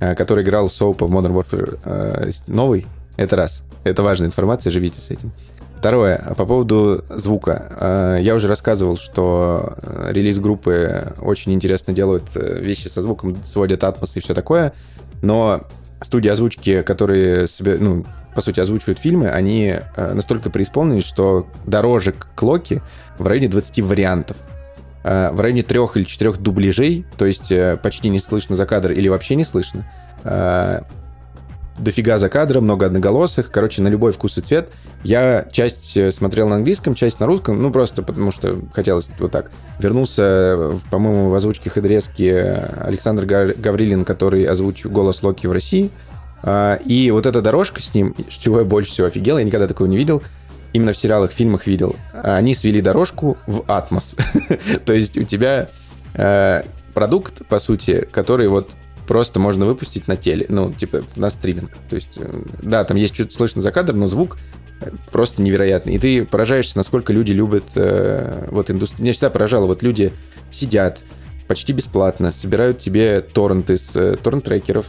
э, 0.00 0.14
который 0.14 0.42
играл 0.42 0.70
Соупа 0.70 1.06
в 1.06 1.14
Modern 1.14 1.34
Warfare 1.34 1.78
э, 1.84 2.30
новый. 2.46 2.86
Это 3.18 3.36
раз. 3.36 3.62
Это 3.84 4.02
важная 4.02 4.28
информация, 4.28 4.70
живите 4.70 5.02
с 5.02 5.10
этим. 5.10 5.32
Второе, 5.78 6.34
по 6.34 6.46
поводу 6.46 7.04
звука. 7.10 8.16
Э, 8.18 8.18
я 8.22 8.34
уже 8.34 8.48
рассказывал, 8.48 8.96
что 8.96 9.74
э, 9.82 10.12
релиз 10.12 10.38
группы 10.38 11.12
очень 11.20 11.52
интересно 11.52 11.92
делают 11.92 12.24
э, 12.34 12.58
вещи 12.58 12.88
со 12.88 13.02
звуком, 13.02 13.36
сводят 13.44 13.84
атмос 13.84 14.16
и 14.16 14.20
все 14.20 14.32
такое, 14.32 14.72
но 15.20 15.62
студии 16.04 16.28
озвучки, 16.28 16.82
которые 16.82 17.46
себе, 17.46 17.76
ну, 17.78 18.04
по 18.34 18.40
сути, 18.40 18.60
озвучивают 18.60 18.98
фильмы, 18.98 19.28
они 19.28 19.76
настолько 19.96 20.50
преисполнены, 20.50 21.00
что 21.00 21.46
дорожек 21.66 22.28
к 22.34 22.42
Локи 22.42 22.80
в 23.18 23.26
районе 23.26 23.48
20 23.48 23.80
вариантов. 23.80 24.36
В 25.02 25.40
районе 25.40 25.62
трех 25.62 25.96
или 25.96 26.04
четырех 26.04 26.38
дубляжей, 26.38 27.06
то 27.16 27.24
есть 27.26 27.52
почти 27.82 28.08
не 28.10 28.18
слышно 28.18 28.54
за 28.54 28.66
кадр 28.66 28.92
или 28.92 29.08
вообще 29.08 29.34
не 29.34 29.44
слышно 29.44 29.84
дофига 31.80 32.18
за 32.18 32.28
кадром, 32.28 32.64
много 32.64 32.86
одноголосых, 32.86 33.50
короче, 33.50 33.82
на 33.82 33.88
любой 33.88 34.12
вкус 34.12 34.38
и 34.38 34.40
цвет. 34.40 34.68
Я 35.02 35.46
часть 35.50 35.96
э, 35.96 36.10
смотрел 36.10 36.48
на 36.48 36.56
английском, 36.56 36.94
часть 36.94 37.20
на 37.20 37.26
русском, 37.26 37.60
ну, 37.60 37.70
просто 37.70 38.02
потому 38.02 38.30
что 38.30 38.56
хотелось 38.72 39.10
вот 39.18 39.32
так. 39.32 39.50
Вернулся, 39.78 40.78
по-моему, 40.90 41.30
в 41.30 41.34
озвучке 41.34 41.70
Хедрезки 41.70 42.28
Александр 42.80 43.24
Гаврилин, 43.24 44.04
который 44.04 44.44
озвучил 44.44 44.90
голос 44.90 45.22
Локи 45.22 45.46
в 45.46 45.52
России. 45.52 45.90
А, 46.42 46.76
и 46.84 47.10
вот 47.10 47.26
эта 47.26 47.42
дорожка 47.42 47.82
с 47.82 47.94
ним, 47.94 48.14
чего 48.28 48.60
я 48.60 48.64
больше 48.64 48.92
всего 48.92 49.06
офигел, 49.06 49.38
я 49.38 49.44
никогда 49.44 49.66
такого 49.66 49.86
не 49.86 49.96
видел, 49.96 50.22
именно 50.72 50.92
в 50.92 50.96
сериалах, 50.96 51.32
фильмах 51.32 51.66
видел. 51.66 51.96
Они 52.12 52.54
свели 52.54 52.80
дорожку 52.80 53.36
в 53.46 53.64
атмос. 53.66 54.16
То 54.84 54.92
есть 54.92 55.18
у 55.18 55.24
тебя 55.24 55.68
э, 56.14 56.62
продукт, 56.94 57.46
по 57.46 57.58
сути, 57.58 58.06
который 58.10 58.48
вот 58.48 58.72
просто 59.10 59.40
можно 59.40 59.66
выпустить 59.66 60.06
на 60.06 60.14
теле, 60.14 60.46
ну, 60.48 60.72
типа, 60.72 61.02
на 61.16 61.30
стриминг. 61.30 61.72
То 61.88 61.96
есть, 61.96 62.10
э, 62.14 62.42
да, 62.62 62.84
там 62.84 62.96
есть 62.96 63.12
что-то 63.12 63.34
слышно 63.34 63.60
за 63.60 63.72
кадр, 63.72 63.92
но 63.92 64.08
звук 64.08 64.38
э, 64.80 64.88
просто 65.10 65.42
невероятный. 65.42 65.94
И 65.94 65.98
ты 65.98 66.24
поражаешься, 66.24 66.76
насколько 66.76 67.12
люди 67.12 67.32
любят 67.32 67.64
э, 67.74 68.46
вот 68.52 68.70
индустрию. 68.70 69.02
Меня 69.02 69.12
всегда 69.12 69.30
поражало, 69.30 69.66
вот 69.66 69.82
люди 69.82 70.12
сидят 70.52 71.02
почти 71.48 71.72
бесплатно, 71.72 72.30
собирают 72.30 72.78
тебе 72.78 73.20
торренты 73.20 73.76
с 73.76 73.96
э, 73.96 74.14
торрент-трекеров, 74.14 74.86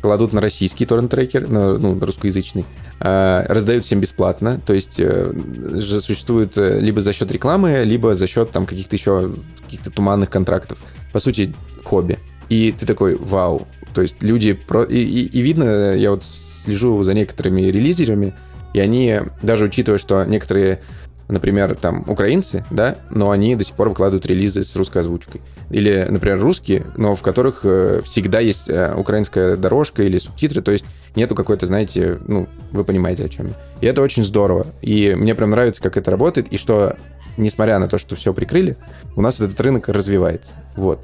кладут 0.00 0.32
на 0.32 0.40
российский 0.40 0.86
торрент-трекер, 0.86 1.46
на, 1.46 1.76
ну, 1.76 2.00
русскоязычный, 2.00 2.64
э, 3.00 3.44
раздают 3.46 3.84
всем 3.84 4.00
бесплатно, 4.00 4.58
то 4.64 4.72
есть 4.72 4.98
э, 4.98 5.34
же 5.74 6.00
существует 6.00 6.56
э, 6.56 6.80
либо 6.80 7.02
за 7.02 7.12
счет 7.12 7.30
рекламы, 7.30 7.82
либо 7.84 8.14
за 8.14 8.26
счет 8.26 8.52
там 8.52 8.64
каких-то 8.64 8.96
еще 8.96 9.34
каких-то 9.66 9.90
туманных 9.90 10.30
контрактов. 10.30 10.78
По 11.12 11.18
сути, 11.18 11.54
хобби. 11.84 12.18
И 12.50 12.74
ты 12.78 12.84
такой, 12.84 13.14
вау. 13.14 13.66
То 13.94 14.02
есть 14.02 14.22
люди... 14.22 14.52
Про... 14.52 14.82
И, 14.82 14.98
и, 14.98 15.24
и 15.26 15.40
видно, 15.40 15.94
я 15.94 16.10
вот 16.10 16.24
слежу 16.24 17.02
за 17.02 17.14
некоторыми 17.14 17.62
релизерами, 17.62 18.34
и 18.74 18.80
они, 18.80 19.20
даже 19.40 19.64
учитывая, 19.66 19.98
что 19.98 20.24
некоторые, 20.24 20.80
например, 21.28 21.76
там, 21.76 22.04
украинцы, 22.06 22.64
да, 22.70 22.96
но 23.10 23.30
они 23.30 23.56
до 23.56 23.64
сих 23.64 23.74
пор 23.74 23.88
выкладывают 23.88 24.26
релизы 24.26 24.62
с 24.62 24.76
русской 24.76 24.98
озвучкой. 24.98 25.40
Или, 25.70 26.06
например, 26.08 26.40
русские, 26.40 26.84
но 26.96 27.14
в 27.14 27.22
которых 27.22 27.60
э, 27.62 28.00
всегда 28.04 28.40
есть 28.40 28.68
э, 28.68 28.92
украинская 28.96 29.56
дорожка 29.56 30.02
или 30.02 30.18
субтитры, 30.18 30.62
то 30.62 30.72
есть 30.72 30.84
нету 31.14 31.36
какой-то, 31.36 31.66
знаете, 31.66 32.18
ну, 32.26 32.48
вы 32.72 32.84
понимаете, 32.84 33.24
о 33.24 33.28
чем 33.28 33.48
я. 33.48 33.54
И 33.80 33.86
это 33.86 34.02
очень 34.02 34.24
здорово. 34.24 34.66
И 34.82 35.14
мне 35.16 35.36
прям 35.36 35.50
нравится, 35.50 35.80
как 35.80 35.96
это 35.96 36.10
работает, 36.10 36.48
и 36.52 36.58
что, 36.58 36.96
несмотря 37.36 37.78
на 37.78 37.86
то, 37.86 37.98
что 37.98 38.16
все 38.16 38.34
прикрыли, 38.34 38.76
у 39.14 39.22
нас 39.22 39.40
этот 39.40 39.60
рынок 39.60 39.88
развивается. 39.88 40.52
Вот. 40.76 41.00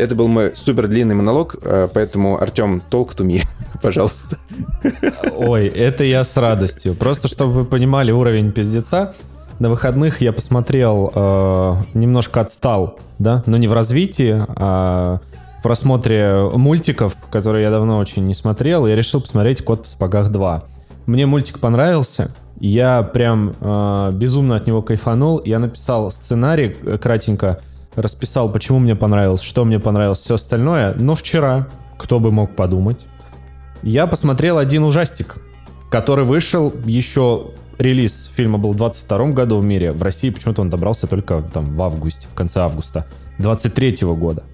Это 0.00 0.14
был 0.14 0.28
мой 0.28 0.52
супер 0.54 0.88
длинный 0.88 1.14
монолог, 1.14 1.56
э, 1.62 1.88
поэтому, 1.92 2.40
Артем, 2.40 2.80
толк 2.88 3.14
to 3.14 3.26
me, 3.26 3.42
пожалуйста. 3.82 4.38
Ой, 5.36 5.66
это 5.66 6.04
я 6.04 6.24
с 6.24 6.36
радостью. 6.36 6.94
Просто, 6.94 7.28
чтобы 7.28 7.52
вы 7.52 7.64
понимали 7.64 8.10
уровень 8.10 8.52
пиздеца, 8.52 9.14
на 9.58 9.68
выходных 9.68 10.22
я 10.22 10.32
посмотрел, 10.32 11.12
э, 11.14 11.74
немножко 11.92 12.40
отстал, 12.40 12.98
да, 13.18 13.42
но 13.44 13.58
не 13.58 13.68
в 13.68 13.74
развитии, 13.74 14.42
а 14.48 15.20
в 15.58 15.62
просмотре 15.62 16.48
мультиков, 16.54 17.14
которые 17.30 17.64
я 17.64 17.70
давно 17.70 17.98
очень 17.98 18.26
не 18.26 18.32
смотрел, 18.32 18.86
я 18.86 18.96
решил 18.96 19.20
посмотреть 19.20 19.62
«Кот 19.62 19.84
в 19.84 19.88
сапогах 19.88 20.30
2». 20.30 20.62
Мне 21.04 21.26
мультик 21.26 21.58
понравился, 21.58 22.34
я 22.58 23.02
прям 23.02 23.54
э, 23.60 24.10
безумно 24.14 24.56
от 24.56 24.66
него 24.66 24.80
кайфанул, 24.80 25.42
я 25.44 25.58
написал 25.58 26.10
сценарий 26.10 26.74
э, 26.84 26.96
кратенько, 26.96 27.60
расписал, 28.00 28.50
почему 28.50 28.78
мне 28.78 28.94
понравилось, 28.94 29.42
что 29.42 29.64
мне 29.64 29.78
понравилось, 29.78 30.18
все 30.18 30.34
остальное. 30.34 30.94
Но 30.94 31.14
вчера, 31.14 31.68
кто 31.98 32.20
бы 32.20 32.30
мог 32.30 32.56
подумать, 32.56 33.06
я 33.82 34.06
посмотрел 34.06 34.58
один 34.58 34.84
ужастик, 34.84 35.36
который 35.90 36.24
вышел 36.24 36.72
еще 36.84 37.52
релиз 37.80 38.30
фильма 38.34 38.58
был 38.58 38.72
в 38.72 38.76
22 38.76 39.30
году 39.30 39.58
в 39.58 39.64
мире. 39.64 39.92
В 39.92 40.02
России 40.02 40.30
почему-то 40.30 40.60
он 40.60 40.70
добрался 40.70 41.06
только 41.06 41.42
там 41.42 41.74
в 41.76 41.82
августе, 41.82 42.28
в 42.30 42.34
конце 42.34 42.60
августа 42.60 43.06
23 43.38 43.96
года. 44.02 44.44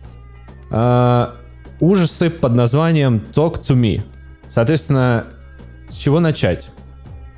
А, 0.70 1.34
ужасы 1.80 2.30
под 2.30 2.54
названием 2.54 3.22
Talk 3.32 3.60
to 3.60 3.74
Me. 3.76 4.02
Соответственно, 4.46 5.26
с 5.88 5.94
чего 5.94 6.20
начать? 6.20 6.70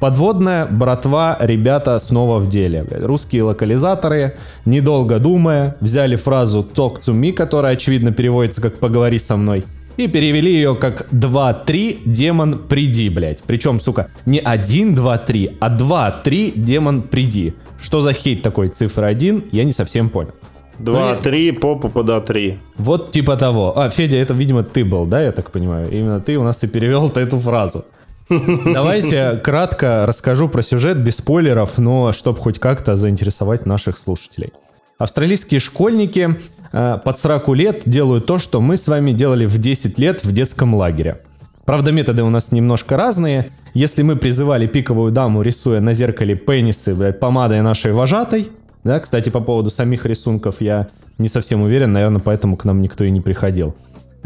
Подводная 0.01 0.67
братва, 0.67 1.37
ребята 1.41 1.99
снова 1.99 2.39
в 2.39 2.49
деле. 2.49 2.87
Русские 2.89 3.43
локализаторы, 3.43 4.37
недолго 4.65 5.19
думая, 5.19 5.77
взяли 5.81 6.15
фразу 6.15 6.65
talk 6.75 7.01
to 7.01 7.13
me, 7.13 7.33
которая 7.33 7.73
очевидно 7.73 8.13
переводится 8.13 8.61
как 8.61 8.79
поговори 8.79 9.19
со 9.19 9.37
мной, 9.37 9.65
и 9.97 10.07
перевели 10.07 10.53
ее 10.53 10.77
как 10.77 11.09
2-3 11.13 11.99
демон 12.05 12.59
приди, 12.59 13.09
блять. 13.09 13.43
Причем, 13.45 13.81
сука, 13.81 14.09
не 14.25 14.39
1, 14.39 14.95
2, 14.95 15.19
3, 15.19 15.57
а 15.59 15.69
2, 15.69 16.11
3 16.23 16.53
демон 16.55 17.03
приди. 17.03 17.55
Что 17.83 18.01
за 18.01 18.13
хейт 18.13 18.43
такой 18.43 18.69
цифра 18.69 19.07
1, 19.07 19.47
я 19.51 19.65
не 19.65 19.73
совсем 19.73 20.09
понял. 20.09 20.35
2, 20.79 21.17
3, 21.17 21.53
попу 21.53 21.89
пода 21.89 22.21
3. 22.21 22.59
Вот 22.77 23.11
типа 23.11 23.37
того. 23.37 23.77
А, 23.77 23.91
Федя, 23.91 24.19
это, 24.19 24.33
видимо, 24.33 24.63
ты 24.63 24.85
был, 24.85 25.07
да, 25.07 25.21
я 25.21 25.33
так 25.33 25.51
понимаю? 25.51 25.91
Именно 25.91 26.21
ты 26.21 26.37
у 26.37 26.45
нас 26.45 26.63
и 26.63 26.69
перевел 26.69 27.09
эту 27.09 27.39
фразу. 27.39 27.85
Давайте 28.29 29.41
кратко 29.43 30.05
расскажу 30.07 30.49
про 30.49 30.63
сюжет 30.63 30.99
без 30.99 31.17
спойлеров, 31.17 31.79
но 31.79 32.13
чтобы 32.13 32.39
хоть 32.39 32.59
как-то 32.59 32.97
заинтересовать 32.97 33.67
наших 33.67 33.97
слушателей. 33.97 34.53
Австралийские 34.99 35.61
школьники 35.61 36.37
э, 36.73 36.99
под 37.03 37.19
40 37.19 37.49
лет 37.51 37.83
делают 37.87 38.27
то, 38.27 38.39
что 38.39 38.61
мы 38.61 38.77
с 38.77 38.89
вами 38.89 39.13
делали 39.13 39.47
в 39.47 39.59
10 39.59 39.99
лет 39.99 40.25
в 40.25 40.33
детском 40.33 40.75
лагере. 40.75 41.21
Правда, 41.65 41.93
методы 41.93 42.23
у 42.23 42.31
нас 42.31 42.51
немножко 42.51 42.97
разные. 42.97 43.51
Если 43.75 44.03
мы 44.03 44.17
призывали 44.17 44.67
пиковую 44.67 45.13
даму, 45.13 45.43
рисуя 45.43 45.81
на 45.81 45.93
зеркале 45.93 46.35
пенисы 46.35 46.95
блядь, 46.95 47.21
помадой 47.21 47.61
нашей 47.61 47.93
вожатой, 47.93 48.49
да, 48.85 48.99
кстати, 49.01 49.29
по 49.29 49.41
поводу 49.41 49.71
самих 49.71 50.07
рисунков 50.07 50.61
я 50.61 50.89
не 51.19 51.29
совсем 51.29 51.63
уверен, 51.63 51.93
наверное, 51.93 52.21
поэтому 52.21 52.57
к 52.57 52.65
нам 52.65 52.81
никто 52.81 53.05
и 53.05 53.11
не 53.11 53.21
приходил. 53.21 53.77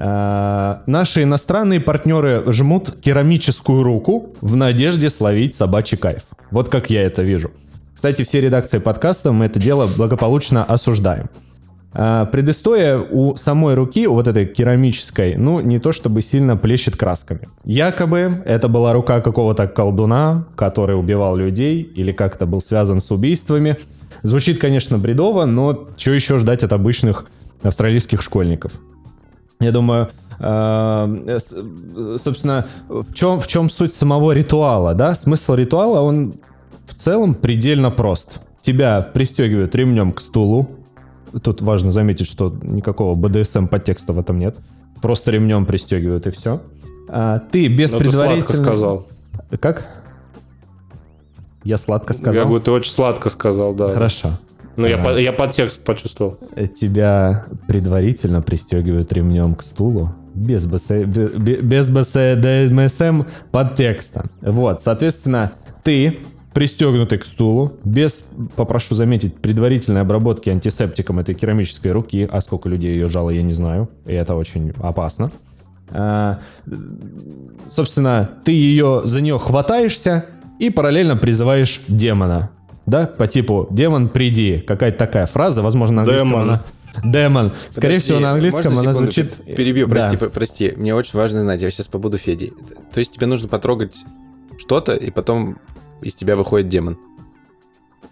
Э, 0.04 0.78
наши 0.86 1.22
иностранные 1.22 1.78
партнеры 1.78 2.42
жмут 2.48 2.90
керамическую 3.00 3.84
руку 3.84 4.34
в 4.40 4.56
надежде 4.56 5.08
словить 5.08 5.54
собачий 5.54 5.96
кайф. 5.96 6.22
Вот 6.50 6.68
как 6.68 6.90
я 6.90 7.02
это 7.02 7.22
вижу. 7.22 7.52
Кстати, 7.94 8.24
все 8.24 8.40
редакции 8.40 8.78
подкаста 8.78 9.30
мы 9.30 9.44
это 9.44 9.60
дело 9.60 9.88
благополучно 9.96 10.64
осуждаем. 10.64 11.30
А, 11.94 12.24
предыстория 12.26 12.98
у 12.98 13.36
самой 13.36 13.74
руки, 13.74 14.08
у 14.08 14.14
вот 14.14 14.26
этой 14.26 14.44
керамической, 14.44 15.36
ну, 15.36 15.60
не 15.60 15.78
то 15.78 15.92
чтобы 15.92 16.20
сильно 16.20 16.56
плещет 16.56 16.96
красками. 16.96 17.46
Якобы 17.64 18.42
это 18.44 18.66
была 18.66 18.92
рука 18.92 19.20
какого-то 19.20 19.68
колдуна, 19.68 20.46
который 20.56 20.98
убивал 20.98 21.36
людей 21.36 21.80
или 21.80 22.10
как-то 22.10 22.46
был 22.46 22.60
связан 22.60 23.00
с 23.00 23.12
убийствами. 23.12 23.76
Звучит, 24.24 24.58
конечно, 24.58 24.98
бредово, 24.98 25.44
но 25.44 25.86
что 25.96 26.10
еще 26.10 26.38
ждать 26.38 26.64
от 26.64 26.72
обычных 26.72 27.26
австралийских 27.62 28.20
школьников? 28.20 28.72
Я 29.62 29.72
думаю, 29.72 30.08
э, 30.38 31.38
собственно, 32.18 32.66
в 32.88 33.14
чем, 33.14 33.40
в 33.40 33.46
чем 33.46 33.70
суть 33.70 33.94
самого 33.94 34.32
ритуала, 34.32 34.94
да? 34.94 35.14
Смысл 35.14 35.54
ритуала, 35.54 36.00
он 36.00 36.34
в 36.86 36.94
целом 36.94 37.34
предельно 37.34 37.90
прост. 37.90 38.40
Тебя 38.60 39.00
пристегивают 39.00 39.74
ремнем 39.74 40.12
к 40.12 40.20
стулу. 40.20 40.68
Тут 41.42 41.62
важно 41.62 41.92
заметить, 41.92 42.26
что 42.28 42.54
никакого 42.62 43.14
БДСМ 43.16 43.66
подтекста 43.66 44.12
в 44.12 44.18
этом 44.18 44.38
нет. 44.38 44.56
Просто 45.00 45.30
ремнем 45.30 45.64
пристегивают 45.66 46.26
и 46.26 46.30
все. 46.30 46.60
ты 47.50 47.68
без 47.68 47.92
Ну, 47.92 47.98
ты 47.98 48.04
сладко 48.04 48.18
предварительного... 48.18 48.62
сказал. 48.64 49.06
Как? 49.60 50.02
Я 51.64 51.78
сладко 51.78 52.12
Я 52.12 52.18
сказал. 52.18 52.46
говорю, 52.46 52.62
ты 52.62 52.70
очень 52.70 52.92
сладко 52.92 53.30
сказал, 53.30 53.72
да. 53.74 53.92
Хорошо. 53.92 54.38
Ну, 54.76 54.86
я, 54.86 54.96
А. 55.00 55.04
по- 55.04 55.18
я 55.18 55.32
подтекст 55.32 55.84
почувствовал. 55.84 56.38
Тебя 56.74 57.44
предварительно 57.68 58.40
пристегивают 58.42 59.12
ремнем 59.12 59.54
к 59.54 59.62
стулу 59.62 60.14
без, 60.34 60.64
БС... 60.66 60.88
бе- 60.88 61.60
без 61.60 61.90
БСДМСМ 61.90 63.24
подтекста. 63.50 64.24
Вот, 64.40 64.80
соответственно, 64.82 65.52
ты 65.82 66.18
пристегнутый 66.54 67.18
к 67.18 67.24
стулу, 67.24 67.72
без, 67.84 68.24
попрошу 68.56 68.94
заметить, 68.94 69.36
предварительной 69.36 70.02
обработки 70.02 70.50
антисептиком 70.50 71.18
этой 71.18 71.34
керамической 71.34 71.92
руки, 71.92 72.28
а 72.30 72.40
сколько 72.40 72.68
людей 72.68 72.92
ее 72.94 73.08
жало, 73.08 73.30
я 73.30 73.42
не 73.42 73.54
знаю, 73.54 73.88
и 74.06 74.12
это 74.12 74.34
очень 74.34 74.72
опасно. 74.78 75.30
А, 75.90 76.38
собственно, 77.68 78.30
ты 78.44 78.52
ее, 78.52 79.02
за 79.04 79.20
нее 79.20 79.38
хватаешься 79.38 80.26
и 80.58 80.70
параллельно 80.70 81.16
призываешь 81.16 81.80
демона. 81.88 82.50
Да, 82.86 83.06
по 83.06 83.26
типу 83.28 83.68
«демон, 83.70 84.08
приди». 84.08 84.58
Какая-то 84.58 84.98
такая 84.98 85.26
фраза, 85.26 85.62
возможно, 85.62 85.96
на 85.96 86.02
английском 86.02 86.30
Демон. 86.30 86.42
она... 86.50 86.62
Демон. 87.04 87.52
Скорее 87.70 87.94
Подожди, 87.94 87.98
всего, 88.00 88.18
на 88.20 88.32
английском 88.32 88.78
она 88.78 88.92
звучит... 88.92 89.32
пер- 89.46 89.54
Перебью, 89.54 89.88
прости, 89.88 90.12
Да. 90.16 90.18
пр- 90.18 90.30
прости. 90.30 90.72
Мне 90.76 90.94
очень 90.94 91.18
важно 91.18 91.40
знать, 91.40 91.62
я 91.62 91.70
сейчас 91.70 91.88
побуду 91.88 92.18
Федей. 92.18 92.52
То 92.92 92.98
есть 93.00 93.12
тебе 93.12 93.26
нужно 93.26 93.48
потрогать 93.48 94.04
что-то, 94.58 94.94
и 94.94 95.10
потом 95.10 95.58
из 96.02 96.14
тебя 96.14 96.36
выходит 96.36 96.68
демон. 96.68 96.98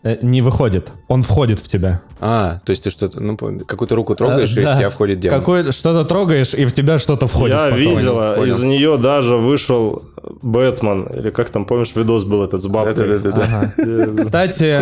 Э, 0.02 0.16
Не 0.22 0.40
выходит, 0.40 0.90
он 1.08 1.22
входит 1.22 1.58
в 1.60 1.68
тебя. 1.68 2.00
А, 2.20 2.60
то 2.64 2.70
есть 2.70 2.84
ты 2.84 2.90
что-то, 2.90 3.20
ну, 3.22 3.36
какую-то 3.36 3.94
руку 3.94 4.14
трогаешь, 4.14 4.56
А, 4.56 4.60
и 4.60 4.64
да. 4.64 4.74
в 4.74 4.78
тебя 4.78 4.88
входит 4.90 5.20
демон. 5.20 5.38
Какое 5.40 5.72
что-то 5.72 6.04
трогаешь, 6.06 6.54
и 6.54 6.64
в 6.64 6.72
тебя 6.72 6.98
что-то 6.98 7.26
входит. 7.26 7.54
я 7.54 7.64
потом. 7.66 7.78
видела, 7.78 8.32
понял. 8.34 8.50
из 8.54 8.62
нее 8.62 8.96
даже 8.96 9.36
вышел 9.36 10.02
Бэтмен, 10.42 11.02
или 11.18 11.28
как 11.30 11.50
там, 11.50 11.66
помнишь, 11.66 11.94
видос 11.94 12.24
был 12.24 12.42
этот 12.44 12.62
с 12.62 12.66
бабкой? 12.66 13.18
Да-да-да. 13.18 13.42
Ага. 13.76 14.22
Кстати, 14.22 14.80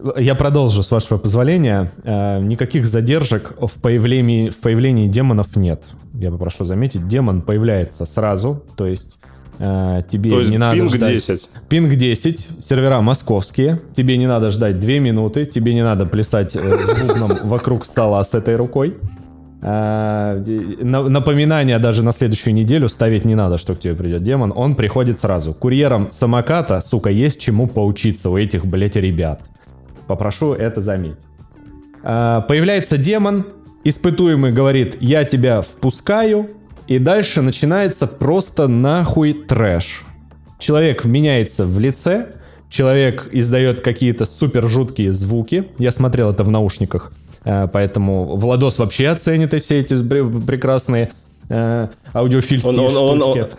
вот- 0.00 0.18
я 0.20 0.34
продолжу, 0.36 0.82
с 0.82 0.90
вашего 0.90 1.18
позволения. 1.18 1.90
Э, 2.04 2.40
Никаких 2.40 2.86
задержек 2.86 3.54
в 3.60 3.80
появлении, 3.80 4.48
в 4.48 4.58
появлении 4.60 5.08
демонов 5.08 5.56
нет. 5.56 5.82
Я 6.14 6.30
попрошу 6.30 6.64
заметить, 6.64 7.08
демон 7.08 7.42
появляется 7.42 8.06
сразу, 8.06 8.62
то 8.76 8.86
есть 8.86 9.18
э, 9.22 9.28
тебе 9.58 10.30
То 10.30 10.38
есть 10.38 10.50
не 10.50 10.58
надо 10.58 10.76
пинг 10.76 10.94
ждать- 10.94 11.12
10. 11.12 11.48
Пинг 11.68 11.94
10, 11.96 12.48
сервера 12.64 13.00
московские. 13.00 13.80
Тебе 13.92 14.16
не 14.16 14.26
надо 14.26 14.50
ждать 14.50 14.78
2 14.78 14.98
минуты, 15.00 15.46
тебе 15.46 15.74
не 15.74 15.82
надо 15.82 16.06
плясать 16.06 16.54
э, 16.54 16.60
с 16.60 17.00
бубном 17.02 17.32
вокруг 17.44 17.84
стола 17.86 18.22
с 18.22 18.34
этой 18.34 18.56
рукой. 18.56 18.96
А, 19.60 20.40
и 20.40 20.78
на- 20.84 21.08
Напоминания 21.08 21.76
даже 21.80 22.04
на 22.04 22.12
следующую 22.12 22.54
неделю 22.54 22.88
ставить 22.88 23.24
не 23.24 23.34
надо, 23.34 23.58
что 23.58 23.74
к 23.74 23.80
тебе 23.80 23.94
придет 23.96 24.22
демон. 24.22 24.52
Он 24.54 24.76
приходит 24.76 25.18
сразу. 25.18 25.52
Курьерам 25.54 26.08
самоката, 26.12 26.80
сука, 26.80 27.10
есть 27.10 27.40
чему 27.40 27.66
поучиться 27.66 28.30
у 28.30 28.38
этих, 28.38 28.64
блять, 28.64 28.94
ребят. 28.94 29.40
Попрошу 30.06 30.52
это 30.52 30.80
заметить. 30.80 31.18
Появляется 32.02 32.96
демон, 32.96 33.46
испытуемый 33.84 34.52
говорит, 34.52 34.96
я 35.00 35.24
тебя 35.24 35.62
впускаю, 35.62 36.48
и 36.88 36.98
дальше 36.98 37.42
начинается 37.42 38.06
просто 38.06 38.66
нахуй 38.66 39.34
трэш. 39.34 40.04
Человек 40.58 41.04
меняется 41.04 41.66
в 41.66 41.78
лице, 41.78 42.32
человек 42.70 43.28
издает 43.30 43.82
какие-то 43.82 44.24
супер 44.24 44.68
жуткие 44.68 45.12
звуки. 45.12 45.68
Я 45.78 45.92
смотрел 45.92 46.30
это 46.30 46.44
в 46.44 46.50
наушниках, 46.50 47.12
э, 47.44 47.68
поэтому 47.72 48.36
Владос 48.36 48.78
вообще 48.78 49.08
оценит 49.08 49.54
и 49.54 49.58
все 49.58 49.80
эти 49.80 49.94
прекрасные 50.02 51.12
э, 51.50 51.88
аудиофильские 52.14 52.72
Он, 52.72 52.96
он, 52.96 52.96
он, 52.96 53.20
штучки. 53.20 53.50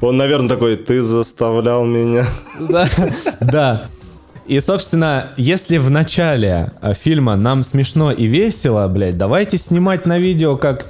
он, 0.00 0.08
он, 0.08 0.16
наверное, 0.18 0.48
такой, 0.48 0.76
ты 0.76 1.02
заставлял 1.02 1.84
меня. 1.86 2.24
Да. 3.40 3.82
И, 4.46 4.58
собственно, 4.60 5.28
если 5.36 5.78
в 5.78 5.88
начале 5.88 6.72
э, 6.80 6.94
фильма 6.94 7.36
нам 7.36 7.62
смешно 7.62 8.10
и 8.10 8.26
весело, 8.26 8.86
блядь, 8.88 9.16
давайте 9.16 9.56
снимать 9.56 10.04
на 10.04 10.18
видео, 10.18 10.56
как 10.56 10.86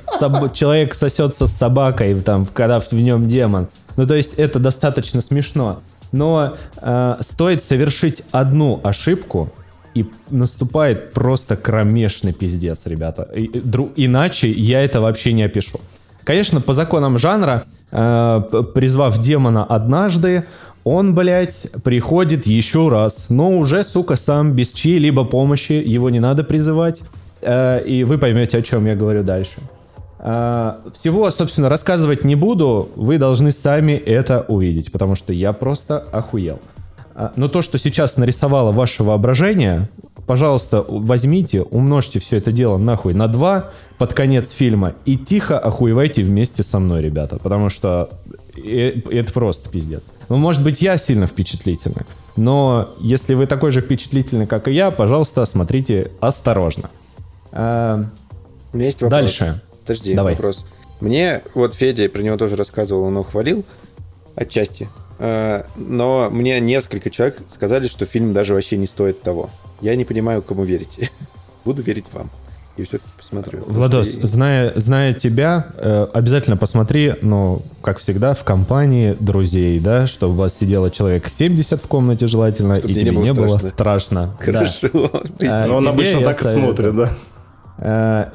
человек 0.54 0.94
сосется 0.94 1.46
с 1.46 1.52
собакой, 1.52 2.18
там, 2.20 2.46
когда 2.46 2.80
в, 2.80 2.92
нем 2.92 3.26
демон. 3.26 3.68
Ну, 3.96 4.06
то 4.06 4.14
есть 4.14 4.34
это 4.34 4.58
достаточно 4.58 5.20
смешно. 5.20 5.82
Но 6.12 6.56
э, 6.80 7.16
стоит 7.20 7.62
совершить 7.62 8.22
одну 8.32 8.80
ошибку, 8.82 9.52
и 9.94 10.06
наступает 10.30 11.12
просто 11.12 11.56
кромешный 11.56 12.32
пиздец, 12.32 12.86
ребята. 12.86 13.28
И- 13.34 13.48
дру- 13.48 13.92
иначе 13.96 14.50
я 14.50 14.82
это 14.82 15.00
вообще 15.00 15.32
не 15.32 15.42
опишу. 15.42 15.80
Конечно, 16.24 16.60
по 16.60 16.72
законам 16.72 17.18
жанра, 17.18 17.64
э, 17.90 18.62
призвав 18.74 19.18
демона 19.18 19.64
однажды, 19.64 20.44
он, 20.84 21.14
блядь, 21.14 21.66
приходит 21.84 22.46
еще 22.46 22.88
раз, 22.88 23.26
но 23.30 23.50
уже, 23.50 23.84
сука, 23.84 24.16
сам 24.16 24.52
без 24.52 24.72
чьей-либо 24.72 25.24
помощи, 25.24 25.72
его 25.72 26.10
не 26.10 26.20
надо 26.20 26.44
призывать, 26.44 27.02
Э, 27.42 27.82
и 27.84 28.04
вы 28.04 28.18
поймете, 28.18 28.58
о 28.58 28.62
чем 28.62 28.86
я 28.86 28.94
говорю 28.94 29.22
дальше. 29.22 29.56
Э, 30.18 30.74
Всего, 30.94 31.28
собственно, 31.30 31.68
рассказывать 31.68 32.24
не 32.24 32.36
буду, 32.36 32.88
вы 32.96 33.18
должны 33.18 33.50
сами 33.50 33.92
это 33.92 34.44
увидеть, 34.48 34.92
потому 34.92 35.16
что 35.16 35.32
я 35.32 35.52
просто 35.52 35.98
охуел. 35.98 36.60
А, 37.14 37.32
Но 37.36 37.48
то, 37.48 37.60
что 37.60 37.78
сейчас 37.78 38.16
нарисовало 38.16 38.72
ваше 38.72 39.02
воображение, 39.02 39.88
пожалуйста, 40.26 40.84
возьмите, 40.88 41.62
умножьте 41.62 42.20
все 42.20 42.38
это 42.38 42.52
дело 42.52 42.78
нахуй 42.78 43.12
на 43.12 43.28
2 43.28 43.70
под 43.98 44.14
конец 44.14 44.50
фильма 44.52 44.94
и 45.04 45.18
тихо 45.18 45.58
охуевайте 45.58 46.22
вместе 46.22 46.62
со 46.62 46.78
мной, 46.78 47.02
ребята, 47.02 47.38
потому 47.38 47.68
что 47.68 48.08
э- 48.56 49.00
это 49.10 49.32
просто 49.32 49.70
пиздец. 49.70 50.02
Ну, 50.28 50.36
может 50.36 50.62
быть, 50.62 50.80
я 50.82 50.98
сильно 50.98 51.26
впечатлительный, 51.26 52.06
но 52.36 52.94
если 53.00 53.34
вы 53.34 53.46
такой 53.46 53.72
же 53.72 53.80
впечатлительный, 53.80 54.46
как 54.46 54.68
и 54.68 54.72
я, 54.72 54.90
пожалуйста, 54.90 55.44
смотрите 55.44 56.10
осторожно. 56.20 56.90
А, 57.50 58.04
У 58.72 58.76
меня 58.76 58.86
есть 58.86 59.02
вопрос. 59.02 59.20
Дальше. 59.20 59.60
Подожди, 59.82 60.14
Давай. 60.14 60.34
вопрос. 60.34 60.64
Мне, 61.00 61.42
вот 61.54 61.74
Федя 61.74 62.08
про 62.08 62.22
него 62.22 62.36
тоже 62.36 62.56
рассказывал, 62.56 63.04
он 63.04 63.14
его 63.14 63.24
хвалил 63.24 63.64
отчасти. 64.36 64.88
Э, 65.18 65.64
Но 65.76 66.28
мне 66.30 66.60
несколько 66.60 67.10
человек 67.10 67.40
сказали, 67.48 67.86
что 67.86 68.06
фильм 68.06 68.32
даже 68.32 68.54
вообще 68.54 68.76
не 68.76 68.86
стоит 68.86 69.22
того. 69.22 69.50
Я 69.80 69.96
не 69.96 70.04
понимаю, 70.04 70.42
кому 70.42 70.64
верить. 70.64 71.10
Буду 71.64 71.82
верить 71.82 72.06
вам. 72.12 72.30
И 72.82 72.84
все-таки 72.84 73.10
посмотрю. 73.16 73.62
Владос, 73.68 74.12
что 74.14 74.26
зная, 74.26 74.72
зная 74.74 75.12
тебя, 75.14 75.66
э, 75.76 76.08
обязательно 76.12 76.56
посмотри, 76.56 77.14
ну, 77.22 77.62
как 77.80 77.98
всегда, 77.98 78.34
в 78.34 78.42
компании 78.42 79.16
друзей, 79.20 79.78
да, 79.78 80.08
чтобы 80.08 80.34
у 80.34 80.36
вас 80.36 80.58
сидело 80.58 80.90
человек 80.90 81.28
70 81.28 81.80
в 81.80 81.86
комнате 81.86 82.26
желательно, 82.26 82.74
Чтоб 82.74 82.86
и 82.90 82.94
мне 82.94 83.02
не 83.02 83.06
тебе 83.06 83.12
было 83.18 83.24
не 83.24 83.32
было 83.32 83.58
страшно. 83.58 83.68
страшно. 83.68 84.36
Да. 84.38 84.44
Хорошо. 84.44 84.88
А, 85.48 85.66
Но 85.68 85.76
он 85.76 85.82
тебе 85.82 85.90
обычно 85.90 86.18
я 86.18 86.24
так 86.24 86.42
и 86.42 86.44
смотрит, 86.44 86.96
да. 86.96 87.10
Э, 87.84 88.26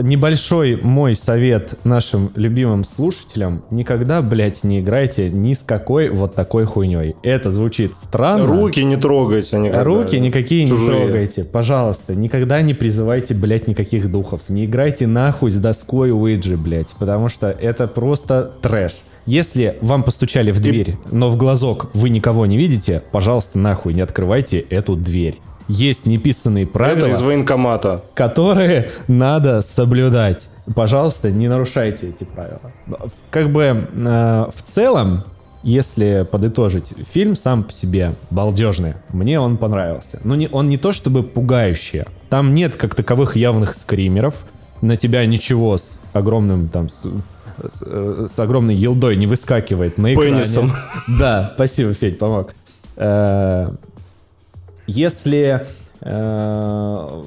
Небольшой 0.00 0.76
мой 0.82 1.14
совет 1.14 1.78
нашим 1.84 2.32
любимым 2.34 2.82
слушателям. 2.84 3.62
Никогда, 3.70 4.22
блядь, 4.22 4.64
не 4.64 4.80
играйте 4.80 5.30
ни 5.30 5.54
с 5.54 5.60
какой 5.60 6.08
вот 6.08 6.34
такой 6.34 6.64
хуйней. 6.64 7.14
Это 7.22 7.50
звучит 7.52 7.96
странно. 7.96 8.46
Руки 8.46 8.84
не 8.84 8.96
трогайте 8.96 9.58
никогда. 9.58 9.84
Руки 9.84 10.18
никакие 10.18 10.66
Чужие. 10.66 10.88
не 10.88 11.04
трогайте, 11.04 11.44
пожалуйста. 11.44 12.14
Никогда 12.14 12.60
не 12.60 12.74
призывайте, 12.74 13.34
блядь, 13.34 13.68
никаких 13.68 14.10
духов. 14.10 14.42
Не 14.48 14.66
играйте 14.66 15.06
нахуй 15.06 15.50
с 15.50 15.56
доской 15.58 16.10
Уиджи, 16.12 16.56
блядь, 16.56 16.92
потому 16.98 17.28
что 17.28 17.50
это 17.50 17.86
просто 17.86 18.52
трэш. 18.60 18.96
Если 19.26 19.76
вам 19.80 20.04
постучали 20.04 20.50
в 20.50 20.60
дверь, 20.60 20.96
но 21.10 21.28
в 21.28 21.36
глазок 21.36 21.90
вы 21.92 22.08
никого 22.08 22.46
не 22.46 22.56
видите, 22.56 23.02
пожалуйста, 23.12 23.58
нахуй 23.58 23.92
не 23.94 24.00
открывайте 24.00 24.58
эту 24.58 24.96
дверь. 24.96 25.38
Есть 25.68 26.06
неписанные 26.06 26.66
правила 26.66 27.06
Это 27.06 27.08
из 27.08 27.22
военкомата. 27.22 28.02
которые 28.14 28.90
надо 29.06 29.60
соблюдать. 29.62 30.48
Пожалуйста, 30.74 31.30
не 31.30 31.46
нарушайте 31.48 32.08
эти 32.08 32.24
правила. 32.24 32.60
Как 33.30 33.50
бы 33.50 33.62
э, 33.92 34.46
в 34.54 34.62
целом, 34.62 35.24
если 35.62 36.26
подытожить, 36.30 36.92
фильм 37.12 37.36
сам 37.36 37.64
по 37.64 37.72
себе 37.72 38.14
балдежный. 38.30 38.94
Мне 39.10 39.38
он 39.40 39.56
понравился. 39.58 40.20
Но 40.24 40.34
не, 40.36 40.48
он 40.50 40.68
не 40.68 40.78
то 40.78 40.92
чтобы 40.92 41.22
пугающий. 41.22 42.04
Там 42.30 42.54
нет 42.54 42.76
как 42.76 42.94
таковых 42.94 43.36
явных 43.36 43.74
скримеров. 43.74 44.46
На 44.80 44.96
тебя 44.96 45.26
ничего 45.26 45.76
с 45.76 46.00
огромным 46.12 46.68
там 46.68 46.88
с, 46.88 47.02
с, 47.66 47.82
э, 47.86 48.26
с 48.28 48.38
огромной 48.38 48.74
елдой 48.74 49.16
не 49.16 49.26
выскакивает 49.26 49.98
на 49.98 50.14
экране. 50.14 50.30
Пенисом. 50.36 50.72
Да, 51.18 51.52
спасибо, 51.54 51.92
Федь, 51.92 52.18
помог. 52.18 52.54
Э, 52.96 53.70
Если 54.88 55.66
Э, 56.00 57.22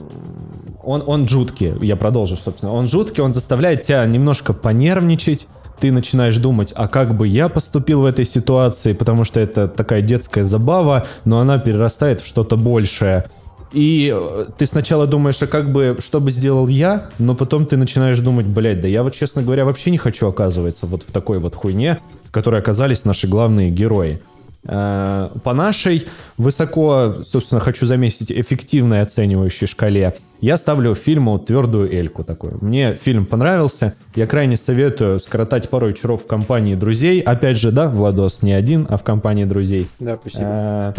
он, 0.83 1.03
он 1.05 1.27
жуткий, 1.27 1.73
я 1.81 1.95
продолжу, 1.95 2.37
собственно. 2.37 2.73
Он 2.73 2.87
жуткий, 2.87 3.23
он 3.23 3.33
заставляет 3.33 3.81
тебя 3.81 4.05
немножко 4.05 4.53
понервничать. 4.53 5.47
Ты 5.79 5.91
начинаешь 5.91 6.37
думать, 6.37 6.73
а 6.75 6.87
как 6.87 7.17
бы 7.17 7.27
я 7.27 7.49
поступил 7.49 8.01
в 8.01 8.05
этой 8.05 8.23
ситуации, 8.23 8.93
потому 8.93 9.23
что 9.23 9.39
это 9.39 9.67
такая 9.67 10.03
детская 10.03 10.43
забава, 10.43 11.07
но 11.25 11.39
она 11.39 11.57
перерастает 11.57 12.21
в 12.21 12.27
что-то 12.27 12.55
большее. 12.55 13.25
И 13.73 14.13
э, 14.13 14.45
ты 14.57 14.65
сначала 14.65 15.07
думаешь, 15.07 15.41
а 15.41 15.47
как 15.47 15.71
бы, 15.71 15.97
что 15.99 16.19
бы 16.19 16.29
сделал 16.29 16.67
я, 16.67 17.09
но 17.17 17.35
потом 17.35 17.65
ты 17.65 17.77
начинаешь 17.77 18.19
думать, 18.19 18.45
блядь, 18.45 18.81
да 18.81 18.87
я 18.87 19.01
вот, 19.01 19.13
честно 19.13 19.41
говоря, 19.41 19.65
вообще 19.65 19.91
не 19.91 19.97
хочу 19.97 20.27
оказываться 20.27 20.85
вот 20.85 21.03
в 21.03 21.11
такой 21.11 21.39
вот 21.39 21.55
хуйне, 21.55 21.99
в 22.25 22.31
которой 22.31 22.59
оказались 22.59 23.05
наши 23.05 23.27
главные 23.27 23.71
герои. 23.71 24.21
Э, 24.63 25.29
по 25.43 25.53
нашей 25.53 26.05
высоко, 26.37 27.13
собственно, 27.23 27.59
хочу 27.61 27.85
заметить, 27.85 28.31
эффективной 28.31 29.01
оценивающей 29.01 29.67
шкале, 29.67 30.15
я 30.39 30.57
ставлю 30.57 30.95
фильму 30.95 31.37
твердую 31.39 31.91
эльку 31.93 32.23
такую. 32.23 32.57
Мне 32.61 32.95
фильм 32.95 33.25
понравился. 33.25 33.95
Я 34.15 34.25
крайне 34.25 34.57
советую 34.57 35.19
скоротать 35.19 35.69
пару 35.69 35.87
вечеров 35.87 36.23
в 36.23 36.27
компании 36.27 36.73
друзей. 36.75 37.21
Опять 37.21 37.57
же, 37.57 37.71
да, 37.71 37.87
Владос 37.87 38.41
не 38.41 38.51
один, 38.51 38.87
а 38.89 38.97
в 38.97 39.03
компании 39.03 39.45
друзей. 39.45 39.87
Да, 39.99 40.17
спасибо. 40.19 40.43
Э, 40.43 40.93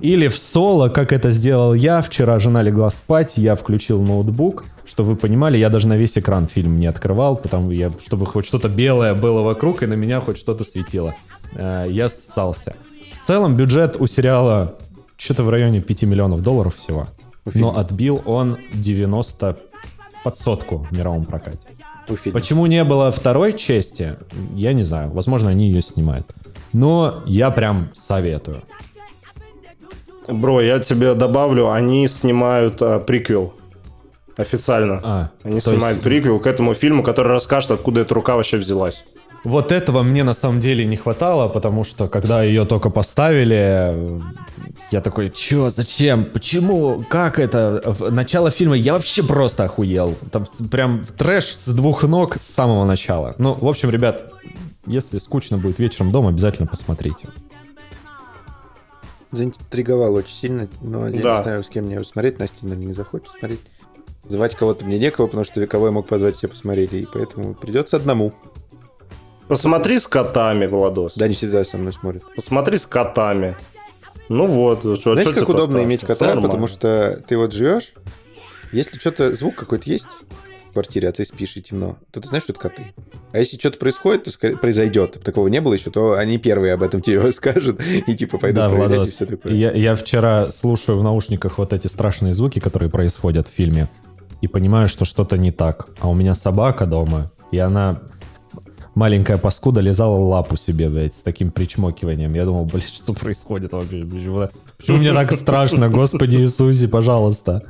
Или 0.00 0.28
в 0.28 0.36
соло, 0.36 0.88
как 0.88 1.12
это 1.12 1.30
сделал 1.30 1.74
я. 1.74 2.02
Вчера 2.02 2.40
жена 2.40 2.62
легла 2.62 2.90
спать, 2.90 3.34
я 3.36 3.54
включил 3.54 4.02
ноутбук. 4.02 4.64
Что 4.84 5.04
вы 5.04 5.16
понимали, 5.16 5.58
я 5.58 5.68
даже 5.70 5.86
на 5.86 5.96
весь 5.96 6.16
экран 6.18 6.48
фильм 6.48 6.76
не 6.76 6.86
открывал, 6.86 7.36
потому 7.36 7.70
я, 7.70 7.92
чтобы 8.04 8.26
хоть 8.26 8.46
что-то 8.46 8.68
белое 8.68 9.14
было 9.14 9.42
вокруг 9.42 9.82
и 9.82 9.86
на 9.86 9.94
меня 9.94 10.20
хоть 10.20 10.38
что-то 10.38 10.64
светило. 10.64 11.14
Э, 11.54 11.86
Я 11.88 12.08
ссался. 12.08 12.74
В 13.28 13.30
целом 13.30 13.56
бюджет 13.56 13.96
у 14.00 14.06
сериала 14.06 14.78
что-то 15.18 15.42
в 15.42 15.50
районе 15.50 15.82
5 15.82 16.04
миллионов 16.04 16.42
долларов 16.42 16.76
всего. 16.76 17.06
Но 17.52 17.76
отбил 17.76 18.22
он 18.24 18.56
90 18.72 19.58
под 20.24 20.38
сотку 20.38 20.86
в 20.90 20.96
мировом 20.96 21.26
прокате. 21.26 21.58
У 22.08 22.16
фильма. 22.16 22.40
Почему 22.40 22.64
не 22.64 22.82
было 22.84 23.10
второй 23.10 23.52
части, 23.52 24.16
я 24.54 24.72
не 24.72 24.82
знаю. 24.82 25.10
Возможно, 25.10 25.50
они 25.50 25.66
ее 25.66 25.82
снимают. 25.82 26.26
Но 26.72 27.22
я 27.26 27.50
прям 27.50 27.90
советую. 27.92 28.62
Бро, 30.26 30.62
я 30.62 30.78
тебе 30.78 31.12
добавлю, 31.12 31.70
они 31.70 32.08
снимают 32.08 32.80
а, 32.80 32.98
приквел. 32.98 33.52
Официально. 34.38 35.00
А, 35.04 35.30
Они 35.42 35.60
снимают 35.60 35.98
есть- 35.98 36.02
приквел 36.02 36.40
к 36.40 36.46
этому 36.46 36.72
фильму, 36.72 37.02
который 37.02 37.32
расскажет, 37.32 37.72
откуда 37.72 38.00
эта 38.00 38.14
рука 38.14 38.36
вообще 38.36 38.56
взялась. 38.56 39.04
Вот 39.44 39.72
этого 39.72 40.02
мне 40.02 40.24
на 40.24 40.34
самом 40.34 40.60
деле 40.60 40.84
не 40.84 40.96
хватало, 40.96 41.48
потому 41.48 41.84
что 41.84 42.08
когда 42.08 42.42
ее 42.42 42.64
только 42.66 42.90
поставили, 42.90 44.20
я 44.90 45.00
такой, 45.00 45.30
чё, 45.30 45.70
зачем, 45.70 46.24
почему, 46.24 47.04
как 47.08 47.38
это? 47.38 47.82
В- 47.86 48.10
Начало 48.10 48.50
фильма 48.50 48.76
я 48.76 48.94
вообще 48.94 49.22
просто 49.22 49.64
охуел. 49.64 50.16
Там 50.32 50.44
прям 50.70 51.04
трэш 51.04 51.44
с 51.44 51.68
двух 51.68 52.02
ног 52.02 52.36
с 52.38 52.42
самого 52.46 52.84
начала. 52.84 53.34
Ну, 53.38 53.54
в 53.54 53.66
общем, 53.66 53.90
ребят, 53.90 54.32
если 54.86 55.18
скучно 55.18 55.56
будет 55.56 55.78
вечером 55.78 56.10
дома, 56.10 56.30
обязательно 56.30 56.66
посмотрите. 56.66 57.28
Заинтриговал 59.30 60.14
очень 60.14 60.34
сильно, 60.34 60.68
но 60.80 61.06
я 61.08 61.22
Да. 61.22 61.36
не 61.38 61.42
знаю, 61.42 61.64
с 61.64 61.68
кем 61.68 61.84
мне 61.84 61.94
его 61.94 62.04
смотреть. 62.04 62.38
Настя, 62.38 62.56
наверное, 62.62 62.86
не 62.86 62.92
захочет 62.92 63.28
смотреть. 63.28 63.60
Звать 64.26 64.54
кого-то 64.56 64.84
мне 64.84 64.98
некого, 64.98 65.26
потому 65.26 65.44
что 65.44 65.60
я 65.60 65.90
мог 65.90 66.06
позвать, 66.06 66.36
все 66.36 66.48
посмотрели, 66.48 66.96
и 67.00 67.06
поэтому 67.10 67.54
придется 67.54 67.96
одному. 67.96 68.32
Посмотри 69.48 69.98
с 69.98 70.06
котами, 70.06 70.66
Владос. 70.66 71.14
Да, 71.16 71.26
не 71.28 71.34
всегда 71.34 71.64
со 71.64 71.78
мной 71.78 71.92
смотрят. 71.92 72.22
Посмотри 72.36 72.76
с 72.76 72.86
котами. 72.86 73.56
Ну 74.28 74.46
вот. 74.46 74.82
чё- 74.82 75.14
Знаешь, 75.14 75.26
чё 75.28 75.34
как 75.34 75.48
удобно 75.48 75.64
страшно? 75.78 75.84
иметь 75.86 76.00
кота, 76.02 76.26
нормально. 76.26 76.48
потому 76.48 76.68
что 76.68 77.22
ты 77.26 77.38
вот 77.38 77.52
живешь, 77.52 77.94
если 78.72 78.98
что-то, 78.98 79.34
звук 79.34 79.54
какой-то 79.56 79.88
есть 79.88 80.06
в 80.68 80.72
квартире, 80.74 81.08
а 81.08 81.12
ты 81.12 81.24
спишь 81.24 81.56
и 81.56 81.62
темно, 81.62 81.96
то 82.10 82.20
ты 82.20 82.28
знаешь, 82.28 82.42
что 82.44 82.52
это 82.52 82.60
коты. 82.60 82.92
А 83.32 83.38
если 83.38 83.56
что-то 83.58 83.78
происходит, 83.78 84.24
то 84.24 84.30
скорее 84.30 84.58
произойдет, 84.58 85.22
такого 85.22 85.48
не 85.48 85.62
было 85.62 85.72
еще, 85.72 85.90
то 85.90 86.12
они 86.12 86.36
первые 86.36 86.74
об 86.74 86.82
этом 86.82 87.00
тебе 87.00 87.32
скажут 87.32 87.80
и 88.06 88.14
типа 88.14 88.36
пойдут 88.36 88.56
да, 88.58 88.68
проверять 88.68 88.90
и 88.90 88.94
Владос, 88.96 89.08
все 89.14 89.26
такое. 89.26 89.52
я, 89.54 89.72
я 89.72 89.94
вчера 89.94 90.52
слушаю 90.52 90.98
в 90.98 91.02
наушниках 91.02 91.56
вот 91.56 91.72
эти 91.72 91.86
страшные 91.86 92.34
звуки, 92.34 92.58
которые 92.58 92.90
происходят 92.90 93.48
в 93.48 93.50
фильме, 93.50 93.88
и 94.42 94.46
понимаю, 94.46 94.88
что 94.88 95.06
что-то 95.06 95.38
не 95.38 95.52
так. 95.52 95.88
А 96.00 96.08
у 96.10 96.14
меня 96.14 96.34
собака 96.34 96.84
дома, 96.84 97.30
и 97.50 97.58
она 97.58 98.02
маленькая 98.98 99.38
паскуда 99.38 99.80
лизала 99.80 100.16
лапу 100.16 100.56
себе, 100.56 100.88
блядь, 100.88 101.14
с 101.14 101.20
таким 101.20 101.52
причмокиванием. 101.52 102.34
Я 102.34 102.44
думал, 102.44 102.64
блядь, 102.64 102.88
что 102.88 103.14
происходит 103.14 103.72
вообще? 103.72 104.04
Почему, 104.04 104.48
почему 104.76 104.96
мне 104.98 105.14
так 105.14 105.30
страшно? 105.32 105.88
Господи 105.88 106.36
Иисусе, 106.36 106.88
пожалуйста. 106.88 107.62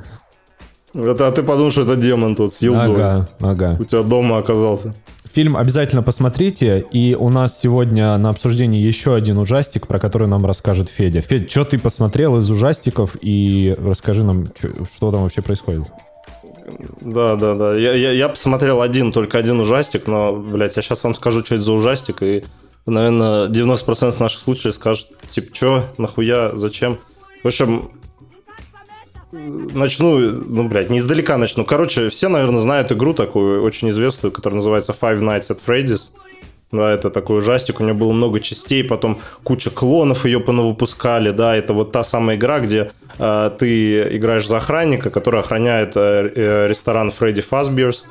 Это 0.91 1.27
а 1.27 1.31
ты 1.31 1.43
подумал, 1.43 1.69
что 1.69 1.83
это 1.83 1.95
демон 1.95 2.35
тут 2.35 2.51
с 2.51 2.63
елдой. 2.63 2.95
Ага, 2.95 3.29
ага. 3.39 3.77
У 3.79 3.85
тебя 3.85 4.01
дома 4.01 4.39
оказался. 4.39 4.95
Фильм 5.31 5.55
обязательно 5.55 6.01
посмотрите, 6.01 6.83
и 6.91 7.13
у 7.13 7.29
нас 7.29 7.59
сегодня 7.59 8.17
на 8.17 8.29
обсуждении 8.29 8.81
еще 8.81 9.13
один 9.13 9.37
ужастик, 9.37 9.85
про 9.85 9.99
который 9.99 10.27
нам 10.27 10.43
расскажет 10.47 10.89
Федя. 10.89 11.21
Федь, 11.21 11.51
что 11.51 11.63
ты 11.63 11.77
посмотрел 11.77 12.39
из 12.39 12.49
ужастиков, 12.49 13.15
и 13.21 13.75
расскажи 13.77 14.23
нам, 14.23 14.47
что 14.47 15.11
там 15.11 15.21
вообще 15.21 15.43
происходит. 15.43 15.83
Да, 17.01 17.35
да, 17.35 17.55
да. 17.55 17.75
Я, 17.75 17.93
я, 17.93 18.11
я 18.11 18.29
посмотрел 18.29 18.81
один, 18.81 19.11
только 19.11 19.37
один 19.37 19.59
ужастик, 19.59 20.07
но, 20.07 20.33
блядь, 20.33 20.75
я 20.75 20.81
сейчас 20.81 21.03
вам 21.03 21.15
скажу, 21.15 21.43
что 21.43 21.55
это 21.55 21.63
за 21.63 21.73
ужастик, 21.73 22.21
и, 22.21 22.43
наверное, 22.85 23.47
90% 23.47 24.15
наших 24.19 24.41
случаев 24.41 24.73
скажут, 24.73 25.07
типа, 25.29 25.55
что, 25.55 25.83
нахуя, 25.97 26.51
зачем? 26.55 26.99
В 27.43 27.47
общем, 27.47 27.91
начну, 29.31 30.19
ну, 30.19 30.67
блядь, 30.67 30.89
не 30.89 30.99
издалека 30.99 31.37
начну. 31.37 31.65
Короче, 31.65 32.09
все, 32.09 32.29
наверное, 32.29 32.61
знают 32.61 32.91
игру 32.91 33.13
такую, 33.13 33.63
очень 33.63 33.89
известную, 33.89 34.31
которая 34.31 34.57
называется 34.57 34.93
Five 34.99 35.19
Nights 35.19 35.49
at 35.49 35.59
Freddy's. 35.65 36.11
Да, 36.71 36.91
это 36.91 37.09
такой 37.09 37.39
ужастик, 37.39 37.79
у 37.79 37.83
нее 37.83 37.95
было 37.95 38.13
много 38.13 38.39
частей, 38.39 38.83
потом 38.83 39.19
куча 39.43 39.71
клонов 39.71 40.25
ее 40.25 40.39
понавыпускали, 40.39 41.31
да, 41.31 41.55
это 41.55 41.73
вот 41.73 41.91
та 41.91 42.03
самая 42.03 42.35
игра, 42.35 42.59
где 42.59 42.91
э, 43.17 43.51
ты 43.57 44.15
играешь 44.15 44.47
за 44.47 44.57
охранника, 44.57 45.09
который 45.09 45.39
охраняет 45.39 45.93
э, 45.95 46.31
э, 46.35 46.67
ресторан 46.67 47.09
Фредди 47.09 47.41
Фазберс, 47.41 48.05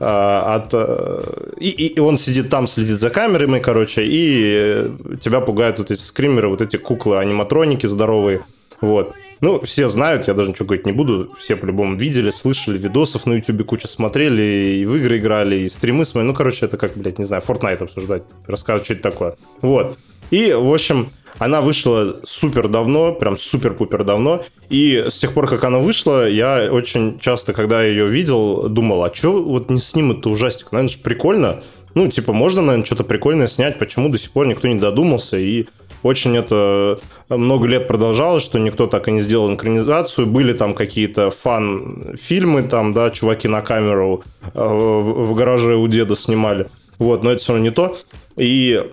э, 0.00 0.04
от, 0.04 0.74
э, 0.74 1.22
и, 1.58 1.70
и 1.70 2.00
он 2.00 2.18
сидит 2.18 2.50
там, 2.50 2.66
следит 2.66 2.98
за 2.98 3.08
камерами, 3.08 3.58
короче, 3.58 4.04
и 4.04 4.52
э, 4.54 5.16
тебя 5.18 5.40
пугают 5.40 5.78
вот 5.78 5.90
эти 5.90 6.00
скримеры, 6.00 6.50
вот 6.50 6.60
эти 6.60 6.76
куклы-аниматроники 6.76 7.86
здоровые, 7.86 8.42
вот. 8.84 9.14
Ну, 9.40 9.60
все 9.60 9.88
знают, 9.88 10.26
я 10.26 10.34
даже 10.34 10.50
ничего 10.50 10.66
говорить 10.66 10.86
не 10.86 10.92
буду. 10.92 11.34
Все 11.38 11.56
по-любому 11.56 11.96
видели, 11.96 12.30
слышали, 12.30 12.78
видосов 12.78 13.26
на 13.26 13.34
ютубе 13.34 13.64
куча 13.64 13.88
смотрели, 13.88 14.78
и 14.78 14.86
в 14.86 14.96
игры 14.96 15.18
играли, 15.18 15.56
и 15.60 15.68
стримы 15.68 16.04
смотрели. 16.04 16.28
Ну, 16.28 16.34
короче, 16.34 16.64
это 16.64 16.78
как, 16.78 16.96
блядь, 16.96 17.18
не 17.18 17.24
знаю, 17.24 17.42
Fortnite 17.46 17.82
обсуждать, 17.82 18.22
рассказывать, 18.46 18.86
что 18.86 18.94
это 18.94 19.02
такое. 19.02 19.36
Вот. 19.60 19.98
И, 20.30 20.52
в 20.52 20.72
общем, 20.72 21.10
она 21.38 21.60
вышла 21.60 22.20
супер 22.24 22.68
давно, 22.68 23.12
прям 23.12 23.36
супер-пупер 23.36 24.04
давно. 24.04 24.42
И 24.70 25.04
с 25.08 25.18
тех 25.18 25.32
пор, 25.32 25.48
как 25.48 25.64
она 25.64 25.78
вышла, 25.78 26.28
я 26.28 26.68
очень 26.70 27.18
часто, 27.18 27.52
когда 27.52 27.82
ее 27.82 28.06
видел, 28.06 28.68
думал, 28.68 29.04
а 29.04 29.12
что 29.12 29.42
вот 29.42 29.70
не 29.70 29.78
снимут-то 29.78 30.30
ужастик? 30.30 30.72
Наверное, 30.72 30.92
же 30.92 30.98
прикольно. 30.98 31.62
Ну, 31.94 32.08
типа, 32.08 32.32
можно, 32.32 32.62
наверное, 32.62 32.86
что-то 32.86 33.04
прикольное 33.04 33.46
снять. 33.46 33.78
Почему 33.78 34.08
до 34.08 34.18
сих 34.18 34.30
пор 34.30 34.46
никто 34.46 34.66
не 34.68 34.80
додумался? 34.80 35.38
И 35.38 35.66
очень 36.04 36.36
это 36.36 36.98
много 37.30 37.66
лет 37.66 37.88
продолжалось, 37.88 38.42
что 38.42 38.58
никто 38.58 38.86
так 38.86 39.08
и 39.08 39.10
не 39.10 39.22
сделал 39.22 39.54
экранизацию. 39.54 40.26
Были 40.26 40.52
там 40.52 40.74
какие-то 40.74 41.30
фан-фильмы, 41.30 42.62
там, 42.62 42.92
да, 42.92 43.10
чуваки 43.10 43.48
на 43.48 43.62
камеру 43.62 44.22
э, 44.52 44.62
в, 44.62 45.34
гараже 45.34 45.76
у 45.76 45.88
деда 45.88 46.14
снимали. 46.14 46.66
Вот, 46.98 47.24
но 47.24 47.30
это 47.30 47.40
все 47.40 47.54
равно 47.54 47.64
не 47.64 47.70
то. 47.70 47.96
И 48.36 48.84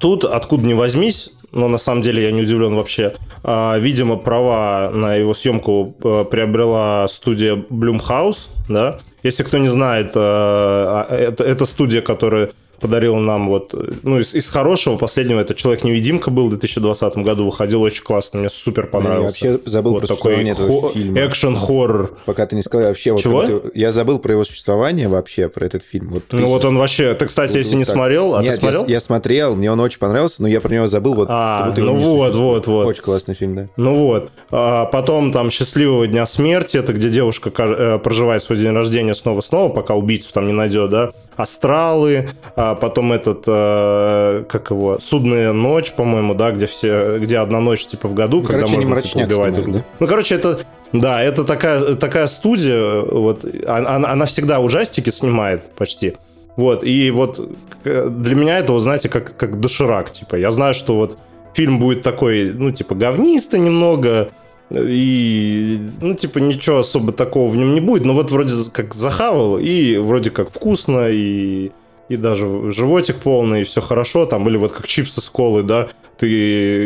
тут, 0.00 0.24
откуда 0.24 0.66
ни 0.66 0.74
возьмись, 0.74 1.30
но 1.52 1.68
на 1.68 1.78
самом 1.78 2.02
деле 2.02 2.24
я 2.24 2.32
не 2.32 2.42
удивлен 2.42 2.74
вообще, 2.74 3.14
а, 3.44 3.78
видимо, 3.78 4.16
права 4.16 4.90
на 4.92 5.14
его 5.14 5.32
съемку 5.32 5.94
э, 6.02 6.24
приобрела 6.28 7.06
студия 7.08 7.54
Blumhouse, 7.54 8.48
да. 8.68 8.98
Если 9.22 9.44
кто 9.44 9.58
не 9.58 9.68
знает, 9.68 10.08
э, 10.08 10.18
а, 10.18 11.06
это 11.08 11.66
студия, 11.66 12.02
которая 12.02 12.50
подарила 12.80 13.18
нам 13.18 13.48
вот, 13.48 13.74
э, 13.74 13.92
ну, 14.02 14.18
из, 14.18 14.34
из 14.34 14.50
хорошего, 14.50 14.96
последнего, 14.96 15.40
это 15.40 15.54
«Человек-невидимка» 15.54 16.30
был 16.30 16.46
в 16.46 16.50
2020 16.50 17.16
году, 17.18 17.46
выходил 17.46 17.82
очень 17.82 18.02
классно, 18.04 18.40
мне 18.40 18.48
супер 18.48 18.84
Я 18.84 18.88
понравился. 18.90 19.26
вообще 19.26 19.58
забыл 19.64 19.92
вот 19.92 20.00
про 20.06 20.14
такой 20.14 20.50
хо- 20.52 20.92
экшен-хоррор. 20.94 22.16
Пока 22.26 22.46
ты 22.46 22.56
не 22.56 22.62
сказал 22.62 22.88
вообще... 22.88 23.12
Вот, 23.12 23.20
Чего? 23.22 23.42
будто- 23.42 23.70
я 23.74 23.92
забыл 23.92 24.18
про 24.18 24.32
его 24.32 24.44
существование 24.44 25.08
вообще, 25.08 25.48
про 25.48 25.64
этот 25.66 25.82
фильм. 25.82 26.08
Вот, 26.08 26.24
Ну 26.32 26.46
вот 26.48 26.64
он 26.64 26.78
вообще, 26.78 27.14
ты, 27.14 27.26
кстати, 27.26 27.50
Вот- 27.52 27.56
если 27.58 27.72
вот 27.72 27.78
не 27.78 27.84
так. 27.84 27.94
смотрел, 27.94 28.34
а 28.36 28.42
Нет, 28.42 28.54
ты 28.54 28.60
смотрел? 28.60 28.84
Я, 28.86 28.94
я 28.94 29.00
смотрел, 29.00 29.56
мне 29.56 29.70
он 29.72 29.80
очень 29.80 29.98
понравился, 29.98 30.42
но 30.42 30.48
я 30.48 30.60
про 30.60 30.72
него 30.74 30.88
забыл. 30.88 31.14
Вот, 31.14 31.28
А, 31.30 31.72
ну 31.76 31.94
вот, 31.94 32.34
вот, 32.34 32.66
вот. 32.66 32.86
Очень 32.86 33.02
классный 33.02 33.34
фильм, 33.34 33.56
да. 33.56 33.68
Ну 33.76 33.94
вот. 34.06 34.30
А 34.50 34.86
потом 34.86 35.32
там 35.32 35.50
«Счастливого 35.50 36.06
дня 36.06 36.26
смерти», 36.26 36.76
это 36.76 36.92
где 36.92 37.08
девушка 37.08 37.50
ка- 37.50 37.64
э, 37.96 37.98
проживает 37.98 38.42
свой 38.42 38.58
день 38.58 38.72
рождения 38.72 39.14
снова-снова, 39.14 39.72
пока 39.72 39.94
убийцу 39.94 40.32
там 40.32 40.46
не 40.46 40.52
найдет, 40.52 40.90
да. 40.90 41.12
«Астралы», 41.36 42.28
а 42.56 42.65
потом 42.74 43.12
этот, 43.12 43.44
э, 43.46 44.44
как 44.48 44.70
его, 44.70 44.98
«Судная 44.98 45.52
ночь», 45.52 45.92
по-моему, 45.92 46.34
да, 46.34 46.50
где 46.50 46.66
все, 46.66 47.18
где 47.18 47.38
одна 47.38 47.60
ночь, 47.60 47.86
типа, 47.86 48.08
в 48.08 48.14
году, 48.14 48.40
Ну, 48.40 48.46
когда 48.46 48.66
короче, 48.66 48.86
можно, 48.86 49.00
типа, 49.00 49.18
убивать 49.18 49.28
снимают, 49.28 49.54
друг 49.54 49.64
друга. 49.66 49.84
Ну, 50.00 50.06
короче, 50.06 50.34
это 50.34 50.58
Да, 50.92 51.22
это 51.22 51.44
такая, 51.44 51.94
такая 51.96 52.26
студия, 52.26 53.00
вот, 53.00 53.44
она, 53.66 54.10
она 54.10 54.24
всегда 54.24 54.60
ужастики 54.60 55.10
снимает 55.10 55.74
почти. 55.74 56.14
Вот, 56.56 56.84
и 56.84 57.10
вот 57.10 57.40
для 57.84 58.34
меня 58.34 58.58
это, 58.58 58.72
вот, 58.72 58.80
знаете, 58.80 59.08
как, 59.08 59.36
как 59.36 59.60
доширак, 59.60 60.10
типа, 60.10 60.36
я 60.36 60.50
знаю, 60.50 60.74
что 60.74 60.96
вот 60.96 61.18
фильм 61.54 61.78
будет 61.78 62.02
такой, 62.02 62.52
ну, 62.52 62.70
типа, 62.70 62.94
говнистый 62.94 63.60
немного, 63.60 64.28
и, 64.70 65.78
ну, 66.00 66.14
типа, 66.14 66.38
ничего 66.38 66.78
особо 66.78 67.12
такого 67.12 67.50
в 67.50 67.56
нем 67.56 67.74
не 67.74 67.80
будет, 67.80 68.04
но 68.04 68.14
вот 68.14 68.30
вроде 68.30 68.52
как 68.72 68.94
захавал, 68.94 69.58
и 69.58 69.96
вроде 69.96 70.30
как 70.30 70.50
вкусно, 70.50 71.08
и, 71.08 71.70
и 72.08 72.16
даже 72.16 72.70
животик 72.70 73.16
полный, 73.16 73.62
и 73.62 73.64
все 73.64 73.80
хорошо, 73.80 74.26
там, 74.26 74.48
или 74.48 74.56
вот 74.56 74.72
как 74.72 74.86
чипсы 74.86 75.20
с 75.20 75.28
колой, 75.28 75.62
да, 75.64 75.88
ты 76.18 76.28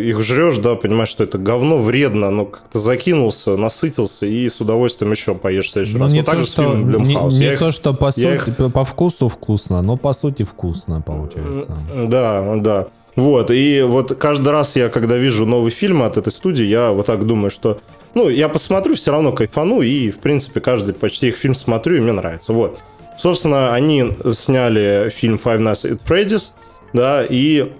их 0.08 0.20
жрешь, 0.22 0.56
да, 0.56 0.74
понимаешь, 0.74 1.08
что 1.10 1.22
это 1.24 1.38
говно 1.38 1.78
вредно, 1.78 2.30
но 2.30 2.46
как-то 2.46 2.78
закинулся, 2.78 3.56
насытился 3.56 4.26
и 4.26 4.48
с 4.48 4.60
удовольствием 4.60 5.12
еще 5.12 5.34
поешь 5.34 5.66
в 5.66 5.70
следующий 5.70 5.98
Ну, 5.98 6.04
раз. 6.04 6.12
не 6.12 6.20
вот 6.20 6.26
так 6.26 6.34
то, 6.36 6.40
же 6.40 6.46
с 6.46 6.52
что, 6.52 6.62
фильмом 6.62 6.78
не, 6.80 6.84
Блюмхаус. 6.86 7.34
не 7.38 7.44
Я 7.46 7.52
их- 7.52 7.58
то, 7.58 7.70
что 7.70 7.94
по, 7.94 8.10
сути, 8.10 8.70
по 8.72 8.84
вкусу 8.84 9.28
вкусно, 9.28 9.82
но 9.82 9.96
по 9.96 10.12
сути 10.12 10.42
вкусно 10.42 11.00
получается. 11.00 11.76
Да, 12.08 12.56
да. 12.56 12.88
Вот, 13.16 13.50
и 13.50 13.82
вот 13.86 14.14
каждый 14.14 14.48
раз 14.50 14.76
я, 14.76 14.88
когда 14.88 15.16
вижу 15.16 15.44
новый 15.44 15.70
фильм 15.70 16.02
от 16.02 16.16
этой 16.16 16.32
студии, 16.32 16.64
я 16.64 16.90
вот 16.92 17.06
так 17.06 17.26
думаю, 17.26 17.50
что, 17.50 17.78
ну, 18.14 18.28
я 18.28 18.48
посмотрю, 18.48 18.94
все 18.94 19.10
равно 19.12 19.32
кайфану, 19.32 19.80
и, 19.82 20.10
в 20.10 20.18
принципе, 20.20 20.60
каждый 20.60 20.94
почти 20.94 21.28
их 21.28 21.36
фильм 21.36 21.54
смотрю, 21.54 21.96
и 21.96 22.00
мне 22.00 22.12
нравится, 22.12 22.52
вот. 22.52 22.78
Собственно, 23.20 23.74
они 23.74 24.14
сняли 24.32 25.10
фильм 25.10 25.34
Five 25.34 25.58
Nights 25.58 25.90
at 25.90 26.00
Freddy's, 26.08 26.52
да, 26.94 27.22
и 27.28 27.70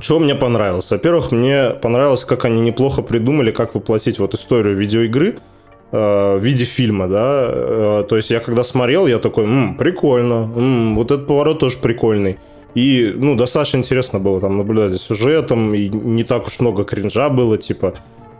что 0.00 0.18
мне 0.18 0.34
понравилось? 0.34 0.90
Во-первых, 0.90 1.32
мне 1.32 1.72
понравилось, 1.82 2.24
как 2.24 2.46
они 2.46 2.62
неплохо 2.62 3.02
придумали, 3.02 3.50
как 3.50 3.74
воплотить 3.74 4.18
вот 4.18 4.32
историю 4.32 4.74
видеоигры 4.74 5.36
э, 5.92 6.38
в 6.38 6.42
виде 6.42 6.64
фильма, 6.64 7.08
да. 7.08 7.42
Э, 7.46 8.04
то 8.08 8.16
есть 8.16 8.30
я 8.30 8.40
когда 8.40 8.64
смотрел, 8.64 9.06
я 9.06 9.18
такой, 9.18 9.44
«М, 9.44 9.76
прикольно, 9.76 10.50
м, 10.56 10.94
вот 10.94 11.10
этот 11.10 11.26
поворот 11.26 11.58
тоже 11.58 11.76
прикольный. 11.76 12.38
И, 12.74 13.12
ну, 13.14 13.36
достаточно 13.36 13.76
интересно 13.76 14.18
было 14.18 14.40
там 14.40 14.56
наблюдать 14.56 14.92
за 14.92 14.98
сюжетом, 14.98 15.74
и 15.74 15.90
не 15.90 16.24
так 16.24 16.46
уж 16.46 16.58
много 16.60 16.84
кринжа 16.84 17.28
было, 17.28 17.58
типа, 17.58 17.92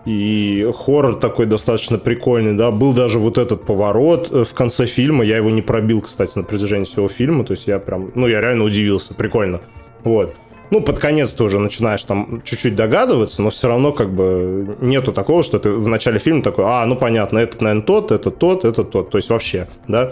и 0.05 0.69
хоррор 0.75 1.15
такой 1.15 1.47
достаточно 1.47 1.99
прикольный, 1.99 2.55
да, 2.55 2.71
был 2.71 2.93
даже 2.93 3.19
вот 3.19 3.39
этот 3.39 3.65
поворот 3.65 4.31
э, 4.33 4.45
в 4.45 4.53
конце 4.55 4.87
фильма, 4.87 5.25
я 5.25 5.37
его 5.37 5.51
не 5.51 5.63
пробил, 5.63 6.03
кстати, 6.03 6.37
на 6.37 6.45
протяжении 6.45 6.85
всего 6.85 7.09
фильма, 7.09 7.45
то 7.45 7.53
есть 7.53 7.67
я 7.67 7.79
прям, 7.79 8.13
ну, 8.15 8.27
я 8.27 8.41
реально 8.41 8.65
удивился, 8.65 9.15
прикольно, 9.15 9.61
вот. 10.03 10.35
Ну, 10.71 10.81
под 10.81 10.99
конец 10.99 11.33
ты 11.33 11.45
уже 11.45 11.59
начинаешь 11.59 12.03
там 12.05 12.43
чуть-чуть 12.45 12.75
догадываться, 12.75 13.43
но 13.43 13.51
все 13.51 13.69
равно 13.69 13.93
как 13.93 14.13
бы 14.13 14.77
нету 14.81 15.13
такого, 15.13 15.43
что 15.43 15.59
ты 15.59 15.71
в 15.71 15.87
начале 15.89 16.19
фильма 16.19 16.43
такой, 16.43 16.65
а, 16.67 16.85
ну 16.87 16.97
понятно, 16.97 17.39
этот, 17.39 17.61
наверное, 17.61 17.85
тот, 17.85 18.13
этот 18.13 18.39
тот, 18.39 18.65
этот 18.65 18.91
тот, 18.91 19.11
то 19.11 19.19
есть 19.19 19.31
вообще, 19.31 19.69
да. 19.89 20.11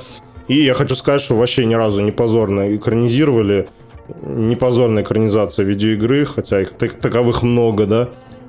И 0.49 0.55
я 0.55 0.75
хочу 0.75 0.95
сказать, 0.95 1.21
что 1.21 1.37
вообще 1.37 1.67
ни 1.67 1.75
разу 1.75 2.01
не 2.01 2.13
позорно 2.13 2.75
экранизировали, 2.77 3.69
не 4.23 4.57
позорная 4.57 5.03
экранизация 5.03 5.65
видеоигры, 5.65 6.25
хотя 6.27 6.61
их 6.61 6.73
так- 6.73 6.95
таковых 6.95 7.43
много, 7.43 7.87
да. 7.87 8.09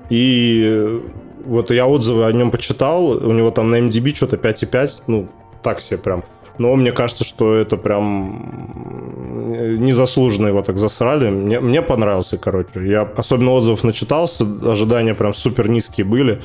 И 0.09 0.61
э, 0.65 0.99
вот 1.45 1.71
я 1.71 1.87
отзывы 1.87 2.25
о 2.25 2.31
нем 2.31 2.51
почитал, 2.51 3.11
у 3.11 3.31
него 3.33 3.51
там 3.51 3.69
на 3.71 3.79
MDB 3.79 4.15
что-то 4.15 4.37
5,5, 4.37 5.03
ну, 5.07 5.27
так 5.61 5.81
себе 5.81 5.99
прям. 5.99 6.23
Но 6.59 6.75
мне 6.75 6.91
кажется, 6.91 7.23
что 7.23 7.55
это 7.55 7.77
прям 7.77 9.53
незаслуженно 9.83 10.47
его 10.47 10.61
так 10.61 10.77
засрали. 10.77 11.29
Мне, 11.29 11.59
мне 11.59 11.81
понравился, 11.81 12.37
короче. 12.37 12.87
Я 12.87 13.01
особенно 13.01 13.51
отзывов 13.51 13.83
начитался, 13.83 14.45
ожидания 14.65 15.15
прям 15.15 15.33
супер 15.33 15.67
низкие 15.67 16.05
были. 16.05 16.41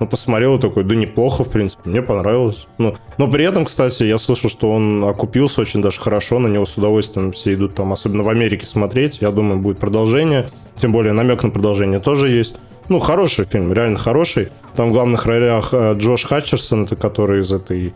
Но 0.00 0.08
посмотрел 0.08 0.56
и 0.56 0.60
такой, 0.60 0.82
да 0.82 0.96
неплохо, 0.96 1.44
в 1.44 1.48
принципе, 1.48 1.88
мне 1.88 2.02
понравилось. 2.02 2.66
Ну, 2.78 2.96
но 3.18 3.30
при 3.30 3.44
этом, 3.44 3.64
кстати, 3.64 4.02
я 4.02 4.18
слышал, 4.18 4.50
что 4.50 4.72
он 4.72 5.04
окупился 5.04 5.60
очень 5.60 5.80
даже 5.80 6.00
хорошо, 6.00 6.40
на 6.40 6.48
него 6.48 6.66
с 6.66 6.76
удовольствием 6.76 7.30
все 7.30 7.54
идут 7.54 7.76
там, 7.76 7.92
особенно 7.92 8.24
в 8.24 8.28
Америке 8.28 8.66
смотреть. 8.66 9.18
Я 9.20 9.30
думаю, 9.30 9.60
будет 9.60 9.78
продолжение. 9.78 10.48
Тем 10.74 10.90
более 10.90 11.12
намек 11.12 11.44
на 11.44 11.50
продолжение 11.50 12.00
тоже 12.00 12.30
есть. 12.30 12.56
Ну, 12.92 12.98
хороший 12.98 13.46
фильм, 13.46 13.72
реально 13.72 13.96
хороший. 13.96 14.50
Там 14.76 14.90
в 14.90 14.92
главных 14.92 15.24
ролях 15.24 15.72
э, 15.72 15.94
Джош 15.96 16.26
Хатчерсон, 16.26 16.84
это 16.84 16.94
который 16.94 17.40
из 17.40 17.50
этой... 17.50 17.94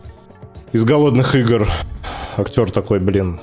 Из 0.71 0.83
«Голодных 0.85 1.35
игр». 1.35 1.67
Актер 2.35 2.71
такой, 2.71 2.99
блин. 2.99 3.39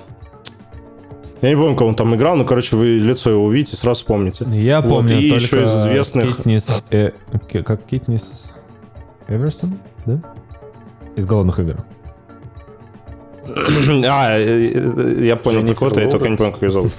Я 1.42 1.50
не 1.50 1.54
помню, 1.54 1.76
кого 1.76 1.90
он 1.90 1.94
там 1.94 2.12
играл, 2.16 2.34
но, 2.34 2.44
короче, 2.44 2.74
вы 2.74 2.96
лицо 2.96 3.30
его 3.30 3.44
увидите, 3.44 3.76
сразу 3.76 4.00
вспомните. 4.00 4.44
Я 4.50 4.80
Вот, 4.80 4.88
помню 4.88 5.16
и 5.16 5.26
еще 5.26 5.62
из 5.62 5.76
известных- 5.76 6.38
Китнис, 6.38 6.82
э, 6.90 7.12
как 7.64 7.84
Китнис 7.86 8.46
Эверсон, 9.28 9.78
да? 10.06 10.20
Из 11.14 11.24
«Голодных 11.24 11.60
игр». 11.60 11.84
А, 14.06 14.38
э, 14.38 14.72
э, 14.74 15.24
я 15.26 15.36
понял, 15.36 15.66
какого-то, 15.72 16.00
я 16.00 16.10
только 16.10 16.28
не 16.28 16.36
помню, 16.36 16.52
как 16.52 16.62
ее 16.62 16.70
зовут. 16.70 16.92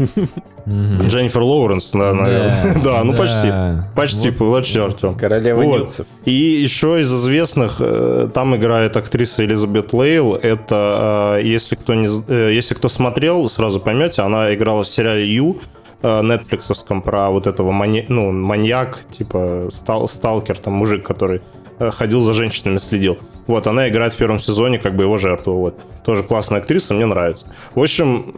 Дженнифер 0.67 1.41
Лоуренс, 1.41 1.91
да, 1.91 2.13
наверное. 2.13 2.75
Да, 2.83 3.03
ну 3.03 3.13
почти. 3.13 3.51
Почти, 3.95 4.31
почти, 4.31 4.79
Артем. 4.79 5.15
Королева. 5.15 5.61
Нюцев. 5.61 6.07
И 6.25 6.31
еще 6.31 6.99
из 7.01 7.13
известных, 7.13 7.77
э, 7.79 8.29
там 8.33 8.55
играет 8.55 8.97
актриса 8.97 9.43
Элизабет 9.45 9.93
Лейл. 9.93 10.35
Это, 10.35 11.37
э, 11.39 11.43
если 11.43 11.75
кто, 11.75 11.93
не, 11.93 12.07
э, 12.27 12.51
если 12.53 12.73
кто 12.75 12.89
смотрел, 12.89 13.47
сразу 13.49 13.79
поймете, 13.79 14.21
она 14.23 14.53
играла 14.53 14.83
в 14.83 14.87
сериале 14.87 15.25
«Ю», 15.35 15.57
э, 16.01 16.21
нетфликсовском 16.23 17.01
про 17.01 17.29
вот 17.29 17.47
этого 17.47 17.71
мани- 17.71 18.05
ну, 18.07 18.31
маньяк, 18.31 18.99
типа 19.11 19.67
стал, 19.71 20.07
сталкер, 20.07 20.57
там 20.57 20.73
мужик, 20.73 21.05
который 21.05 21.37
э, 21.37 21.41
ходил 21.79 22.21
за 22.21 22.33
женщинами, 22.33 22.77
следил. 22.77 23.17
Вот, 23.47 23.67
она 23.67 23.87
играет 23.89 24.13
в 24.13 24.17
первом 24.17 24.39
сезоне 24.39 24.79
как 24.79 24.95
бы 24.95 25.03
его 25.03 25.17
жертву. 25.17 25.53
Вот. 25.53 25.79
Тоже 26.03 26.23
классная 26.23 26.59
актриса, 26.59 26.93
мне 26.93 27.05
нравится. 27.05 27.47
В 27.73 27.81
общем, 27.81 28.33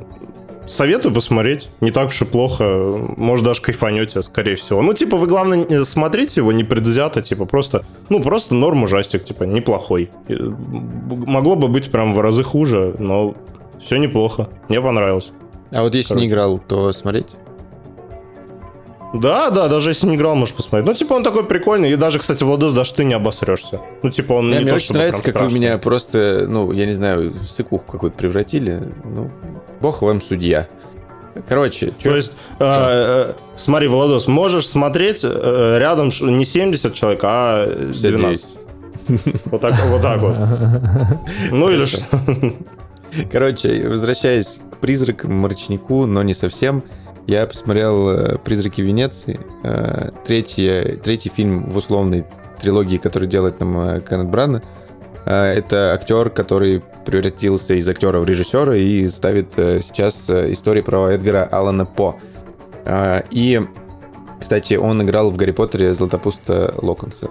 Советую 0.68 1.14
посмотреть. 1.14 1.70
Не 1.80 1.92
так 1.92 2.08
уж 2.08 2.22
и 2.22 2.26
плохо. 2.26 2.66
Может, 3.16 3.46
даже 3.46 3.62
кайфанете, 3.62 4.22
скорее 4.22 4.56
всего. 4.56 4.82
Ну, 4.82 4.94
типа, 4.94 5.16
вы, 5.16 5.26
главное, 5.26 5.66
не- 5.66 5.86
смотрите 5.86 6.42
его 6.42 6.52
непредвзято, 6.52 7.22
типа, 7.22 7.46
просто, 7.46 7.86
ну, 8.10 8.22
просто 8.22 8.54
норм 8.54 8.84
ужастик, 8.84 9.24
типа, 9.24 9.44
неплохой. 9.46 10.10
Э, 10.28 10.34
Могло 10.38 11.56
бы 11.56 11.70
быть 11.70 11.90
прям 11.90 12.14
в 12.14 12.20
разы 12.20 12.44
хуже, 12.44 12.96
но 13.00 13.34
все 13.82 13.96
неплохо. 13.96 14.50
Мне 14.68 14.82
понравилось. 14.82 15.32
А 15.72 15.84
вот 15.84 15.96
если 15.96 16.16
не 16.16 16.28
играл, 16.28 16.60
то 16.60 16.92
смотреть? 16.92 17.28
Да, 19.14 19.50
да, 19.52 19.68
даже 19.70 19.90
если 19.92 20.08
не 20.08 20.16
играл, 20.16 20.36
можешь 20.36 20.54
посмотреть. 20.54 20.88
Ну, 20.88 20.94
типа, 20.94 21.14
он 21.14 21.24
такой 21.24 21.46
прикольный. 21.46 21.92
И 21.92 21.96
даже, 21.96 22.20
кстати, 22.20 22.44
Владос, 22.44 22.74
даже 22.74 22.94
ты 22.94 23.04
не 23.06 23.14
обосрешься. 23.14 23.80
Ну, 24.04 24.10
типа, 24.12 24.34
он 24.34 24.48
Мне, 24.48 24.58
не 24.58 24.62
мне 24.64 24.72
то, 24.72 24.76
очень 24.76 24.96
нравится, 24.96 25.24
как 25.24 25.36
вы 25.36 25.40
страшный. 25.40 25.60
меня 25.60 25.78
просто, 25.78 26.46
ну, 26.48 26.72
я 26.74 26.86
не 26.86 26.92
знаю, 26.92 27.32
в 27.34 27.50
сыкуху 27.50 27.86
какую-то 27.92 28.18
превратили. 28.18 28.82
Ну, 29.06 29.32
бог 29.80 30.02
вам 30.02 30.22
судья. 30.22 30.68
Короче, 31.48 31.94
чё- 32.00 32.10
То 32.10 32.16
есть, 32.18 32.34
э, 32.60 32.66
э, 32.66 33.34
смотри, 33.56 33.88
Владос, 33.88 34.28
можешь 34.28 34.68
смотреть 34.68 35.22
э, 35.24 35.78
рядом 35.80 36.10
не 36.22 36.44
70 36.46 36.94
человек, 36.94 37.22
а 37.24 37.66
12. 37.68 38.48
Вот 39.46 39.62
так 39.62 39.76
вот. 39.86 40.02
Так 40.02 40.20
вот. 40.20 40.36
Ну 41.52 41.70
или 41.70 41.86
что? 41.86 42.02
Короче, 43.32 43.88
возвращаясь 43.88 44.60
к 44.72 44.78
призракам, 44.78 45.34
мрачнику, 45.40 46.06
но 46.06 46.24
не 46.24 46.34
совсем, 46.34 46.84
я 47.28 47.46
посмотрел 47.46 48.10
э, 48.10 48.38
«Призраки 48.38 48.80
Венеции», 48.80 49.40
э, 49.64 50.12
третий, 50.26 50.96
третий 51.04 51.30
фильм 51.30 51.66
в 51.70 51.76
условной 51.76 52.26
трилогии, 52.60 52.98
который 52.98 53.28
делает 53.28 53.60
нам 53.60 53.78
э, 53.80 54.00
Кеннет 54.00 54.30
Брана. 54.30 54.64
Это 55.26 55.92
актер, 55.92 56.30
который 56.30 56.82
превратился 57.06 57.74
из 57.74 57.90
актера 57.90 58.20
в 58.20 58.26
режиссера 58.26 58.74
и 58.74 59.10
ставит 59.10 59.56
сейчас 59.56 60.30
истории 60.30 60.80
про 60.80 61.10
Эдгара 61.10 61.44
Аллана 61.52 61.86
По. 61.86 62.16
И, 63.30 63.62
кстати, 64.40 64.76
он 64.76 65.04
играл 65.04 65.30
в 65.30 65.36
«Гарри 65.36 65.52
Поттере» 65.52 65.94
Златопуста 65.94 66.74
Локонса. 66.82 67.28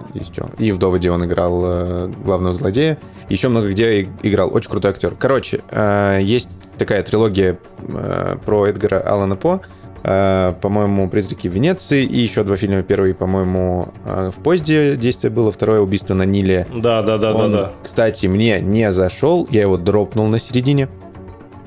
И 0.59 0.71
в 0.71 0.77
«Доводе» 0.77 1.09
он 1.09 1.25
играл 1.25 2.07
главного 2.23 2.53
злодея. 2.53 2.99
Еще 3.29 3.49
много 3.49 3.71
где 3.71 4.03
играл. 4.21 4.53
Очень 4.53 4.69
крутой 4.69 4.91
актер. 4.91 5.15
Короче, 5.17 5.61
есть 6.21 6.51
такая 6.77 7.01
трилогия 7.01 7.57
про 8.45 8.67
Эдгара 8.67 8.99
Аллана 8.99 9.35
По. 9.35 9.59
Э, 10.09 10.53
По-моему, 10.61 11.09
«Призраки 11.09 11.49
Венеции». 11.49 12.05
И 12.05 12.17
еще 12.17 12.43
два 12.45 12.55
фильма. 12.55 12.81
Первый, 12.81 13.13
по-моему, 13.13 13.89
э, 14.05 14.31
в 14.33 14.41
поезде 14.41 14.95
действие 14.95 15.31
было. 15.31 15.51
Второе 15.51 15.81
«Убийство 15.81 16.13
на 16.13 16.23
Ниле». 16.23 16.65
Да, 16.73 17.01
да, 17.01 17.17
да, 17.17 17.33
да, 17.33 17.43
Он, 17.45 17.51
да. 17.51 17.71
кстати, 17.83 18.25
мне 18.27 18.61
не 18.61 18.89
зашел, 18.93 19.45
я 19.51 19.61
его 19.63 19.75
дропнул 19.77 20.27
на 20.27 20.39
середине. 20.39 20.87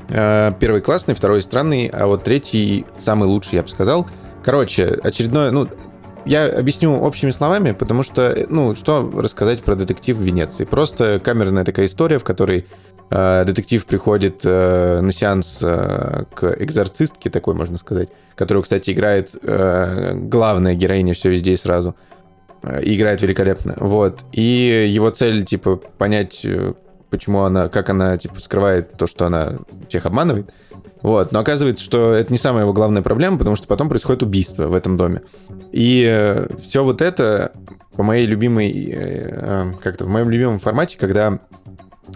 Э, 0.09 0.53
Первый 0.59 0.81
классный, 0.81 1.15
второй 1.15 1.43
странный, 1.43 1.89
а 1.89 2.07
вот 2.07 2.25
третий 2.25 2.87
самый 2.99 3.29
лучший, 3.29 3.57
я 3.57 3.63
бы 3.63 3.69
сказал. 3.69 4.07
Короче, 4.43 4.99
очередное, 5.03 5.51
ну, 5.51 5.69
я 6.25 6.49
объясню 6.49 6.93
общими 7.01 7.31
словами, 7.31 7.73
потому 7.73 8.03
что, 8.03 8.33
э, 8.33 8.47
ну, 8.49 8.75
что 8.75 9.11
рассказать 9.15 9.63
про 9.63 9.75
детектив 9.75 10.17
в 10.17 10.23
Венеции? 10.23 10.65
Просто 10.65 11.21
камерная 11.23 11.65
такая 11.65 11.87
история, 11.87 12.19
в 12.19 12.25
которой 12.25 12.67
э, 13.11 13.45
детектив 13.47 13.85
приходит 13.87 14.43
э, 14.45 15.01
на 15.01 15.13
сеанс 15.13 15.61
э, 15.63 16.25
к 16.35 16.57
экзорцистке, 16.59 17.31
такой 17.31 17.55
можно 17.55 17.79
сказать, 17.79 18.09
которую, 18.35 18.63
кстати, 18.63 18.91
играет 18.91 19.35
э, 19.43 20.15
главная 20.15 20.75
героиня 20.75 21.15
все 21.15 21.31
везде 21.31 21.53
и 21.53 21.57
сразу. 21.57 21.95
Э, 22.63 22.83
и 22.83 22.95
играет 22.97 23.23
великолепно. 23.23 23.75
Вот. 23.79 24.21
И 24.33 24.87
его 24.89 25.11
цель, 25.11 25.45
типа, 25.45 25.77
понять, 25.77 26.43
э, 26.45 26.75
почему 27.11 27.41
она, 27.41 27.69
как 27.69 27.91
она, 27.91 28.17
типа, 28.17 28.41
скрывает 28.41 28.97
то, 28.97 29.07
что 29.07 29.27
она 29.27 29.59
всех 29.89 30.07
обманывает. 30.07 30.51
Вот. 31.03 31.33
Но 31.33 31.41
оказывается, 31.41 31.85
что 31.85 32.13
это 32.13 32.33
не 32.33 32.39
самая 32.39 32.63
его 32.63 32.73
главная 32.73 33.03
проблема, 33.03 33.39
потому 33.39 33.57
что 33.57 33.67
потом 33.67 33.89
происходит 33.89 34.23
убийство 34.23 34.67
в 34.67 34.75
этом 34.75 34.97
доме. 34.97 35.23
И 35.73 36.05
э, 36.09 36.47
все 36.61 36.85
вот 36.85 37.03
это 37.03 37.53
по 37.97 38.03
моей 38.03 38.27
любимой, 38.27 38.71
э, 38.71 38.95
э, 38.95 39.73
как-то 39.81 40.05
в 40.05 40.09
моем 40.09 40.31
любимом 40.31 40.59
формате, 40.59 40.97
когда 40.99 41.39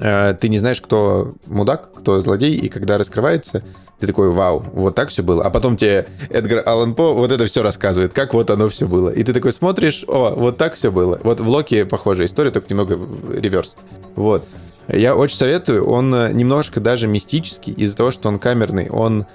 э, 0.01 0.35
ты 0.41 0.49
не 0.49 0.59
знаешь, 0.59 0.81
кто 0.81 1.35
мудак, 1.47 1.93
кто 1.93 2.21
злодей, 2.21 2.57
и 2.57 2.69
когда 2.69 2.97
раскрывается, 2.97 3.63
ты 3.99 4.07
такой, 4.07 4.31
вау, 4.31 4.65
вот 4.73 4.95
так 4.95 5.09
все 5.09 5.23
было. 5.23 5.45
А 5.45 5.51
потом 5.51 5.77
тебе 5.77 6.07
Эдгар 6.31 6.63
Аллан 6.67 6.95
По 6.95 7.13
вот 7.13 7.33
это 7.33 7.47
все 7.47 7.63
рассказывает, 7.63 8.13
как 8.13 8.35
вот 8.35 8.51
оно 8.51 8.69
все 8.69 8.87
было. 8.87 9.11
И 9.11 9.23
ты 9.25 9.33
такой 9.33 9.53
смотришь, 9.53 10.05
о, 10.09 10.35
вот 10.35 10.57
так 10.57 10.75
все 10.75 10.91
было. 10.91 11.21
Вот 11.23 11.41
в 11.41 11.49
Локи 11.49 11.85
похожая 11.85 12.27
история, 12.27 12.51
только 12.51 12.69
немного 12.71 12.99
реверс. 13.31 13.77
Вот. 14.15 14.45
Я 14.89 15.17
очень 15.17 15.37
советую. 15.37 15.87
Он 15.87 16.15
э, 16.15 16.33
немножко 16.33 16.81
даже 16.81 17.07
мистический 17.07 17.73
из-за 17.73 17.97
того, 17.97 18.11
что 18.11 18.29
он 18.29 18.39
камерный. 18.39 18.89
Он 18.91 19.27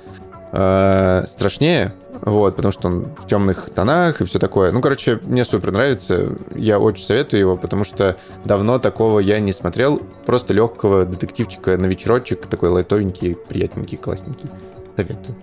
э, 0.51 1.23
страшнее, 1.27 1.95
вот, 2.21 2.55
потому 2.55 2.71
что 2.71 2.87
он 2.87 3.05
в 3.15 3.27
темных 3.27 3.69
тонах 3.69 4.21
и 4.21 4.25
все 4.25 4.39
такое. 4.39 4.71
Ну, 4.71 4.81
короче, 4.81 5.19
мне 5.23 5.43
супер 5.43 5.71
нравится. 5.71 6.35
Я 6.55 6.79
очень 6.79 7.03
советую 7.03 7.39
его, 7.39 7.57
потому 7.57 7.83
что 7.83 8.17
давно 8.45 8.79
такого 8.79 9.19
я 9.19 9.39
не 9.39 9.51
смотрел. 9.51 10.01
Просто 10.25 10.53
легкого 10.53 11.05
детективчика 11.05 11.77
на 11.77 11.87
вечерочек, 11.87 12.45
такой 12.45 12.69
лайтовенький, 12.69 13.35
приятненький, 13.35 13.97
классненький. 13.97 14.49
Советую. 14.95 15.35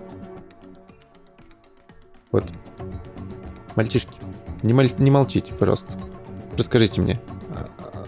Вот. 2.31 2.43
Мальчишки, 3.75 4.11
не, 4.63 4.73
моль- 4.73 4.91
не 4.97 5.11
молчите, 5.11 5.53
пожалуйста. 5.53 5.97
Расскажите 6.57 7.01
мне. 7.01 7.19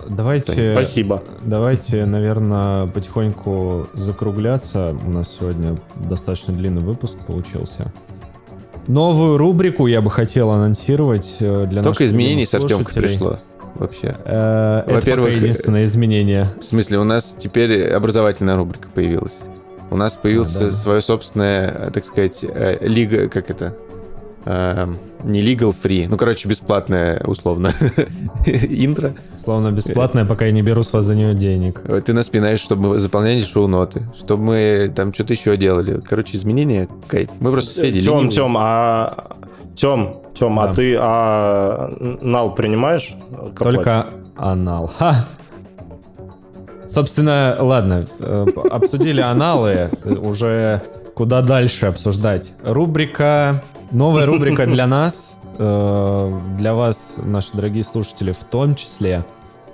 Давайте, 0.09 0.73
Спасибо. 0.73 1.23
давайте, 1.41 2.05
наверное, 2.05 2.87
потихоньку 2.87 3.87
закругляться. 3.93 4.95
У 5.05 5.09
нас 5.11 5.37
сегодня 5.39 5.77
достаточно 5.95 6.53
длинный 6.53 6.81
выпуск 6.81 7.17
получился. 7.27 7.93
Новую 8.87 9.37
рубрику 9.37 9.85
я 9.85 10.01
бы 10.01 10.09
хотел 10.09 10.49
анонсировать 10.49 11.37
э, 11.41 11.65
для 11.67 11.81
Столько 11.83 11.89
наших 11.89 12.01
изменений 12.07 12.45
с 12.45 12.53
Артемкой 12.55 12.95
пришло. 12.95 13.37
Вообще. 13.75 14.15
Э, 14.25 14.83
Во-первых, 14.87 15.35
единственное 15.35 15.85
изменение. 15.85 16.49
В 16.59 16.65
смысле, 16.65 16.97
у 16.97 17.03
нас 17.03 17.35
теперь 17.37 17.87
образовательная 17.91 18.57
рубрика 18.57 18.89
появилась. 18.93 19.39
У 19.91 19.95
нас 19.95 20.17
появился 20.17 20.67
А, 20.67 20.69
да. 20.69 20.75
свое 20.75 21.01
собственное, 21.01 21.69
э, 21.69 21.91
так 21.91 22.03
сказать, 22.03 22.43
э, 22.43 22.77
лига, 22.81 23.29
как 23.29 23.51
это? 23.51 23.75
Эм, 24.45 24.97
не 25.23 25.41
legal 25.41 25.75
free, 25.79 26.07
ну, 26.09 26.15
короче, 26.15 26.47
бесплатная, 26.47 27.21
условно, 27.25 27.73
интро. 28.45 29.13
Словно 29.37 29.71
бесплатное, 29.71 30.23
пока 30.25 30.45
я 30.45 30.51
не 30.51 30.61
беру 30.61 30.81
с 30.81 30.93
вас 30.93 31.05
за 31.05 31.15
нее 31.15 31.33
денег. 31.33 31.81
Ты 32.05 32.13
нас 32.13 32.29
пинаешь, 32.29 32.59
чтобы 32.59 32.89
мы 32.89 32.99
заполняли 32.99 33.41
шоу-ноты, 33.41 34.03
чтобы 34.17 34.43
мы 34.43 34.93
там 34.95 35.13
что-то 35.13 35.33
еще 35.33 35.57
делали. 35.57 36.01
Короче, 36.07 36.37
изменения, 36.37 36.87
кайф. 37.07 37.29
Мы 37.39 37.51
просто 37.51 37.71
с 37.71 37.75
Федей 37.75 38.01
Тем, 38.01 38.13
ленивые. 38.13 38.31
Тем, 38.31 38.55
а... 38.57 39.27
Тем, 39.75 40.17
Тем, 40.33 40.55
Да. 40.55 40.63
а 40.63 40.73
ты 40.73 40.95
а, 40.97 42.17
нал 42.21 42.55
принимаешь? 42.55 43.15
Только 43.57 44.07
анал. 44.37 44.91
Ха! 44.97 45.27
Собственно, 46.87 47.55
ладно, 47.59 48.07
э, 48.19 48.45
обсудили 48.71 49.21
аналы, 49.21 49.91
э, 50.03 50.15
уже 50.23 50.81
куда 51.19 51.41
дальше 51.41 51.87
обсуждать. 51.87 52.53
Рубрика, 52.63 53.61
новая 53.91 54.25
рубрика 54.25 54.65
для 54.65 54.87
нас, 54.97 55.35
э, 55.57 56.39
для 56.57 56.73
вас, 56.73 57.19
наши 57.25 57.49
дорогие 57.53 57.83
слушатели, 57.83 58.31
в 58.31 58.45
том 58.45 58.73
числе. 58.73 59.25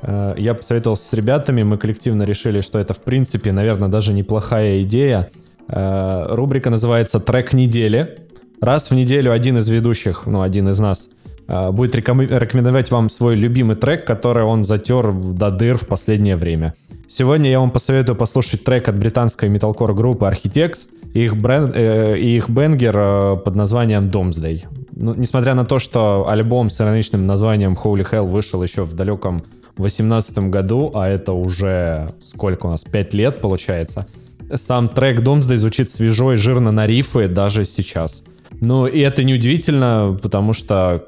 Э, 0.02 0.34
Я 0.40 0.56
посоветовался 0.56 1.08
с 1.08 1.14
ребятами, 1.14 1.62
мы 1.62 1.78
коллективно 1.78 2.24
решили, 2.24 2.62
что 2.62 2.80
это, 2.80 2.96
в 2.96 3.02
принципе, 3.04 3.52
наверное, 3.52 3.90
даже 3.90 4.12
неплохая 4.12 4.82
идея. 4.82 5.30
Э, 5.68 6.26
Рубрика 6.30 6.72
называется 6.72 7.20
«Трек 7.20 7.54
недели». 7.54 8.18
Раз 8.60 8.90
в 8.90 8.96
неделю 8.96 9.32
один 9.32 9.60
из 9.60 9.70
ведущих, 9.70 10.26
ну, 10.26 10.42
один 10.42 10.70
из 10.70 10.80
нас, 10.80 11.10
будет 11.48 11.96
рекоме- 11.96 12.40
рекомендовать 12.40 12.92
вам 12.92 13.10
свой 13.10 13.36
любимый 13.36 13.76
трек, 13.76 14.06
который 14.06 14.44
он 14.44 14.64
затер 14.64 15.12
до 15.14 15.52
дыр 15.52 15.78
в 15.78 15.88
последнее 15.88 16.36
время. 16.36 16.74
Сегодня 17.08 17.52
я 17.52 17.60
вам 17.60 17.70
посоветую 17.70 18.16
послушать 18.16 18.64
трек 18.64 18.90
от 18.90 18.98
британской 18.98 19.48
металкор 19.48 19.94
группы 19.94 20.26
Architects 20.26 20.88
и 21.14 21.26
их, 21.26 21.36
брен- 21.36 21.72
э, 21.76 22.18
их 22.18 22.50
бенгер 22.50 22.98
э, 22.98 23.36
под 23.46 23.56
названием 23.56 24.10
Doomsday. 24.10 24.64
Ну, 24.96 25.14
несмотря 25.14 25.54
на 25.54 25.66
то, 25.66 25.78
что 25.78 26.28
альбом 26.28 26.70
с 26.70 26.82
ироничным 26.82 27.28
названием 27.28 27.78
Holy 27.82 28.10
Hell 28.10 28.28
вышел 28.28 28.64
еще 28.64 28.84
в 28.84 28.94
далеком 28.94 29.44
2018 29.78 30.50
году, 30.50 30.92
а 30.96 31.08
это 31.08 31.34
уже 31.34 32.14
сколько 32.20 32.66
у 32.66 32.70
нас, 32.70 32.84
5 32.86 33.14
лет 33.14 33.40
получается, 33.42 34.08
сам 34.54 34.90
трек 34.90 35.20
Doomsday 35.20 35.58
звучит 35.58 35.92
свежо 35.92 36.34
и 36.34 36.38
жирно 36.38 36.72
на 36.72 36.88
рифы 36.88 37.28
даже 37.28 37.66
сейчас. 37.66 38.24
Ну, 38.62 38.88
и 38.88 39.00
это 39.00 39.24
неудивительно, 39.24 40.18
потому 40.22 40.54
что 40.54 41.06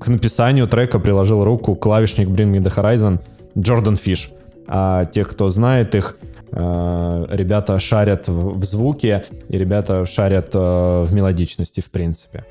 к- 0.00 0.08
написанию 0.08 0.68
трека 0.68 0.98
приложил 0.98 1.44
руку 1.44 1.74
клавишник 1.74 2.28
Bring 2.28 2.50
Me 2.52 2.62
The 2.62 2.74
Horizon 2.74 3.18
Джордан 3.58 3.96
Фиш. 3.96 4.30
А 4.66 5.06
те, 5.06 5.24
кто 5.24 5.48
знает 5.50 5.94
их, 5.94 6.16
э, 6.52 7.26
ребята 7.30 7.80
шарят 7.80 8.28
в, 8.28 8.62
звуке, 8.64 9.24
и 9.48 9.58
ребята 9.58 10.06
шарят 10.06 10.50
э, 10.54 10.58
в 11.06 11.12
мелодичности, 11.12 11.80
в 11.80 11.90
принципе. 11.90 12.44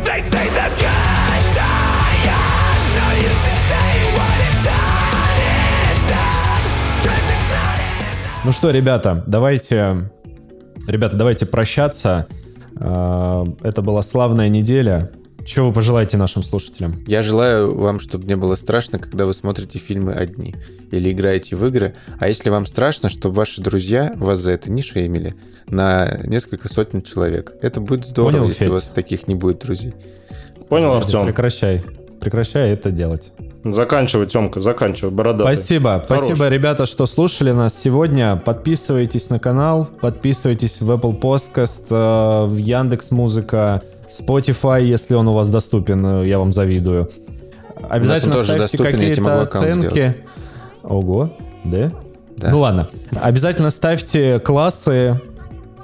They 0.00 0.20
say 0.20 0.52
Ну 8.44 8.50
что, 8.50 8.70
ребята, 8.70 9.22
давайте, 9.28 10.10
ребята, 10.88 11.16
давайте 11.16 11.46
прощаться. 11.46 12.26
Э, 12.82 13.44
Это 13.62 13.82
была 13.82 14.02
славная 14.02 14.48
неделя. 14.48 15.10
Чего 15.44 15.68
вы 15.68 15.72
пожелаете 15.72 16.16
нашим 16.16 16.42
слушателям? 16.44 17.02
Я 17.06 17.22
желаю 17.22 17.74
вам, 17.76 17.98
чтобы 17.98 18.26
не 18.26 18.36
было 18.36 18.54
страшно, 18.54 18.98
когда 19.00 19.26
вы 19.26 19.34
смотрите 19.34 19.78
фильмы 19.80 20.12
одни 20.12 20.54
или 20.92 21.10
играете 21.10 21.56
в 21.56 21.66
игры. 21.66 21.94
А 22.20 22.28
если 22.28 22.48
вам 22.48 22.64
страшно, 22.64 23.08
чтобы 23.08 23.34
ваши 23.36 23.60
друзья 23.60 24.12
вас 24.16 24.38
за 24.38 24.52
это 24.52 24.70
не 24.70 24.82
шеймили 24.82 25.34
на 25.66 26.20
несколько 26.26 26.68
сотен 26.68 27.02
человек. 27.02 27.54
Это 27.60 27.80
будет 27.80 28.06
здорово, 28.06 28.32
Понял, 28.32 28.44
если 28.48 28.58
Федь? 28.60 28.68
у 28.68 28.72
вас 28.72 28.88
таких 28.90 29.26
не 29.26 29.34
будет 29.34 29.58
друзей. 29.58 29.94
Понял, 30.68 30.92
Артем? 30.94 31.26
Прекращай. 31.26 31.82
Прекращай 32.20 32.70
это 32.70 32.92
делать. 32.92 33.32
Заканчивай, 33.64 34.26
Темка, 34.26 34.58
заканчивай, 34.60 35.12
бородатый. 35.12 35.54
Спасибо. 35.54 36.04
Хорош. 36.08 36.22
Спасибо, 36.22 36.48
ребята, 36.48 36.84
что 36.84 37.06
слушали 37.06 37.52
нас 37.52 37.78
сегодня. 37.78 38.36
Подписывайтесь 38.36 39.30
на 39.30 39.38
канал, 39.38 39.88
подписывайтесь 40.00 40.80
в 40.80 40.90
Apple 40.90 41.18
Podcast, 41.20 41.84
э, 41.90 42.46
в 42.46 42.56
Яндекс 42.56 43.12
Музыка, 43.12 43.82
Spotify, 44.08 44.82
если 44.84 45.14
он 45.14 45.28
у 45.28 45.32
вас 45.32 45.48
доступен, 45.48 46.04
э, 46.04 46.26
я 46.26 46.40
вам 46.40 46.52
завидую. 46.52 47.08
Обязательно 47.88 48.34
тоже 48.34 48.54
ставьте 48.66 48.78
какие-то 48.78 49.42
оценки. 49.42 50.16
Ого, 50.82 51.30
да? 51.64 51.92
Да. 52.36 52.50
Ну 52.50 52.60
ладно. 52.60 52.88
Обязательно 53.20 53.70
ставьте 53.70 54.40
классы. 54.40 55.20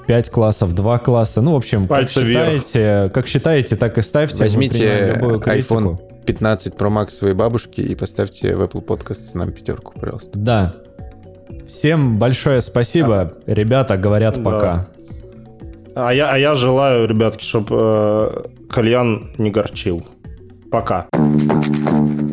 5 0.09 0.30
классов, 0.30 0.74
2 0.74 0.98
класса. 0.98 1.42
Ну, 1.42 1.52
в 1.52 1.56
общем, 1.56 1.80
как 1.82 1.98
Пальцы 1.98 2.22
вверх. 2.22 2.55
считаете, 2.55 3.10
как 3.12 3.26
считаете, 3.26 3.76
так 3.76 3.98
и 3.98 4.02
ставьте. 4.02 4.42
Возьмите 4.42 4.78
принимаем 4.78 5.14
любую 5.14 5.40
критику. 5.40 5.74
iPhone 5.74 5.98
15 6.28 6.74
Pro 6.74 6.90
Max 6.90 7.10
своей 7.10 7.32
бабушке 7.34 7.80
и 7.80 7.94
поставьте 7.94 8.55
в 8.55 8.62
Apple 8.62 8.84
Podcast 8.84 9.30
нам 9.32 9.50
пятерку, 9.50 9.94
пожалуйста. 9.98 10.30
Да. 10.34 10.74
Всем 11.66 12.18
большое 12.18 12.60
спасибо. 12.60 13.32
Ребята 13.46 13.96
говорят 13.96 14.36
Да. 14.36 14.42
пока. 14.42 14.86
А 15.94 16.12
я, 16.12 16.30
а 16.30 16.36
я 16.36 16.55
желаю, 16.55 17.09
ребятки, 17.09 17.42
чтобы 17.42 18.50
кальян 18.68 19.30
не 19.38 19.50
горчил. 19.50 20.06
Пока. 20.70 21.06
Thank 21.14 22.27